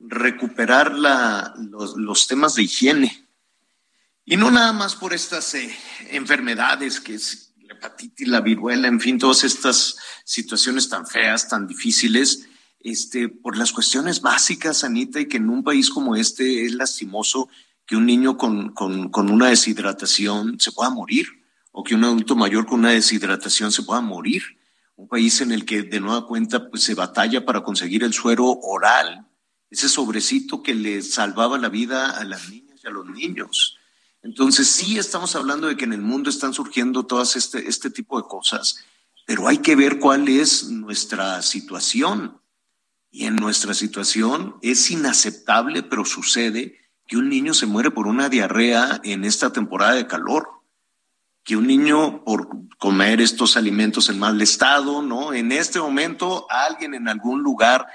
Recuperar 0.00 0.94
la, 0.94 1.52
los, 1.58 1.96
los 1.96 2.26
temas 2.26 2.54
de 2.54 2.62
higiene. 2.62 3.28
Y 4.24 4.36
no 4.36 4.50
nada 4.50 4.72
más 4.72 4.94
por 4.94 5.12
estas 5.12 5.54
eh, 5.54 5.76
enfermedades 6.10 7.00
que 7.00 7.18
es, 7.68 7.76
hepatitis, 7.76 8.28
la 8.28 8.40
viruela, 8.40 8.88
en 8.88 9.00
fin, 9.00 9.18
todas 9.18 9.44
estas 9.44 9.96
situaciones 10.24 10.88
tan 10.88 11.06
feas, 11.06 11.48
tan 11.48 11.66
difíciles, 11.66 12.48
este, 12.80 13.28
por 13.28 13.56
las 13.56 13.72
cuestiones 13.72 14.20
básicas, 14.20 14.84
Anita, 14.84 15.20
y 15.20 15.26
que 15.26 15.38
en 15.38 15.50
un 15.50 15.64
país 15.64 15.90
como 15.90 16.16
este 16.16 16.64
es 16.64 16.74
lastimoso 16.74 17.48
que 17.86 17.96
un 17.96 18.06
niño 18.06 18.36
con, 18.36 18.74
con, 18.74 19.08
con 19.08 19.30
una 19.30 19.48
deshidratación 19.48 20.60
se 20.60 20.72
pueda 20.72 20.90
morir, 20.90 21.26
o 21.72 21.82
que 21.82 21.94
un 21.94 22.04
adulto 22.04 22.36
mayor 22.36 22.66
con 22.66 22.80
una 22.80 22.90
deshidratación 22.90 23.72
se 23.72 23.82
pueda 23.82 24.00
morir. 24.00 24.42
Un 24.96 25.08
país 25.08 25.40
en 25.40 25.52
el 25.52 25.64
que 25.64 25.82
de 25.82 26.00
nueva 26.00 26.26
cuenta 26.26 26.68
pues, 26.68 26.82
se 26.82 26.94
batalla 26.94 27.44
para 27.44 27.62
conseguir 27.62 28.02
el 28.02 28.12
suero 28.12 28.46
oral, 28.62 29.26
ese 29.70 29.88
sobrecito 29.88 30.62
que 30.62 30.74
le 30.74 31.02
salvaba 31.02 31.56
la 31.56 31.68
vida 31.68 32.10
a 32.10 32.24
las 32.24 32.50
niñas 32.50 32.80
y 32.82 32.86
a 32.88 32.90
los 32.90 33.06
niños. 33.06 33.77
Entonces 34.22 34.68
sí 34.68 34.98
estamos 34.98 35.36
hablando 35.36 35.68
de 35.68 35.76
que 35.76 35.84
en 35.84 35.92
el 35.92 36.00
mundo 36.00 36.28
están 36.30 36.52
surgiendo 36.52 37.06
todas 37.06 37.36
este, 37.36 37.68
este 37.68 37.90
tipo 37.90 38.20
de 38.20 38.28
cosas, 38.28 38.84
pero 39.26 39.46
hay 39.46 39.58
que 39.58 39.76
ver 39.76 39.98
cuál 39.98 40.28
es 40.28 40.70
nuestra 40.70 41.42
situación. 41.42 42.40
Y 43.10 43.24
en 43.24 43.36
nuestra 43.36 43.74
situación 43.74 44.56
es 44.60 44.90
inaceptable, 44.90 45.82
pero 45.82 46.04
sucede 46.04 46.78
que 47.06 47.16
un 47.16 47.28
niño 47.28 47.54
se 47.54 47.66
muere 47.66 47.90
por 47.90 48.06
una 48.06 48.28
diarrea 48.28 49.00
en 49.02 49.24
esta 49.24 49.50
temporada 49.50 49.94
de 49.94 50.06
calor, 50.06 50.48
que 51.42 51.56
un 51.56 51.66
niño 51.66 52.22
por 52.24 52.48
comer 52.76 53.22
estos 53.22 53.56
alimentos 53.56 54.10
en 54.10 54.18
mal 54.18 54.40
estado, 54.42 55.00
¿no? 55.00 55.32
En 55.32 55.50
este 55.50 55.80
momento 55.80 56.46
alguien 56.50 56.92
en 56.92 57.08
algún 57.08 57.42
lugar 57.42 57.86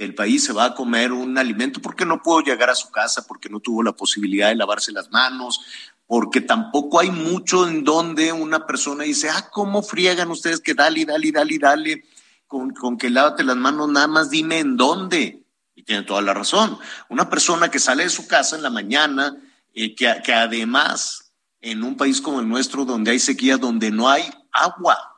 del 0.00 0.14
país 0.14 0.42
se 0.42 0.54
va 0.54 0.64
a 0.64 0.74
comer 0.74 1.12
un 1.12 1.36
alimento 1.36 1.78
porque 1.82 2.06
no 2.06 2.22
puedo 2.22 2.40
llegar 2.40 2.70
a 2.70 2.74
su 2.74 2.90
casa, 2.90 3.26
porque 3.26 3.50
no 3.50 3.60
tuvo 3.60 3.82
la 3.82 3.92
posibilidad 3.92 4.48
de 4.48 4.54
lavarse 4.54 4.92
las 4.92 5.10
manos, 5.10 5.60
porque 6.06 6.40
tampoco 6.40 7.00
hay 7.00 7.10
mucho 7.10 7.68
en 7.68 7.84
donde 7.84 8.32
una 8.32 8.64
persona 8.66 9.04
dice, 9.04 9.28
ah, 9.28 9.50
¿cómo 9.52 9.82
friegan 9.82 10.30
ustedes 10.30 10.60
que 10.60 10.72
dale, 10.72 11.04
dale, 11.04 11.30
dale, 11.30 11.58
dale, 11.58 12.04
con, 12.46 12.70
con 12.70 12.96
que 12.96 13.10
lávate 13.10 13.44
las 13.44 13.56
manos, 13.56 13.90
nada 13.90 14.06
más 14.06 14.30
dime 14.30 14.60
en 14.60 14.78
dónde? 14.78 15.42
Y 15.74 15.82
tiene 15.82 16.02
toda 16.04 16.22
la 16.22 16.32
razón. 16.32 16.78
Una 17.10 17.28
persona 17.28 17.70
que 17.70 17.78
sale 17.78 18.04
de 18.04 18.10
su 18.10 18.26
casa 18.26 18.56
en 18.56 18.62
la 18.62 18.70
mañana, 18.70 19.36
eh, 19.74 19.94
que, 19.94 20.10
que 20.24 20.32
además 20.32 21.30
en 21.60 21.84
un 21.84 21.98
país 21.98 22.22
como 22.22 22.40
el 22.40 22.48
nuestro, 22.48 22.86
donde 22.86 23.10
hay 23.10 23.18
sequía, 23.18 23.58
donde 23.58 23.90
no 23.90 24.08
hay 24.08 24.24
agua, 24.50 25.09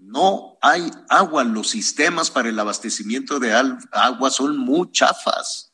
no 0.00 0.58
hay 0.62 0.90
agua. 1.08 1.44
Los 1.44 1.68
sistemas 1.68 2.30
para 2.30 2.48
el 2.48 2.58
abastecimiento 2.58 3.38
de 3.38 3.52
agua 3.92 4.30
son 4.30 4.56
muy 4.56 4.90
chafas. 4.90 5.72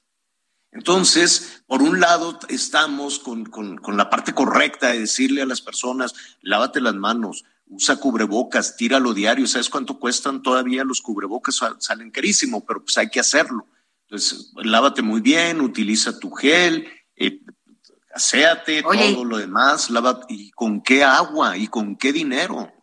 Entonces, 0.74 1.62
por 1.66 1.82
un 1.82 2.00
lado, 2.00 2.38
estamos 2.48 3.20
con, 3.20 3.48
la 3.96 4.10
parte 4.10 4.34
correcta 4.34 4.88
de 4.88 5.00
decirle 5.00 5.42
a 5.42 5.46
las 5.46 5.60
personas, 5.60 6.14
lávate 6.42 6.80
las 6.80 6.96
manos, 6.96 7.44
usa 7.66 7.96
cubrebocas, 7.96 8.76
tíralo 8.76 9.14
diario. 9.14 9.46
¿Sabes 9.46 9.70
cuánto 9.70 10.00
cuestan 10.00 10.42
todavía 10.42 10.82
los 10.82 11.00
cubrebocas? 11.00 11.60
Salen 11.78 12.10
carísimo, 12.10 12.64
pero 12.66 12.82
pues 12.84 12.98
hay 12.98 13.08
que 13.08 13.20
hacerlo. 13.20 13.66
Entonces, 14.08 14.52
lávate 14.56 15.00
muy 15.00 15.20
bien, 15.20 15.60
utiliza 15.60 16.18
tu 16.18 16.32
gel, 16.32 16.88
eh, 17.16 17.40
aséate, 18.12 18.82
todo 18.82 19.24
lo 19.24 19.38
demás, 19.38 19.90
lava, 19.90 20.20
¿y 20.28 20.50
con 20.50 20.82
qué 20.82 21.04
agua? 21.04 21.56
¿Y 21.56 21.68
con 21.68 21.96
qué 21.96 22.12
dinero? 22.12 22.73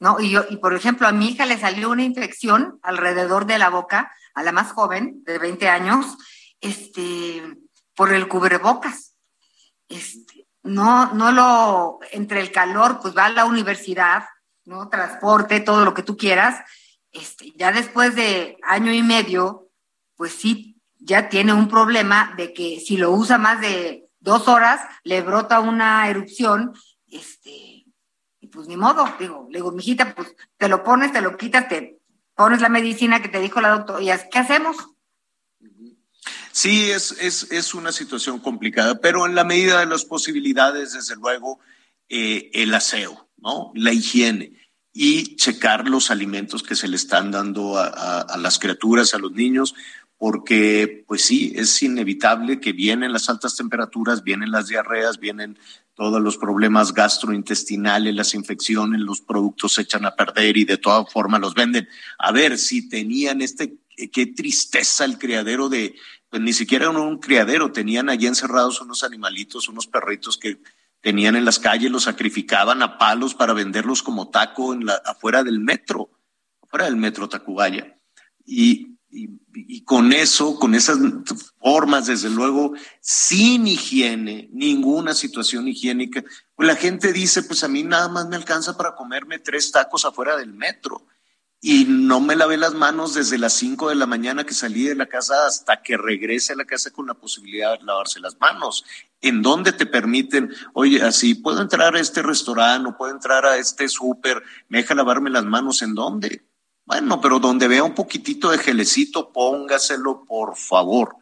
¿No? 0.00 0.20
Y, 0.20 0.30
yo, 0.30 0.44
y 0.48 0.56
por 0.56 0.74
ejemplo, 0.74 1.08
a 1.08 1.12
mi 1.12 1.28
hija 1.28 1.46
le 1.46 1.58
salió 1.58 1.90
una 1.90 2.04
infección 2.04 2.78
alrededor 2.82 3.46
de 3.46 3.58
la 3.58 3.70
boca, 3.70 4.12
a 4.34 4.42
la 4.42 4.52
más 4.52 4.72
joven, 4.72 5.22
de 5.24 5.38
20 5.38 5.68
años, 5.68 6.16
este, 6.60 7.42
por 7.94 8.12
el 8.12 8.28
cubrebocas. 8.28 9.14
Este, 9.88 10.46
no, 10.62 11.12
no 11.14 11.32
lo, 11.32 11.98
entre 12.12 12.40
el 12.40 12.52
calor, 12.52 13.00
pues 13.00 13.16
va 13.16 13.26
a 13.26 13.30
la 13.30 13.44
universidad, 13.44 14.24
¿no? 14.64 14.88
Transporte, 14.88 15.60
todo 15.60 15.84
lo 15.84 15.94
que 15.94 16.02
tú 16.02 16.16
quieras. 16.16 16.62
Este, 17.10 17.52
ya 17.56 17.72
después 17.72 18.14
de 18.14 18.58
año 18.62 18.92
y 18.92 19.02
medio, 19.02 19.68
pues 20.16 20.32
sí, 20.32 20.80
ya 20.98 21.28
tiene 21.28 21.52
un 21.52 21.68
problema 21.68 22.34
de 22.36 22.52
que 22.52 22.80
si 22.80 22.96
lo 22.96 23.10
usa 23.12 23.38
más 23.38 23.60
de 23.60 24.08
dos 24.20 24.48
horas, 24.48 24.80
le 25.04 25.22
brota 25.22 25.60
una 25.60 26.08
erupción, 26.08 26.74
este, 27.06 27.67
pues 28.52 28.68
ni 28.68 28.76
modo, 28.76 29.08
digo, 29.18 29.46
le 29.50 29.58
digo, 29.58 29.72
mijita, 29.72 30.14
pues 30.14 30.34
te 30.56 30.68
lo 30.68 30.82
pones, 30.82 31.12
te 31.12 31.20
lo 31.20 31.36
quitas, 31.36 31.68
te 31.68 31.98
pones 32.34 32.60
la 32.60 32.68
medicina 32.68 33.22
que 33.22 33.28
te 33.28 33.40
dijo 33.40 33.60
la 33.60 33.70
doctora, 33.70 34.02
y 34.02 34.10
¿qué 34.30 34.38
hacemos? 34.38 34.76
Sí, 36.52 36.90
es, 36.90 37.12
es, 37.20 37.50
es 37.52 37.74
una 37.74 37.92
situación 37.92 38.40
complicada, 38.40 39.00
pero 39.00 39.26
en 39.26 39.34
la 39.34 39.44
medida 39.44 39.80
de 39.80 39.86
las 39.86 40.04
posibilidades, 40.04 40.92
desde 40.92 41.16
luego, 41.16 41.60
eh, 42.08 42.50
el 42.54 42.74
aseo, 42.74 43.28
¿no? 43.36 43.70
La 43.74 43.92
higiene 43.92 44.52
y 44.92 45.36
checar 45.36 45.88
los 45.88 46.10
alimentos 46.10 46.62
que 46.62 46.74
se 46.74 46.88
le 46.88 46.96
están 46.96 47.30
dando 47.30 47.78
a 47.78 48.36
las 48.38 48.58
criaturas, 48.58 49.14
a 49.14 49.18
los 49.18 49.30
niños, 49.30 49.74
porque 50.18 51.04
pues 51.06 51.24
sí, 51.24 51.52
es 51.54 51.80
inevitable 51.82 52.60
que 52.60 52.72
vienen 52.72 53.12
las 53.12 53.30
altas 53.30 53.56
temperaturas, 53.56 54.24
vienen 54.24 54.50
las 54.50 54.66
diarreas, 54.66 55.18
vienen 55.18 55.56
todos 55.94 56.20
los 56.20 56.36
problemas 56.36 56.92
gastrointestinales, 56.92 58.14
las 58.14 58.34
infecciones, 58.34 59.00
los 59.00 59.20
productos 59.20 59.74
se 59.74 59.82
echan 59.82 60.04
a 60.04 60.16
perder 60.16 60.56
y 60.56 60.64
de 60.64 60.76
todas 60.76 61.12
formas 61.12 61.40
los 61.40 61.54
venden. 61.54 61.88
A 62.18 62.32
ver, 62.32 62.58
si 62.58 62.88
tenían 62.88 63.42
este, 63.42 63.78
qué 64.12 64.26
tristeza 64.26 65.04
el 65.04 65.18
criadero 65.18 65.68
de, 65.68 65.94
pues 66.28 66.42
ni 66.42 66.52
siquiera 66.52 66.86
era 66.86 66.98
un 66.98 67.18
criadero, 67.18 67.70
tenían 67.70 68.08
allí 68.08 68.26
encerrados 68.26 68.80
unos 68.80 69.04
animalitos, 69.04 69.68
unos 69.68 69.86
perritos 69.86 70.36
que 70.36 70.58
tenían 71.00 71.36
en 71.36 71.44
las 71.44 71.60
calles, 71.60 71.92
los 71.92 72.04
sacrificaban 72.04 72.82
a 72.82 72.98
palos 72.98 73.34
para 73.34 73.52
venderlos 73.52 74.02
como 74.02 74.30
taco 74.30 74.74
en 74.74 74.86
la, 74.86 74.94
afuera 75.04 75.44
del 75.44 75.60
metro, 75.60 76.10
afuera 76.60 76.86
del 76.86 76.96
metro 76.96 77.28
Tacubaya. 77.28 77.96
Y 78.44 78.97
y, 79.10 79.84
con 79.84 80.12
eso, 80.12 80.58
con 80.58 80.74
esas 80.74 80.98
formas, 81.58 82.06
desde 82.06 82.30
luego, 82.30 82.74
sin 83.00 83.66
higiene, 83.66 84.48
ninguna 84.52 85.14
situación 85.14 85.66
higiénica, 85.68 86.22
pues 86.54 86.66
la 86.66 86.76
gente 86.76 87.12
dice, 87.12 87.42
pues 87.42 87.64
a 87.64 87.68
mí 87.68 87.82
nada 87.82 88.08
más 88.08 88.28
me 88.28 88.36
alcanza 88.36 88.76
para 88.76 88.94
comerme 88.94 89.38
tres 89.38 89.72
tacos 89.72 90.04
afuera 90.04 90.36
del 90.36 90.52
metro. 90.52 91.06
y 91.60 91.86
no 91.86 92.20
me 92.20 92.36
lavé 92.36 92.56
las 92.56 92.74
manos 92.74 93.14
desde 93.14 93.36
las 93.36 93.52
5 93.54 93.88
de 93.88 93.96
la 93.96 94.06
mañana 94.06 94.44
que 94.44 94.54
salí 94.54 94.84
de 94.84 94.94
la 94.94 95.06
casa 95.06 95.44
hasta 95.44 95.82
que 95.82 95.96
regrese 95.96 96.52
a 96.52 96.56
la 96.56 96.64
casa 96.64 96.92
con 96.92 97.08
la 97.08 97.14
posibilidad 97.14 97.76
de 97.76 97.84
lavarse 97.84 98.20
las 98.20 98.38
manos. 98.38 98.84
¿En 99.20 99.42
dónde 99.42 99.72
te 99.72 99.84
permiten, 99.84 100.54
oye, 100.72 101.02
así 101.02 101.34
puedo 101.34 101.60
entrar 101.60 101.96
a 101.96 102.00
este 102.00 102.22
restaurante 102.22 102.88
o 102.88 102.96
puedo 102.96 103.12
entrar 103.12 103.44
a 103.44 103.56
este 103.56 103.88
súper, 103.88 104.40
me 104.68 104.78
deja 104.78 104.94
lavarme 104.94 105.30
las 105.30 105.44
manos 105.44 105.82
en 105.82 105.96
dónde? 105.96 106.47
Bueno, 106.88 107.20
pero 107.20 107.38
donde 107.38 107.68
vea 107.68 107.84
un 107.84 107.94
poquitito 107.94 108.50
de 108.50 108.56
gelecito, 108.56 109.30
póngaselo, 109.30 110.24
por 110.24 110.56
favor. 110.56 111.16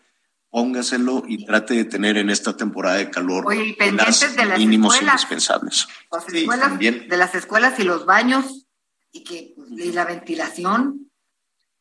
Póngaselo 0.49 1.25
y 1.27 1.45
trate 1.45 1.75
de 1.75 1.85
tener 1.85 2.17
en 2.19 2.31
esta 2.31 2.57
temporada 2.57 2.99
de 2.99 3.11
calor 3.11 3.45
Oye, 3.49 3.75
pendientes 3.77 4.37
de 4.37 4.45
las 4.45 4.59
mínimos 4.61 4.95
escuelas, 4.95 5.15
indispensables. 5.15 5.89
las 6.13 6.25
Sí, 6.25 6.39
escuelas, 6.39 6.69
también. 6.69 7.09
de 7.09 7.17
las 7.17 7.35
escuelas 7.35 7.81
y 7.81 7.83
los 7.83 8.07
baños 8.07 8.69
y 9.11 9.25
que 9.25 9.55
y 9.77 9.91
la 9.91 10.05
ventilación. 10.05 11.11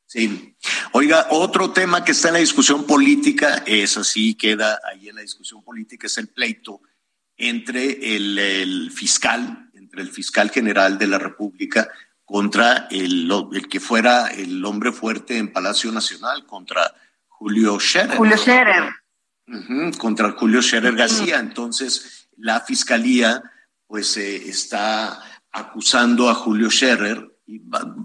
Sí. 0.07 0.55
Oiga, 0.91 1.27
otro 1.29 1.69
tema 1.69 2.03
que 2.03 2.13
está 2.13 2.29
en 2.29 2.33
la 2.35 2.39
discusión 2.39 2.85
política, 2.85 3.61
es 3.67 3.97
así, 3.97 4.33
queda 4.33 4.79
ahí 4.91 5.09
en 5.09 5.15
la 5.15 5.21
discusión 5.21 5.63
política, 5.63 6.07
es 6.07 6.17
el 6.17 6.29
pleito 6.29 6.81
entre 7.37 8.15
el, 8.15 8.39
el 8.39 8.91
fiscal, 8.91 9.69
entre 9.75 10.01
el 10.01 10.09
fiscal 10.09 10.49
general 10.49 10.97
de 10.97 11.05
la 11.05 11.19
República 11.19 11.87
contra 12.25 12.87
el, 12.89 13.31
el 13.53 13.67
que 13.69 13.79
fuera 13.79 14.27
el 14.27 14.63
hombre 14.65 14.91
fuerte 14.91 15.37
en 15.37 15.53
Palacio 15.53 15.91
Nacional, 15.91 16.45
contra 16.45 16.91
Julio 17.27 17.79
Scherer. 17.79 18.17
Julio 18.17 18.37
Scherer. 18.37 18.93
Contra 19.97 20.31
Julio 20.31 20.61
Scherer 20.61 20.95
García. 20.95 21.39
Entonces, 21.39 22.27
la 22.37 22.61
fiscalía, 22.61 23.43
pues, 23.87 24.17
eh, 24.17 24.49
está 24.49 25.21
acusando 25.51 26.29
a 26.29 26.33
Julio 26.33 26.69
Scherer, 26.71 27.31
y 27.45 27.59
va- 27.59 27.95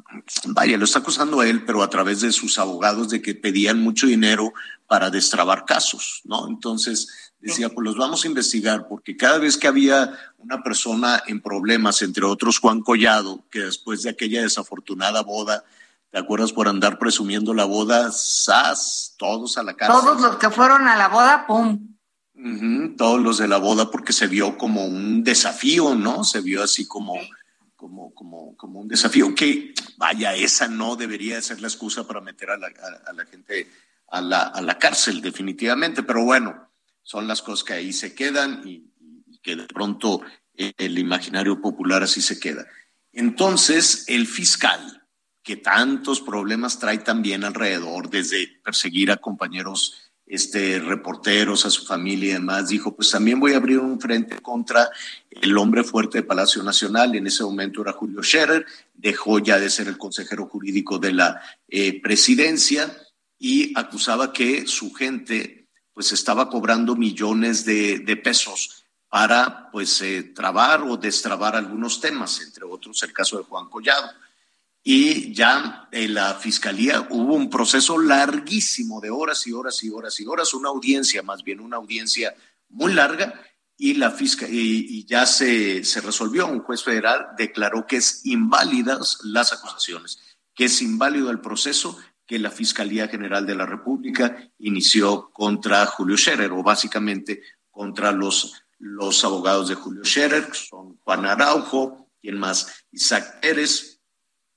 vaya, 0.49 0.77
lo 0.77 0.85
está 0.85 0.99
acusando 0.99 1.41
a 1.41 1.49
él, 1.49 1.65
pero 1.65 1.83
a 1.83 1.89
través 1.89 2.21
de 2.21 2.31
sus 2.31 2.59
abogados 2.59 3.09
de 3.09 3.23
que 3.23 3.35
pedían 3.35 3.81
mucho 3.81 4.07
dinero 4.07 4.53
para 4.87 5.09
destrabar 5.09 5.65
casos, 5.65 6.21
¿no? 6.25 6.47
Entonces, 6.47 7.30
decía, 7.41 7.69
pues 7.71 7.85
los 7.85 7.97
vamos 7.97 8.25
a 8.25 8.29
investigar, 8.29 8.87
porque 8.89 9.17
cada 9.17 9.39
vez 9.39 9.57
que 9.57 9.67
había 9.69 10.13
una 10.39 10.63
persona 10.63 11.23
en 11.27 11.41
problemas, 11.41 12.03
entre 12.03 12.25
otros 12.25 12.59
Juan 12.59 12.81
Collado, 12.81 13.45
que 13.51 13.61
después 13.61 14.03
de 14.03 14.11
aquella 14.11 14.43
desafortunada 14.43 15.23
boda, 15.23 15.65
¿te 16.11 16.19
acuerdas 16.19 16.53
por 16.53 16.69
andar 16.69 16.99
presumiendo 16.99 17.55
la 17.55 17.65
boda? 17.65 18.11
¡Sas! 18.13 19.15
Todos 19.17 19.57
a 19.59 19.63
la 19.63 19.75
cárcel. 19.75 20.01
Todos 20.01 20.21
los 20.21 20.37
que 20.37 20.51
fueron 20.51 20.87
a 20.89 20.97
la 20.97 21.09
boda, 21.09 21.47
¡pum! 21.47 21.89
Todos 22.97 23.21
los 23.21 23.39
de 23.39 23.49
la 23.49 23.59
boda 23.59 23.91
porque 23.91 24.13
se 24.15 24.27
vio 24.27 24.57
como 24.57 24.85
un 24.87 25.23
desafío, 25.23 25.95
¿no? 25.95 26.25
Se 26.25 26.41
vio 26.41 26.63
así 26.63 26.87
como, 26.89 27.15
como, 27.77 28.15
como, 28.15 28.57
como 28.57 28.81
un 28.81 28.89
desafío 28.89 29.35
que, 29.35 29.75
vaya, 29.99 30.35
esa 30.35 30.67
no 30.67 30.97
debería 30.97 31.37
de 31.37 31.43
ser 31.43 31.61
la 31.61 31.69
excusa 31.69 32.07
para 32.07 32.21
meter 32.23 32.51
a 32.51 32.57
la, 32.57 32.69
a- 32.69 33.11
a 33.11 33.13
la 33.13 33.27
gente 33.27 33.71
a 34.09 34.21
la, 34.23 34.43
a 34.43 34.61
la 34.63 34.79
cárcel, 34.79 35.21
definitivamente, 35.21 36.03
pero 36.03 36.25
bueno, 36.25 36.70
son 37.11 37.27
las 37.27 37.43
cosas 37.43 37.65
que 37.65 37.73
ahí 37.73 37.93
se 37.93 38.15
quedan 38.15 38.63
y, 38.65 38.87
que 39.43 39.57
de 39.57 39.67
pronto 39.67 40.21
el 40.55 40.97
imaginario 40.97 41.61
popular 41.61 42.05
así 42.05 42.23
se 42.23 42.39
queda. 42.39 42.67
Entonces, 43.13 44.05
el 44.07 44.29
fiscal, 44.29 45.09
que 45.43 45.57
tantos 45.57 46.21
problemas 46.21 46.79
trae 46.79 46.99
también 46.99 47.43
alrededor, 47.43 48.11
desde 48.11 48.61
perseguir 48.63 49.11
a 49.11 49.17
compañeros 49.17 50.13
este, 50.25 50.79
reporteros, 50.79 51.67
a 51.67 51.71
su 51.71 51.85
familia 51.85 52.31
y 52.31 52.33
demás, 52.35 52.69
dijo, 52.69 52.95
pues 52.95 53.11
también 53.11 53.41
voy 53.41 53.55
a 53.55 53.57
abrir 53.57 53.81
un 53.81 54.01
frente 54.01 54.39
contra 54.41 54.89
el 55.31 55.59
hombre 55.59 55.83
fuerte 55.83 56.19
de 56.19 56.29
Palacio 56.29 56.63
Nacional, 56.63 57.17
en 57.17 57.27
ese 57.27 57.43
momento 57.43 57.83
era 57.83 57.93
Julio 57.93 58.23
Scherer, 58.23 58.67
dejó 58.95 59.41
ya 59.41 59.59
de 59.59 59.71
ser 59.71 59.89
el 59.89 59.99
consejero 59.99 60.47
jurídico 60.47 61.01
de 61.01 61.13
la 61.15 61.41
eh, 61.67 62.01
presidencia 62.01 62.97
y 63.37 63.73
acusaba 63.77 64.33
que 64.33 64.69
su 64.69 64.93
gente 64.93 65.60
pues 66.01 66.13
estaba 66.13 66.49
cobrando 66.49 66.97
millones 66.97 67.67
de, 67.67 67.99
de 67.99 68.17
pesos 68.17 68.87
para 69.11 69.71
pues 69.71 70.01
eh, 70.01 70.23
trabar 70.23 70.81
o 70.81 70.97
destrabar 70.97 71.55
algunos 71.55 72.01
temas, 72.01 72.41
entre 72.41 72.65
otros 72.65 73.03
el 73.03 73.13
caso 73.13 73.37
de 73.37 73.45
Juan 73.45 73.69
Collado 73.69 74.09
y 74.83 75.35
ya 75.35 75.89
en 75.93 76.15
la 76.15 76.37
fiscalía 76.37 77.07
hubo 77.11 77.35
un 77.35 77.51
proceso 77.51 77.99
larguísimo 77.99 78.99
de 79.03 79.11
horas 79.11 79.47
y 79.47 79.53
horas 79.53 79.85
y 79.85 79.91
horas 79.91 80.19
y 80.21 80.27
horas, 80.27 80.55
una 80.55 80.71
audiencia, 80.71 81.23
más 81.23 81.43
bien 81.43 81.61
una 81.61 81.77
audiencia 81.77 82.35
muy 82.71 82.95
larga, 82.95 83.43
y 83.77 83.93
la 83.93 84.11
fisca 84.11 84.47
y, 84.49 85.05
ya 85.05 85.27
se, 85.27 85.85
se 85.85 86.01
resolvió. 86.01 86.47
Un 86.47 86.61
juez 86.61 86.83
federal 86.83 87.29
declaró 87.37 87.87
que 87.87 87.97
es 87.97 88.25
inválidas 88.25 89.19
las 89.23 89.53
acusaciones, 89.53 90.19
que 90.55 90.65
es 90.65 90.81
inválido 90.81 91.31
el 91.31 91.41
proceso 91.41 91.99
que 92.31 92.39
la 92.39 92.53
Fiscalía 92.53 93.09
General 93.09 93.45
de 93.45 93.57
la 93.57 93.67
República 93.67 94.37
inició 94.59 95.33
contra 95.33 95.85
Julio 95.87 96.17
Scherer, 96.17 96.53
o 96.53 96.63
básicamente 96.63 97.43
contra 97.73 98.13
los, 98.13 98.63
los 98.79 99.25
abogados 99.25 99.67
de 99.69 99.75
Julio 99.75 100.05
Scherer, 100.05 100.47
que 100.47 100.55
son 100.55 100.97
Juan 100.99 101.27
Araujo, 101.27 102.09
quien 102.23 102.39
más, 102.39 102.85
Isaac 102.93 103.41
Pérez, 103.41 103.99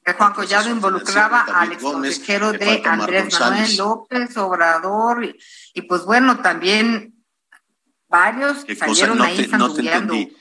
Que 0.06 0.14
Juan 0.14 0.34
Collado 0.34 0.70
involucraba 0.70 1.41
al 1.45 1.72
ex 1.72 1.82
Gómez, 1.82 2.14
consejero 2.20 2.52
le 2.52 2.60
de 2.60 2.76
Omar 2.82 3.00
Andrés 3.00 3.24
González. 3.24 3.60
Manuel 3.60 3.78
López 3.78 4.38
Obrador. 4.38 5.26
Y, 5.26 5.36
y 5.74 5.82
pues 5.82 6.04
bueno, 6.06 6.41
también 6.44 7.26
varios 8.08 8.66
¿Qué 8.66 8.76
cosa? 8.78 8.86
salieron 8.86 9.18
No 9.18 9.24
ahí 9.24 9.38
te, 9.38 9.58
no 9.58 9.74
te 9.74 9.82
entendí. 9.82 10.38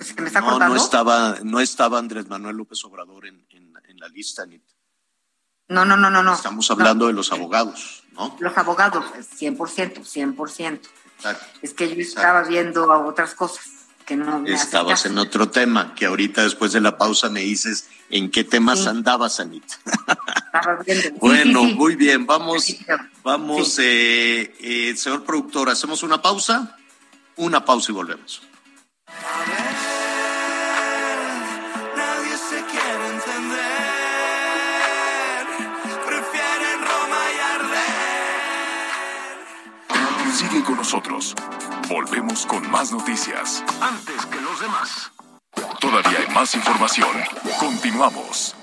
¿Se 0.00 0.18
me 0.22 0.28
está 0.28 0.40
No, 0.40 0.58
no 0.58 0.74
estaba, 0.74 1.36
no 1.42 1.60
estaba 1.60 1.98
Andrés 1.98 2.26
Manuel 2.28 2.56
López 2.56 2.82
Obrador 2.86 3.26
en, 3.26 3.44
en- 3.50 3.74
en 3.86 3.98
la 3.98 4.08
lista, 4.08 4.42
Anita. 4.44 4.72
No, 5.68 5.84
no, 5.84 5.96
no, 5.96 6.10
no, 6.10 6.22
no. 6.22 6.34
Estamos 6.34 6.70
hablando 6.70 7.06
de 7.06 7.12
los 7.14 7.32
abogados, 7.32 8.04
¿no? 8.12 8.36
Los 8.40 8.56
abogados, 8.58 9.04
100%, 9.38 10.02
100%. 10.04 10.80
Exacto. 11.16 11.46
Es 11.62 11.72
que 11.74 11.94
yo 11.94 12.00
estaba 12.02 12.42
viendo 12.42 12.92
a 12.92 12.98
otras 13.06 13.34
cosas 13.34 13.64
que 14.04 14.16
no 14.16 14.40
me 14.40 14.52
Estabas 14.52 15.06
en 15.06 15.16
otro 15.16 15.48
tema, 15.48 15.94
que 15.94 16.04
ahorita 16.04 16.42
después 16.42 16.72
de 16.72 16.80
la 16.82 16.98
pausa 16.98 17.30
me 17.30 17.40
dices 17.40 17.88
en 18.10 18.30
qué 18.30 18.44
temas 18.44 18.80
Sí. 18.80 18.88
andabas, 18.88 19.40
Anita. 19.40 19.76
Estaba 19.86 20.82
viendo. 20.84 21.02
Sí, 21.04 21.14
Bueno, 21.20 21.60
sí, 21.62 21.68
sí. 21.70 21.74
muy 21.74 21.96
bien, 21.96 22.26
vamos, 22.26 22.66
vamos, 23.22 23.78
eh, 23.78 24.54
eh, 24.60 24.94
señor 24.96 25.24
productor, 25.24 25.70
hacemos 25.70 26.02
una 26.02 26.20
pausa, 26.20 26.76
una 27.36 27.64
pausa 27.64 27.92
y 27.92 27.94
volvemos. 27.94 28.42
Nadie 29.06 29.73
Sigue 40.50 40.62
con 40.62 40.76
nosotros. 40.76 41.34
Volvemos 41.88 42.44
con 42.44 42.70
más 42.70 42.92
noticias. 42.92 43.64
Antes 43.80 44.26
que 44.26 44.40
los 44.40 44.60
demás. 44.60 45.10
Todavía 45.80 46.18
hay 46.18 46.34
más 46.34 46.54
información. 46.54 47.16
Continuamos. 47.58 48.54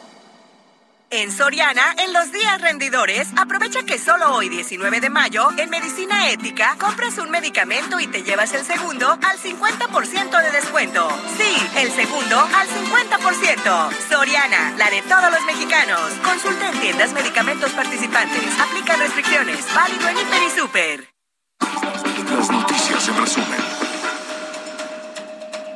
En 1.09 1.31
Soriana, 1.31 1.95
en 1.97 2.13
los 2.13 2.31
días 2.31 2.61
rendidores, 2.61 3.29
aprovecha 3.35 3.83
que 3.83 3.97
solo 3.97 4.35
hoy, 4.35 4.47
19 4.47 5.01
de 5.01 5.09
mayo, 5.09 5.49
en 5.57 5.69
Medicina 5.69 6.29
Ética, 6.29 6.77
compras 6.79 7.17
un 7.17 7.31
medicamento 7.31 7.99
y 7.99 8.07
te 8.07 8.23
llevas 8.23 8.53
el 8.53 8.63
segundo 8.63 9.11
al 9.11 9.37
50% 9.39 10.43
de 10.43 10.51
descuento. 10.51 11.09
Sí, 11.37 11.55
el 11.77 11.91
segundo 11.91 12.39
al 12.39 12.67
50%. 12.67 13.89
Soriana, 14.07 14.75
la 14.77 14.89
de 14.89 15.01
todos 15.01 15.31
los 15.31 15.43
mexicanos. 15.45 16.11
Consulta 16.23 16.69
en 16.69 16.79
tiendas 16.79 17.11
medicamentos 17.13 17.71
participantes. 17.71 18.59
Aplica 18.59 18.95
restricciones. 18.97 19.65
Válido 19.73 20.09
en 20.09 20.17
Hiper 20.19 20.43
y 20.43 20.59
Super. 20.59 21.20
Las 22.35 22.51
noticias 22.51 23.07
en 23.07 23.17
resumen. 23.17 23.59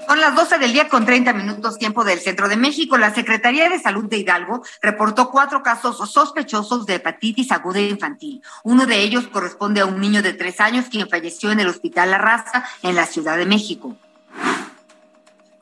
Son 0.07 0.21
las 0.21 0.35
12 0.35 0.59
del 0.59 0.71
día 0.71 0.87
con 0.87 1.03
30 1.03 1.33
minutos 1.33 1.79
tiempo 1.79 2.03
del 2.03 2.19
centro 2.19 2.47
de 2.47 2.55
México. 2.57 2.97
La 2.97 3.13
Secretaría 3.13 3.69
de 3.69 3.79
Salud 3.79 4.05
de 4.05 4.17
Hidalgo 4.17 4.63
reportó 4.81 5.31
cuatro 5.31 5.63
casos 5.63 5.97
sospechosos 6.11 6.85
de 6.85 6.95
hepatitis 6.95 7.51
aguda 7.51 7.81
infantil. 7.81 8.41
Uno 8.63 8.85
de 8.85 9.01
ellos 9.01 9.27
corresponde 9.27 9.81
a 9.81 9.85
un 9.85 9.99
niño 9.99 10.21
de 10.21 10.33
tres 10.33 10.59
años 10.59 10.85
quien 10.91 11.09
falleció 11.09 11.51
en 11.51 11.59
el 11.59 11.67
Hospital 11.67 12.11
La 12.11 12.19
Raza 12.19 12.63
en 12.83 12.95
la 12.95 13.07
Ciudad 13.07 13.35
de 13.35 13.47
México. 13.47 13.97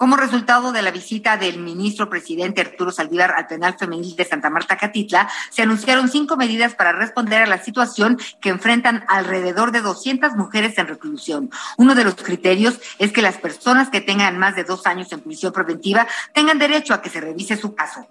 Como 0.04 0.18
resultado 0.18 0.74
de 0.74 0.82
la 0.82 0.92
visita 0.92 1.38
del 1.38 1.60
ministro 1.60 2.10
presidente 2.10 2.60
Arturo 2.60 2.92
Saldívar 2.92 3.36
al 3.38 3.48
penal 3.48 3.78
femenil 3.80 4.18
de 4.18 4.26
Santa 4.26 4.50
Marta 4.50 4.76
Catitla, 4.76 5.30
se 5.50 5.62
anunciaron 5.62 6.10
cinco 6.10 6.36
medidas 6.36 6.76
para 6.76 6.92
responder 6.92 7.42
a 7.42 7.46
la 7.46 7.64
situación 7.64 8.20
que 8.42 8.50
enfrentan 8.50 9.06
alrededor 9.08 9.72
de 9.72 9.80
200 9.80 10.34
mujeres 10.34 10.78
en 10.78 10.88
reclusión. 10.88 11.52
Uno 11.78 11.96
de 11.96 12.04
los 12.04 12.16
criterios 12.16 12.82
es 13.00 13.14
que 13.14 13.22
las 13.22 13.38
personas 13.38 13.88
que 13.88 14.02
tengan 14.02 14.38
más 14.38 14.58
de 14.58 14.66
dos 14.66 14.86
años 14.88 15.10
en 15.14 15.22
prisión 15.22 15.54
preventiva 15.54 16.06
tengan 16.34 16.60
derecho 16.60 16.94
a 16.94 17.02
que 17.02 17.10
se 17.10 17.22
revise 17.22 17.56
su 17.56 17.74
caso. 17.74 18.06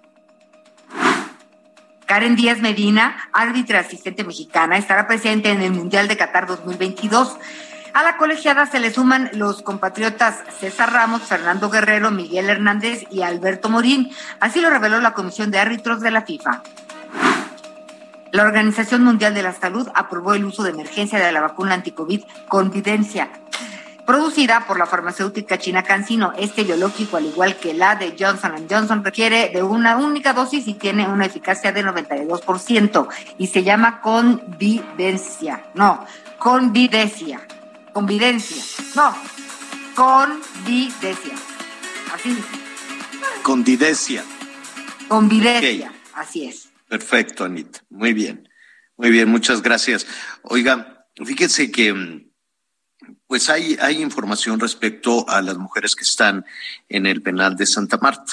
Karen 2.07 2.37
Díaz 2.37 2.61
Medina, 2.61 3.29
árbitra 3.35 3.81
asistente 3.81 4.25
mexicana, 4.25 4.79
estará 4.79 5.07
presente 5.07 5.51
en 5.51 5.61
el 5.61 5.73
Mundial 5.73 6.09
de 6.09 6.17
Qatar 6.17 6.47
2022. 6.47 7.37
A 7.95 8.03
la 8.03 8.17
colegiada 8.17 8.65
se 8.65 8.81
le 8.81 8.91
suman 8.91 9.31
los 9.35 9.61
compatriotas 9.61 10.37
César 10.59 10.93
Ramos, 10.95 11.23
Fernando 11.23 11.69
Guerrero, 11.69 12.11
Miguel 12.11 12.49
Hernández 12.49 13.05
y 13.11 13.21
Alberto 13.21 13.69
Morín. 13.69 14.11
Así 14.41 14.63
lo 14.63 14.71
reveló 14.71 14.99
la 15.01 15.13
Comisión 15.13 15.51
de 15.51 15.59
Árbitros 15.59 16.01
de 16.01 16.11
la 16.11 16.23
FIFA. 16.23 16.63
La 18.31 18.45
Organización 18.45 19.05
Mundial 19.05 19.35
de 19.35 19.43
la 19.43 19.53
Salud 19.53 19.87
aprobó 19.95 20.33
el 20.33 20.47
uso 20.47 20.63
de 20.63 20.71
emergencia 20.71 21.19
de 21.19 21.33
la 21.33 21.43
vacuna 21.43 21.75
anticovid 21.75 22.23
Convidencia, 22.49 23.29
producida 24.07 24.65
por 24.67 24.79
la 24.79 24.87
farmacéutica 24.87 25.59
china 25.59 25.83
CanSino. 25.83 26.33
Este 26.39 26.65
biológico, 26.65 27.19
al 27.19 27.27
igual 27.27 27.57
que 27.57 27.75
la 27.75 27.97
de 27.97 28.17
Johnson 28.19 28.55
Johnson, 28.71 29.05
requiere 29.05 29.51
de 29.51 29.63
una 29.63 29.99
única 29.99 30.33
dosis 30.33 30.67
y 30.67 30.73
tiene 30.73 31.07
una 31.07 31.27
eficacia 31.27 31.73
de 31.73 31.85
92% 31.85 33.09
y 33.37 33.49
se 33.49 33.63
llama 33.63 34.01
Convidencia. 34.01 35.65
No, 35.75 36.07
Convidencia. 36.39 37.43
Convidencia. 37.93 38.63
No, 38.95 39.15
Convidencia. 39.95 41.35
Así. 42.13 42.37
Convidencia. 43.43 44.25
Convidencia. 45.09 45.93
Así 46.15 46.45
es. 46.47 46.71
Perfecto, 46.89 47.45
Anita. 47.45 47.85
Muy 47.91 48.13
bien. 48.13 48.49
Muy 48.97 49.11
bien, 49.11 49.29
muchas 49.29 49.63
gracias. 49.63 50.07
Oiga, 50.43 51.07
fíjense 51.25 51.71
que 51.71 51.93
mm, 51.93 52.31
pues 53.27 53.51
hay, 53.51 53.77
hay 53.81 54.03
información 54.03 54.61
respecto 54.61 55.29
a 55.29 55.43
las 55.43 55.59
mujeres 55.59 55.95
que 55.95 56.05
están 56.05 56.45
en 56.89 57.07
el 57.07 57.23
penal 57.23 57.57
de 57.57 57.67
Santa 57.67 57.99
Marta. 57.99 58.33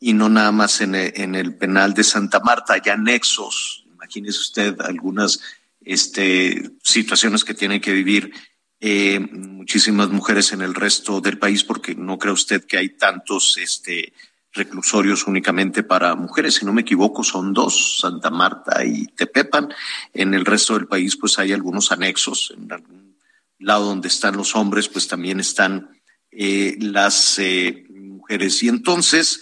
Y 0.00 0.12
no 0.12 0.28
nada 0.28 0.52
más 0.52 0.80
en 0.80 0.94
el, 0.94 1.12
en 1.16 1.34
el 1.34 1.54
penal 1.56 1.94
de 1.94 2.04
Santa 2.04 2.40
Marta, 2.40 2.74
hay 2.74 2.90
anexos. 2.90 3.84
Imagínese 3.92 4.38
usted 4.38 4.80
algunas 4.80 5.40
este, 5.80 6.70
situaciones 6.82 7.44
que 7.44 7.54
tienen 7.54 7.80
que 7.80 7.92
vivir 7.92 8.32
eh, 8.80 9.20
muchísimas 9.20 10.10
mujeres 10.10 10.52
en 10.52 10.60
el 10.60 10.74
resto 10.74 11.20
del 11.20 11.38
país, 11.38 11.64
porque 11.64 11.94
no 11.94 12.18
cree 12.18 12.32
usted 12.32 12.64
que 12.64 12.76
hay 12.76 12.90
tantos 12.90 13.56
este, 13.56 14.12
reclusorios 14.52 15.26
únicamente 15.26 15.82
para 15.82 16.14
mujeres, 16.14 16.56
si 16.56 16.66
no 16.66 16.72
me 16.72 16.82
equivoco, 16.82 17.24
son 17.24 17.54
dos, 17.54 17.98
Santa 18.00 18.30
Marta 18.30 18.84
y 18.84 19.06
Tepepan. 19.06 19.72
En 20.12 20.34
el 20.34 20.44
resto 20.44 20.74
del 20.74 20.86
país, 20.86 21.16
pues 21.16 21.38
hay 21.38 21.52
algunos 21.52 21.90
anexos. 21.90 22.52
En 22.56 22.70
algún 22.70 23.16
lado 23.58 23.86
donde 23.86 24.08
están 24.08 24.36
los 24.36 24.54
hombres, 24.54 24.88
pues 24.88 25.08
también 25.08 25.40
están 25.40 25.98
eh, 26.30 26.76
las 26.78 27.38
eh, 27.38 27.86
mujeres. 27.90 28.62
Y 28.62 28.68
entonces 28.68 29.40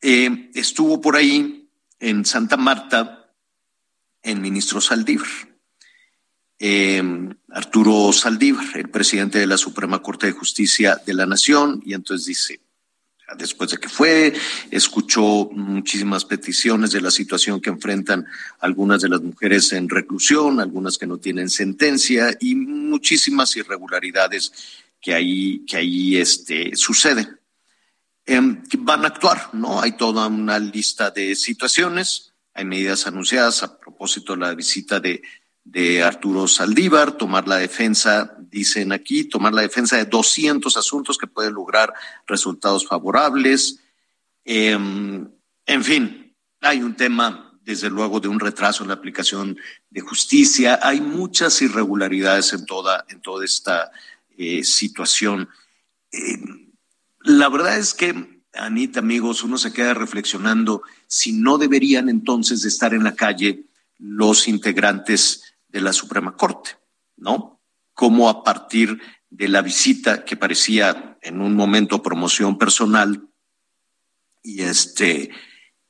estuvo 0.00 1.00
por 1.00 1.16
ahí 1.16 1.70
en 1.98 2.26
Santa 2.26 2.58
Marta 2.58 3.30
el 4.22 4.40
ministro 4.40 4.80
Saldívar. 4.80 5.53
Arturo 7.50 8.12
Saldívar, 8.12 8.66
el 8.76 8.88
presidente 8.88 9.38
de 9.38 9.46
la 9.46 9.58
Suprema 9.58 10.00
Corte 10.02 10.26
de 10.26 10.32
Justicia 10.32 11.00
de 11.04 11.14
la 11.14 11.26
Nación, 11.26 11.82
y 11.84 11.94
entonces 11.94 12.26
dice, 12.26 12.60
después 13.36 13.70
de 13.70 13.78
que 13.78 13.88
fue, 13.88 14.32
escuchó 14.70 15.48
muchísimas 15.52 16.24
peticiones 16.24 16.92
de 16.92 17.00
la 17.00 17.10
situación 17.10 17.60
que 17.60 17.70
enfrentan 17.70 18.26
algunas 18.60 19.02
de 19.02 19.08
las 19.08 19.22
mujeres 19.22 19.72
en 19.72 19.88
reclusión, 19.88 20.60
algunas 20.60 20.98
que 20.98 21.06
no 21.06 21.18
tienen 21.18 21.50
sentencia 21.50 22.36
y 22.40 22.54
muchísimas 22.54 23.56
irregularidades 23.56 24.52
que 25.00 25.14
ahí, 25.14 25.64
que 25.66 25.76
ahí 25.76 26.16
este, 26.16 26.76
suceden. 26.76 27.38
Em, 28.26 28.62
van 28.78 29.04
a 29.04 29.08
actuar, 29.08 29.50
¿no? 29.52 29.82
Hay 29.82 29.92
toda 29.92 30.26
una 30.28 30.58
lista 30.58 31.10
de 31.10 31.34
situaciones, 31.34 32.32
hay 32.54 32.64
medidas 32.64 33.06
anunciadas 33.06 33.62
a 33.62 33.78
propósito 33.78 34.32
de 34.32 34.38
la 34.38 34.54
visita 34.54 35.00
de 35.00 35.22
de 35.64 36.02
Arturo 36.02 36.46
Saldívar, 36.46 37.12
tomar 37.12 37.48
la 37.48 37.56
defensa, 37.56 38.36
dicen 38.50 38.92
aquí, 38.92 39.24
tomar 39.24 39.54
la 39.54 39.62
defensa 39.62 39.96
de 39.96 40.04
200 40.04 40.76
asuntos 40.76 41.16
que 41.16 41.26
pueden 41.26 41.54
lograr 41.54 41.92
resultados 42.26 42.86
favorables. 42.86 43.80
Em, 44.44 45.26
en 45.64 45.84
fin, 45.84 46.36
hay 46.60 46.82
un 46.82 46.94
tema, 46.94 47.58
desde 47.62 47.88
luego, 47.88 48.20
de 48.20 48.28
un 48.28 48.40
retraso 48.40 48.82
en 48.82 48.88
la 48.88 48.94
aplicación 48.94 49.56
de 49.88 50.00
justicia. 50.02 50.78
Hay 50.82 51.00
muchas 51.00 51.60
irregularidades 51.62 52.52
en 52.52 52.66
toda, 52.66 53.06
en 53.08 53.22
toda 53.22 53.44
esta 53.44 53.90
eh, 54.36 54.62
situación. 54.64 55.48
Em, 56.12 56.72
la 57.20 57.48
verdad 57.48 57.78
es 57.78 57.94
que, 57.94 58.42
Anita, 58.52 59.00
amigos, 59.00 59.42
uno 59.42 59.56
se 59.56 59.72
queda 59.72 59.94
reflexionando 59.94 60.82
si 61.06 61.32
no 61.32 61.56
deberían 61.56 62.10
entonces 62.10 62.62
de 62.62 62.68
estar 62.68 62.92
en 62.92 63.02
la 63.02 63.14
calle 63.14 63.64
los 63.98 64.46
integrantes 64.46 65.43
de 65.74 65.80
la 65.80 65.92
Suprema 65.92 66.36
Corte, 66.36 66.70
¿no? 67.16 67.60
Cómo 67.94 68.28
a 68.28 68.44
partir 68.44 69.00
de 69.28 69.48
la 69.48 69.60
visita 69.60 70.24
que 70.24 70.36
parecía 70.36 71.18
en 71.20 71.40
un 71.40 71.56
momento 71.56 72.00
promoción 72.00 72.56
personal 72.56 73.28
y 74.44 74.62
este 74.62 75.30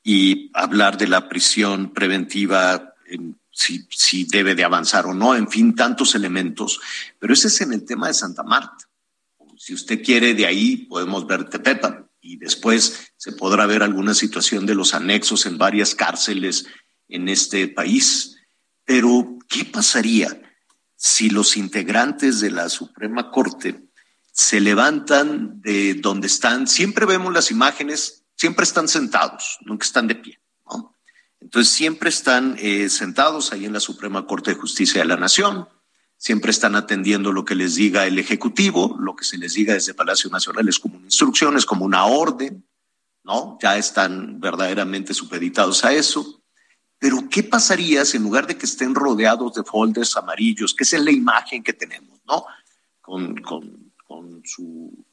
y 0.03 0.49
hablar 0.55 0.97
de 0.97 1.07
la 1.07 1.29
prisión 1.29 1.93
preventiva 1.93 2.95
si, 3.51 3.87
si 3.91 4.25
debe 4.25 4.55
de 4.55 4.63
avanzar 4.63 5.05
o 5.05 5.13
no, 5.13 5.35
en 5.35 5.47
fin, 5.49 5.75
tantos 5.75 6.15
elementos, 6.15 6.79
pero 7.19 7.33
ese 7.33 7.47
es 7.47 7.61
en 7.61 7.71
el 7.71 7.85
tema 7.85 8.07
de 8.07 8.15
Santa 8.15 8.41
Marta. 8.41 8.89
Si 9.55 9.75
usted 9.75 10.03
quiere, 10.03 10.33
de 10.33 10.47
ahí 10.47 10.77
podemos 10.77 11.27
ver 11.27 11.47
Tepepan 11.47 12.09
y 12.21 12.37
después 12.37 13.11
se 13.17 13.33
podrá 13.33 13.67
ver 13.67 13.83
alguna 13.83 14.15
situación 14.15 14.65
de 14.65 14.73
los 14.73 14.95
anexos 14.95 15.45
en 15.45 15.59
varias 15.59 15.93
cárceles 15.93 16.65
en 17.07 17.29
este 17.29 17.67
país. 17.67 18.37
Pero, 18.83 19.34
¿qué 19.47 19.65
pasaría 19.65 20.41
si 20.95 21.29
los 21.29 21.57
integrantes 21.57 22.39
de 22.39 22.51
la 22.51 22.69
Suprema 22.69 23.31
Corte 23.31 23.83
se 24.31 24.59
levantan 24.59 25.61
de 25.61 25.95
donde 25.95 26.27
están? 26.27 26.67
Siempre 26.67 27.05
vemos 27.05 27.33
las 27.33 27.51
imágenes, 27.51 28.25
siempre 28.35 28.63
están 28.63 28.87
sentados, 28.87 29.57
nunca 29.61 29.85
están 29.85 30.07
de 30.07 30.15
pie. 30.15 30.39
Entonces, 31.41 31.73
siempre 31.73 32.09
están 32.09 32.55
eh, 32.57 32.89
sentados 32.89 33.51
ahí 33.53 33.65
en 33.65 33.73
la 33.73 33.79
Suprema 33.79 34.25
Corte 34.25 34.51
de 34.51 34.59
Justicia 34.59 35.01
de 35.01 35.07
la 35.07 35.15
Nación, 35.15 35.67
siempre 36.17 36.49
están 36.49 36.75
atendiendo 36.75 37.31
lo 37.31 37.45
que 37.45 37.53
les 37.53 37.75
diga 37.75 38.07
el 38.07 38.17
Ejecutivo, 38.17 38.97
lo 38.99 39.15
que 39.15 39.25
se 39.25 39.37
les 39.37 39.53
diga 39.53 39.75
desde 39.75 39.93
Palacio 39.93 40.29
Nacional 40.31 40.67
es 40.67 40.79
como 40.79 40.97
una 40.97 41.05
instrucción, 41.05 41.55
es 41.55 41.67
como 41.67 41.85
una 41.85 42.05
orden, 42.05 42.67
¿no? 43.23 43.59
Ya 43.61 43.77
están 43.77 44.39
verdaderamente 44.39 45.13
supeditados 45.13 45.85
a 45.85 45.93
eso. 45.93 46.43
Pero, 47.05 47.29
¿qué 47.29 47.43
pasaría 47.43 48.03
si 48.03 48.17
en 48.17 48.23
lugar 48.23 48.47
de 48.47 48.57
que 48.57 48.65
estén 48.65 48.95
rodeados 48.95 49.53
de 49.53 49.63
folders 49.63 50.17
amarillos, 50.17 50.73
que 50.73 50.83
es 50.85 50.93
la 50.93 51.11
imagen 51.11 51.61
que 51.61 51.73
tenemos, 51.73 52.19
¿no? 52.25 52.47
Con, 52.99 53.35
su 54.43 55.05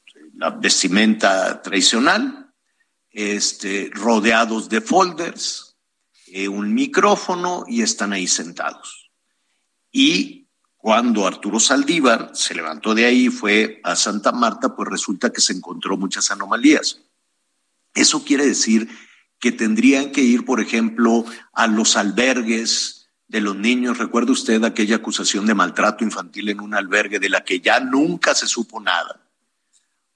vestimenta 0.59 1.61
tradicional, 1.61 2.51
este, 3.11 3.91
rodeados 3.93 4.69
de 4.69 4.81
folders, 4.81 5.75
eh, 6.25 6.47
un 6.47 6.73
micrófono 6.73 7.63
y 7.67 7.83
están 7.83 8.11
ahí 8.11 8.25
sentados. 8.25 9.11
Y 9.91 10.47
cuando 10.75 11.27
Arturo 11.27 11.59
Saldívar 11.59 12.31
se 12.33 12.55
levantó 12.55 12.95
de 12.95 13.05
ahí 13.05 13.27
y 13.27 13.29
fue 13.29 13.79
a 13.83 13.95
Santa 13.95 14.31
Marta, 14.31 14.75
pues 14.75 14.89
resulta 14.89 15.31
que 15.31 15.41
se 15.41 15.53
encontró 15.53 15.95
muchas 15.95 16.31
anomalías. 16.31 17.01
Eso 17.93 18.25
quiere 18.25 18.47
decir 18.47 18.89
que 19.43 19.51
tendrían 19.51 20.13
que 20.13 20.21
ir, 20.21 20.45
por 20.45 20.61
ejemplo, 20.61 21.25
a 21.51 21.67
los 21.67 21.97
albergues 21.97 23.09
de 23.27 23.41
los 23.41 23.57
niños. 23.57 23.97
¿Recuerda 23.97 24.31
usted 24.31 24.63
aquella 24.63 24.95
acusación 24.95 25.45
de 25.45 25.53
maltrato 25.53 26.05
infantil 26.05 26.47
en 26.47 26.61
un 26.61 26.73
albergue 26.73 27.19
de 27.19 27.27
la 27.27 27.43
que 27.43 27.59
ya 27.59 27.81
nunca 27.81 28.35
se 28.35 28.47
supo 28.47 28.79
nada? 28.79 29.19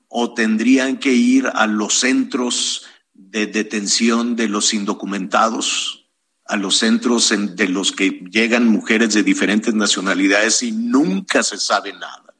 ¿O 0.08 0.34
tendrían 0.34 0.96
que 0.96 1.12
ir 1.12 1.46
a 1.54 1.68
los 1.68 2.00
centros 2.00 2.86
de 3.14 3.48
detención 3.48 4.38
de 4.38 4.48
los 4.48 4.74
indocumentados? 4.74 6.06
a 6.46 6.56
los 6.56 6.78
centros 6.78 7.34
de 7.58 7.68
los 7.68 7.92
que 7.92 8.24
llegan 8.32 8.70
mujeres 8.70 9.14
de 9.14 9.22
diferentes 9.22 9.74
nacionalidades 9.74 10.64
y 10.64 10.72
nunca 10.72 11.44
se 11.44 11.58
sabe 11.58 11.92
nada. 11.92 12.34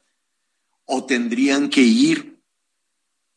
O 0.86 1.04
tendrían 1.04 1.68
que 1.68 1.82
ir 1.82 2.40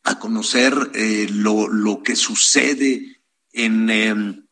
a 0.03 0.17
conocer 0.17 0.73
eh, 0.93 1.27
lo, 1.29 1.67
lo, 1.67 2.01
que 2.01 2.15
sucede 2.15 3.10
en, 3.53 3.89
em, 3.89 4.45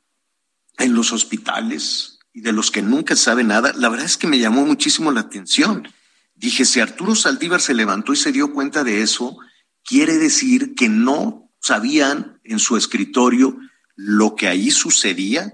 en 0.77 0.93
los 0.93 1.11
hospitales 1.11 2.19
y 2.33 2.41
de 2.41 2.51
los 2.51 2.71
que 2.71 2.81
nunca 2.81 3.15
sabe 3.15 3.43
nada, 3.43 3.73
la 3.75 3.89
verdad 3.89 4.05
es 4.05 4.17
que 4.17 4.27
me 4.27 4.39
llamó 4.39 4.65
muchísimo 4.65 5.11
la 5.11 5.21
atención. 5.21 5.87
Dije, 6.35 6.63
si 6.65 6.79
Arturo 6.79 7.15
Saldívar 7.15 7.61
se 7.61 7.73
levantó 7.73 8.13
y 8.13 8.15
se 8.15 8.31
dio 8.31 8.53
cuenta 8.53 8.83
de 8.83 9.01
eso, 9.01 9.37
quiere 9.83 10.17
decir 10.17 10.73
que 10.75 10.87
no 10.87 11.51
sabían 11.59 12.39
en 12.43 12.59
su 12.59 12.77
escritorio 12.77 13.57
lo 13.95 14.35
que 14.35 14.47
ahí 14.47 14.71
sucedía 14.71 15.53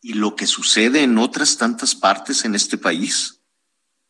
y 0.00 0.14
lo 0.14 0.34
que 0.34 0.46
sucede 0.46 1.02
en 1.02 1.18
otras 1.18 1.56
tantas 1.56 1.94
partes 1.94 2.44
en 2.44 2.54
este 2.54 2.76
país. 2.76 3.40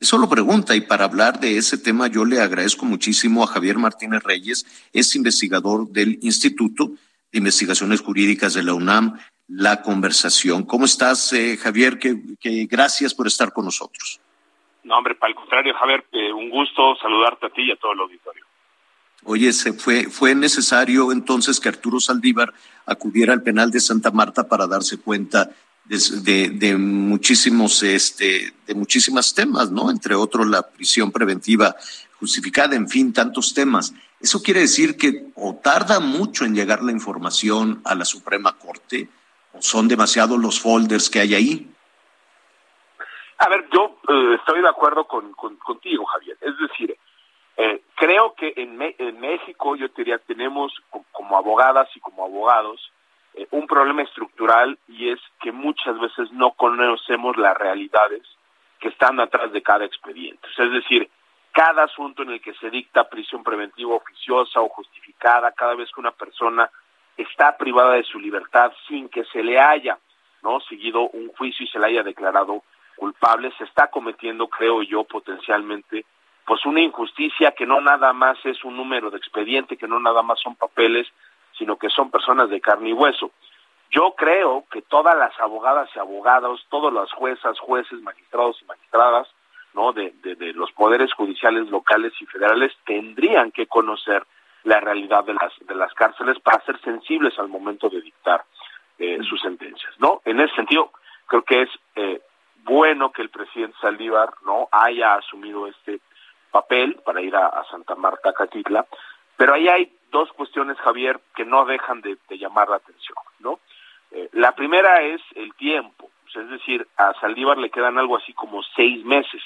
Eso 0.00 0.18
lo 0.18 0.28
pregunta 0.28 0.74
y 0.74 0.80
para 0.80 1.04
hablar 1.04 1.40
de 1.40 1.56
ese 1.56 1.78
tema 1.78 2.08
yo 2.08 2.24
le 2.24 2.40
agradezco 2.40 2.84
muchísimo 2.84 3.44
a 3.44 3.46
Javier 3.46 3.78
Martínez 3.78 4.22
Reyes, 4.22 4.66
es 4.92 5.14
investigador 5.14 5.90
del 5.90 6.18
Instituto 6.22 6.94
de 7.34 7.38
Investigaciones 7.38 8.00
Jurídicas 8.00 8.54
de 8.54 8.62
la 8.62 8.74
UNAM, 8.74 9.18
la 9.48 9.82
conversación. 9.82 10.62
¿Cómo 10.62 10.84
estás, 10.84 11.32
eh, 11.32 11.56
Javier? 11.56 11.98
Que, 11.98 12.14
gracias 12.70 13.12
por 13.12 13.26
estar 13.26 13.52
con 13.52 13.64
nosotros. 13.64 14.20
No, 14.84 14.96
hombre, 14.96 15.16
para 15.16 15.30
el 15.30 15.34
contrario, 15.34 15.74
Javier, 15.74 16.04
eh, 16.12 16.32
un 16.32 16.48
gusto 16.48 16.94
saludarte 17.02 17.46
a 17.46 17.50
ti 17.50 17.62
y 17.62 17.72
a 17.72 17.76
todo 17.76 17.92
el 17.92 17.98
auditorio. 17.98 18.44
Oye, 19.24 19.52
se 19.52 19.72
fue, 19.72 20.04
fue 20.04 20.36
necesario 20.36 21.10
entonces 21.10 21.58
que 21.58 21.70
Arturo 21.70 21.98
Saldívar 21.98 22.54
acudiera 22.86 23.32
al 23.32 23.42
penal 23.42 23.72
de 23.72 23.80
Santa 23.80 24.12
Marta 24.12 24.46
para 24.46 24.68
darse 24.68 25.00
cuenta 25.00 25.50
de, 25.86 26.50
de, 26.50 26.76
muchísimos, 26.76 27.82
este, 27.82 28.52
de 28.64 28.74
muchísimos 28.74 29.34
temas, 29.34 29.72
¿no? 29.72 29.90
Entre 29.90 30.14
otros 30.14 30.46
la 30.46 30.62
prisión 30.62 31.10
preventiva 31.10 31.74
justificada, 32.20 32.76
en 32.76 32.88
fin, 32.88 33.12
tantos 33.12 33.52
temas. 33.54 33.92
Eso 34.24 34.42
quiere 34.42 34.60
decir 34.60 34.96
que 34.96 35.26
o 35.34 35.56
tarda 35.62 36.00
mucho 36.00 36.46
en 36.46 36.54
llegar 36.54 36.82
la 36.82 36.92
información 36.92 37.82
a 37.84 37.94
la 37.94 38.06
Suprema 38.06 38.56
Corte, 38.56 39.06
o 39.52 39.60
son 39.60 39.86
demasiados 39.86 40.38
los 40.38 40.58
folders 40.58 41.10
que 41.10 41.20
hay 41.20 41.34
ahí. 41.34 41.70
A 43.36 43.50
ver, 43.50 43.68
yo 43.70 43.98
eh, 44.08 44.36
estoy 44.36 44.62
de 44.62 44.68
acuerdo 44.68 45.04
con, 45.04 45.34
contigo, 45.34 46.06
Javier. 46.06 46.38
Es 46.40 46.56
decir, 46.56 46.96
eh, 47.58 47.82
creo 47.96 48.34
que 48.34 48.54
en, 48.56 48.80
en, 48.96 49.20
México, 49.20 49.76
yo 49.76 49.90
te 49.90 50.00
diría, 50.00 50.16
tenemos 50.16 50.72
como, 51.12 51.36
abogadas 51.36 51.90
y 51.94 52.00
como 52.00 52.24
abogados 52.24 52.80
eh, 53.34 53.46
un 53.50 53.66
problema 53.66 54.04
estructural 54.04 54.78
y 54.88 55.10
es 55.10 55.20
que 55.42 55.52
muchas 55.52 56.00
veces 56.00 56.32
no 56.32 56.52
conocemos 56.52 57.36
las 57.36 57.58
realidades 57.58 58.22
que 58.80 58.88
están 58.88 59.20
atrás 59.20 59.52
de 59.52 59.62
cada 59.62 59.84
expediente. 59.84 60.48
Es 60.56 60.72
decir, 60.72 61.10
cada 61.54 61.84
asunto 61.84 62.24
en 62.24 62.30
el 62.30 62.40
que 62.40 62.52
se 62.54 62.68
dicta 62.68 63.08
prisión 63.08 63.44
preventiva 63.44 63.94
oficiosa 63.94 64.60
o 64.60 64.68
justificada, 64.68 65.52
cada 65.52 65.76
vez 65.76 65.88
que 65.94 66.00
una 66.00 66.10
persona 66.10 66.68
está 67.16 67.56
privada 67.56 67.92
de 67.92 68.02
su 68.02 68.18
libertad 68.18 68.72
sin 68.88 69.08
que 69.08 69.24
se 69.26 69.40
le 69.40 69.60
haya 69.60 69.96
no 70.42 70.58
seguido 70.60 71.08
un 71.10 71.28
juicio 71.28 71.64
y 71.64 71.68
se 71.68 71.78
le 71.78 71.86
haya 71.86 72.02
declarado 72.02 72.64
culpable, 72.96 73.52
se 73.56 73.64
está 73.64 73.86
cometiendo, 73.86 74.48
creo 74.48 74.82
yo, 74.82 75.04
potencialmente, 75.04 76.04
pues 76.44 76.66
una 76.66 76.80
injusticia 76.80 77.52
que 77.52 77.66
no 77.66 77.80
nada 77.80 78.12
más 78.12 78.36
es 78.44 78.64
un 78.64 78.76
número 78.76 79.10
de 79.10 79.18
expediente, 79.18 79.76
que 79.76 79.88
no 79.88 80.00
nada 80.00 80.22
más 80.22 80.40
son 80.40 80.56
papeles, 80.56 81.06
sino 81.56 81.76
que 81.76 81.88
son 81.88 82.10
personas 82.10 82.50
de 82.50 82.60
carne 82.60 82.90
y 82.90 82.92
hueso. 82.92 83.30
Yo 83.90 84.14
creo 84.16 84.64
que 84.72 84.82
todas 84.82 85.16
las 85.16 85.38
abogadas 85.38 85.88
y 85.94 86.00
abogados, 86.00 86.66
todas 86.68 86.92
las 86.92 87.12
juezas, 87.12 87.58
jueces, 87.60 88.00
magistrados 88.02 88.60
y 88.60 88.64
magistradas, 88.64 89.28
¿no? 89.74 89.92
De, 89.92 90.12
de, 90.22 90.52
los 90.52 90.72
poderes 90.72 91.12
judiciales 91.12 91.68
locales 91.68 92.12
y 92.20 92.26
federales 92.26 92.72
tendrían 92.86 93.50
que 93.50 93.66
conocer 93.66 94.24
la 94.62 94.80
realidad 94.80 95.24
de 95.24 95.34
las, 95.34 95.52
de 95.60 95.74
las 95.74 95.92
cárceles 95.94 96.38
para 96.40 96.64
ser 96.64 96.80
sensibles 96.80 97.38
al 97.38 97.48
momento 97.48 97.88
de 97.88 98.00
dictar 98.00 98.44
eh, 98.98 99.18
sus 99.28 99.40
sentencias, 99.40 99.92
¿no? 99.98 100.22
En 100.24 100.40
ese 100.40 100.54
sentido, 100.54 100.90
creo 101.26 101.42
que 101.42 101.62
es 101.62 101.70
eh, 101.96 102.20
bueno 102.62 103.12
que 103.12 103.22
el 103.22 103.28
presidente 103.28 103.76
Saldívar 103.80 104.30
no 104.46 104.68
haya 104.70 105.14
asumido 105.14 105.66
este 105.66 106.00
papel 106.50 107.00
para 107.04 107.20
ir 107.20 107.34
a, 107.34 107.64
Santa 107.70 107.96
Marta, 107.96 108.32
Catitla, 108.32 108.86
pero 109.36 109.54
ahí 109.54 109.68
hay 109.68 109.92
dos 110.10 110.32
cuestiones, 110.32 110.78
Javier, 110.78 111.20
que 111.34 111.44
no 111.44 111.64
dejan 111.64 112.00
de, 112.00 112.16
llamar 112.30 112.68
la 112.68 112.76
atención, 112.76 113.18
¿no? 113.40 113.58
Eh, 114.12 114.28
la 114.32 114.52
primera 114.52 115.02
es 115.02 115.20
el 115.34 115.52
tiempo, 115.54 116.08
es 116.36 116.48
decir, 116.48 116.86
a 116.96 117.12
Saldívar 117.20 117.58
le 117.58 117.70
quedan 117.70 117.98
algo 117.98 118.16
así 118.16 118.32
como 118.32 118.62
seis 118.76 119.04
meses 119.04 119.42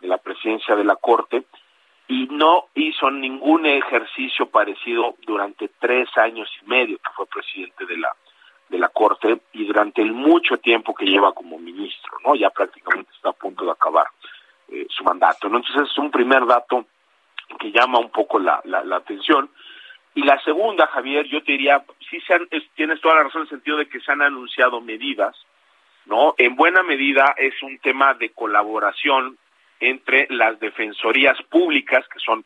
de 0.00 0.08
la 0.08 0.18
presidencia 0.18 0.76
de 0.76 0.84
la 0.84 0.96
Corte 0.96 1.44
y 2.08 2.28
no 2.30 2.66
hizo 2.74 3.10
ningún 3.10 3.66
ejercicio 3.66 4.46
parecido 4.46 5.16
durante 5.26 5.68
tres 5.80 6.08
años 6.16 6.48
y 6.62 6.68
medio 6.68 6.98
que 6.98 7.10
fue 7.14 7.26
presidente 7.26 7.86
de 7.86 7.96
la 7.96 8.12
de 8.68 8.78
la 8.78 8.88
Corte 8.88 9.40
y 9.52 9.64
durante 9.64 10.02
el 10.02 10.12
mucho 10.12 10.56
tiempo 10.58 10.94
que 10.94 11.06
lleva 11.06 11.32
como 11.32 11.58
ministro, 11.58 12.18
¿no? 12.24 12.34
Ya 12.34 12.50
prácticamente 12.50 13.10
está 13.14 13.30
a 13.30 13.32
punto 13.32 13.64
de 13.64 13.70
acabar 13.70 14.08
eh, 14.68 14.86
su 14.90 15.04
mandato, 15.04 15.48
¿no? 15.48 15.58
Entonces 15.58 15.90
es 15.90 15.98
un 15.98 16.10
primer 16.10 16.44
dato 16.46 16.86
que 17.60 17.70
llama 17.70 17.98
un 17.98 18.10
poco 18.10 18.38
la, 18.38 18.60
la, 18.64 18.96
atención. 18.96 19.48
Y 20.14 20.22
la 20.22 20.40
segunda, 20.42 20.88
Javier, 20.88 21.26
yo 21.26 21.42
te 21.44 21.52
diría, 21.52 21.84
sí 22.10 22.20
se 22.22 22.38
tienes 22.74 23.00
toda 23.00 23.16
la 23.16 23.22
razón 23.24 23.42
en 23.42 23.46
el 23.46 23.50
sentido 23.50 23.76
de 23.76 23.88
que 23.88 24.00
se 24.00 24.10
han 24.10 24.22
anunciado 24.22 24.80
medidas, 24.80 25.36
¿no? 26.06 26.34
En 26.38 26.56
buena 26.56 26.82
medida 26.82 27.34
es 27.36 27.62
un 27.62 27.78
tema 27.78 28.14
de 28.14 28.30
colaboración 28.30 29.38
entre 29.80 30.26
las 30.30 30.58
defensorías 30.58 31.40
públicas, 31.50 32.06
que 32.08 32.18
son 32.18 32.44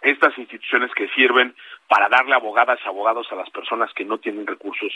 estas 0.00 0.36
instituciones 0.38 0.92
que 0.94 1.08
sirven 1.08 1.54
para 1.88 2.08
darle 2.08 2.34
abogadas 2.34 2.78
y 2.84 2.88
abogados 2.88 3.26
a 3.30 3.36
las 3.36 3.50
personas 3.50 3.92
que 3.94 4.04
no 4.04 4.18
tienen 4.18 4.46
recursos 4.46 4.92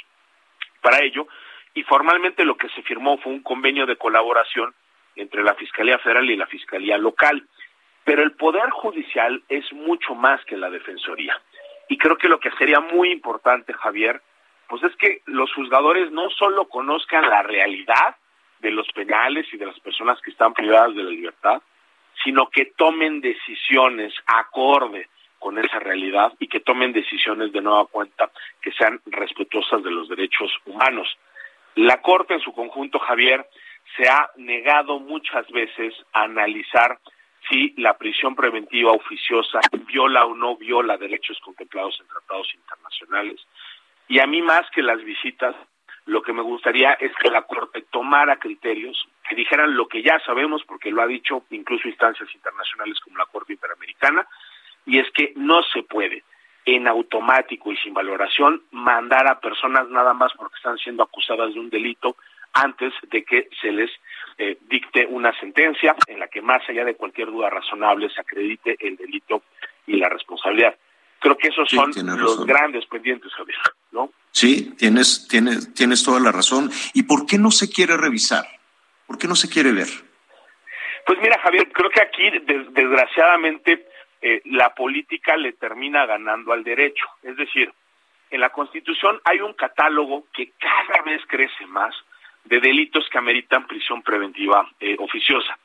para 0.81 1.03
ello 1.03 1.27
y 1.75 1.83
formalmente 1.85 2.45
lo 2.45 2.57
que 2.57 2.69
se 2.71 2.83
firmó 2.83 3.19
fue 3.19 3.33
un 3.33 3.43
convenio 3.43 3.87
de 3.87 3.97
colaboración 3.97 4.75
entre 5.17 5.43
la 5.43 5.55
Fiscalía 5.55 5.99
Federal 5.99 6.29
y 6.31 6.37
la 6.37 6.47
Fiscalía 6.47 6.99
Local. 6.99 7.47
Pero 8.05 8.23
el 8.23 8.33
Poder 8.33 8.71
Judicial 8.71 9.43
es 9.49 9.71
mucho 9.73 10.15
más 10.15 10.45
que 10.45 10.57
la 10.57 10.71
Defensoría. 10.71 11.41
Y 11.89 11.99
creo 11.99 12.17
que 12.17 12.29
lo 12.29 12.41
que 12.41 12.51
sería 12.53 12.81
muy 12.81 13.11
importante, 13.11 13.73
Javier, 13.73 14.23
pues 14.69 14.83
es 14.83 14.95
que 14.97 15.23
los 15.27 15.53
juzgadores 15.55 16.11
no 16.13 16.29
solo 16.31 16.69
conozcan 16.69 17.29
la 17.29 17.43
realidad 17.43 18.17
de 18.61 18.71
los 18.71 18.87
penales 18.93 19.47
y 19.53 19.57
de 19.57 19.67
las 19.67 19.79
personas 19.81 20.21
que 20.21 20.31
están 20.31 20.53
privadas 20.53 20.95
de 20.95 21.03
la 21.03 21.11
libertad, 21.11 21.63
sino 22.23 22.49
que 22.51 22.67
tomen 22.77 23.21
decisiones 23.21 24.13
acorde 24.27 25.09
con 25.39 25.59
esa 25.59 25.79
realidad 25.79 26.33
y 26.39 26.49
que 26.49 26.61
tomen 26.61 26.93
decisiones 26.93 27.53
de 27.53 27.61
nueva 27.61 27.87
cuenta 27.87 28.31
que 28.61 28.73
sean 28.73 29.01
respetuosas 29.07 29.83
de 29.83 29.91
los 29.91 30.09
derechos 30.09 30.51
humanos. 30.67 31.09
La 31.77 32.03
Corte 32.03 32.35
en 32.35 32.41
su 32.41 32.53
conjunto, 32.53 32.99
Javier, 32.99 33.47
se 33.97 34.09
ha 34.09 34.31
negado 34.37 34.99
muchas 34.99 35.47
veces 35.51 35.95
a 36.13 36.23
analizar 36.23 36.99
si 37.49 37.73
la 37.77 37.97
prisión 37.97 38.35
preventiva 38.35 38.93
oficiosa 38.93 39.61
viola 39.87 40.27
o 40.27 40.35
no 40.35 40.57
viola 40.57 40.97
derechos 40.97 41.39
contemplados 41.41 41.99
en 42.01 42.09
tratados 42.09 42.53
internacionales. 42.55 43.41
Y 44.09 44.21
a 44.21 44.27
mí 44.27 44.43
más 44.43 44.69
que 44.71 44.83
las 44.83 45.03
visitas, 45.05 45.55
lo 46.07 46.23
que 46.23 46.33
me 46.33 46.43
gustaría 46.43 46.95
es 46.95 47.13
que 47.17 47.31
la 47.31 47.43
Corte 47.43 47.85
tomara 47.91 48.37
criterios 48.37 49.07
que 49.29 49.37
dijeran 49.37 49.77
lo 49.77 49.87
que 49.87 50.03
ya 50.03 50.19
sabemos, 50.21 50.63
porque 50.65 50.91
lo 50.91 51.03
ha 51.03 51.07
dicho 51.07 51.45
incluso 51.51 51.87
instancias 51.87 52.35
internacionales 52.35 52.99
como 53.01 53.19
la 53.19 53.27
Corte 53.27 53.53
Interamericana, 53.53 54.27
y 54.87 54.99
es 54.99 55.11
que 55.13 55.35
no 55.37 55.63
se 55.63 55.83
puede 55.83 56.25
en 56.65 56.89
automático 56.89 57.73
y 57.73 57.77
sin 57.77 57.95
valoración 57.95 58.63
mandar 58.73 59.27
a 59.27 59.41
personas 59.41 59.89
nada 59.89 60.15
más 60.15 60.33
porque 60.35 60.57
están 60.57 60.79
siendo 60.79 61.03
acusadas 61.03 61.53
de 61.53 61.61
un 61.61 61.71
delito 61.71 62.17
antes 62.53 62.93
de 63.11 63.25
que 63.25 63.49
se 63.61 63.73
les 63.73 63.91
eh, 64.39 64.59
dicte 64.69 65.07
una 65.07 65.33
sentencia 65.39 65.95
en 66.07 66.19
la 66.19 66.29
que 66.29 66.43
más 66.43 66.67
allá 66.69 66.85
de 66.85 66.95
cualquier 66.95 67.29
duda 67.29 67.51
razonable 67.51 68.09
se 68.11 68.21
acredite 68.21 68.77
el 68.81 68.97
delito 68.97 69.43
y 69.87 69.97
la 69.97 70.09
responsabilidad. 70.09 70.77
Creo 71.21 71.37
que 71.37 71.49
esos 71.49 71.69
son 71.69 71.93
los 72.19 72.47
grandes 72.47 72.87
pendientes, 72.87 73.33
Javier, 73.35 73.59
¿no? 73.91 74.11
Sí, 74.31 74.75
tienes, 74.79 75.27
tienes, 75.29 75.75
tienes 75.75 76.05
toda 76.05 76.21
la 76.21 76.31
razón. 76.31 76.71
¿Y 76.95 77.05
por 77.05 77.27
qué 77.27 77.39
no 77.39 77.51
se 77.51 77.71
quiere 77.71 77.97
revisar? 77.97 78.45
¿Por 79.07 79.19
qué 79.19 79.27
no 79.27 79.35
se 79.35 79.49
quiere 79.49 79.73
ver? 79.73 79.89
Pues 81.07 81.19
mira, 81.21 81.39
Javier, 81.41 81.73
creo 81.73 81.91
que 81.91 82.03
aquí 82.03 82.31
desgraciadamente 82.73 83.89
eh, 84.21 84.43
la 84.45 84.75
política 84.75 85.37
le 85.37 85.55
termina 85.55 86.07
ganando 86.07 86.53
al 86.53 86.63
derecho. 86.63 87.07
Es 87.23 87.37
decir, 87.37 87.73
en 88.31 88.41
la 88.41 88.51
Constitución 88.51 89.21
hay 89.25 89.41
un 89.41 89.55
catálogo 89.55 90.27
que 90.33 90.53
cada 90.59 91.03
vez 91.03 91.23
crece 91.27 91.67
más 91.67 91.95
de 92.45 92.61
delitos 92.61 93.09
que 93.11 93.19
ameritan 93.19 93.67
prisión 93.67 94.03
preventiva 94.03 94.69
eh, 94.81 94.97
oficiosa. 94.99 95.59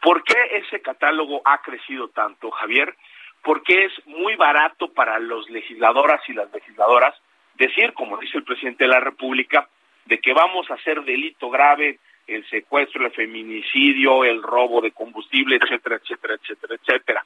¿Por 0.00 0.22
qué 0.24 0.36
ese 0.50 0.82
catálogo 0.82 1.42
ha 1.44 1.62
crecido 1.62 2.08
tanto, 2.08 2.50
Javier? 2.50 2.94
Porque 3.42 3.84
es 3.84 4.06
muy 4.06 4.36
barato 4.36 4.92
para 4.92 5.18
los 5.18 5.48
legisladoras 5.50 6.20
y 6.28 6.32
las 6.32 6.52
legisladoras 6.52 7.14
decir, 7.54 7.92
como 7.94 8.16
dice 8.18 8.38
el 8.38 8.44
presidente 8.44 8.84
de 8.84 8.90
la 8.90 9.00
República, 9.00 9.68
de 10.04 10.18
que 10.18 10.32
vamos 10.32 10.70
a 10.70 10.74
hacer 10.74 11.02
delito 11.02 11.50
grave 11.50 11.98
el 12.26 12.48
secuestro, 12.48 13.04
el 13.04 13.12
feminicidio, 13.12 14.24
el 14.24 14.42
robo 14.42 14.80
de 14.80 14.92
combustible, 14.92 15.56
etcétera, 15.56 15.96
etcétera, 15.96 16.34
etcétera, 16.34 16.74
etcétera. 16.74 17.24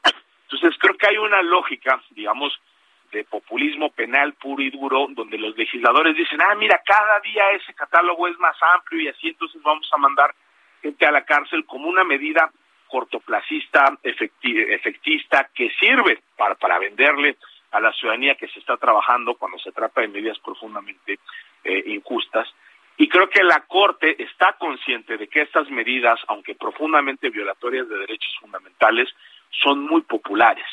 Entonces 0.51 0.79
creo 0.81 0.97
que 0.97 1.07
hay 1.07 1.19
una 1.19 1.43
lógica, 1.43 2.03
digamos, 2.11 2.59
de 3.13 3.25
populismo 3.25 3.91
penal 3.91 4.35
puro 4.35 4.63
y 4.63 4.71
duro, 4.71 5.07
donde 5.11 5.39
los 5.39 5.57
legisladores 5.57 6.17
dicen, 6.17 6.41
ah, 6.43 6.55
mira, 6.55 6.81
cada 6.85 7.21
día 7.21 7.51
ese 7.53 7.73
catálogo 7.75 8.27
es 8.29 8.39
más 8.39 8.57
amplio 8.75 9.03
y 9.03 9.09
así 9.09 9.29
entonces 9.29 9.63
vamos 9.63 9.89
a 9.93 9.97
mandar 9.97 10.35
gente 10.83 11.07
a 11.07 11.13
la 11.13 11.25
cárcel 11.25 11.65
como 11.67 11.89
una 11.89 12.05
medida 12.05 12.51
cortoplacista, 12.89 13.99
efectista, 14.03 15.51
que 15.55 15.71
sirve 15.81 16.21
para, 16.37 16.55
para 16.55 16.79
venderle 16.79 17.37
a 17.73 17.81
la 17.81 17.93
ciudadanía 17.93 18.37
que 18.37 18.49
se 18.49 18.59
está 18.61 18.77
trabajando 18.77 19.35
cuando 19.35 19.59
se 19.59 19.73
trata 19.73 20.01
de 20.01 20.09
medidas 20.09 20.39
profundamente 20.39 21.19
eh, 21.65 21.83
injustas. 21.87 22.49
Y 22.97 23.09
creo 23.09 23.29
que 23.29 23.45
la 23.45 23.61
Corte 23.67 24.23
está 24.23 24.55
consciente 24.55 25.19
de 25.19 25.29
que 25.29 25.43
estas 25.43 25.69
medidas, 25.71 26.19
aunque 26.29 26.55
profundamente 26.55 27.29
violatorias 27.29 27.89
de 27.89 27.99
derechos 27.99 28.35
fundamentales, 28.41 29.09
son 29.51 29.81
muy 29.81 30.01
populares. 30.03 30.67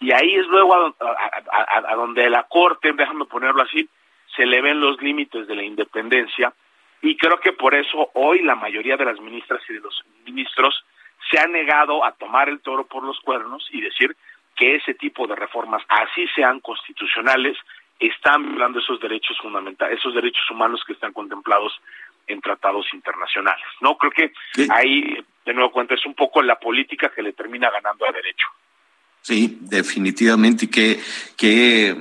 Y 0.00 0.12
ahí 0.12 0.36
es 0.36 0.46
luego 0.46 0.94
a, 1.00 1.94
donde 1.94 2.30
la 2.30 2.44
Corte, 2.44 2.92
déjame 2.92 3.26
ponerlo 3.26 3.62
así, 3.62 3.88
se 4.34 4.46
le 4.46 4.62
ven 4.62 4.80
los 4.80 5.00
límites 5.02 5.46
de 5.46 5.56
la 5.56 5.64
independencia 5.64 6.54
y 7.02 7.16
creo 7.16 7.38
que 7.40 7.52
por 7.52 7.74
eso 7.74 8.10
hoy 8.14 8.42
la 8.42 8.54
mayoría 8.54 8.96
de 8.96 9.04
las 9.04 9.20
ministras 9.20 9.60
y 9.68 9.74
de 9.74 9.80
los 9.80 10.02
ministros 10.24 10.84
se 11.30 11.38
ha 11.38 11.46
negado 11.46 12.04
a 12.04 12.12
tomar 12.12 12.48
el 12.48 12.60
toro 12.60 12.86
por 12.86 13.02
los 13.02 13.18
cuernos 13.20 13.66
y 13.70 13.80
decir 13.80 14.16
que 14.56 14.76
ese 14.76 14.94
tipo 14.94 15.26
de 15.26 15.36
reformas, 15.36 15.82
así 15.88 16.26
sean 16.34 16.60
constitucionales, 16.60 17.56
están 17.98 18.48
violando 18.48 18.78
esos 18.78 19.00
derechos 19.00 19.36
fundamentales, 19.40 19.98
esos 19.98 20.14
derechos 20.14 20.48
humanos 20.50 20.82
que 20.86 20.92
están 20.92 21.12
contemplados 21.12 21.72
en 22.26 22.40
tratados 22.40 22.86
internacionales. 22.92 23.64
No 23.80 23.96
creo 23.96 24.12
que 24.12 24.32
ahí 24.70 25.16
de 25.44 25.54
nuevo 25.54 25.72
cuenta 25.72 25.94
es 25.94 26.04
un 26.06 26.14
poco 26.14 26.42
la 26.42 26.58
política 26.58 27.10
que 27.14 27.22
le 27.22 27.32
termina 27.32 27.70
ganando 27.70 28.06
al 28.06 28.12
derecho. 28.12 28.46
Sí, 29.22 29.58
definitivamente 29.62 30.66
y 30.66 30.68
que 30.68 31.00
que 31.36 31.96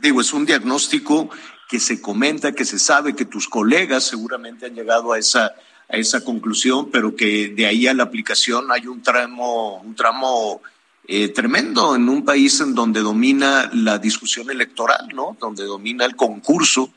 digo 0.00 0.20
es 0.20 0.32
un 0.32 0.46
diagnóstico 0.46 1.30
que 1.68 1.78
se 1.78 2.00
comenta, 2.00 2.52
que 2.52 2.64
se 2.64 2.78
sabe 2.78 3.14
que 3.14 3.24
tus 3.24 3.48
colegas 3.48 4.08
seguramente 4.08 4.66
han 4.66 4.74
llegado 4.74 5.12
a 5.12 5.18
esa 5.18 5.54
a 5.88 5.96
esa 5.96 6.24
conclusión, 6.24 6.90
pero 6.90 7.14
que 7.14 7.48
de 7.48 7.66
ahí 7.66 7.86
a 7.86 7.94
la 7.94 8.02
aplicación 8.02 8.72
hay 8.72 8.86
un 8.86 9.02
tramo 9.02 9.76
un 9.76 9.94
tramo 9.94 10.60
eh, 11.06 11.28
tremendo 11.28 11.94
en 11.94 12.08
un 12.08 12.24
país 12.24 12.60
en 12.60 12.74
donde 12.74 13.00
domina 13.00 13.70
la 13.72 13.98
discusión 13.98 14.50
electoral, 14.50 15.08
¿no? 15.14 15.36
Donde 15.40 15.64
domina 15.64 16.04
el 16.04 16.16
concurso, 16.16 16.90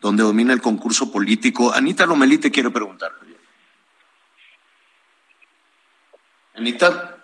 donde 0.00 0.24
domina 0.24 0.52
el 0.52 0.60
concurso 0.60 1.12
político. 1.12 1.72
Anita 1.72 2.04
Lomelí 2.04 2.38
te 2.38 2.50
quiere 2.50 2.70
preguntar. 2.70 3.12
Anita. 6.54 7.21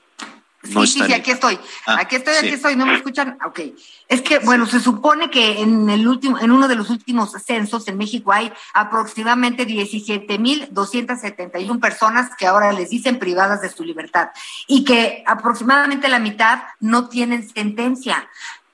Sí, 0.73 0.87
sí, 0.87 1.03
sí, 1.07 1.13
aquí 1.13 1.31
estoy. 1.31 1.59
Ah, 1.87 1.99
aquí 2.01 2.17
estoy, 2.17 2.35
aquí 2.35 2.49
estoy. 2.49 2.75
¿No 2.77 2.87
me 2.87 2.97
escuchan? 2.97 3.39
Ok. 3.45 3.61
Es 4.09 4.23
que, 4.23 4.39
bueno, 4.39 4.65
se 4.67 4.81
supone 4.81 5.29
que 5.31 5.61
en 5.61 5.91
el 5.91 6.09
último, 6.09 6.39
en 6.39 6.51
uno 6.51 6.67
de 6.69 6.77
los 6.77 6.89
últimos 6.91 7.33
censos 7.45 7.87
en 7.89 7.99
México 7.99 8.33
hay 8.33 8.51
aproximadamente 8.75 9.67
17.271 9.67 11.81
personas 11.81 12.31
que 12.37 12.47
ahora 12.47 12.73
les 12.73 12.91
dicen 12.91 13.19
privadas 13.19 13.61
de 13.61 13.71
su 13.71 13.85
libertad 13.85 14.31
y 14.67 14.85
que 14.85 15.23
aproximadamente 15.27 16.09
la 16.09 16.19
mitad 16.19 16.63
no 16.81 17.09
tienen 17.09 17.49
sentencia. 17.49 18.29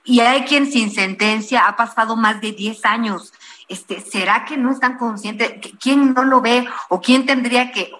Y 0.04 0.20
hay 0.20 0.44
quien 0.44 0.70
sin 0.70 0.92
sentencia 0.92 1.66
ha 1.66 1.76
pasado 1.76 2.16
más 2.16 2.40
de 2.40 2.52
10 2.52 2.84
años. 2.84 3.32
Este, 3.68 4.00
¿Será 4.00 4.44
que 4.44 4.56
no 4.56 4.70
están 4.70 4.98
conscientes? 4.98 5.54
¿Quién 5.80 6.12
no 6.12 6.24
lo 6.24 6.42
ve? 6.42 6.68
¿O 6.90 7.00
quién 7.00 7.24
tendría 7.24 7.72
que, 7.72 7.90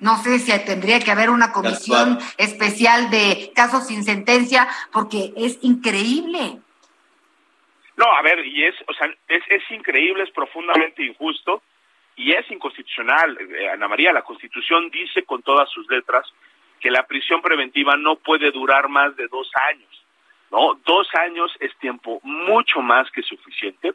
no 0.00 0.16
sé 0.18 0.38
si 0.38 0.52
tendría 0.64 1.00
que 1.00 1.10
haber 1.10 1.30
una 1.30 1.52
comisión 1.52 2.18
especial 2.36 3.10
de 3.10 3.52
casos 3.54 3.86
sin 3.86 4.04
sentencia, 4.04 4.68
porque 4.92 5.32
es 5.36 5.58
increíble. 5.62 6.58
No, 7.96 8.04
a 8.12 8.22
ver, 8.22 8.44
y 8.44 8.64
es, 8.64 8.74
o 8.86 8.92
sea, 8.92 9.08
es, 9.28 9.42
es 9.48 9.62
increíble, 9.70 10.24
es 10.24 10.30
profundamente 10.30 11.02
injusto 11.02 11.62
y 12.14 12.32
es 12.32 12.50
inconstitucional. 12.50 13.38
Eh, 13.40 13.70
Ana 13.70 13.88
María, 13.88 14.12
la 14.12 14.22
Constitución 14.22 14.90
dice 14.90 15.24
con 15.24 15.42
todas 15.42 15.70
sus 15.70 15.88
letras 15.88 16.26
que 16.80 16.90
la 16.90 17.06
prisión 17.06 17.40
preventiva 17.40 17.96
no 17.96 18.16
puede 18.16 18.50
durar 18.50 18.88
más 18.88 19.16
de 19.16 19.28
dos 19.28 19.50
años. 19.70 20.04
¿no? 20.50 20.78
Dos 20.84 21.08
años 21.14 21.50
es 21.58 21.74
tiempo 21.78 22.20
mucho 22.22 22.80
más 22.80 23.10
que 23.10 23.22
suficiente 23.22 23.92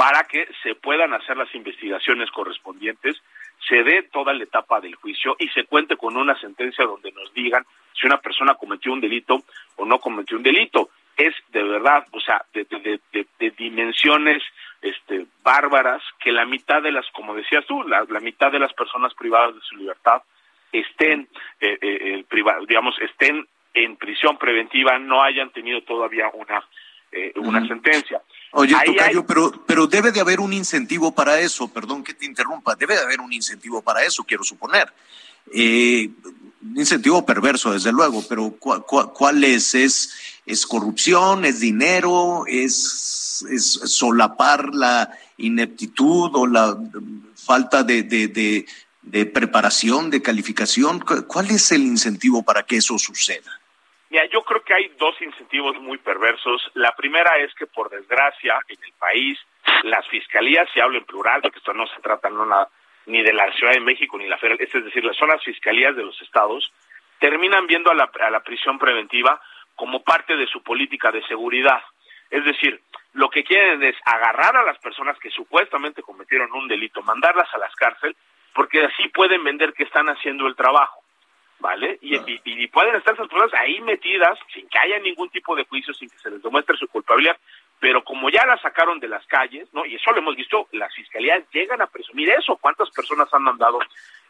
para 0.00 0.24
que 0.24 0.48
se 0.62 0.74
puedan 0.76 1.12
hacer 1.12 1.36
las 1.36 1.54
investigaciones 1.54 2.30
correspondientes, 2.30 3.20
se 3.68 3.82
dé 3.82 4.04
toda 4.04 4.32
la 4.32 4.44
etapa 4.44 4.80
del 4.80 4.94
juicio 4.94 5.36
y 5.38 5.46
se 5.48 5.64
cuente 5.64 5.98
con 5.98 6.16
una 6.16 6.40
sentencia 6.40 6.86
donde 6.86 7.12
nos 7.12 7.30
digan 7.34 7.66
si 7.92 8.06
una 8.06 8.16
persona 8.16 8.54
cometió 8.54 8.94
un 8.94 9.02
delito 9.02 9.42
o 9.76 9.84
no 9.84 9.98
cometió 9.98 10.38
un 10.38 10.42
delito. 10.42 10.88
Es 11.18 11.34
de 11.52 11.62
verdad, 11.62 12.06
o 12.12 12.20
sea, 12.20 12.42
de, 12.54 13.52
dimensiones 13.58 14.42
este, 14.80 15.26
bárbaras 15.42 16.02
que 16.18 16.32
la 16.32 16.46
mitad 16.46 16.80
de 16.80 16.92
las, 16.92 17.04
como 17.10 17.34
decías 17.34 17.66
tú, 17.66 17.82
la, 17.82 18.06
mitad 18.20 18.50
de 18.50 18.58
las 18.58 18.72
personas 18.72 19.12
privadas 19.12 19.54
de 19.54 19.60
su 19.60 19.76
libertad 19.76 20.22
estén, 20.72 21.28
eh, 21.60 21.76
eh, 21.78 22.24
digamos, 22.66 22.98
estén 23.02 23.46
en 23.74 23.96
prisión 23.96 24.38
preventiva, 24.38 24.98
no 24.98 25.22
hayan 25.22 25.50
tenido 25.50 25.82
todavía 25.82 26.30
una, 26.32 26.64
eh, 27.12 27.32
una 27.36 27.66
sentencia. 27.66 28.22
Oye, 28.52 28.74
Tocayo, 28.84 29.24
pero, 29.26 29.64
pero 29.66 29.86
debe 29.86 30.10
de 30.12 30.20
haber 30.20 30.40
un 30.40 30.52
incentivo 30.52 31.14
para 31.14 31.38
eso, 31.40 31.68
perdón 31.68 32.02
que 32.02 32.14
te 32.14 32.26
interrumpa, 32.26 32.74
debe 32.74 32.94
de 32.94 33.02
haber 33.02 33.20
un 33.20 33.32
incentivo 33.32 33.80
para 33.82 34.02
eso, 34.02 34.24
quiero 34.24 34.42
suponer. 34.42 34.92
Eh, 35.52 36.10
un 36.62 36.78
incentivo 36.78 37.24
perverso, 37.24 37.72
desde 37.72 37.92
luego, 37.92 38.24
pero 38.28 38.50
¿cuál, 38.58 39.44
es? 39.44 39.74
es? 39.74 40.12
¿Es 40.46 40.66
corrupción? 40.66 41.44
¿Es 41.44 41.60
dinero? 41.60 42.44
¿Es, 42.46 43.44
es 43.50 43.64
solapar 43.84 44.74
la 44.74 45.10
ineptitud 45.38 46.30
o 46.34 46.46
la 46.46 46.76
falta 47.34 47.82
de, 47.82 48.02
de, 48.02 48.66
de 49.02 49.26
preparación, 49.26 50.10
de 50.10 50.22
calificación? 50.22 51.00
¿Cuál 51.26 51.50
es 51.50 51.72
el 51.72 51.82
incentivo 51.82 52.42
para 52.42 52.64
que 52.64 52.76
eso 52.76 52.98
suceda? 52.98 53.59
Mira, 54.10 54.26
yo 54.26 54.42
creo 54.42 54.62
que 54.62 54.74
hay 54.74 54.88
dos 54.98 55.14
incentivos 55.22 55.76
muy 55.80 55.96
perversos. 55.98 56.68
La 56.74 56.94
primera 56.96 57.38
es 57.38 57.54
que, 57.54 57.66
por 57.66 57.88
desgracia, 57.90 58.58
en 58.66 58.82
el 58.82 58.92
país, 58.94 59.38
las 59.84 60.06
fiscalías, 60.08 60.68
si 60.74 60.80
hablo 60.80 60.98
en 60.98 61.04
plural, 61.04 61.40
porque 61.40 61.58
esto 61.58 61.72
no 61.72 61.86
se 61.86 62.00
trata 62.00 62.28
ni 63.06 63.22
de 63.22 63.32
la 63.32 63.52
Ciudad 63.52 63.72
de 63.72 63.80
México 63.80 64.18
ni 64.18 64.26
la 64.26 64.36
federal, 64.38 64.58
es 64.60 64.84
decir, 64.84 65.08
son 65.14 65.28
las 65.28 65.42
fiscalías 65.44 65.94
de 65.94 66.02
los 66.02 66.20
estados, 66.22 66.72
terminan 67.20 67.68
viendo 67.68 67.90
a 67.90 67.94
la, 67.94 68.10
a 68.20 68.30
la 68.30 68.40
prisión 68.40 68.78
preventiva 68.78 69.40
como 69.76 70.02
parte 70.02 70.36
de 70.36 70.46
su 70.48 70.62
política 70.62 71.12
de 71.12 71.22
seguridad. 71.26 71.80
Es 72.30 72.44
decir, 72.44 72.80
lo 73.12 73.30
que 73.30 73.44
quieren 73.44 73.82
es 73.82 73.96
agarrar 74.04 74.56
a 74.56 74.64
las 74.64 74.78
personas 74.78 75.18
que 75.20 75.30
supuestamente 75.30 76.02
cometieron 76.02 76.52
un 76.52 76.66
delito, 76.66 77.00
mandarlas 77.02 77.48
a 77.54 77.58
las 77.58 77.74
cárceles, 77.76 78.16
porque 78.54 78.84
así 78.84 79.08
pueden 79.08 79.44
vender 79.44 79.72
que 79.72 79.84
están 79.84 80.08
haciendo 80.08 80.48
el 80.48 80.56
trabajo. 80.56 80.99
¿Vale? 81.60 81.98
Y, 82.00 82.16
y, 82.44 82.66
pueden 82.68 82.94
estar 82.96 83.14
esas 83.14 83.28
personas 83.28 83.52
ahí 83.54 83.80
metidas 83.80 84.38
sin 84.52 84.68
que 84.68 84.78
haya 84.78 84.98
ningún 84.98 85.28
tipo 85.30 85.54
de 85.54 85.64
juicio, 85.64 85.94
sin 85.94 86.08
que 86.08 86.18
se 86.18 86.30
les 86.30 86.42
demuestre 86.42 86.76
su 86.76 86.88
culpabilidad, 86.88 87.36
pero 87.78 88.02
como 88.02 88.30
ya 88.30 88.44
la 88.46 88.58
sacaron 88.58 88.98
de 88.98 89.08
las 89.08 89.24
calles, 89.26 89.68
¿no? 89.72 89.84
Y 89.84 89.94
eso 89.94 90.10
lo 90.12 90.18
hemos 90.18 90.36
visto, 90.36 90.68
las 90.72 90.94
fiscalías 90.94 91.44
llegan 91.52 91.80
a 91.80 91.86
presumir 91.86 92.30
eso, 92.30 92.56
cuántas 92.56 92.90
personas 92.90 93.32
han 93.32 93.42
mandado 93.42 93.78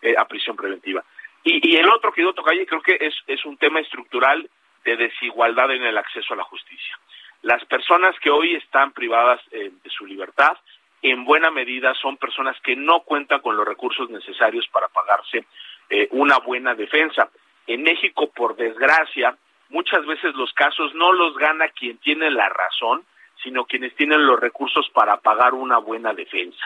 eh, 0.03 0.15
a 0.19 0.25
prisión 0.27 0.57
preventiva. 0.57 1.05
Y, 1.43 1.71
y 1.71 1.77
el 1.77 1.89
otro 1.89 2.13
que 2.13 2.23
yo 2.23 2.33
tocalle 2.35 2.67
creo 2.67 2.83
que 2.83 2.99
es, 3.01 3.15
es 3.27 3.45
un 3.45 3.57
tema 3.57 3.81
estructural 3.81 4.49
de 4.85 4.97
desigualdad 4.97 5.71
en 5.71 5.85
el 5.85 5.97
acceso 5.97 6.35
a 6.35 6.37
la 6.37 6.45
justicia. 6.45 6.99
Las 7.43 7.65
personas 7.65 8.15
que 8.21 8.31
hoy 8.31 8.55
están 8.57 8.93
privadas 8.93 9.41
eh, 9.51 9.71
de 9.83 9.91
su 9.91 10.05
libertad, 10.05 10.57
en 11.03 11.25
buena 11.25 11.51
medida 11.51 11.95
son 11.95 12.19
personas 12.19 12.61
que 12.61 12.77
no 12.77 13.01
cuentan 13.01 13.41
con 13.41 13.57
los 13.57 13.67
recursos 13.67 14.11
necesarios 14.11 14.69
para 14.69 14.89
pagarse 14.89 15.47
eh, 15.91 16.09
una 16.13 16.39
buena 16.39 16.75
defensa. 16.75 17.29
En 17.67 17.83
México, 17.83 18.31
por 18.31 18.57
desgracia, 18.57 19.37
muchas 19.69 20.07
veces 20.07 20.35
los 20.35 20.53
casos 20.53 20.95
no 20.95 21.13
los 21.13 21.37
gana 21.37 21.69
quien 21.69 21.99
tiene 21.99 22.31
la 22.31 22.49
razón, 22.49 23.05
sino 23.43 23.65
quienes 23.65 23.95
tienen 23.97 24.27
los 24.27 24.39
recursos 24.39 24.89
para 24.91 25.17
pagar 25.19 25.55
una 25.55 25.79
buena 25.79 26.13
defensa. 26.13 26.65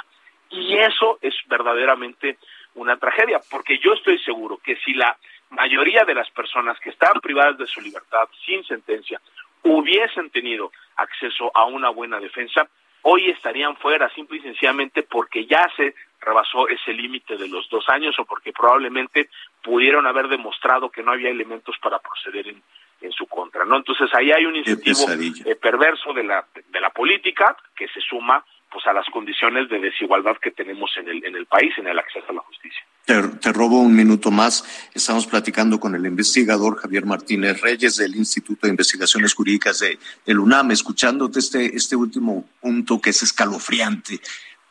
Y 0.50 0.76
eso 0.76 1.18
es 1.20 1.34
verdaderamente 1.46 2.38
una 2.74 2.96
tragedia, 2.96 3.40
porque 3.50 3.78
yo 3.78 3.92
estoy 3.94 4.18
seguro 4.18 4.58
que 4.58 4.76
si 4.76 4.94
la 4.94 5.16
mayoría 5.50 6.04
de 6.04 6.14
las 6.14 6.30
personas 6.30 6.78
que 6.80 6.90
están 6.90 7.20
privadas 7.20 7.58
de 7.58 7.66
su 7.66 7.80
libertad 7.80 8.28
sin 8.44 8.64
sentencia 8.64 9.20
hubiesen 9.62 10.30
tenido 10.30 10.70
acceso 10.96 11.50
a 11.54 11.64
una 11.64 11.88
buena 11.90 12.20
defensa, 12.20 12.68
hoy 13.02 13.30
estarían 13.30 13.76
fuera 13.76 14.10
simple 14.10 14.38
y 14.38 14.42
sencillamente 14.42 15.02
porque 15.02 15.46
ya 15.46 15.66
se 15.76 15.94
rebasó 16.24 16.68
ese 16.68 16.92
límite 16.92 17.36
de 17.36 17.48
los 17.48 17.68
dos 17.68 17.84
años 17.88 18.18
o 18.18 18.24
porque 18.24 18.52
probablemente 18.52 19.28
pudieron 19.62 20.06
haber 20.06 20.28
demostrado 20.28 20.90
que 20.90 21.02
no 21.02 21.12
había 21.12 21.30
elementos 21.30 21.76
para 21.82 21.98
proceder 21.98 22.48
en, 22.48 22.62
en 23.00 23.12
su 23.12 23.26
contra, 23.26 23.64
¿no? 23.64 23.76
Entonces 23.76 24.08
ahí 24.14 24.32
hay 24.32 24.46
un 24.46 24.56
incentivo 24.56 25.06
eh, 25.44 25.56
perverso 25.56 26.12
de 26.12 26.24
la 26.24 26.44
de 26.54 26.80
la 26.80 26.90
política 26.90 27.56
que 27.76 27.86
se 27.88 28.00
suma 28.00 28.44
pues 28.70 28.86
a 28.86 28.92
las 28.92 29.06
condiciones 29.10 29.68
de 29.68 29.78
desigualdad 29.78 30.36
que 30.38 30.50
tenemos 30.50 30.90
en 30.96 31.08
el 31.08 31.24
en 31.24 31.36
el 31.36 31.46
país 31.46 31.72
en 31.78 31.86
el 31.86 31.98
acceso 31.98 32.26
a 32.30 32.32
la 32.32 32.40
justicia. 32.40 32.82
Te, 33.04 33.22
te 33.22 33.52
robo 33.52 33.80
un 33.80 33.94
minuto 33.94 34.30
más. 34.30 34.64
Estamos 34.94 35.26
platicando 35.26 35.78
con 35.78 35.94
el 35.94 36.06
investigador 36.06 36.76
Javier 36.78 37.04
Martínez 37.04 37.60
Reyes 37.60 37.96
del 37.96 38.16
Instituto 38.16 38.66
de 38.66 38.70
Investigaciones 38.70 39.34
Jurídicas 39.34 39.80
de, 39.80 39.98
del 40.24 40.38
UNAM, 40.38 40.70
escuchándote 40.70 41.38
este, 41.38 41.76
este 41.76 41.96
último 41.96 42.48
punto 42.60 43.00
que 43.02 43.10
es 43.10 43.22
escalofriante, 43.22 44.20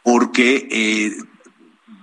porque 0.02 0.68
eh, 0.72 1.12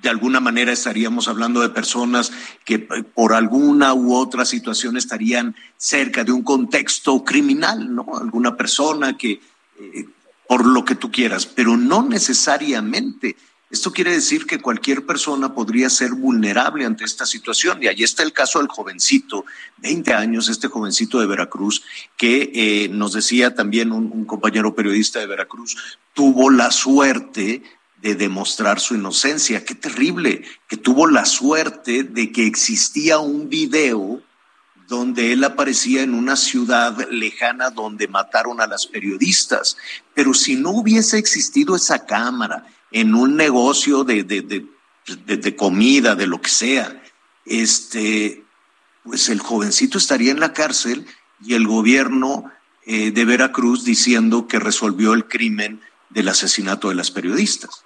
de 0.02 0.08
alguna 0.08 0.40
manera 0.40 0.72
estaríamos 0.72 1.28
hablando 1.28 1.60
de 1.60 1.68
personas 1.68 2.32
que 2.64 2.78
por 2.78 3.32
alguna 3.32 3.92
u 3.94 4.14
otra 4.14 4.44
situación 4.44 4.96
estarían 4.96 5.54
cerca 5.76 6.24
de 6.24 6.32
un 6.32 6.42
contexto 6.42 7.22
criminal, 7.24 7.94
¿no? 7.94 8.06
Alguna 8.18 8.56
persona 8.56 9.16
que, 9.16 9.40
eh, 9.78 10.06
por 10.48 10.64
lo 10.64 10.84
que 10.84 10.94
tú 10.94 11.10
quieras, 11.10 11.46
pero 11.46 11.76
no 11.76 12.02
necesariamente. 12.02 13.36
Esto 13.70 13.92
quiere 13.92 14.10
decir 14.10 14.46
que 14.46 14.58
cualquier 14.58 15.06
persona 15.06 15.54
podría 15.54 15.88
ser 15.90 16.12
vulnerable 16.12 16.84
ante 16.84 17.04
esta 17.04 17.24
situación. 17.24 17.80
Y 17.80 17.86
ahí 17.86 18.02
está 18.02 18.24
el 18.24 18.32
caso 18.32 18.58
del 18.58 18.66
jovencito, 18.66 19.44
20 19.76 20.12
años, 20.12 20.48
este 20.48 20.66
jovencito 20.66 21.20
de 21.20 21.26
Veracruz, 21.26 21.84
que 22.16 22.50
eh, 22.52 22.88
nos 22.88 23.12
decía 23.12 23.54
también 23.54 23.92
un 23.92 24.24
compañero 24.24 24.74
periodista 24.74 25.20
de 25.20 25.26
Veracruz, 25.26 25.76
tuvo 26.14 26.50
la 26.50 26.72
suerte 26.72 27.62
de 28.00 28.14
demostrar 28.14 28.80
su 28.80 28.94
inocencia. 28.94 29.64
Qué 29.64 29.74
terrible 29.74 30.44
que 30.68 30.76
tuvo 30.76 31.06
la 31.06 31.24
suerte 31.24 32.02
de 32.04 32.32
que 32.32 32.46
existía 32.46 33.18
un 33.18 33.48
video 33.48 34.22
donde 34.88 35.32
él 35.32 35.44
aparecía 35.44 36.02
en 36.02 36.14
una 36.14 36.34
ciudad 36.34 37.08
lejana 37.10 37.70
donde 37.70 38.08
mataron 38.08 38.60
a 38.60 38.66
las 38.66 38.86
periodistas. 38.86 39.76
Pero 40.14 40.34
si 40.34 40.56
no 40.56 40.70
hubiese 40.70 41.16
existido 41.16 41.76
esa 41.76 42.06
cámara 42.06 42.66
en 42.90 43.14
un 43.14 43.36
negocio 43.36 44.02
de, 44.02 44.24
de, 44.24 44.66
de, 45.24 45.56
comida, 45.56 46.16
de 46.16 46.26
lo 46.26 46.40
que 46.40 46.50
sea, 46.50 47.02
este, 47.44 48.44
pues 49.04 49.28
el 49.28 49.38
jovencito 49.38 49.98
estaría 49.98 50.32
en 50.32 50.40
la 50.40 50.52
cárcel 50.52 51.06
y 51.40 51.54
el 51.54 51.68
gobierno 51.68 52.50
eh, 52.84 53.12
de 53.12 53.24
Veracruz 53.24 53.84
diciendo 53.84 54.48
que 54.48 54.58
resolvió 54.58 55.12
el 55.12 55.28
crimen 55.28 55.80
del 56.08 56.28
asesinato 56.28 56.88
de 56.88 56.96
las 56.96 57.12
periodistas. 57.12 57.84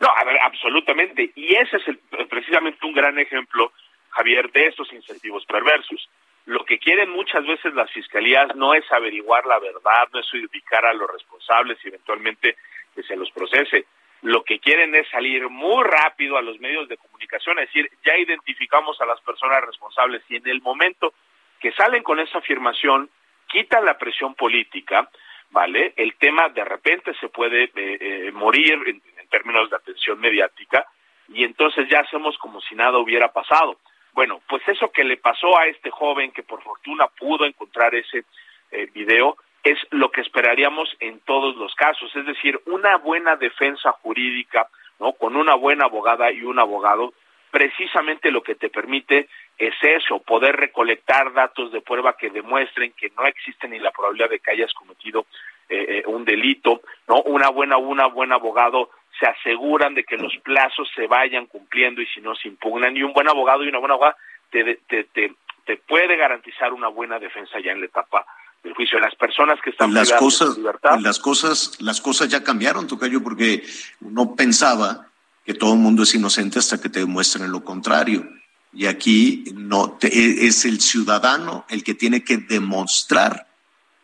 No, 0.00 0.08
a 0.14 0.24
ver, 0.24 0.38
absolutamente. 0.42 1.32
Y 1.34 1.54
ese 1.54 1.76
es 1.78 1.88
el, 1.88 1.98
precisamente 2.28 2.86
un 2.86 2.94
gran 2.94 3.18
ejemplo, 3.18 3.72
Javier, 4.10 4.50
de 4.52 4.66
esos 4.66 4.92
incentivos 4.92 5.44
perversos. 5.46 6.08
Lo 6.46 6.64
que 6.64 6.78
quieren 6.78 7.10
muchas 7.10 7.44
veces 7.46 7.74
las 7.74 7.90
fiscalías 7.90 8.54
no 8.56 8.74
es 8.74 8.90
averiguar 8.90 9.44
la 9.46 9.58
verdad, 9.58 10.08
no 10.12 10.20
es 10.20 10.32
ubicar 10.32 10.86
a 10.86 10.94
los 10.94 11.10
responsables 11.10 11.78
y 11.84 11.88
eventualmente 11.88 12.56
que 12.94 13.02
se 13.02 13.16
los 13.16 13.30
procese. 13.32 13.84
Lo 14.22 14.42
que 14.42 14.58
quieren 14.58 14.94
es 14.94 15.08
salir 15.08 15.48
muy 15.48 15.84
rápido 15.84 16.36
a 16.36 16.42
los 16.42 16.58
medios 16.58 16.88
de 16.88 16.96
comunicación, 16.96 17.58
es 17.58 17.66
decir, 17.66 17.90
ya 18.04 18.16
identificamos 18.16 19.00
a 19.00 19.06
las 19.06 19.20
personas 19.20 19.62
responsables 19.62 20.22
y 20.28 20.36
en 20.36 20.48
el 20.48 20.60
momento 20.60 21.12
que 21.60 21.72
salen 21.72 22.02
con 22.02 22.18
esa 22.18 22.38
afirmación, 22.38 23.10
quitan 23.46 23.84
la 23.84 23.98
presión 23.98 24.34
política, 24.34 25.08
¿vale? 25.50 25.92
El 25.96 26.14
tema 26.16 26.48
de 26.48 26.64
repente 26.64 27.14
se 27.20 27.28
puede 27.28 27.64
eh, 27.64 27.70
eh, 27.76 28.30
morir 28.32 28.78
en, 28.86 29.02
términos 29.28 29.70
de 29.70 29.76
atención 29.76 30.18
mediática 30.20 30.86
y 31.28 31.44
entonces 31.44 31.88
ya 31.90 32.00
hacemos 32.00 32.36
como 32.38 32.60
si 32.60 32.74
nada 32.74 32.98
hubiera 32.98 33.32
pasado. 33.32 33.76
Bueno, 34.12 34.40
pues 34.48 34.62
eso 34.66 34.90
que 34.90 35.04
le 35.04 35.16
pasó 35.16 35.58
a 35.58 35.66
este 35.66 35.90
joven 35.90 36.32
que 36.32 36.42
por 36.42 36.62
fortuna 36.62 37.06
pudo 37.18 37.44
encontrar 37.44 37.94
ese 37.94 38.24
eh, 38.70 38.88
video 38.92 39.36
es 39.62 39.78
lo 39.90 40.10
que 40.10 40.22
esperaríamos 40.22 40.88
en 41.00 41.20
todos 41.20 41.56
los 41.56 41.74
casos, 41.74 42.14
es 42.14 42.24
decir, 42.26 42.60
una 42.66 42.96
buena 42.96 43.36
defensa 43.36 43.92
jurídica, 43.92 44.68
¿no? 44.98 45.12
Con 45.12 45.36
una 45.36 45.54
buena 45.54 45.84
abogada 45.84 46.32
y 46.32 46.42
un 46.42 46.58
abogado, 46.58 47.12
precisamente 47.50 48.30
lo 48.30 48.42
que 48.42 48.54
te 48.54 48.70
permite 48.70 49.28
es 49.58 49.74
eso, 49.82 50.20
poder 50.20 50.56
recolectar 50.56 51.32
datos 51.32 51.72
de 51.72 51.80
prueba 51.80 52.16
que 52.16 52.30
demuestren 52.30 52.92
que 52.92 53.10
no 53.16 53.26
existe 53.26 53.68
ni 53.68 53.78
la 53.78 53.90
probabilidad 53.90 54.30
de 54.30 54.38
que 54.38 54.52
hayas 54.52 54.72
cometido 54.74 55.26
eh, 55.68 55.86
eh, 55.88 56.02
un 56.06 56.24
delito, 56.24 56.82
¿no? 57.08 57.22
Una 57.22 57.50
buena, 57.50 57.76
una 57.76 58.06
buen 58.06 58.32
abogado 58.32 58.90
se 59.18 59.26
aseguran 59.26 59.94
de 59.94 60.04
que 60.04 60.16
los 60.16 60.36
plazos 60.38 60.88
se 60.94 61.06
vayan 61.06 61.46
cumpliendo 61.46 62.00
y 62.00 62.06
si 62.06 62.20
no 62.20 62.34
se 62.34 62.48
impugnan 62.48 62.96
y 62.96 63.02
un 63.02 63.12
buen 63.12 63.28
abogado 63.28 63.64
y 63.64 63.68
una 63.68 63.78
buena 63.78 63.94
abogada 63.94 64.16
te, 64.50 64.80
te, 64.88 65.04
te, 65.04 65.34
te 65.64 65.76
puede 65.76 66.16
garantizar 66.16 66.72
una 66.72 66.88
buena 66.88 67.18
defensa 67.18 67.58
ya 67.62 67.72
en 67.72 67.80
la 67.80 67.86
etapa 67.86 68.24
del 68.62 68.74
juicio. 68.74 68.98
Las 68.98 69.14
personas 69.14 69.58
que 69.62 69.70
están 69.70 69.92
las 69.92 70.12
cosas, 70.12 70.54
de 70.54 70.62
libertad, 70.62 70.98
las 71.00 71.18
cosas, 71.18 71.80
las 71.80 72.00
cosas 72.00 72.28
ya 72.28 72.42
cambiaron, 72.42 72.86
Tocayo, 72.86 73.22
porque 73.22 73.62
uno 74.00 74.34
pensaba 74.34 75.08
que 75.44 75.54
todo 75.54 75.74
el 75.74 75.80
mundo 75.80 76.02
es 76.02 76.14
inocente 76.14 76.58
hasta 76.58 76.80
que 76.80 76.88
te 76.88 77.00
demuestren 77.00 77.50
lo 77.50 77.64
contrario. 77.64 78.28
Y 78.72 78.86
aquí 78.86 79.44
no 79.54 79.92
te, 79.92 80.08
es 80.46 80.64
el 80.64 80.80
ciudadano 80.80 81.64
el 81.70 81.82
que 81.82 81.94
tiene 81.94 82.22
que 82.22 82.36
demostrar 82.36 83.46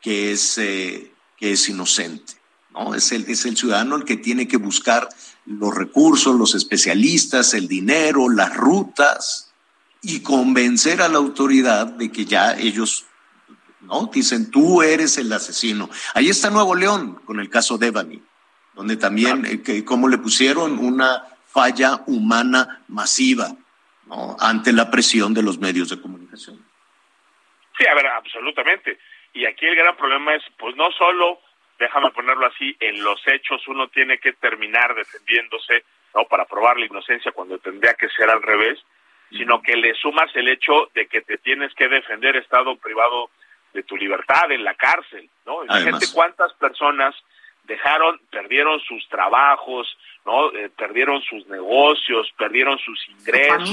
que 0.01 0.33
es, 0.33 0.59
eh, 0.59 1.11
que 1.37 1.53
es 1.53 1.69
inocente. 1.69 2.35
¿No? 2.75 2.95
Es 2.95 3.13
el, 3.13 3.25
es 3.29 3.47
el 3.47 3.57
ciudadano 3.57 3.97
el 3.97 4.05
que 4.05 4.17
tiene 4.17 4.49
que 4.49 4.57
buscar 4.57 5.09
los 5.47 5.75
recursos, 5.75 6.35
los 6.35 6.55
especialistas, 6.55 7.55
el 7.55 7.69
dinero, 7.69 8.29
las 8.29 8.55
rutas 8.57 9.53
y 10.03 10.23
convencer 10.23 11.01
a 11.01 11.09
la 11.09 11.19
autoridad 11.19 11.87
de 11.87 12.11
que 12.13 12.25
ya 12.25 12.53
ellos, 12.53 13.07
¿no? 13.81 14.11
Dicen, 14.13 14.51
tú 14.51 14.83
eres 14.83 15.17
el 15.19 15.33
asesino. 15.33 15.89
Ahí 16.15 16.29
está 16.29 16.51
Nuevo 16.51 16.75
León 16.75 17.21
con 17.25 17.41
el 17.41 17.49
caso 17.49 17.79
Devani, 17.79 18.23
donde 18.75 18.97
también, 18.97 19.47
eh, 19.47 19.63
que, 19.63 19.85
como 19.85 20.09
le 20.09 20.19
pusieron 20.19 20.79
una 20.79 21.25
falla 21.47 22.03
humana 22.07 22.83
masiva, 22.89 23.55
¿no? 24.07 24.37
Ante 24.41 24.73
la 24.73 24.91
presión 24.91 25.33
de 25.33 25.43
los 25.43 25.59
medios 25.59 25.89
de 25.89 26.01
comunicación. 26.01 26.63
Sí, 27.79 27.87
a 27.87 27.95
ver, 27.95 28.07
absolutamente. 28.07 28.99
Y 29.33 29.47
aquí 29.47 29.67
el 29.67 29.75
gran 29.75 29.97
problema 29.97 30.35
es, 30.35 30.43
pues 30.59 30.77
no 30.77 30.91
solo 30.93 31.41
déjame 31.79 32.11
ponerlo 32.11 32.47
así, 32.47 32.77
en 32.81 33.03
los 33.03 33.21
hechos 33.27 33.67
uno 33.69 33.89
tiene 33.89 34.19
que 34.19 34.33
terminar 34.35 34.95
defendiéndose, 34.95 35.85
¿no? 36.15 36.25
Para 36.25 36.45
probar 36.45 36.79
la 36.79 36.87
inocencia 36.87 37.33
cuando 37.33 37.59
tendría 37.59 37.95
que 37.95 38.09
ser 38.11 38.31
al 38.31 38.43
revés, 38.43 38.79
sino 39.31 39.61
que 39.63 39.77
le 39.77 39.95
sumas 39.95 40.31
el 40.37 40.49
hecho 40.49 40.91
de 40.95 41.07
que 41.07 41.23
te 41.23 41.39
tienes 41.39 41.75
que 41.75 41.89
defender 41.89 42.37
estado 42.37 42.77
privado 42.77 43.31
de 43.73 43.83
tu 43.83 43.97
libertad 43.97 44.51
en 44.53 44.63
la 44.63 44.75
cárcel, 44.75 45.29
¿no? 45.45 45.65
Imagínate 45.65 46.07
cuántas 46.15 46.53
personas 46.55 47.15
dejaron, 47.65 48.21
perdieron 48.31 48.79
sus 48.81 49.09
trabajos, 49.09 49.99
¿no? 50.25 50.53
Eh, 50.53 50.71
perdieron 50.77 51.21
sus 51.23 51.47
negocios, 51.49 52.33
perdieron 52.39 52.79
sus 52.79 53.09
ingresos, 53.09 53.71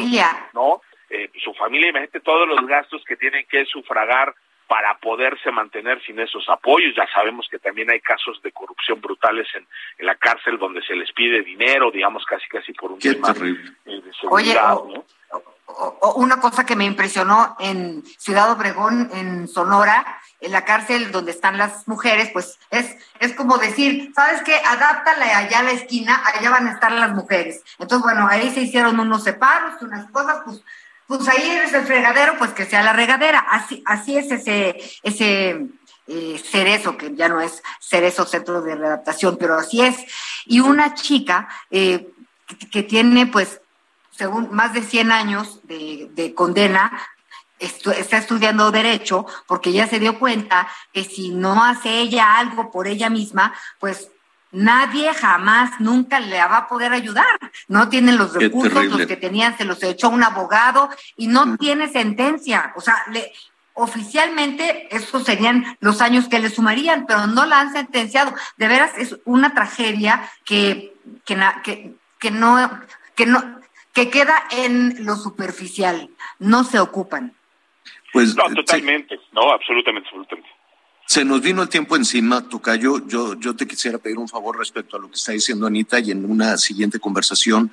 ¿no? 0.54 0.82
Eh, 1.10 1.30
su 1.44 1.54
familia, 1.54 1.90
imagínate 1.90 2.22
todos 2.22 2.48
los 2.48 2.66
gastos 2.66 3.04
que 3.06 3.18
tienen 3.18 3.46
que 3.48 3.66
sufragar 3.66 4.34
para 4.68 4.98
poderse 5.00 5.52
mantener 5.52 6.02
sin 6.04 6.20
esos 6.20 6.48
apoyos. 6.50 6.94
Ya 6.96 7.08
sabemos 7.14 7.48
que 7.50 7.60
también 7.60 7.90
hay 7.90 8.00
casos 8.00 8.42
de 8.42 8.52
corrupción 8.52 9.02
brutales 9.02 9.48
en, 9.54 9.68
en 9.98 10.06
la 10.06 10.16
cárcel 10.16 10.58
donde 10.58 10.82
se 10.82 10.96
les 10.96 11.12
pide 11.12 11.42
dinero, 11.42 11.92
digamos, 11.92 12.24
casi 12.26 12.48
casi 12.48 12.74
por 12.74 12.92
un 12.92 13.00
tema 13.00 13.34
de 13.34 13.56
seguridad. 14.20 14.78
Oye, 14.78 15.04
una 16.16 16.40
cosa 16.40 16.66
que 16.66 16.76
me 16.76 16.86
impresionó 16.86 17.56
en 17.60 18.04
Ciudad 18.18 18.52
Obregón, 18.52 19.10
en 19.14 19.48
Sonora, 19.48 20.20
en 20.40 20.52
la 20.52 20.66
cárcel 20.66 21.12
donde 21.12 21.32
están 21.32 21.58
las 21.58 21.88
mujeres, 21.88 22.30
pues 22.34 22.60
es, 22.72 22.98
es 23.20 23.34
como 23.34 23.58
decir, 23.58 24.12
¿sabes 24.16 24.42
qué? 24.44 24.56
Adáptale 24.56 25.26
allá 25.26 25.60
a 25.60 25.64
la 25.64 25.72
esquina, 25.72 26.22
allá 26.34 26.50
van 26.50 26.68
a 26.68 26.72
estar 26.72 26.92
las 26.92 27.12
mujeres. 27.12 27.64
Entonces, 27.80 28.04
bueno, 28.04 28.28
ahí 28.28 28.50
se 28.50 28.62
hicieron 28.62 29.00
unos 29.00 29.24
separos, 29.24 29.82
unas 29.82 30.10
cosas, 30.12 30.42
pues 30.44 30.64
pues 31.08 31.28
ahí 31.28 31.50
eres 31.50 31.74
el 31.74 31.86
fregadero, 31.86 32.38
pues 32.38 32.52
que 32.52 32.66
sea 32.66 32.84
la 32.84 32.94
regadera. 32.94 33.40
Así, 33.40 33.84
así 33.86 34.18
es 34.18 34.32
ese, 34.32 34.80
ese 35.04 35.68
eh, 36.08 36.42
cerezo, 36.44 36.98
que 36.98 37.16
ya 37.16 37.30
no 37.30 37.42
es 37.42 37.62
cerezo 37.80 38.26
centro 38.26 38.62
de 38.62 38.76
readaptación, 38.76 39.38
pero 39.38 39.56
así 39.56 39.82
es. 39.82 39.98
Y 40.46 40.60
una 40.60 40.94
chica 40.94 41.48
eh, 41.70 42.10
que, 42.72 42.84
tiene, 42.84 43.28
pues, 43.28 43.62
según 44.12 44.50
más 44.52 44.74
de 44.74 44.84
100 44.84 45.12
años 45.12 45.60
de, 45.64 46.10
de 46.14 46.34
condena, 46.34 46.92
está 47.60 48.18
estudiando 48.18 48.72
derecho 48.72 49.26
porque 49.46 49.72
ya 49.72 49.88
se 49.88 50.00
dio 50.00 50.18
cuenta 50.18 50.68
que 50.92 51.04
si 51.04 51.30
no 51.30 51.64
hace 51.64 52.00
ella 52.00 52.38
algo 52.38 52.72
por 52.72 52.88
ella 52.88 53.10
misma, 53.10 53.54
pues 53.80 54.10
nadie 54.52 55.14
jamás, 55.14 55.80
nunca 55.80 56.20
le 56.20 56.38
va 56.38 56.58
a 56.58 56.68
poder 56.68 56.94
ayudar. 56.94 57.40
No 57.68 57.90
tienen 57.90 58.18
los 58.18 58.34
recursos, 58.34 58.86
los 58.86 59.06
que 59.06 59.18
tenían 59.18 59.58
se 59.58 59.66
los 59.66 59.82
echó 59.84 60.10
un 60.10 60.24
abogado 60.24 60.90
y 61.16 61.28
no 61.28 61.46
mm. 61.46 61.58
tiene 61.58 61.90
sentencia. 61.90 62.74
O 62.76 62.82
sea, 62.82 63.04
le, 63.12 63.32
oficialmente 63.74 64.94
esos 64.96 65.24
serían 65.24 65.78
los 65.80 66.02
años 66.02 66.28
que 66.28 66.40
le 66.40 66.50
sumarían, 66.50 67.06
pero 67.08 67.28
no 67.28 67.46
la 67.46 67.60
han 67.60 67.74
sentenciado. 67.74 68.34
De 68.58 68.68
veras 68.68 68.98
es 68.98 69.18
una 69.26 69.54
tragedia 69.54 70.30
que, 70.46 70.94
que, 71.26 71.38
que, 71.64 71.96
que 72.20 72.32
no, 72.32 72.70
que 73.16 73.26
no, 73.26 73.62
que 73.94 74.10
queda 74.10 74.44
en 74.52 75.06
lo 75.06 75.16
superficial. 75.16 76.10
No 76.40 76.64
se 76.64 76.80
ocupan. 76.80 77.34
Pues, 78.14 78.36
no, 78.36 78.44
totalmente, 78.54 79.18
sí. 79.18 79.24
no, 79.32 79.52
absolutamente, 79.52 80.10
absolutamente. 80.10 80.50
Se 81.12 81.26
nos 81.26 81.42
vino 81.42 81.62
el 81.62 81.68
tiempo 81.68 81.98
encima, 81.98 82.48
Tocayo. 82.48 83.06
Yo, 83.06 83.38
yo 83.38 83.54
te 83.54 83.68
quisiera 83.68 83.98
pedir 83.98 84.18
un 84.18 84.30
favor 84.30 84.58
respecto 84.58 84.96
a 84.96 85.00
lo 85.02 85.10
que 85.10 85.18
está 85.18 85.34
diciendo 85.34 85.68
Anita 85.68 86.00
y 86.00 86.10
en 86.10 86.24
una 86.24 86.58
siguiente 86.58 87.02
conversación, 87.02 87.70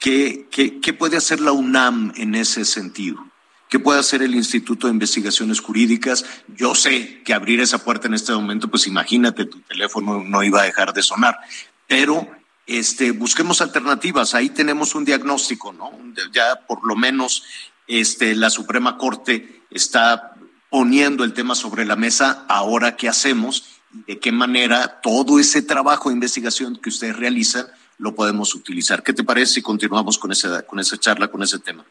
¿qué, 0.00 0.48
puede 0.98 1.16
hacer 1.16 1.40
la 1.40 1.52
UNAM 1.52 2.12
en 2.16 2.34
ese 2.34 2.64
sentido? 2.64 3.24
¿Qué 3.68 3.78
puede 3.78 4.00
hacer 4.00 4.20
el 4.20 4.34
Instituto 4.34 4.88
de 4.88 4.94
Investigaciones 4.94 5.60
Jurídicas? 5.60 6.24
Yo 6.56 6.74
sé 6.74 7.22
que 7.22 7.32
abrir 7.32 7.60
esa 7.60 7.84
puerta 7.84 8.08
en 8.08 8.14
este 8.14 8.32
momento, 8.32 8.66
pues 8.66 8.88
imagínate, 8.88 9.44
tu 9.44 9.60
teléfono 9.60 10.20
no 10.24 10.42
iba 10.42 10.62
a 10.62 10.64
dejar 10.64 10.92
de 10.92 11.04
sonar, 11.04 11.38
pero 11.86 12.28
este, 12.66 13.12
busquemos 13.12 13.60
alternativas. 13.60 14.34
Ahí 14.34 14.50
tenemos 14.50 14.96
un 14.96 15.04
diagnóstico, 15.04 15.72
¿no? 15.72 15.92
Ya 16.32 16.56
por 16.66 16.84
lo 16.84 16.96
menos 16.96 17.44
este, 17.86 18.34
la 18.34 18.50
Suprema 18.50 18.98
Corte 18.98 19.62
está 19.70 20.31
poniendo 20.72 21.22
el 21.22 21.34
tema 21.34 21.54
sobre 21.54 21.84
la 21.84 21.96
mesa, 21.96 22.46
ahora 22.48 22.96
qué 22.96 23.06
hacemos 23.06 23.78
y 23.92 24.14
de 24.14 24.18
qué 24.18 24.32
manera 24.32 25.02
todo 25.02 25.38
ese 25.38 25.60
trabajo 25.60 26.08
de 26.08 26.14
investigación 26.14 26.80
que 26.80 26.88
ustedes 26.88 27.14
realizan 27.14 27.66
lo 27.98 28.14
podemos 28.14 28.54
utilizar. 28.54 29.02
¿Qué 29.02 29.12
te 29.12 29.22
parece 29.22 29.52
si 29.52 29.62
continuamos 29.62 30.16
con 30.18 30.32
esa, 30.32 30.66
con 30.66 30.80
esa 30.80 30.96
charla, 30.96 31.28
con 31.28 31.42
ese 31.42 31.58
tema? 31.58 31.84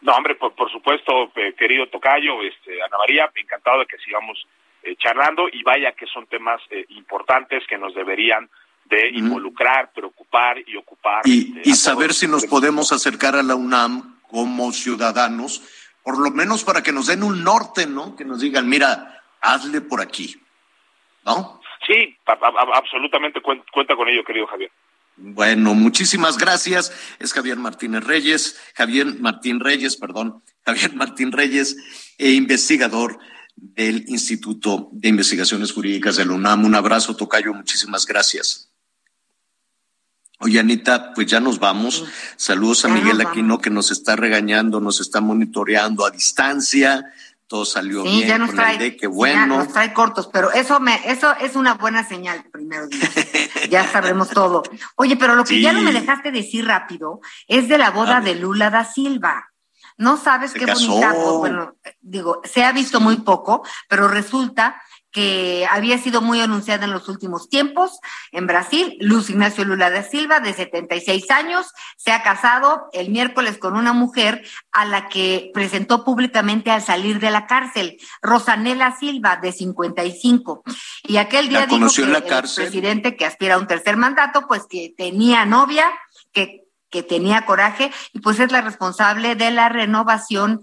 No, 0.00 0.12
hombre, 0.14 0.34
por, 0.34 0.54
por 0.54 0.72
supuesto, 0.72 1.30
querido 1.58 1.88
Tocayo, 1.88 2.40
este, 2.42 2.82
Ana 2.82 2.96
María, 2.96 3.30
encantado 3.34 3.80
de 3.80 3.86
que 3.86 3.98
sigamos 3.98 4.46
eh, 4.82 4.96
charlando 4.96 5.48
y 5.52 5.62
vaya 5.62 5.92
que 5.92 6.06
son 6.06 6.26
temas 6.26 6.62
eh, 6.70 6.86
importantes 6.96 7.64
que 7.68 7.76
nos 7.76 7.94
deberían 7.94 8.48
de 8.86 9.10
involucrar, 9.10 9.92
preocupar 9.92 10.56
y 10.66 10.74
ocupar. 10.76 11.20
Y, 11.26 11.60
y 11.64 11.74
saber 11.74 12.14
si 12.14 12.26
nos 12.26 12.46
podemos 12.46 12.92
acercar 12.92 13.36
a 13.36 13.42
la 13.42 13.56
UNAM 13.56 14.16
como 14.22 14.72
ciudadanos 14.72 15.60
por 16.06 16.20
lo 16.20 16.30
menos 16.30 16.62
para 16.62 16.84
que 16.84 16.92
nos 16.92 17.08
den 17.08 17.24
un 17.24 17.42
norte, 17.42 17.84
¿no? 17.84 18.14
Que 18.14 18.24
nos 18.24 18.40
digan, 18.40 18.68
mira, 18.68 19.24
hazle 19.40 19.80
por 19.80 20.00
aquí, 20.00 20.40
¿no? 21.24 21.60
Sí, 21.84 22.16
absolutamente 22.24 23.40
cuenta 23.40 23.96
con 23.96 24.08
ello, 24.08 24.22
querido 24.24 24.46
Javier. 24.46 24.70
Bueno, 25.16 25.74
muchísimas 25.74 26.38
gracias. 26.38 26.92
Es 27.18 27.32
Javier 27.32 27.56
Martínez 27.56 28.04
Reyes, 28.04 28.56
Javier 28.76 29.18
Martín 29.18 29.58
Reyes, 29.58 29.96
perdón, 29.96 30.44
Javier 30.64 30.94
Martín 30.94 31.32
Reyes, 31.32 31.76
e 32.18 32.30
investigador 32.30 33.18
del 33.56 34.04
Instituto 34.06 34.88
de 34.92 35.08
Investigaciones 35.08 35.72
Jurídicas 35.72 36.14
de 36.18 36.26
la 36.26 36.34
UNAM. 36.34 36.66
Un 36.66 36.76
abrazo, 36.76 37.16
Tocayo, 37.16 37.52
muchísimas 37.52 38.06
gracias. 38.06 38.72
Oye, 40.38 40.60
Anita, 40.60 41.14
pues 41.14 41.26
ya 41.26 41.40
nos 41.40 41.58
vamos. 41.58 42.04
Saludos 42.36 42.84
a 42.84 42.88
Miguel 42.88 43.20
Aquino 43.20 43.58
que 43.58 43.70
nos 43.70 43.90
está 43.90 44.16
regañando, 44.16 44.80
nos 44.80 45.00
está 45.00 45.20
monitoreando 45.20 46.04
a 46.04 46.10
distancia. 46.10 47.06
Todo 47.46 47.64
salió 47.64 48.02
bien 48.02 48.26
ya 48.26 48.38
nos 48.38 48.50
trae, 48.50 48.96
qué 48.96 49.06
bueno. 49.06 49.58
nos 49.58 49.72
trae 49.72 49.92
cortos, 49.92 50.28
pero 50.32 50.50
eso 50.50 50.80
me, 50.80 51.00
eso 51.08 51.32
es 51.40 51.54
una 51.54 51.74
buena 51.74 52.02
señal, 52.02 52.44
primero 52.52 52.88
ya 53.70 53.86
sabremos 53.86 54.30
todo. 54.30 54.64
Oye, 54.96 55.16
pero 55.16 55.36
lo 55.36 55.44
que 55.44 55.60
ya 55.60 55.72
no 55.72 55.80
me 55.80 55.92
dejaste 55.92 56.32
decir 56.32 56.66
rápido 56.66 57.20
es 57.46 57.68
de 57.68 57.78
la 57.78 57.90
boda 57.90 58.20
de 58.20 58.34
Lula 58.34 58.70
da 58.70 58.84
Silva. 58.84 59.52
No 59.96 60.16
sabes 60.16 60.52
qué 60.52 60.66
bonita, 60.66 61.14
bueno, 61.38 61.76
digo, 62.00 62.42
se 62.44 62.64
ha 62.64 62.72
visto 62.72 63.00
muy 63.00 63.16
poco, 63.18 63.64
pero 63.88 64.08
resulta 64.08 64.82
que 65.16 65.66
había 65.70 65.96
sido 65.96 66.20
muy 66.20 66.42
anunciada 66.42 66.84
en 66.84 66.90
los 66.90 67.08
últimos 67.08 67.48
tiempos 67.48 68.00
en 68.32 68.46
Brasil. 68.46 68.98
Luz 69.00 69.30
Ignacio 69.30 69.64
Lula 69.64 69.88
da 69.88 70.02
Silva, 70.02 70.40
de 70.40 70.52
76 70.52 71.30
años, 71.30 71.68
se 71.96 72.12
ha 72.12 72.22
casado 72.22 72.90
el 72.92 73.08
miércoles 73.08 73.56
con 73.56 73.78
una 73.78 73.94
mujer 73.94 74.46
a 74.72 74.84
la 74.84 75.08
que 75.08 75.50
presentó 75.54 76.04
públicamente 76.04 76.70
al 76.70 76.82
salir 76.82 77.18
de 77.18 77.30
la 77.30 77.46
cárcel, 77.46 77.96
Rosanela 78.20 78.94
Silva, 78.98 79.38
de 79.38 79.52
55. 79.52 80.62
Y 81.04 81.16
aquel 81.16 81.48
día 81.48 81.64
dijo 81.64 81.88
que 81.90 82.02
el 82.02 82.22
presidente 82.22 83.16
que 83.16 83.24
aspira 83.24 83.54
a 83.54 83.58
un 83.58 83.66
tercer 83.66 83.96
mandato, 83.96 84.46
pues 84.46 84.66
que 84.68 84.92
tenía 84.98 85.46
novia, 85.46 85.86
que 86.30 86.66
que 86.88 87.02
tenía 87.02 87.44
coraje 87.44 87.90
y 88.12 88.20
pues 88.20 88.38
es 88.38 88.52
la 88.52 88.60
responsable 88.60 89.34
de 89.34 89.50
la 89.50 89.68
renovación 89.68 90.62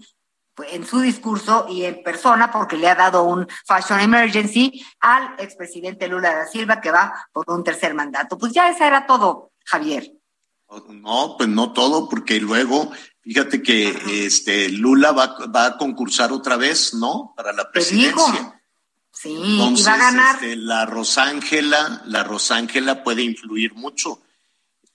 en 0.70 0.86
su 0.86 1.00
discurso 1.00 1.66
y 1.70 1.84
en 1.84 2.04
persona, 2.04 2.52
porque 2.52 2.78
le 2.78 2.88
ha 2.88 2.96
dado 2.96 3.24
un 3.24 3.48
fashion 3.66 4.00
emergency 4.00 4.84
al 5.00 5.36
expresidente 5.40 6.08
Lula 6.08 6.34
da 6.34 6.46
Silva, 6.46 6.80
que 6.80 6.92
va 6.92 7.28
por 7.32 7.50
un 7.50 7.64
tercer 7.64 7.94
mandato. 7.94 8.38
Pues 8.38 8.54
ya 8.54 8.70
esa 8.70 8.88
era 8.88 9.06
todo, 9.06 9.52
Javier. 9.66 10.12
No, 10.90 11.36
pues 11.38 11.50
no 11.50 11.74
todo, 11.74 12.10
porque 12.10 12.40
luego, 12.40 12.92
fíjate 13.22 13.62
que 13.62 14.26
este 14.26 14.70
Lula 14.70 15.12
va, 15.12 15.36
va, 15.48 15.66
a 15.66 15.78
concursar 15.78 16.32
otra 16.32 16.58
vez, 16.58 16.94
¿no? 16.96 17.34
Para 17.36 17.54
la 17.54 17.70
presidencia. 17.72 18.60
Sí, 19.12 19.30
y 19.32 19.84
va 19.84 19.94
a 19.94 19.98
ganar. 19.98 20.36
Este, 20.36 20.56
la 20.56 20.86
Rosángela, 20.86 22.02
la 22.06 22.24
Rosángela 22.24 23.04
puede 23.04 23.22
influir 23.22 23.76
mucho 23.76 24.22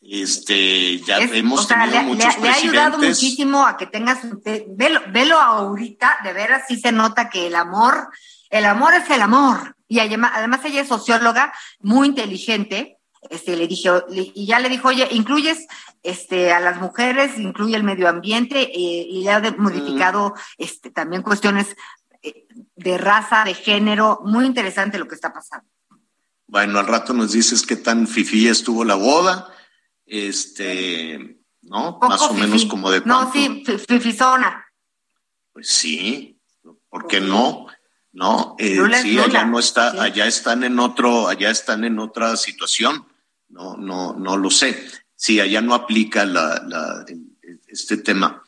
este, 0.00 0.98
ya 1.00 1.18
hemos 1.18 1.66
tenido 1.66 2.02
muchos 2.02 2.38
le, 2.38 2.48
ha 2.48 2.54
ayudado 2.54 2.98
muchísimo 2.98 3.66
a 3.66 3.76
que 3.76 3.86
tengas, 3.86 4.20
velo, 4.68 5.00
velo 5.12 5.38
ahorita, 5.38 6.18
de 6.24 6.32
veras 6.32 6.64
sí 6.68 6.78
se 6.78 6.92
nota 6.92 7.28
que 7.28 7.48
el 7.48 7.56
amor, 7.56 8.08
el 8.50 8.64
amor 8.64 8.94
es 8.94 9.10
el 9.10 9.20
amor. 9.20 9.76
Y 9.88 10.00
además, 10.00 10.32
además 10.34 10.64
ella 10.64 10.82
es 10.82 10.88
socióloga 10.88 11.52
muy 11.80 12.08
inteligente. 12.08 12.98
Este, 13.30 13.56
le 13.56 13.66
dije, 13.66 13.90
y 14.10 14.46
ya 14.46 14.60
le 14.60 14.68
dijo, 14.68 14.88
oye, 14.88 15.08
incluyes 15.10 15.66
este, 16.02 16.52
a 16.52 16.60
las 16.60 16.80
mujeres, 16.80 17.36
incluye 17.38 17.74
el 17.74 17.82
medio 17.82 18.08
ambiente, 18.08 18.60
eh, 18.62 19.06
y 19.10 19.24
le 19.24 19.30
ha 19.30 19.40
modificado 19.58 20.34
este, 20.56 20.90
también 20.90 21.22
cuestiones 21.22 21.74
eh, 22.22 22.46
de 22.76 22.98
raza, 22.98 23.42
de 23.44 23.54
género, 23.54 24.20
muy 24.24 24.46
interesante 24.46 24.98
lo 24.98 25.08
que 25.08 25.16
está 25.16 25.32
pasando. 25.32 25.66
Bueno, 26.46 26.78
al 26.78 26.86
rato 26.86 27.12
nos 27.12 27.32
dices 27.32 27.66
qué 27.66 27.76
tan 27.76 28.06
fifí 28.06 28.46
estuvo 28.46 28.84
la 28.84 28.94
boda 28.94 29.52
este, 30.08 31.38
¿no? 31.62 31.98
Más 32.00 32.22
o 32.22 32.34
menos 32.34 32.64
como 32.64 32.90
de 32.90 33.02
No, 33.04 33.30
sí, 33.32 33.64
fifizona. 33.86 34.64
Pues 35.52 35.68
sí, 35.68 36.40
¿por 36.88 37.06
qué 37.06 37.20
no? 37.20 37.66
No, 38.12 38.56
eh, 38.58 38.78
sí, 39.02 39.18
allá 39.18 39.44
no 39.44 39.58
está, 39.58 40.02
allá 40.02 40.26
están 40.26 40.64
en 40.64 40.78
otro, 40.78 41.28
allá 41.28 41.50
están 41.50 41.84
en 41.84 41.98
otra 41.98 42.36
situación. 42.36 43.06
No, 43.48 43.76
no, 43.76 44.14
no 44.14 44.36
lo 44.36 44.50
sé. 44.50 44.88
Sí, 45.14 45.40
allá 45.40 45.60
no 45.60 45.74
aplica 45.74 46.24
la, 46.24 46.62
la, 46.66 47.04
este 47.66 47.98
tema. 47.98 48.42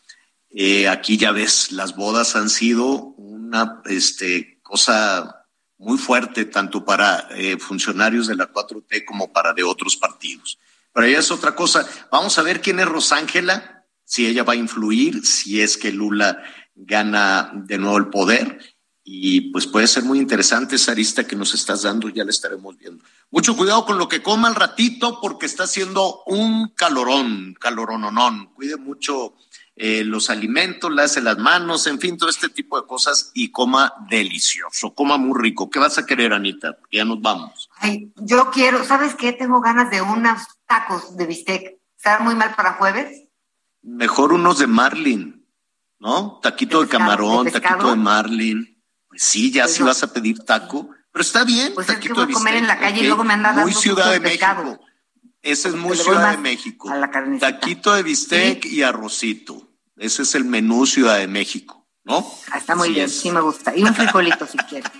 Eh, 0.50 0.88
aquí 0.88 1.16
ya 1.16 1.30
ves, 1.30 1.72
las 1.72 1.94
bodas 1.94 2.36
han 2.36 2.50
sido 2.50 2.86
una 3.16 3.82
este, 3.84 4.60
cosa 4.62 5.46
muy 5.78 5.98
fuerte, 5.98 6.44
tanto 6.46 6.84
para 6.84 7.28
eh, 7.30 7.58
funcionarios 7.58 8.26
de 8.26 8.36
la 8.36 8.52
4T 8.52 9.04
como 9.04 9.32
para 9.32 9.52
de 9.52 9.62
otros 9.62 9.96
partidos. 9.96 10.58
Pero 10.92 11.06
ella 11.06 11.18
es 11.18 11.30
otra 11.30 11.54
cosa. 11.54 11.88
Vamos 12.10 12.38
a 12.38 12.42
ver 12.42 12.60
quién 12.60 12.80
es 12.80 12.86
Rosángela, 12.86 13.86
si 14.04 14.26
ella 14.26 14.42
va 14.42 14.54
a 14.54 14.56
influir, 14.56 15.24
si 15.24 15.60
es 15.60 15.76
que 15.76 15.92
Lula 15.92 16.42
gana 16.74 17.50
de 17.54 17.78
nuevo 17.78 17.98
el 17.98 18.08
poder. 18.08 18.58
Y 19.02 19.52
pues 19.52 19.66
puede 19.66 19.86
ser 19.86 20.04
muy 20.04 20.18
interesante 20.18 20.76
esa 20.76 20.92
arista 20.92 21.26
que 21.26 21.34
nos 21.34 21.54
estás 21.54 21.82
dando, 21.82 22.08
ya 22.08 22.24
la 22.24 22.30
estaremos 22.30 22.76
viendo. 22.76 23.02
Mucho 23.30 23.56
cuidado 23.56 23.84
con 23.86 23.98
lo 23.98 24.08
que 24.08 24.22
coma 24.22 24.48
al 24.48 24.54
ratito, 24.54 25.20
porque 25.20 25.46
está 25.46 25.64
haciendo 25.64 26.22
un 26.26 26.68
calorón, 26.74 27.54
calorononón. 27.58 28.52
Cuide 28.54 28.76
mucho 28.76 29.34
eh, 29.76 30.04
los 30.04 30.28
alimentos, 30.28 30.92
hace 30.98 31.22
las 31.22 31.38
manos, 31.38 31.86
en 31.86 31.98
fin, 31.98 32.18
todo 32.18 32.28
este 32.28 32.50
tipo 32.50 32.78
de 32.78 32.86
cosas 32.86 33.30
y 33.32 33.50
coma 33.50 33.94
delicioso, 34.10 34.94
coma 34.94 35.16
muy 35.16 35.40
rico. 35.40 35.70
¿Qué 35.70 35.78
vas 35.78 35.96
a 35.96 36.04
querer, 36.04 36.34
Anita? 36.34 36.76
ya 36.92 37.04
nos 37.04 37.20
vamos. 37.22 37.69
Ay, 37.80 38.12
yo 38.16 38.50
quiero, 38.50 38.84
¿sabes 38.84 39.14
qué? 39.14 39.32
Tengo 39.32 39.60
ganas 39.60 39.90
de 39.90 40.02
unos 40.02 40.42
tacos 40.66 41.16
de 41.16 41.26
bistec. 41.26 41.78
¿Está 41.96 42.20
muy 42.20 42.34
mal 42.34 42.54
para 42.54 42.74
jueves? 42.74 43.24
Mejor 43.82 44.34
unos 44.34 44.58
de 44.58 44.66
marlin, 44.66 45.46
¿no? 45.98 46.38
Taquito 46.42 46.82
de, 46.82 46.88
camarón, 46.88 47.50
taquito 47.50 47.90
de 47.90 47.96
marlin. 47.96 48.82
Pues 49.08 49.22
sí, 49.22 49.50
ya 49.50 49.62
pues 49.64 49.74
si 49.74 49.82
vas 49.82 50.02
a 50.02 50.12
pedir 50.12 50.44
taco, 50.44 50.90
pero 51.10 51.22
está 51.22 51.44
bien. 51.44 51.72
Pues 51.74 51.86
taquito 51.86 52.12
es 52.12 52.18
que 52.18 52.24
voy 52.26 52.32
a 52.32 52.34
comer 52.34 52.54
en 52.56 52.66
la 52.66 52.78
calle 52.78 53.00
y 53.02 53.06
luego 53.06 53.24
me 53.24 53.36
dando 53.38 53.62
Muy 53.62 53.72
Ciudad 53.72 54.12
de 54.12 54.20
México. 54.20 54.78
Ese 55.40 55.68
es 55.68 55.74
muy 55.74 55.96
Ciudad 55.96 56.32
de 56.32 56.36
México. 56.36 56.92
Taquito 57.40 57.94
de 57.94 58.02
bistec 58.02 58.66
y 58.66 58.82
arrocito. 58.82 59.70
Ese 59.96 60.22
es 60.22 60.34
el 60.34 60.44
menú 60.44 60.86
Ciudad 60.86 61.16
de 61.16 61.28
México, 61.28 61.79
¿no? 62.10 62.26
Ah, 62.50 62.58
está 62.58 62.74
muy 62.74 62.92
bien, 62.92 63.08
sí 63.08 63.30
me 63.30 63.40
gusta. 63.40 63.72
Y 63.74 63.82
un 63.84 63.94
frijolito 63.94 64.46
si 64.46 64.58
quieres. 64.58 64.90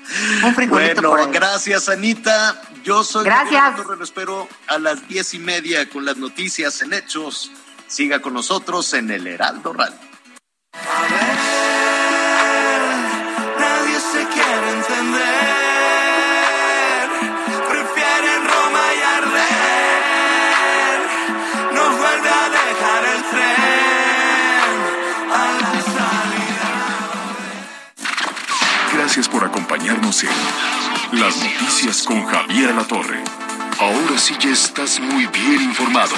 Un 0.45 0.55
frijolito. 0.55 1.11
Bueno, 1.11 1.31
gracias 1.33 1.89
Anita. 1.89 2.63
Yo 2.85 3.05
soy 3.05 3.25
Gracias. 3.25 3.79
Lo 3.79 4.05
espero 4.05 4.49
a 4.69 4.79
las 4.79 5.07
diez 5.09 5.35
y 5.35 5.39
media 5.39 5.89
con 5.89 6.05
las 6.05 6.17
noticias 6.17 6.81
en 6.83 6.93
hechos. 6.93 7.51
Siga 7.89 8.21
con 8.21 8.35
nosotros 8.35 8.95
en 8.95 9.11
el 9.11 9.27
Heraldo 9.27 9.73
Radio. 9.73 9.99
Gracias 29.11 29.29
por 29.29 29.45
acompañarnos 29.45 30.23
en 30.23 31.21
Las 31.21 31.37
Noticias 31.37 32.05
con 32.05 32.25
Javier 32.27 32.73
La 32.73 32.85
Torre. 32.85 33.19
Ahora 33.81 34.17
sí 34.17 34.37
ya 34.41 34.53
estás 34.53 35.01
muy 35.01 35.27
bien 35.27 35.63
informado. 35.63 36.15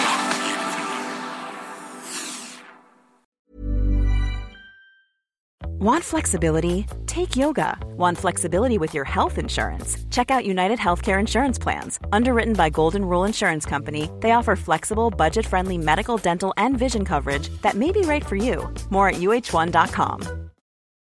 Want 5.81 6.05
flexibility? 6.05 6.85
Take 7.06 7.35
yoga. 7.35 7.78
Want 7.97 8.19
flexibility 8.19 8.77
with 8.77 8.93
your 8.93 9.05
health 9.05 9.39
insurance? 9.39 9.97
Check 10.10 10.31
out 10.31 10.44
United 10.44 10.78
Healthcare 10.78 11.19
Insurance 11.19 11.59
Plans. 11.59 11.98
Underwritten 12.12 12.52
by 12.52 12.69
Golden 12.69 13.06
Rule 13.06 13.24
Insurance 13.24 13.64
Company, 13.64 14.10
they 14.20 14.32
offer 14.32 14.55
flexible, 14.55 15.09
budget 15.09 15.47
friendly 15.47 15.78
medical, 15.78 16.19
dental, 16.19 16.52
and 16.59 16.78
vision 16.78 17.06
coverage 17.06 17.48
that 17.62 17.74
may 17.74 17.90
be 17.90 18.02
right 18.02 18.23
for 18.27 18.36
you. 18.36 18.70
More 18.90 19.09
at 19.09 19.14
uh1.com. 19.14 20.51